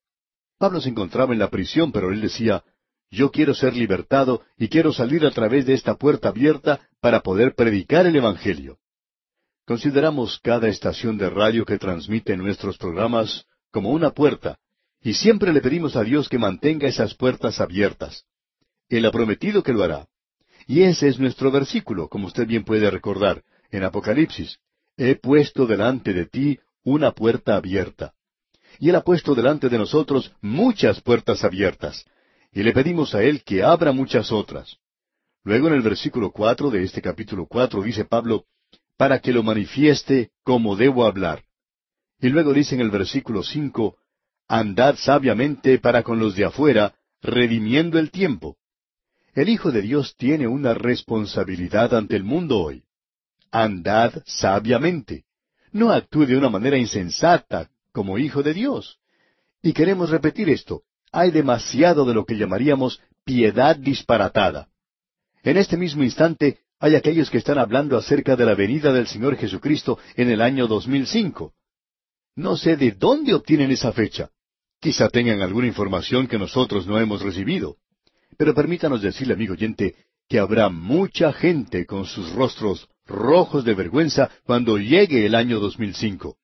Pablo 0.58 0.80
se 0.80 0.88
encontraba 0.88 1.32
en 1.32 1.38
la 1.38 1.50
prisión, 1.50 1.92
pero 1.92 2.12
él 2.12 2.20
decía, 2.20 2.62
yo 3.10 3.30
quiero 3.30 3.54
ser 3.54 3.74
libertado 3.74 4.42
y 4.56 4.68
quiero 4.68 4.92
salir 4.92 5.24
a 5.24 5.30
través 5.30 5.66
de 5.66 5.74
esta 5.74 5.96
puerta 5.96 6.28
abierta 6.28 6.80
para 7.00 7.20
poder 7.20 7.54
predicar 7.54 8.06
el 8.06 8.16
Evangelio. 8.16 8.78
Consideramos 9.66 10.38
cada 10.42 10.68
estación 10.68 11.18
de 11.18 11.30
radio 11.30 11.64
que 11.64 11.78
transmite 11.78 12.36
nuestros 12.36 12.78
programas 12.78 13.46
como 13.70 13.90
una 13.90 14.10
puerta, 14.10 14.58
y 15.02 15.14
siempre 15.14 15.52
le 15.52 15.60
pedimos 15.60 15.96
a 15.96 16.02
Dios 16.02 16.28
que 16.28 16.38
mantenga 16.38 16.88
esas 16.88 17.14
puertas 17.14 17.60
abiertas. 17.60 18.24
Él 18.88 19.04
ha 19.04 19.10
prometido 19.10 19.62
que 19.62 19.72
lo 19.72 19.84
hará. 19.84 20.06
Y 20.66 20.82
ese 20.82 21.08
es 21.08 21.18
nuestro 21.18 21.50
versículo, 21.50 22.08
como 22.08 22.26
usted 22.26 22.46
bien 22.46 22.64
puede 22.64 22.90
recordar, 22.90 23.42
en 23.70 23.84
Apocalipsis. 23.84 24.58
He 24.96 25.14
puesto 25.14 25.66
delante 25.66 26.12
de 26.12 26.26
ti 26.26 26.58
una 26.82 27.12
puerta 27.12 27.56
abierta. 27.56 28.14
Y 28.78 28.88
Él 28.88 28.96
ha 28.96 29.02
puesto 29.02 29.34
delante 29.34 29.68
de 29.68 29.78
nosotros 29.78 30.32
muchas 30.40 31.00
puertas 31.00 31.44
abiertas 31.44 32.04
y 32.52 32.62
le 32.62 32.72
pedimos 32.72 33.14
a 33.14 33.22
Él 33.22 33.42
que 33.44 33.62
abra 33.62 33.92
muchas 33.92 34.32
otras. 34.32 34.78
Luego 35.44 35.68
en 35.68 35.74
el 35.74 35.82
versículo 35.82 36.30
cuatro 36.30 36.70
de 36.70 36.82
este 36.82 37.00
capítulo 37.00 37.46
cuatro 37.46 37.82
dice 37.82 38.04
Pablo, 38.04 38.44
para 38.96 39.20
que 39.20 39.32
lo 39.32 39.42
manifieste 39.42 40.30
como 40.42 40.76
debo 40.76 41.06
hablar. 41.06 41.44
Y 42.20 42.28
luego 42.28 42.52
dice 42.52 42.74
en 42.74 42.80
el 42.80 42.90
versículo 42.90 43.42
cinco, 43.42 43.96
andad 44.48 44.96
sabiamente 44.96 45.78
para 45.78 46.02
con 46.02 46.18
los 46.18 46.34
de 46.34 46.44
afuera, 46.44 46.94
redimiendo 47.22 47.98
el 47.98 48.10
tiempo. 48.10 48.56
El 49.34 49.48
Hijo 49.48 49.70
de 49.70 49.82
Dios 49.82 50.16
tiene 50.16 50.48
una 50.48 50.74
responsabilidad 50.74 51.94
ante 51.94 52.16
el 52.16 52.24
mundo 52.24 52.58
hoy. 52.58 52.82
Andad 53.52 54.22
sabiamente. 54.26 55.24
No 55.70 55.92
actúe 55.92 56.26
de 56.26 56.36
una 56.36 56.48
manera 56.48 56.76
insensata 56.76 57.70
como 57.92 58.18
Hijo 58.18 58.42
de 58.42 58.54
Dios. 58.54 58.98
Y 59.62 59.72
queremos 59.72 60.10
repetir 60.10 60.48
esto 60.48 60.82
hay 61.12 61.30
demasiado 61.30 62.04
de 62.04 62.14
lo 62.14 62.24
que 62.24 62.36
llamaríamos 62.36 63.00
piedad 63.24 63.76
disparatada. 63.76 64.68
En 65.42 65.56
este 65.56 65.76
mismo 65.76 66.02
instante 66.02 66.60
hay 66.80 66.94
aquellos 66.94 67.30
que 67.30 67.38
están 67.38 67.58
hablando 67.58 67.96
acerca 67.96 68.36
de 68.36 68.46
la 68.46 68.54
venida 68.54 68.92
del 68.92 69.06
Señor 69.06 69.36
Jesucristo 69.36 69.98
en 70.16 70.30
el 70.30 70.40
año 70.40 70.66
2005. 70.66 71.52
No 72.36 72.56
sé 72.56 72.76
de 72.76 72.92
dónde 72.92 73.34
obtienen 73.34 73.70
esa 73.70 73.92
fecha. 73.92 74.30
Quizá 74.80 75.08
tengan 75.08 75.42
alguna 75.42 75.66
información 75.66 76.28
que 76.28 76.38
nosotros 76.38 76.86
no 76.86 76.98
hemos 76.98 77.20
recibido. 77.20 77.76
Pero 78.36 78.54
permítanos 78.54 79.02
decirle, 79.02 79.34
amigo 79.34 79.54
oyente, 79.54 79.96
que 80.28 80.38
habrá 80.38 80.68
mucha 80.68 81.32
gente 81.32 81.84
con 81.84 82.04
sus 82.04 82.32
rostros 82.32 82.88
rojos 83.06 83.64
de 83.64 83.74
vergüenza 83.74 84.30
cuando 84.44 84.78
llegue 84.78 85.26
el 85.26 85.34
año 85.34 85.58
2005. 85.58 86.37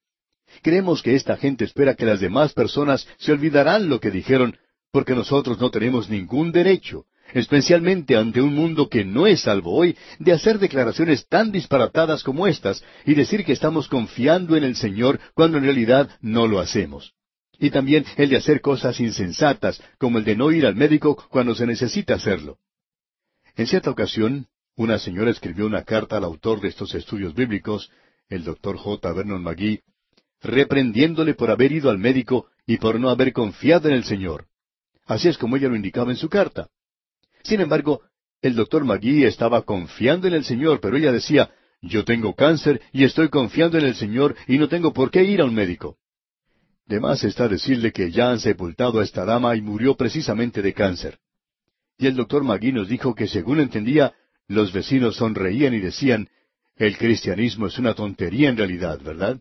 Creemos 0.62 1.02
que 1.02 1.14
esta 1.14 1.36
gente 1.36 1.64
espera 1.64 1.94
que 1.94 2.06
las 2.06 2.20
demás 2.20 2.52
personas 2.52 3.06
se 3.18 3.32
olvidarán 3.32 3.89
lo 3.89 4.01
que 4.01 4.10
dijeron, 4.10 4.56
porque 4.93 5.14
nosotros 5.14 5.59
no 5.60 5.70
tenemos 5.70 6.09
ningún 6.09 6.52
derecho, 6.52 7.06
especialmente 7.32 8.16
ante 8.16 8.40
un 8.40 8.55
mundo 8.55 8.89
que 8.89 9.05
no 9.05 9.26
es 9.26 9.40
salvo 9.43 9.74
hoy, 9.74 9.97
de 10.18 10.32
hacer 10.32 10.59
declaraciones 10.59 11.26
tan 11.28 11.51
disparatadas 11.51 12.22
como 12.22 12.47
estas 12.47 12.85
y 13.05 13.14
decir 13.14 13.44
que 13.44 13.52
estamos 13.52 13.89
confiando 13.89 14.56
en 14.56 14.64
el 14.64 14.76
Señor 14.76 15.20
cuando 15.35 15.59
en 15.59 15.64
realidad 15.64 16.10
no 16.20 16.47
lo 16.47 16.60
hacemos. 16.60 17.14
Y 17.59 17.70
también 17.70 18.05
el 18.16 18.31
de 18.31 18.36
hacer 18.36 18.60
cosas 18.60 19.01
insensatas, 19.01 19.82
como 19.98 20.18
el 20.18 20.24
de 20.24 20.36
no 20.36 20.51
ir 20.51 20.66
al 20.66 20.74
médico 20.74 21.16
cuando 21.31 21.55
se 21.55 21.66
necesita 21.66 22.14
hacerlo. 22.14 22.59
En 23.56 23.66
cierta 23.66 23.90
ocasión, 23.90 24.48
una 24.76 24.98
señora 24.98 25.31
escribió 25.31 25.66
una 25.66 25.85
carta 25.85 26.16
al 26.16 26.24
autor 26.24 26.60
de 26.60 26.68
estos 26.68 26.94
estudios 26.94 27.35
bíblicos, 27.35 27.90
el 28.28 28.43
doctor 28.43 28.76
J. 28.76 29.12
Vernon 29.12 29.43
McGee, 29.43 29.82
reprendiéndole 30.45 31.35
por 31.35 31.51
haber 31.51 31.73
ido 31.73 31.91
al 31.91 31.99
médico 31.99 32.47
y 32.66 32.77
por 32.77 33.01
no 33.01 33.11
haber 33.11 33.33
confiado 33.33 33.89
en 33.89 33.95
el 33.95 34.05
Señor. 34.05 34.47
Así 35.07 35.29
es 35.29 35.39
como 35.39 35.57
ella 35.57 35.69
lo 35.69 35.77
indicaba 35.77 36.11
en 36.11 36.16
su 36.16 36.29
carta. 36.29 36.69
Sin 37.43 37.61
embargo, 37.61 38.03
el 38.41 38.55
doctor 38.55 38.85
Magui 38.85 39.25
estaba 39.25 39.62
confiando 39.62 40.29
en 40.29 40.35
el 40.35 40.45
Señor, 40.45 40.81
pero 40.81 40.97
ella 40.97 41.12
decía, 41.12 41.51
yo 41.81 42.05
tengo 42.05 42.35
cáncer 42.35 42.81
y 42.93 43.05
estoy 43.05 43.29
confiando 43.29 43.79
en 43.79 43.87
el 43.87 43.95
Señor 43.95 44.37
y 44.47 44.59
no 44.59 44.69
tengo 44.69 44.93
por 44.93 45.11
qué 45.11 45.25
ir 45.25 45.41
a 45.41 45.45
un 45.45 45.55
médico. 45.55 45.97
De 46.87 47.01
más 47.01 47.25
está 47.25 47.49
decirle 47.49 47.93
que 47.93 48.11
ya 48.11 48.31
han 48.31 48.41
sepultado 48.41 49.01
a 49.01 49.05
esta 49.05 49.25
dama 49.25 49.57
y 49.57 49.62
murió 49.62 49.97
precisamente 49.97 50.61
de 50.61 50.75
cáncer. 50.75 51.19
Y 51.97 52.07
el 52.07 52.16
doctor 52.16 52.45
Magui 52.45 52.73
nos 52.73 52.89
dijo 52.89 53.15
que 53.15 53.29
según 53.29 53.61
entendía, 53.61 54.12
los 54.49 54.73
vecinos 54.73 55.16
sonreían 55.16 55.73
y 55.73 55.81
decían, 55.81 56.29
el 56.77 56.99
cristianismo 56.99 57.66
es 57.66 57.79
una 57.79 57.95
tontería 57.95 58.51
en 58.51 58.57
realidad, 58.57 59.01
¿verdad? 59.01 59.41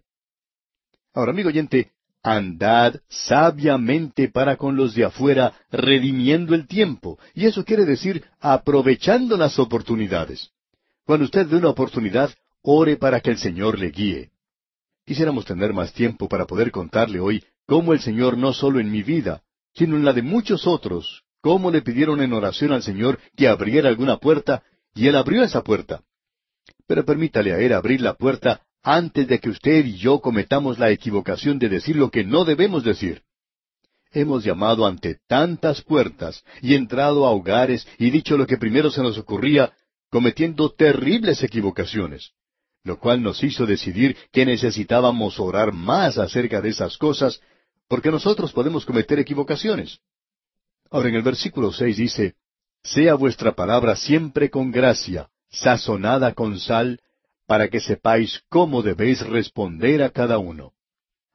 Ahora, 1.14 1.32
amigo 1.32 1.50
oyente, 1.50 1.92
andad 2.24 2.96
sabiamente 3.08 4.30
para 4.30 4.58
con 4.58 4.76
los 4.76 4.96
de 4.96 5.06
afuera, 5.06 5.54
redimiendo 5.72 6.56
el 6.56 6.68
tiempo. 6.68 7.20
Y 7.36 7.46
eso 7.46 7.64
quiere 7.64 7.86
decir 7.86 8.24
aprovechando 8.40 9.38
las 9.38 9.60
oportunidades. 9.60 10.52
Cuando 11.06 11.26
usted 11.26 11.48
ve 11.48 11.58
una 11.58 11.70
oportunidad, 11.70 12.32
ore 12.62 12.98
para 12.98 13.20
que 13.20 13.30
el 13.30 13.38
Señor 13.38 13.78
le 13.78 13.92
guíe. 13.92 14.32
Quisiéramos 15.06 15.46
tener 15.46 15.74
más 15.74 15.94
tiempo 15.94 16.30
para 16.30 16.46
poder 16.46 16.72
contarle 16.72 17.20
hoy 17.20 17.44
cómo 17.68 17.94
el 17.94 18.00
Señor 18.00 18.38
no 18.38 18.54
solo 18.54 18.80
en 18.80 18.90
mi 18.90 19.04
vida, 19.04 19.44
sino 19.74 19.98
en 19.98 20.06
la 20.06 20.14
de 20.14 20.22
muchos 20.22 20.66
otros, 20.66 21.24
cómo 21.42 21.72
le 21.72 21.82
pidieron 21.82 22.22
en 22.22 22.32
oración 22.34 22.72
al 22.72 22.84
Señor 22.84 23.20
que 23.36 23.50
abriera 23.50 23.90
alguna 23.90 24.18
puerta, 24.18 24.64
y 24.96 25.08
Él 25.08 25.16
abrió 25.18 25.44
esa 25.44 25.62
puerta. 25.62 26.02
Pero 26.88 27.04
permítale 27.04 27.54
a 27.54 27.60
Él 27.60 27.74
abrir 27.74 28.00
la 28.02 28.14
puerta 28.14 28.62
antes 28.84 29.28
de 29.28 29.40
que 29.40 29.50
usted 29.50 29.86
y 29.86 29.96
yo 29.96 30.20
cometamos 30.20 30.78
la 30.78 30.92
equivocación 30.92 31.58
de 31.58 31.70
decir 31.70 31.96
lo 31.96 32.12
que 32.12 32.26
no 32.26 32.44
debemos 32.44 32.84
decir. 32.84 33.24
Hemos 34.12 34.44
llamado 34.44 34.86
ante 34.86 35.20
tantas 35.28 35.82
puertas 35.82 36.44
y 36.62 36.76
entrado 36.76 37.26
a 37.26 37.32
hogares 37.32 37.88
y 37.98 38.12
dicho 38.12 38.38
lo 38.38 38.46
que 38.46 38.58
primero 38.58 38.92
se 38.92 39.02
nos 39.02 39.18
ocurría, 39.18 39.74
cometiendo 40.12 40.70
terribles 40.70 41.42
equivocaciones, 41.42 42.32
lo 42.84 43.00
cual 43.00 43.24
nos 43.24 43.42
hizo 43.44 43.66
decidir 43.66 44.16
que 44.32 44.46
necesitábamos 44.46 45.40
orar 45.40 45.72
más 45.72 46.18
acerca 46.18 46.62
de 46.62 46.70
esas 46.70 46.98
cosas, 46.98 47.40
porque 47.88 48.12
nosotros 48.12 48.52
podemos 48.52 48.86
cometer 48.86 49.18
equivocaciones. 49.18 50.00
Ahora 50.92 51.10
en 51.10 51.16
el 51.16 51.24
versículo 51.24 51.72
seis 51.72 51.98
dice, 51.98 52.36
Sea 52.84 53.16
vuestra 53.16 53.54
palabra 53.54 53.96
siempre 53.96 54.52
con 54.52 54.72
gracia, 54.72 55.30
sazonada 55.50 56.34
con 56.34 56.60
sal, 56.60 57.00
para 57.54 57.68
que 57.68 57.80
sepáis 57.80 58.42
cómo 58.50 58.82
debéis 58.82 59.22
responder 59.22 60.02
a 60.02 60.10
cada 60.10 60.40
uno. 60.40 60.74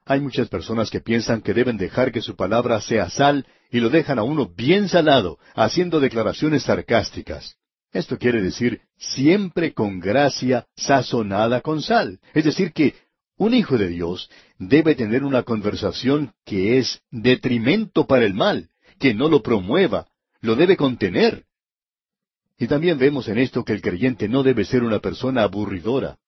Hay 0.04 0.18
muchas 0.18 0.48
personas 0.48 0.90
que 0.90 1.00
piensan 1.00 1.42
que 1.42 1.54
deben 1.54 1.76
dejar 1.76 2.10
que 2.10 2.22
su 2.22 2.34
palabra 2.34 2.80
sea 2.80 3.08
sal 3.08 3.46
y 3.70 3.78
lo 3.78 3.88
dejan 3.88 4.18
a 4.18 4.24
uno 4.24 4.48
bien 4.48 4.88
salado, 4.88 5.38
haciendo 5.54 6.00
declaraciones 6.00 6.64
sarcásticas. 6.64 7.54
Esto 7.92 8.18
quiere 8.18 8.42
decir 8.42 8.80
siempre 8.96 9.72
con 9.72 10.00
gracia 10.00 10.66
sazonada 10.74 11.60
con 11.60 11.82
sal. 11.82 12.18
Es 12.34 12.44
decir, 12.44 12.72
que 12.72 12.96
Un 13.36 13.54
hijo 13.54 13.78
de 13.78 13.86
Dios 13.86 14.28
debe 14.58 14.96
tener 14.96 15.22
una 15.22 15.44
conversación 15.44 16.32
que 16.44 16.78
es 16.78 17.00
detrimento 17.12 18.08
para 18.08 18.26
el 18.26 18.34
mal, 18.34 18.70
que 18.98 19.14
no 19.14 19.28
lo 19.28 19.40
promueva, 19.44 20.08
lo 20.40 20.56
debe 20.56 20.76
contener. 20.76 21.44
Y 22.58 22.66
también 22.66 22.98
vemos 22.98 23.28
en 23.28 23.38
esto 23.38 23.64
que 23.64 23.72
el 23.72 23.80
creyente 23.80 24.28
no 24.28 24.42
debe 24.42 24.64
ser 24.64 24.82
una 24.82 24.98
persona 24.98 25.44
aburridora. 25.44 26.18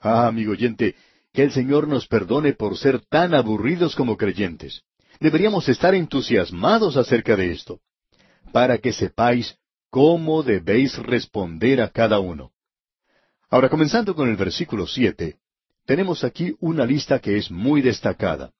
Ah, 0.00 0.26
amigo 0.26 0.52
oyente, 0.52 0.96
que 1.32 1.44
el 1.44 1.52
Señor 1.52 1.86
nos 1.86 2.08
perdone 2.08 2.52
por 2.52 2.76
ser 2.76 3.00
tan 3.06 3.32
aburridos 3.32 3.94
como 3.94 4.16
creyentes. 4.16 4.82
Deberíamos 5.20 5.68
estar 5.68 5.94
entusiasmados 5.94 6.96
acerca 6.96 7.36
de 7.36 7.52
esto, 7.52 7.80
para 8.52 8.78
que 8.78 8.92
sepáis 8.92 9.56
cómo 9.88 10.42
debéis 10.42 10.98
responder 10.98 11.80
a 11.80 11.90
cada 11.90 12.18
uno. 12.18 12.50
Ahora, 13.48 13.68
comenzando 13.68 14.16
con 14.16 14.28
el 14.28 14.36
versículo 14.36 14.86
siete, 14.86 15.36
tenemos 15.86 16.24
aquí 16.24 16.56
una 16.58 16.84
lista 16.84 17.20
que 17.20 17.36
es 17.36 17.50
muy 17.50 17.82
destacada. 17.82 18.50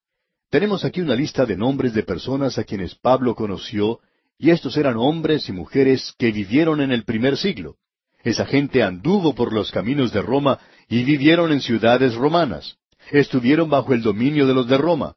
Tenemos 0.50 0.84
aquí 0.84 1.00
una 1.00 1.16
lista 1.16 1.46
de 1.46 1.56
nombres 1.56 1.94
de 1.94 2.02
personas 2.02 2.58
a 2.58 2.64
quienes 2.64 2.94
Pablo 2.94 3.34
conoció, 3.34 4.00
y 4.42 4.50
estos 4.50 4.76
eran 4.76 4.96
hombres 4.96 5.48
y 5.48 5.52
mujeres 5.52 6.14
que 6.18 6.32
vivieron 6.32 6.80
en 6.80 6.90
el 6.90 7.04
primer 7.04 7.36
siglo. 7.36 7.76
Esa 8.24 8.44
gente 8.44 8.82
anduvo 8.82 9.36
por 9.36 9.52
los 9.52 9.70
caminos 9.70 10.12
de 10.12 10.20
Roma 10.20 10.58
y 10.88 11.04
vivieron 11.04 11.52
en 11.52 11.60
ciudades 11.60 12.16
romanas. 12.16 12.76
Estuvieron 13.12 13.70
bajo 13.70 13.94
el 13.94 14.02
dominio 14.02 14.48
de 14.48 14.54
los 14.54 14.66
de 14.66 14.78
Roma. 14.78 15.14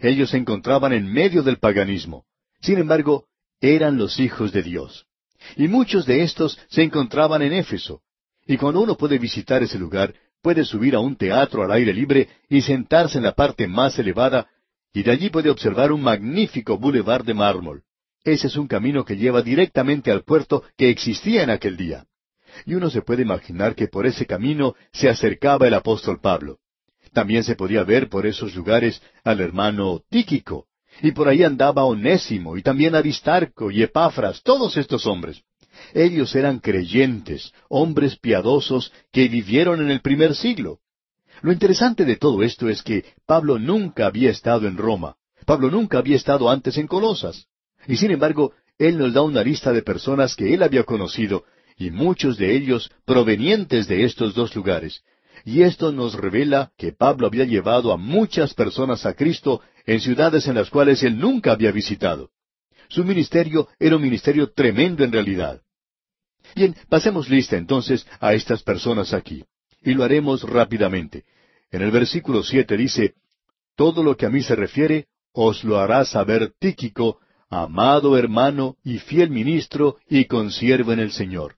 Ellos 0.00 0.30
se 0.30 0.38
encontraban 0.38 0.92
en 0.92 1.06
medio 1.06 1.44
del 1.44 1.58
paganismo. 1.58 2.24
Sin 2.60 2.78
embargo, 2.78 3.26
eran 3.60 3.98
los 3.98 4.18
hijos 4.18 4.50
de 4.50 4.64
Dios. 4.64 5.06
Y 5.54 5.68
muchos 5.68 6.04
de 6.04 6.24
estos 6.24 6.58
se 6.68 6.82
encontraban 6.82 7.42
en 7.42 7.52
Éfeso. 7.52 8.02
Y 8.48 8.56
cuando 8.56 8.80
uno 8.80 8.96
puede 8.96 9.20
visitar 9.20 9.62
ese 9.62 9.78
lugar, 9.78 10.12
puede 10.42 10.64
subir 10.64 10.96
a 10.96 10.98
un 10.98 11.14
teatro 11.14 11.62
al 11.62 11.70
aire 11.70 11.94
libre 11.94 12.30
y 12.48 12.62
sentarse 12.62 13.18
en 13.18 13.24
la 13.24 13.32
parte 13.32 13.68
más 13.68 13.96
elevada, 14.00 14.48
y 14.92 15.04
de 15.04 15.12
allí 15.12 15.30
puede 15.30 15.50
observar 15.50 15.92
un 15.92 16.02
magnífico 16.02 16.76
bulevar 16.76 17.22
de 17.22 17.32
mármol. 17.32 17.84
Ese 18.26 18.48
es 18.48 18.56
un 18.56 18.66
camino 18.66 19.04
que 19.04 19.16
lleva 19.16 19.40
directamente 19.40 20.10
al 20.10 20.24
puerto 20.24 20.64
que 20.76 20.90
existía 20.90 21.44
en 21.44 21.50
aquel 21.50 21.76
día. 21.76 22.06
Y 22.64 22.74
uno 22.74 22.90
se 22.90 23.00
puede 23.00 23.22
imaginar 23.22 23.76
que 23.76 23.86
por 23.86 24.04
ese 24.04 24.26
camino 24.26 24.74
se 24.92 25.08
acercaba 25.08 25.68
el 25.68 25.74
apóstol 25.74 26.18
Pablo. 26.20 26.58
También 27.12 27.44
se 27.44 27.54
podía 27.54 27.84
ver 27.84 28.08
por 28.08 28.26
esos 28.26 28.56
lugares 28.56 29.00
al 29.22 29.40
hermano 29.40 30.02
Tíquico, 30.10 30.66
y 31.02 31.12
por 31.12 31.28
ahí 31.28 31.44
andaba 31.44 31.84
Onésimo, 31.84 32.56
y 32.56 32.62
también 32.62 32.96
Aristarco 32.96 33.70
y 33.70 33.84
Epafras, 33.84 34.42
todos 34.42 34.76
estos 34.76 35.06
hombres. 35.06 35.42
Ellos 35.94 36.34
eran 36.34 36.58
creyentes, 36.58 37.52
hombres 37.68 38.18
piadosos 38.18 38.92
que 39.12 39.28
vivieron 39.28 39.80
en 39.80 39.92
el 39.92 40.00
primer 40.00 40.34
siglo. 40.34 40.80
Lo 41.42 41.52
interesante 41.52 42.04
de 42.04 42.16
todo 42.16 42.42
esto 42.42 42.68
es 42.68 42.82
que 42.82 43.04
Pablo 43.24 43.60
nunca 43.60 44.06
había 44.06 44.30
estado 44.30 44.66
en 44.66 44.76
Roma. 44.76 45.14
Pablo 45.44 45.70
nunca 45.70 45.98
había 45.98 46.16
estado 46.16 46.50
antes 46.50 46.76
en 46.76 46.88
Colosas. 46.88 47.46
Y 47.86 47.96
sin 47.96 48.10
embargo, 48.10 48.52
él 48.78 48.98
nos 48.98 49.14
da 49.14 49.22
una 49.22 49.42
lista 49.42 49.72
de 49.72 49.82
personas 49.82 50.34
que 50.34 50.52
él 50.52 50.62
había 50.62 50.84
conocido, 50.84 51.44
y 51.78 51.90
muchos 51.90 52.38
de 52.38 52.56
ellos 52.56 52.90
provenientes 53.04 53.86
de 53.86 54.04
estos 54.04 54.34
dos 54.34 54.54
lugares. 54.54 55.02
Y 55.44 55.62
esto 55.62 55.92
nos 55.92 56.14
revela 56.14 56.72
que 56.76 56.92
Pablo 56.92 57.26
había 57.26 57.44
llevado 57.44 57.92
a 57.92 57.96
muchas 57.96 58.54
personas 58.54 59.04
a 59.06 59.14
Cristo 59.14 59.60
en 59.84 60.00
ciudades 60.00 60.46
en 60.48 60.54
las 60.54 60.70
cuales 60.70 61.02
él 61.02 61.18
nunca 61.18 61.52
había 61.52 61.70
visitado. 61.70 62.30
Su 62.88 63.04
ministerio 63.04 63.68
era 63.78 63.96
un 63.96 64.02
ministerio 64.02 64.50
tremendo 64.52 65.04
en 65.04 65.12
realidad. 65.12 65.60
Bien, 66.54 66.74
pasemos 66.88 67.28
lista 67.28 67.56
entonces 67.56 68.06
a 68.20 68.34
estas 68.34 68.62
personas 68.62 69.12
aquí. 69.12 69.44
Y 69.82 69.94
lo 69.94 70.04
haremos 70.04 70.42
rápidamente. 70.42 71.24
En 71.70 71.82
el 71.82 71.90
versículo 71.90 72.42
siete 72.42 72.76
dice, 72.76 73.14
Todo 73.76 74.02
lo 74.02 74.16
que 74.16 74.26
a 74.26 74.30
mí 74.30 74.42
se 74.42 74.56
refiere, 74.56 75.06
os 75.32 75.64
lo 75.64 75.78
hará 75.78 76.04
saber 76.04 76.52
Tíquico, 76.58 77.20
amado 77.48 78.16
hermano 78.16 78.76
y 78.82 78.98
fiel 78.98 79.30
ministro 79.30 79.96
y 80.08 80.24
consiervo 80.24 80.92
en 80.92 81.00
el 81.00 81.12
Señor. 81.12 81.56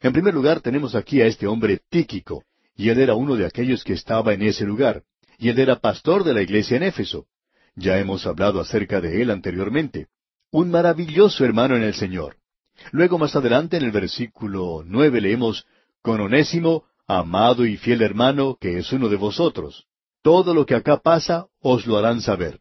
En 0.00 0.12
primer 0.12 0.34
lugar 0.34 0.60
tenemos 0.60 0.94
aquí 0.94 1.20
a 1.20 1.26
este 1.26 1.46
hombre 1.46 1.80
Tíquico, 1.88 2.44
y 2.76 2.88
él 2.88 2.98
era 2.98 3.14
uno 3.14 3.36
de 3.36 3.46
aquellos 3.46 3.84
que 3.84 3.94
estaba 3.94 4.34
en 4.34 4.42
ese 4.42 4.64
lugar, 4.64 5.02
y 5.38 5.48
él 5.48 5.58
era 5.58 5.76
pastor 5.76 6.24
de 6.24 6.34
la 6.34 6.42
iglesia 6.42 6.76
en 6.76 6.82
Éfeso. 6.82 7.26
Ya 7.74 7.98
hemos 7.98 8.26
hablado 8.26 8.60
acerca 8.60 9.00
de 9.00 9.22
él 9.22 9.30
anteriormente. 9.30 10.08
Un 10.50 10.70
maravilloso 10.70 11.44
hermano 11.44 11.76
en 11.76 11.82
el 11.82 11.94
Señor. 11.94 12.36
Luego 12.92 13.18
más 13.18 13.34
adelante 13.34 13.76
en 13.76 13.84
el 13.84 13.92
versículo 13.92 14.82
nueve 14.84 15.20
leemos, 15.20 15.66
con 16.02 16.20
Onésimo, 16.20 16.84
amado 17.06 17.66
y 17.66 17.76
fiel 17.76 18.02
hermano, 18.02 18.56
que 18.60 18.78
es 18.78 18.92
uno 18.92 19.08
de 19.08 19.16
vosotros. 19.16 19.86
Todo 20.22 20.54
lo 20.54 20.66
que 20.66 20.74
acá 20.74 20.98
pasa 20.98 21.46
os 21.60 21.86
lo 21.86 21.98
harán 21.98 22.20
saber. 22.20 22.60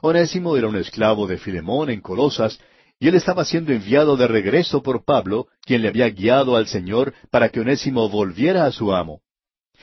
Onésimo 0.00 0.56
era 0.56 0.68
un 0.68 0.76
esclavo 0.76 1.26
de 1.26 1.38
Filemón 1.38 1.90
en 1.90 2.00
Colosas, 2.00 2.58
y 2.98 3.08
él 3.08 3.14
estaba 3.14 3.44
siendo 3.44 3.72
enviado 3.72 4.16
de 4.16 4.26
regreso 4.26 4.82
por 4.82 5.04
Pablo, 5.04 5.48
quien 5.62 5.82
le 5.82 5.88
había 5.88 6.08
guiado 6.08 6.56
al 6.56 6.66
Señor 6.66 7.14
para 7.30 7.50
que 7.50 7.60
Onésimo 7.60 8.08
volviera 8.08 8.64
a 8.64 8.72
su 8.72 8.94
amo. 8.94 9.20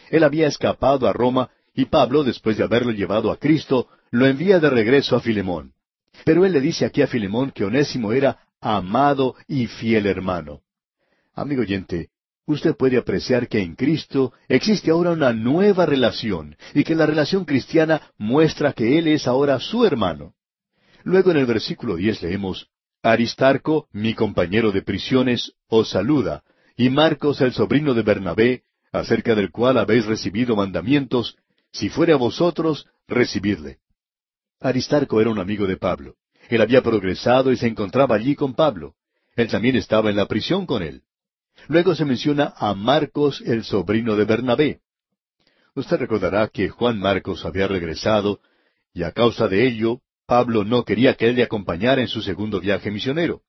Él 0.10 0.24
había 0.24 0.48
escapado 0.48 1.08
a 1.08 1.14
Roma, 1.14 1.50
y 1.76 1.86
Pablo, 1.86 2.24
después 2.24 2.58
de 2.58 2.64
haberlo 2.64 2.92
llevado 2.92 3.32
a 3.32 3.38
Cristo, 3.38 3.88
lo 4.12 4.26
envía 4.28 4.60
de 4.60 4.70
regreso 4.70 5.16
a 5.16 5.20
Filemón. 5.20 5.74
Pero 6.26 6.46
él 6.46 6.54
le 6.54 6.62
dice 6.62 6.86
aquí 6.86 7.02
a 7.02 7.08
Filemón 7.08 7.52
que 7.52 7.66
Onésimo 7.66 8.14
era 8.14 8.40
amado 8.62 9.36
y 9.48 9.68
fiel 9.68 10.06
hermano. 10.06 10.62
Amigo 11.34 11.62
oyente, 11.62 12.10
usted 12.46 12.76
puede 12.76 12.98
apreciar 12.98 13.48
que 13.48 13.62
en 13.62 13.76
Cristo 13.76 14.34
existe 14.48 14.92
ahora 14.92 15.12
una 15.12 15.34
nueva 15.34 15.86
relación 15.86 16.56
y 16.74 16.84
que 16.84 16.96
la 16.96 17.06
relación 17.06 17.46
cristiana 17.46 18.02
muestra 18.18 18.74
que 18.74 18.98
Él 18.98 19.08
es 19.08 19.28
ahora 19.28 19.60
su 19.60 19.86
hermano. 19.86 20.34
Luego 21.04 21.32
en 21.32 21.38
el 21.38 21.46
versículo 21.46 21.96
diez 21.96 22.22
leemos, 22.22 22.70
Aristarco, 23.02 23.88
mi 23.92 24.14
compañero 24.14 24.72
de 24.72 24.82
prisiones, 24.82 25.54
os 25.68 25.90
saluda, 25.90 26.44
y 26.78 26.90
Marcos 26.90 27.42
el 27.42 27.52
sobrino 27.52 27.94
de 27.94 28.02
Bernabé, 28.02 28.64
acerca 28.92 29.36
del 29.36 29.52
cual 29.52 29.78
habéis 29.78 30.06
recibido 30.06 30.56
mandamientos, 30.56 31.38
si 31.72 31.90
fuere 31.90 32.14
a 32.14 32.18
vosotros, 32.18 32.88
recibidle. 33.08 33.80
Aristarco 34.60 35.20
era 35.20 35.30
un 35.30 35.40
amigo 35.40 35.68
de 35.68 35.78
Pablo. 35.78 36.16
Él 36.50 36.62
había 36.62 36.82
progresado 36.82 37.52
y 37.52 37.58
se 37.58 37.68
encontraba 37.68 38.16
allí 38.16 38.36
con 38.36 38.54
Pablo. 38.54 38.96
Él 39.36 39.50
también 39.50 39.76
estaba 39.76 40.10
en 40.10 40.16
la 40.16 40.28
prisión 40.28 40.66
con 40.66 40.84
él. 40.84 41.03
Luego 41.68 41.96
se 41.96 42.06
menciona 42.06 42.54
a 42.58 42.74
Marcos, 42.74 43.42
el 43.46 43.64
sobrino 43.64 44.16
de 44.16 44.26
Bernabé. 44.26 44.80
Usted 45.76 45.98
recordará 45.98 46.48
que 46.48 46.70
Juan 46.70 47.00
Marcos 47.00 47.46
había 47.46 47.68
regresado, 47.68 48.40
y 48.94 49.04
a 49.04 49.12
causa 49.12 49.48
de 49.48 49.66
ello, 49.68 50.02
Pablo 50.28 50.64
no 50.64 50.84
quería 50.84 51.16
que 51.16 51.30
él 51.30 51.36
le 51.36 51.44
acompañara 51.44 52.02
en 52.02 52.08
su 52.08 52.22
segundo 52.22 52.60
viaje 52.60 52.92
misionero. 52.92 53.42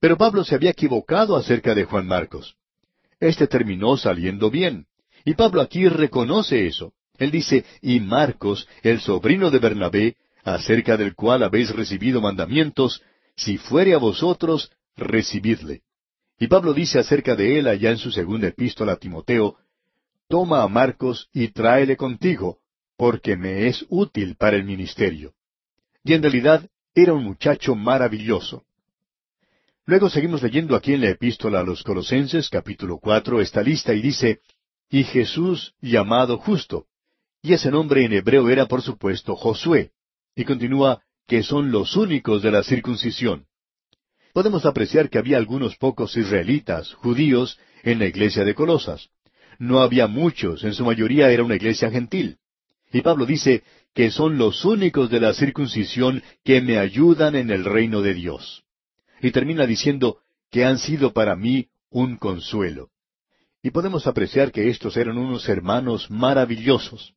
Pero 0.00 0.16
Pablo 0.16 0.44
se 0.44 0.54
había 0.54 0.70
equivocado 0.70 1.36
acerca 1.36 1.74
de 1.74 1.84
Juan 1.84 2.06
Marcos. 2.06 2.56
Este 3.20 3.46
terminó 3.46 3.96
saliendo 3.96 4.50
bien. 4.50 4.86
Y 5.24 5.34
Pablo 5.34 5.60
aquí 5.60 5.88
reconoce 5.88 6.66
eso. 6.66 6.92
Él 7.18 7.30
dice, 7.30 7.64
y 7.80 8.00
Marcos, 8.00 8.68
el 8.82 9.00
sobrino 9.00 9.50
de 9.50 9.58
Bernabé, 9.58 10.16
acerca 10.42 10.96
del 10.96 11.14
cual 11.14 11.42
habéis 11.42 11.70
recibido 11.70 12.20
mandamientos, 12.20 13.02
si 13.36 13.56
fuere 13.56 13.94
a 13.94 13.98
vosotros, 13.98 14.70
recibidle. 14.96 15.83
Y 16.38 16.48
Pablo 16.48 16.72
dice 16.72 16.98
acerca 16.98 17.36
de 17.36 17.58
él 17.58 17.68
allá 17.68 17.90
en 17.90 17.98
su 17.98 18.10
segunda 18.10 18.48
epístola 18.48 18.92
a 18.92 18.96
Timoteo, 18.96 19.56
Toma 20.28 20.62
a 20.62 20.68
Marcos 20.68 21.28
y 21.32 21.48
tráele 21.48 21.96
contigo, 21.96 22.58
porque 22.96 23.36
me 23.36 23.66
es 23.66 23.84
útil 23.88 24.36
para 24.36 24.56
el 24.56 24.64
ministerio. 24.64 25.34
Y 26.02 26.14
en 26.14 26.22
realidad 26.22 26.68
era 26.94 27.12
un 27.12 27.24
muchacho 27.24 27.74
maravilloso. 27.74 28.64
Luego 29.86 30.08
seguimos 30.08 30.42
leyendo 30.42 30.76
aquí 30.76 30.94
en 30.94 31.02
la 31.02 31.10
epístola 31.10 31.60
a 31.60 31.62
los 31.62 31.82
Colosenses 31.82 32.48
capítulo 32.48 32.98
cuatro 32.98 33.40
esta 33.40 33.62
lista 33.62 33.92
y 33.92 34.00
dice, 34.00 34.40
Y 34.88 35.04
Jesús 35.04 35.74
llamado 35.80 36.38
justo. 36.38 36.86
Y 37.42 37.52
ese 37.52 37.70
nombre 37.70 38.04
en 38.04 38.14
hebreo 38.14 38.48
era 38.48 38.66
por 38.66 38.80
supuesto 38.80 39.36
Josué. 39.36 39.90
Y 40.34 40.44
continúa, 40.44 41.02
que 41.26 41.42
son 41.42 41.70
los 41.70 41.96
únicos 41.96 42.42
de 42.42 42.50
la 42.50 42.62
circuncisión. 42.62 43.46
Podemos 44.34 44.66
apreciar 44.66 45.10
que 45.10 45.18
había 45.18 45.36
algunos 45.36 45.76
pocos 45.76 46.16
israelitas, 46.16 46.92
judíos, 46.94 47.56
en 47.84 48.00
la 48.00 48.06
iglesia 48.06 48.42
de 48.42 48.56
Colosas. 48.56 49.10
No 49.60 49.78
había 49.78 50.08
muchos, 50.08 50.64
en 50.64 50.74
su 50.74 50.84
mayoría 50.84 51.30
era 51.30 51.44
una 51.44 51.54
iglesia 51.54 51.88
gentil. 51.88 52.38
Y 52.92 53.00
Pablo 53.02 53.26
dice 53.26 53.62
que 53.94 54.10
son 54.10 54.36
los 54.36 54.64
únicos 54.64 55.08
de 55.08 55.20
la 55.20 55.34
circuncisión 55.34 56.20
que 56.42 56.60
me 56.60 56.78
ayudan 56.78 57.36
en 57.36 57.48
el 57.50 57.64
reino 57.64 58.02
de 58.02 58.12
Dios. 58.12 58.64
Y 59.22 59.30
termina 59.30 59.66
diciendo 59.66 60.18
que 60.50 60.64
han 60.64 60.78
sido 60.78 61.12
para 61.12 61.36
mí 61.36 61.68
un 61.88 62.16
consuelo. 62.16 62.88
Y 63.62 63.70
podemos 63.70 64.08
apreciar 64.08 64.50
que 64.50 64.68
estos 64.68 64.96
eran 64.96 65.16
unos 65.16 65.48
hermanos 65.48 66.10
maravillosos. 66.10 67.14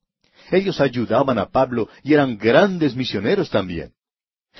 Ellos 0.52 0.80
ayudaban 0.80 1.40
a 1.40 1.50
Pablo 1.50 1.90
y 2.04 2.14
eran 2.14 2.38
grandes 2.38 2.96
misioneros 2.96 3.50
también. 3.50 3.97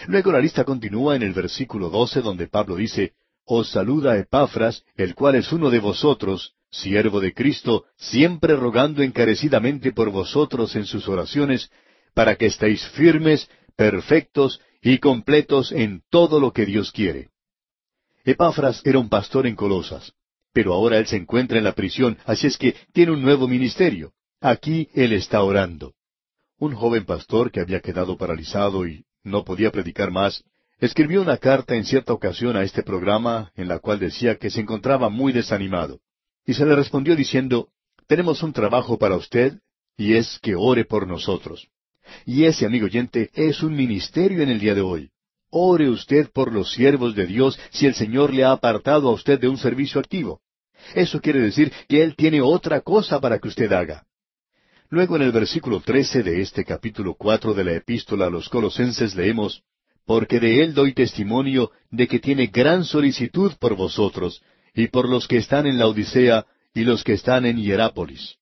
Luego 0.06 0.32
la 0.32 0.40
lista 0.40 0.64
continúa 0.64 1.16
en 1.16 1.24
el 1.24 1.34
versículo 1.34 1.90
doce 1.90 2.22
donde 2.22 2.48
Pablo 2.48 2.76
dice, 2.76 3.14
Os 3.46 3.72
saluda 3.72 4.18
Epafras, 4.18 4.84
el 4.96 5.16
cual 5.16 5.36
es 5.36 5.52
uno 5.52 5.70
de 5.70 5.80
vosotros, 5.80 6.54
siervo 6.70 7.20
de 7.20 7.34
Cristo, 7.34 7.86
siempre 7.98 8.56
rogando 8.56 9.02
encarecidamente 9.02 9.92
por 9.92 10.12
vosotros 10.12 10.76
en 10.76 10.86
sus 10.86 11.08
oraciones, 11.08 11.72
para 12.14 12.36
que 12.36 12.48
estéis 12.48 12.86
firmes, 12.90 13.50
perfectos 13.76 14.62
y 14.82 15.00
completos 15.00 15.72
en 15.72 16.04
todo 16.10 16.40
lo 16.40 16.52
que 16.52 16.66
Dios 16.66 16.92
quiere. 16.92 17.30
Epafras 18.24 18.82
era 18.86 19.00
un 19.00 19.10
pastor 19.10 19.48
en 19.48 19.56
Colosas, 19.56 20.14
pero 20.54 20.74
ahora 20.74 20.98
él 20.98 21.08
se 21.08 21.16
encuentra 21.16 21.58
en 21.58 21.64
la 21.64 21.74
prisión, 21.74 22.18
así 22.26 22.48
es 22.48 22.58
que 22.58 22.76
tiene 22.92 23.14
un 23.14 23.22
nuevo 23.22 23.48
ministerio. 23.48 24.14
Aquí 24.42 24.90
él 24.94 25.14
está 25.14 25.42
orando. 25.42 25.94
Un 26.60 26.74
joven 26.76 27.06
pastor 27.06 27.52
que 27.52 27.60
había 27.60 27.80
quedado 27.80 28.18
paralizado 28.18 28.88
y 28.88 29.06
no 29.28 29.44
podía 29.44 29.72
predicar 29.72 30.12
más, 30.12 30.44
escribió 30.80 31.22
una 31.22 31.38
carta 31.38 31.76
en 31.76 31.86
cierta 31.86 32.14
ocasión 32.14 32.56
a 32.56 32.64
este 32.64 32.84
programa 32.84 33.52
en 33.56 33.68
la 33.68 33.80
cual 33.80 34.00
decía 34.00 34.38
que 34.38 34.50
se 34.50 34.62
encontraba 34.62 35.10
muy 35.10 35.34
desanimado. 35.34 36.00
Y 36.46 36.54
se 36.54 36.66
le 36.66 36.76
respondió 36.76 37.16
diciendo, 37.16 37.70
tenemos 38.08 38.42
un 38.42 38.54
trabajo 38.54 38.98
para 38.98 39.16
usted 39.16 39.60
y 39.98 40.14
es 40.14 40.40
que 40.42 40.56
ore 40.56 40.86
por 40.86 41.08
nosotros. 41.08 41.68
Y 42.26 42.46
ese, 42.46 42.66
amigo 42.66 42.86
oyente, 42.86 43.30
es 43.34 43.62
un 43.64 43.76
ministerio 43.76 44.42
en 44.42 44.50
el 44.50 44.60
día 44.60 44.74
de 44.74 44.82
hoy. 44.82 45.10
Ore 45.50 45.90
usted 45.90 46.30
por 46.32 46.54
los 46.54 46.72
siervos 46.72 47.16
de 47.16 47.26
Dios 47.26 47.60
si 47.72 47.86
el 47.86 47.96
Señor 47.96 48.34
le 48.34 48.44
ha 48.44 48.52
apartado 48.52 49.10
a 49.10 49.14
usted 49.14 49.40
de 49.40 49.48
un 49.48 49.58
servicio 49.58 50.00
activo. 50.00 50.42
Eso 50.94 51.20
quiere 51.20 51.40
decir 51.40 51.72
que 51.88 52.04
Él 52.04 52.16
tiene 52.16 52.42
otra 52.42 52.82
cosa 52.82 53.20
para 53.20 53.40
que 53.40 53.48
usted 53.48 53.72
haga. 53.72 54.06
Luego 54.90 55.18
en 55.18 55.24
el 55.24 55.34
versículo 55.34 55.82
trece 55.82 56.24
de 56.24 56.42
este 56.42 56.64
capítulo 56.64 57.16
cuatro 57.16 57.54
de 57.54 57.66
la 57.66 57.74
epístola 57.74 58.28
a 58.28 58.30
los 58.30 58.48
colosenses 58.48 59.16
leemos, 59.16 59.64
Porque 60.06 60.40
de 60.40 60.64
Él 60.64 60.74
doy 60.74 60.94
testimonio 60.94 61.72
de 61.92 62.08
que 62.08 62.20
tiene 62.20 62.48
gran 62.48 62.86
solicitud 62.86 63.52
por 63.60 63.76
vosotros, 63.76 64.42
y 64.74 64.88
por 64.88 65.10
los 65.10 65.28
que 65.28 65.38
están 65.38 65.68
en 65.68 65.78
la 65.78 65.88
Odisea, 65.88 66.46
y 66.74 66.86
los 66.86 67.04
que 67.04 67.14
están 67.14 67.46
en 67.46 67.58
Hierápolis. 67.58 68.36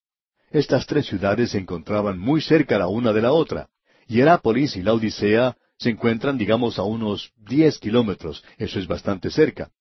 Estas 0.51 0.85
tres 0.85 1.07
ciudades 1.07 1.49
se 1.49 1.57
encontraban 1.57 2.19
muy 2.19 2.41
cerca 2.41 2.77
la 2.77 2.87
una 2.87 3.11
de 3.11 3.23
la 3.23 3.31
otra. 3.31 3.69
Hierápolis 4.05 4.75
y 4.75 4.83
la 4.83 4.93
Odisea 4.93 5.57
se 5.79 5.89
encuentran, 5.89 6.37
digamos, 6.37 6.77
a 6.77 6.83
unos 6.83 7.31
diez 7.37 7.79
kilómetros, 7.79 8.43
eso 8.59 8.77
es 8.77 8.85
bastante 8.85 9.31
cerca, 9.31 9.71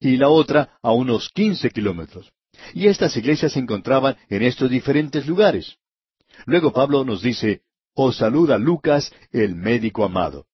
y 0.00 0.16
la 0.16 0.30
otra 0.30 0.78
a 0.82 0.90
unos 0.90 1.28
quince 1.28 1.70
kilómetros. 1.70 2.32
Y 2.74 2.88
estas 2.88 3.16
iglesias 3.16 3.52
se 3.52 3.60
encontraban 3.60 4.16
en 4.28 4.42
estos 4.42 4.68
diferentes 4.68 5.24
lugares. 5.24 5.78
Luego 6.46 6.72
Pablo 6.72 7.04
nos 7.04 7.22
dice, 7.22 7.62
os 7.94 8.16
saluda 8.16 8.58
Lucas, 8.58 9.12
el 9.32 9.54
médico 9.54 10.04
amado. 10.04 10.46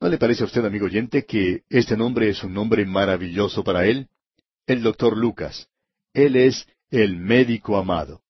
¿No 0.00 0.08
le 0.08 0.16
parece 0.16 0.42
a 0.42 0.46
usted, 0.46 0.64
amigo 0.64 0.86
oyente, 0.86 1.26
que 1.26 1.62
este 1.68 1.96
nombre 1.96 2.30
es 2.30 2.42
un 2.42 2.54
nombre 2.54 2.86
maravilloso 2.86 3.62
para 3.62 3.86
él? 3.86 4.08
El 4.66 4.82
doctor 4.82 5.16
Lucas. 5.16 5.68
Él 6.14 6.36
es 6.36 6.66
el 6.90 7.16
médico 7.16 7.76
amado. 7.76 8.22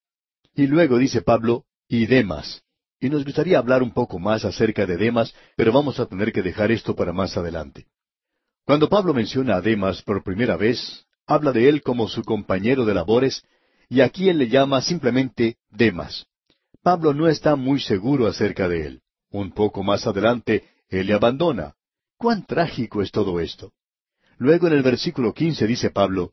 Y 0.54 0.66
luego 0.66 0.98
dice 0.98 1.22
Pablo, 1.22 1.64
y 1.88 2.06
Demas. 2.06 2.62
Y 2.98 3.08
nos 3.08 3.24
gustaría 3.24 3.58
hablar 3.58 3.82
un 3.82 3.92
poco 3.92 4.18
más 4.18 4.44
acerca 4.44 4.84
de 4.84 4.96
Demas, 4.96 5.32
pero 5.56 5.72
vamos 5.72 6.00
a 6.00 6.06
tener 6.06 6.32
que 6.32 6.42
dejar 6.42 6.72
esto 6.72 6.94
para 6.94 7.12
más 7.12 7.36
adelante. 7.36 7.86
Cuando 8.64 8.88
Pablo 8.88 9.14
menciona 9.14 9.56
a 9.56 9.60
Demas 9.60 10.02
por 10.02 10.22
primera 10.22 10.56
vez, 10.56 11.06
habla 11.26 11.52
de 11.52 11.68
él 11.68 11.82
como 11.82 12.08
su 12.08 12.22
compañero 12.22 12.84
de 12.84 12.94
labores, 12.94 13.44
y 13.88 14.00
aquí 14.00 14.28
él 14.28 14.38
le 14.38 14.48
llama 14.48 14.82
simplemente 14.82 15.56
Demas. 15.70 16.26
Pablo 16.82 17.12
no 17.12 17.28
está 17.28 17.56
muy 17.56 17.80
seguro 17.80 18.26
acerca 18.26 18.68
de 18.68 18.86
él. 18.86 19.02
Un 19.30 19.52
poco 19.52 19.82
más 19.82 20.06
adelante, 20.06 20.64
él 20.88 21.06
le 21.06 21.14
abandona. 21.14 21.74
¿Cuán 22.16 22.46
trágico 22.46 23.02
es 23.02 23.10
todo 23.10 23.40
esto? 23.40 23.72
Luego 24.38 24.66
en 24.66 24.72
el 24.72 24.82
versículo 24.82 25.34
quince 25.34 25.66
dice 25.66 25.90
Pablo, 25.90 26.32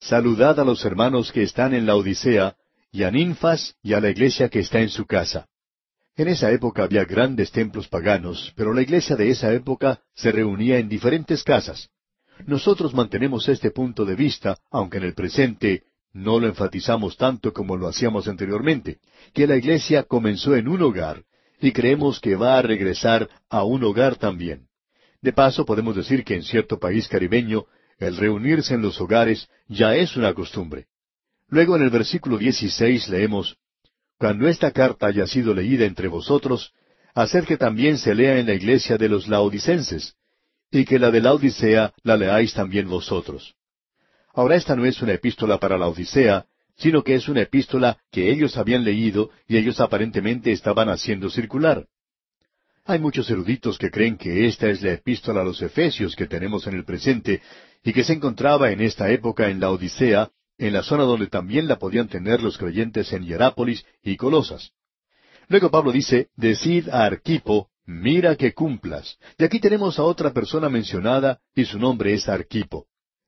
Saludad 0.00 0.58
a 0.58 0.64
los 0.64 0.84
hermanos 0.84 1.32
que 1.32 1.42
están 1.42 1.72
en 1.72 1.86
la 1.86 1.96
Odisea, 1.96 2.56
y 2.90 3.04
a 3.04 3.10
Ninfas 3.10 3.76
y 3.82 3.94
a 3.94 4.00
la 4.00 4.10
iglesia 4.10 4.48
que 4.48 4.60
está 4.60 4.80
en 4.80 4.88
su 4.88 5.06
casa. 5.06 5.48
En 6.16 6.28
esa 6.28 6.52
época 6.52 6.84
había 6.84 7.04
grandes 7.04 7.50
templos 7.50 7.88
paganos, 7.88 8.52
pero 8.54 8.72
la 8.72 8.82
iglesia 8.82 9.16
de 9.16 9.30
esa 9.30 9.52
época 9.52 10.00
se 10.14 10.30
reunía 10.30 10.78
en 10.78 10.88
diferentes 10.88 11.42
casas. 11.42 11.88
Nosotros 12.46 12.94
mantenemos 12.94 13.48
este 13.48 13.70
punto 13.70 14.04
de 14.04 14.14
vista, 14.14 14.56
aunque 14.70 14.98
en 14.98 15.04
el 15.04 15.14
presente 15.14 15.84
no 16.14 16.38
lo 16.38 16.46
enfatizamos 16.46 17.16
tanto 17.16 17.52
como 17.52 17.76
lo 17.76 17.88
hacíamos 17.88 18.28
anteriormente, 18.28 18.98
que 19.34 19.46
la 19.46 19.56
iglesia 19.56 20.04
comenzó 20.04 20.56
en 20.56 20.68
un 20.68 20.80
hogar 20.80 21.24
y 21.60 21.72
creemos 21.72 22.20
que 22.20 22.36
va 22.36 22.58
a 22.58 22.62
regresar 22.62 23.28
a 23.50 23.64
un 23.64 23.82
hogar 23.84 24.16
también. 24.16 24.68
De 25.20 25.32
paso, 25.32 25.64
podemos 25.64 25.96
decir 25.96 26.24
que 26.24 26.34
en 26.34 26.42
cierto 26.42 26.78
país 26.78 27.08
caribeño, 27.08 27.64
el 27.98 28.16
reunirse 28.16 28.74
en 28.74 28.82
los 28.82 29.00
hogares 29.00 29.48
ya 29.68 29.96
es 29.96 30.16
una 30.16 30.34
costumbre. 30.34 30.86
Luego 31.48 31.76
en 31.76 31.82
el 31.82 31.90
versículo 31.90 32.38
16 32.38 33.08
leemos, 33.08 33.56
Cuando 34.18 34.46
esta 34.46 34.70
carta 34.70 35.06
haya 35.06 35.26
sido 35.26 35.52
leída 35.52 35.84
entre 35.84 36.08
vosotros, 36.08 36.72
hacer 37.14 37.44
que 37.44 37.56
también 37.56 37.98
se 37.98 38.14
lea 38.14 38.38
en 38.38 38.46
la 38.46 38.54
iglesia 38.54 38.96
de 38.96 39.08
los 39.08 39.26
laodicenses, 39.26 40.14
y 40.70 40.84
que 40.84 40.98
la 40.98 41.10
de 41.10 41.20
la 41.20 41.32
Odisea 41.32 41.92
la 42.02 42.16
leáis 42.16 42.52
también 42.54 42.88
vosotros. 42.88 43.54
Ahora 44.34 44.56
esta 44.56 44.74
no 44.74 44.84
es 44.84 45.00
una 45.00 45.12
epístola 45.12 45.58
para 45.58 45.78
la 45.78 45.88
Odisea, 45.88 46.46
sino 46.76 47.04
que 47.04 47.14
es 47.14 47.28
una 47.28 47.42
epístola 47.42 47.98
que 48.10 48.30
ellos 48.30 48.56
habían 48.56 48.84
leído 48.84 49.30
y 49.46 49.56
ellos 49.56 49.80
aparentemente 49.80 50.50
estaban 50.50 50.88
haciendo 50.88 51.30
circular. 51.30 51.86
Hay 52.84 52.98
muchos 52.98 53.30
eruditos 53.30 53.78
que 53.78 53.90
creen 53.90 54.18
que 54.18 54.46
esta 54.46 54.68
es 54.68 54.82
la 54.82 54.92
epístola 54.92 55.40
a 55.40 55.44
los 55.44 55.62
Efesios 55.62 56.16
que 56.16 56.26
tenemos 56.26 56.66
en 56.66 56.74
el 56.74 56.84
presente 56.84 57.40
y 57.82 57.92
que 57.92 58.04
se 58.04 58.12
encontraba 58.12 58.72
en 58.72 58.80
esta 58.80 59.10
época 59.10 59.48
en 59.48 59.60
la 59.60 59.70
Odisea 59.70 60.30
en 60.58 60.72
la 60.72 60.82
zona 60.82 61.04
donde 61.04 61.26
también 61.28 61.66
la 61.66 61.78
podían 61.78 62.08
tener 62.08 62.42
los 62.42 62.58
creyentes 62.58 63.12
en 63.12 63.24
Hierápolis 63.24 63.84
y 64.02 64.16
Colosas. 64.16 64.72
Luego 65.48 65.70
Pablo 65.70 65.92
dice, 65.92 66.28
Decid 66.36 66.88
a 66.88 67.04
Arquipo, 67.04 67.70
mira 67.86 68.36
que 68.36 68.52
cumplas. 68.52 69.18
Y 69.38 69.44
aquí 69.44 69.60
tenemos 69.60 69.98
a 69.98 70.04
otra 70.04 70.32
persona 70.32 70.68
mencionada 70.68 71.40
y 71.54 71.64
su 71.64 71.78
nombre 71.78 72.14
es 72.14 72.28
Arquipo. 72.28 72.86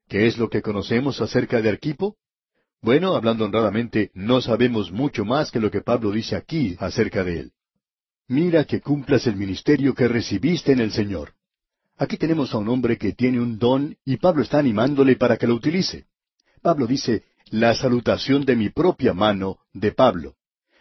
¿Qué 0.08 0.26
es 0.26 0.38
lo 0.38 0.48
que 0.48 0.62
conocemos 0.62 1.20
acerca 1.20 1.60
de 1.60 1.68
Arquipo? 1.68 2.16
Bueno, 2.80 3.16
hablando 3.16 3.44
honradamente, 3.44 4.10
no 4.14 4.40
sabemos 4.40 4.92
mucho 4.92 5.24
más 5.24 5.50
que 5.50 5.58
lo 5.58 5.70
que 5.70 5.80
Pablo 5.80 6.12
dice 6.12 6.36
aquí 6.36 6.76
acerca 6.78 7.24
de 7.24 7.40
él. 7.40 7.52
Mira 8.28 8.64
que 8.64 8.80
cumplas 8.80 9.26
el 9.26 9.36
ministerio 9.36 9.94
que 9.94 10.06
recibiste 10.06 10.72
en 10.72 10.80
el 10.80 10.92
Señor. 10.92 11.32
Aquí 11.96 12.16
tenemos 12.16 12.54
a 12.54 12.58
un 12.58 12.68
hombre 12.68 12.98
que 12.98 13.12
tiene 13.12 13.40
un 13.40 13.58
don 13.58 13.96
y 14.04 14.18
Pablo 14.18 14.42
está 14.42 14.58
animándole 14.58 15.16
para 15.16 15.36
que 15.36 15.46
lo 15.46 15.54
utilice. 15.54 16.06
Pablo 16.62 16.86
dice, 16.86 17.24
la 17.50 17.74
salutación 17.74 18.44
de 18.44 18.54
mi 18.54 18.68
propia 18.70 19.12
mano 19.12 19.58
de 19.72 19.92
Pablo. 19.92 20.34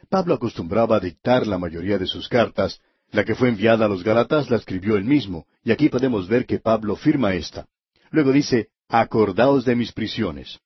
Pablo 0.09 0.35
acostumbraba 0.35 0.97
a 0.97 0.99
dictar 0.99 1.47
la 1.47 1.57
mayoría 1.57 1.97
de 1.97 2.05
sus 2.05 2.27
cartas, 2.27 2.79
la 3.11 3.23
que 3.23 3.33
fue 3.33 3.49
enviada 3.49 3.85
a 3.85 3.87
los 3.87 4.03
Galatas 4.03 4.49
la 4.49 4.57
escribió 4.57 4.97
él 4.97 5.05
mismo, 5.05 5.47
y 5.63 5.71
aquí 5.71 5.89
podemos 5.89 6.27
ver 6.27 6.45
que 6.45 6.59
Pablo 6.59 6.95
firma 6.95 7.33
esta. 7.33 7.67
Luego 8.11 8.31
dice, 8.31 8.69
acordaos 8.87 9.65
de 9.65 9.75
mis 9.75 9.91
prisiones. 9.91 10.59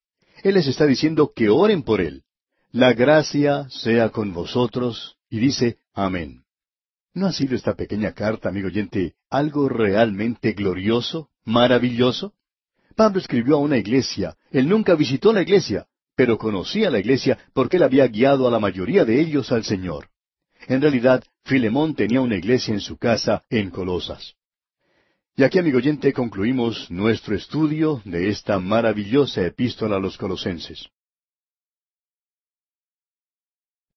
Él 0.44 0.56
les 0.56 0.68
está 0.68 0.86
diciendo 0.86 1.32
que 1.36 1.50
oren 1.50 1.84
por 1.84 2.02
él. 2.02 2.24
La 2.72 2.94
gracia 2.94 3.68
sea 3.70 4.10
con 4.10 4.34
vosotros, 4.34 5.18
y 5.30 5.40
dice, 5.40 5.78
amén. 5.94 6.44
¿No 7.14 7.26
ha 7.28 7.34
sido 7.34 7.56
esta 7.56 7.74
pequeña 7.74 8.14
carta, 8.14 8.50
amigo 8.50 8.68
oyente, 8.68 9.16
algo 9.30 9.68
realmente 9.68 10.54
glorioso, 10.54 11.30
maravilloso? 11.44 12.34
Pablo 12.96 13.20
escribió 13.20 13.56
a 13.56 13.60
una 13.60 13.78
iglesia. 13.78 14.38
Él 14.52 14.70
nunca 14.70 14.94
visitó 14.96 15.34
la 15.34 15.41
iglesia, 15.41 15.88
pero 16.16 16.38
conocía 16.38 16.91
la 16.91 17.00
iglesia 17.00 17.38
porque 17.54 17.78
él 17.78 17.84
había 17.84 18.08
guiado 18.08 18.48
a 18.48 18.52
la 18.52 18.60
mayoría 18.60 19.06
de 19.06 19.20
ellos 19.20 19.52
al 19.52 19.64
Señor. 19.64 20.10
En 20.68 20.82
realidad, 20.82 21.24
Filemón 21.46 21.96
tenía 21.96 22.22
una 22.22 22.36
iglesia 22.36 22.74
en 22.74 22.82
su 22.82 22.98
casa 22.98 23.44
en 23.50 23.72
Colosas. 23.72 24.36
Y 25.40 25.44
aquí, 25.45 25.57
amigo 25.57 25.78
oyente, 25.78 26.11
concluimos 26.11 26.91
nuestro 26.91 27.34
estudio 27.34 28.02
de 28.03 28.28
esta 28.28 28.60
maravillosa 28.60 29.41
epístola 29.45 29.95
a 29.95 29.99
los 29.99 30.18
colosenses. 30.18 30.90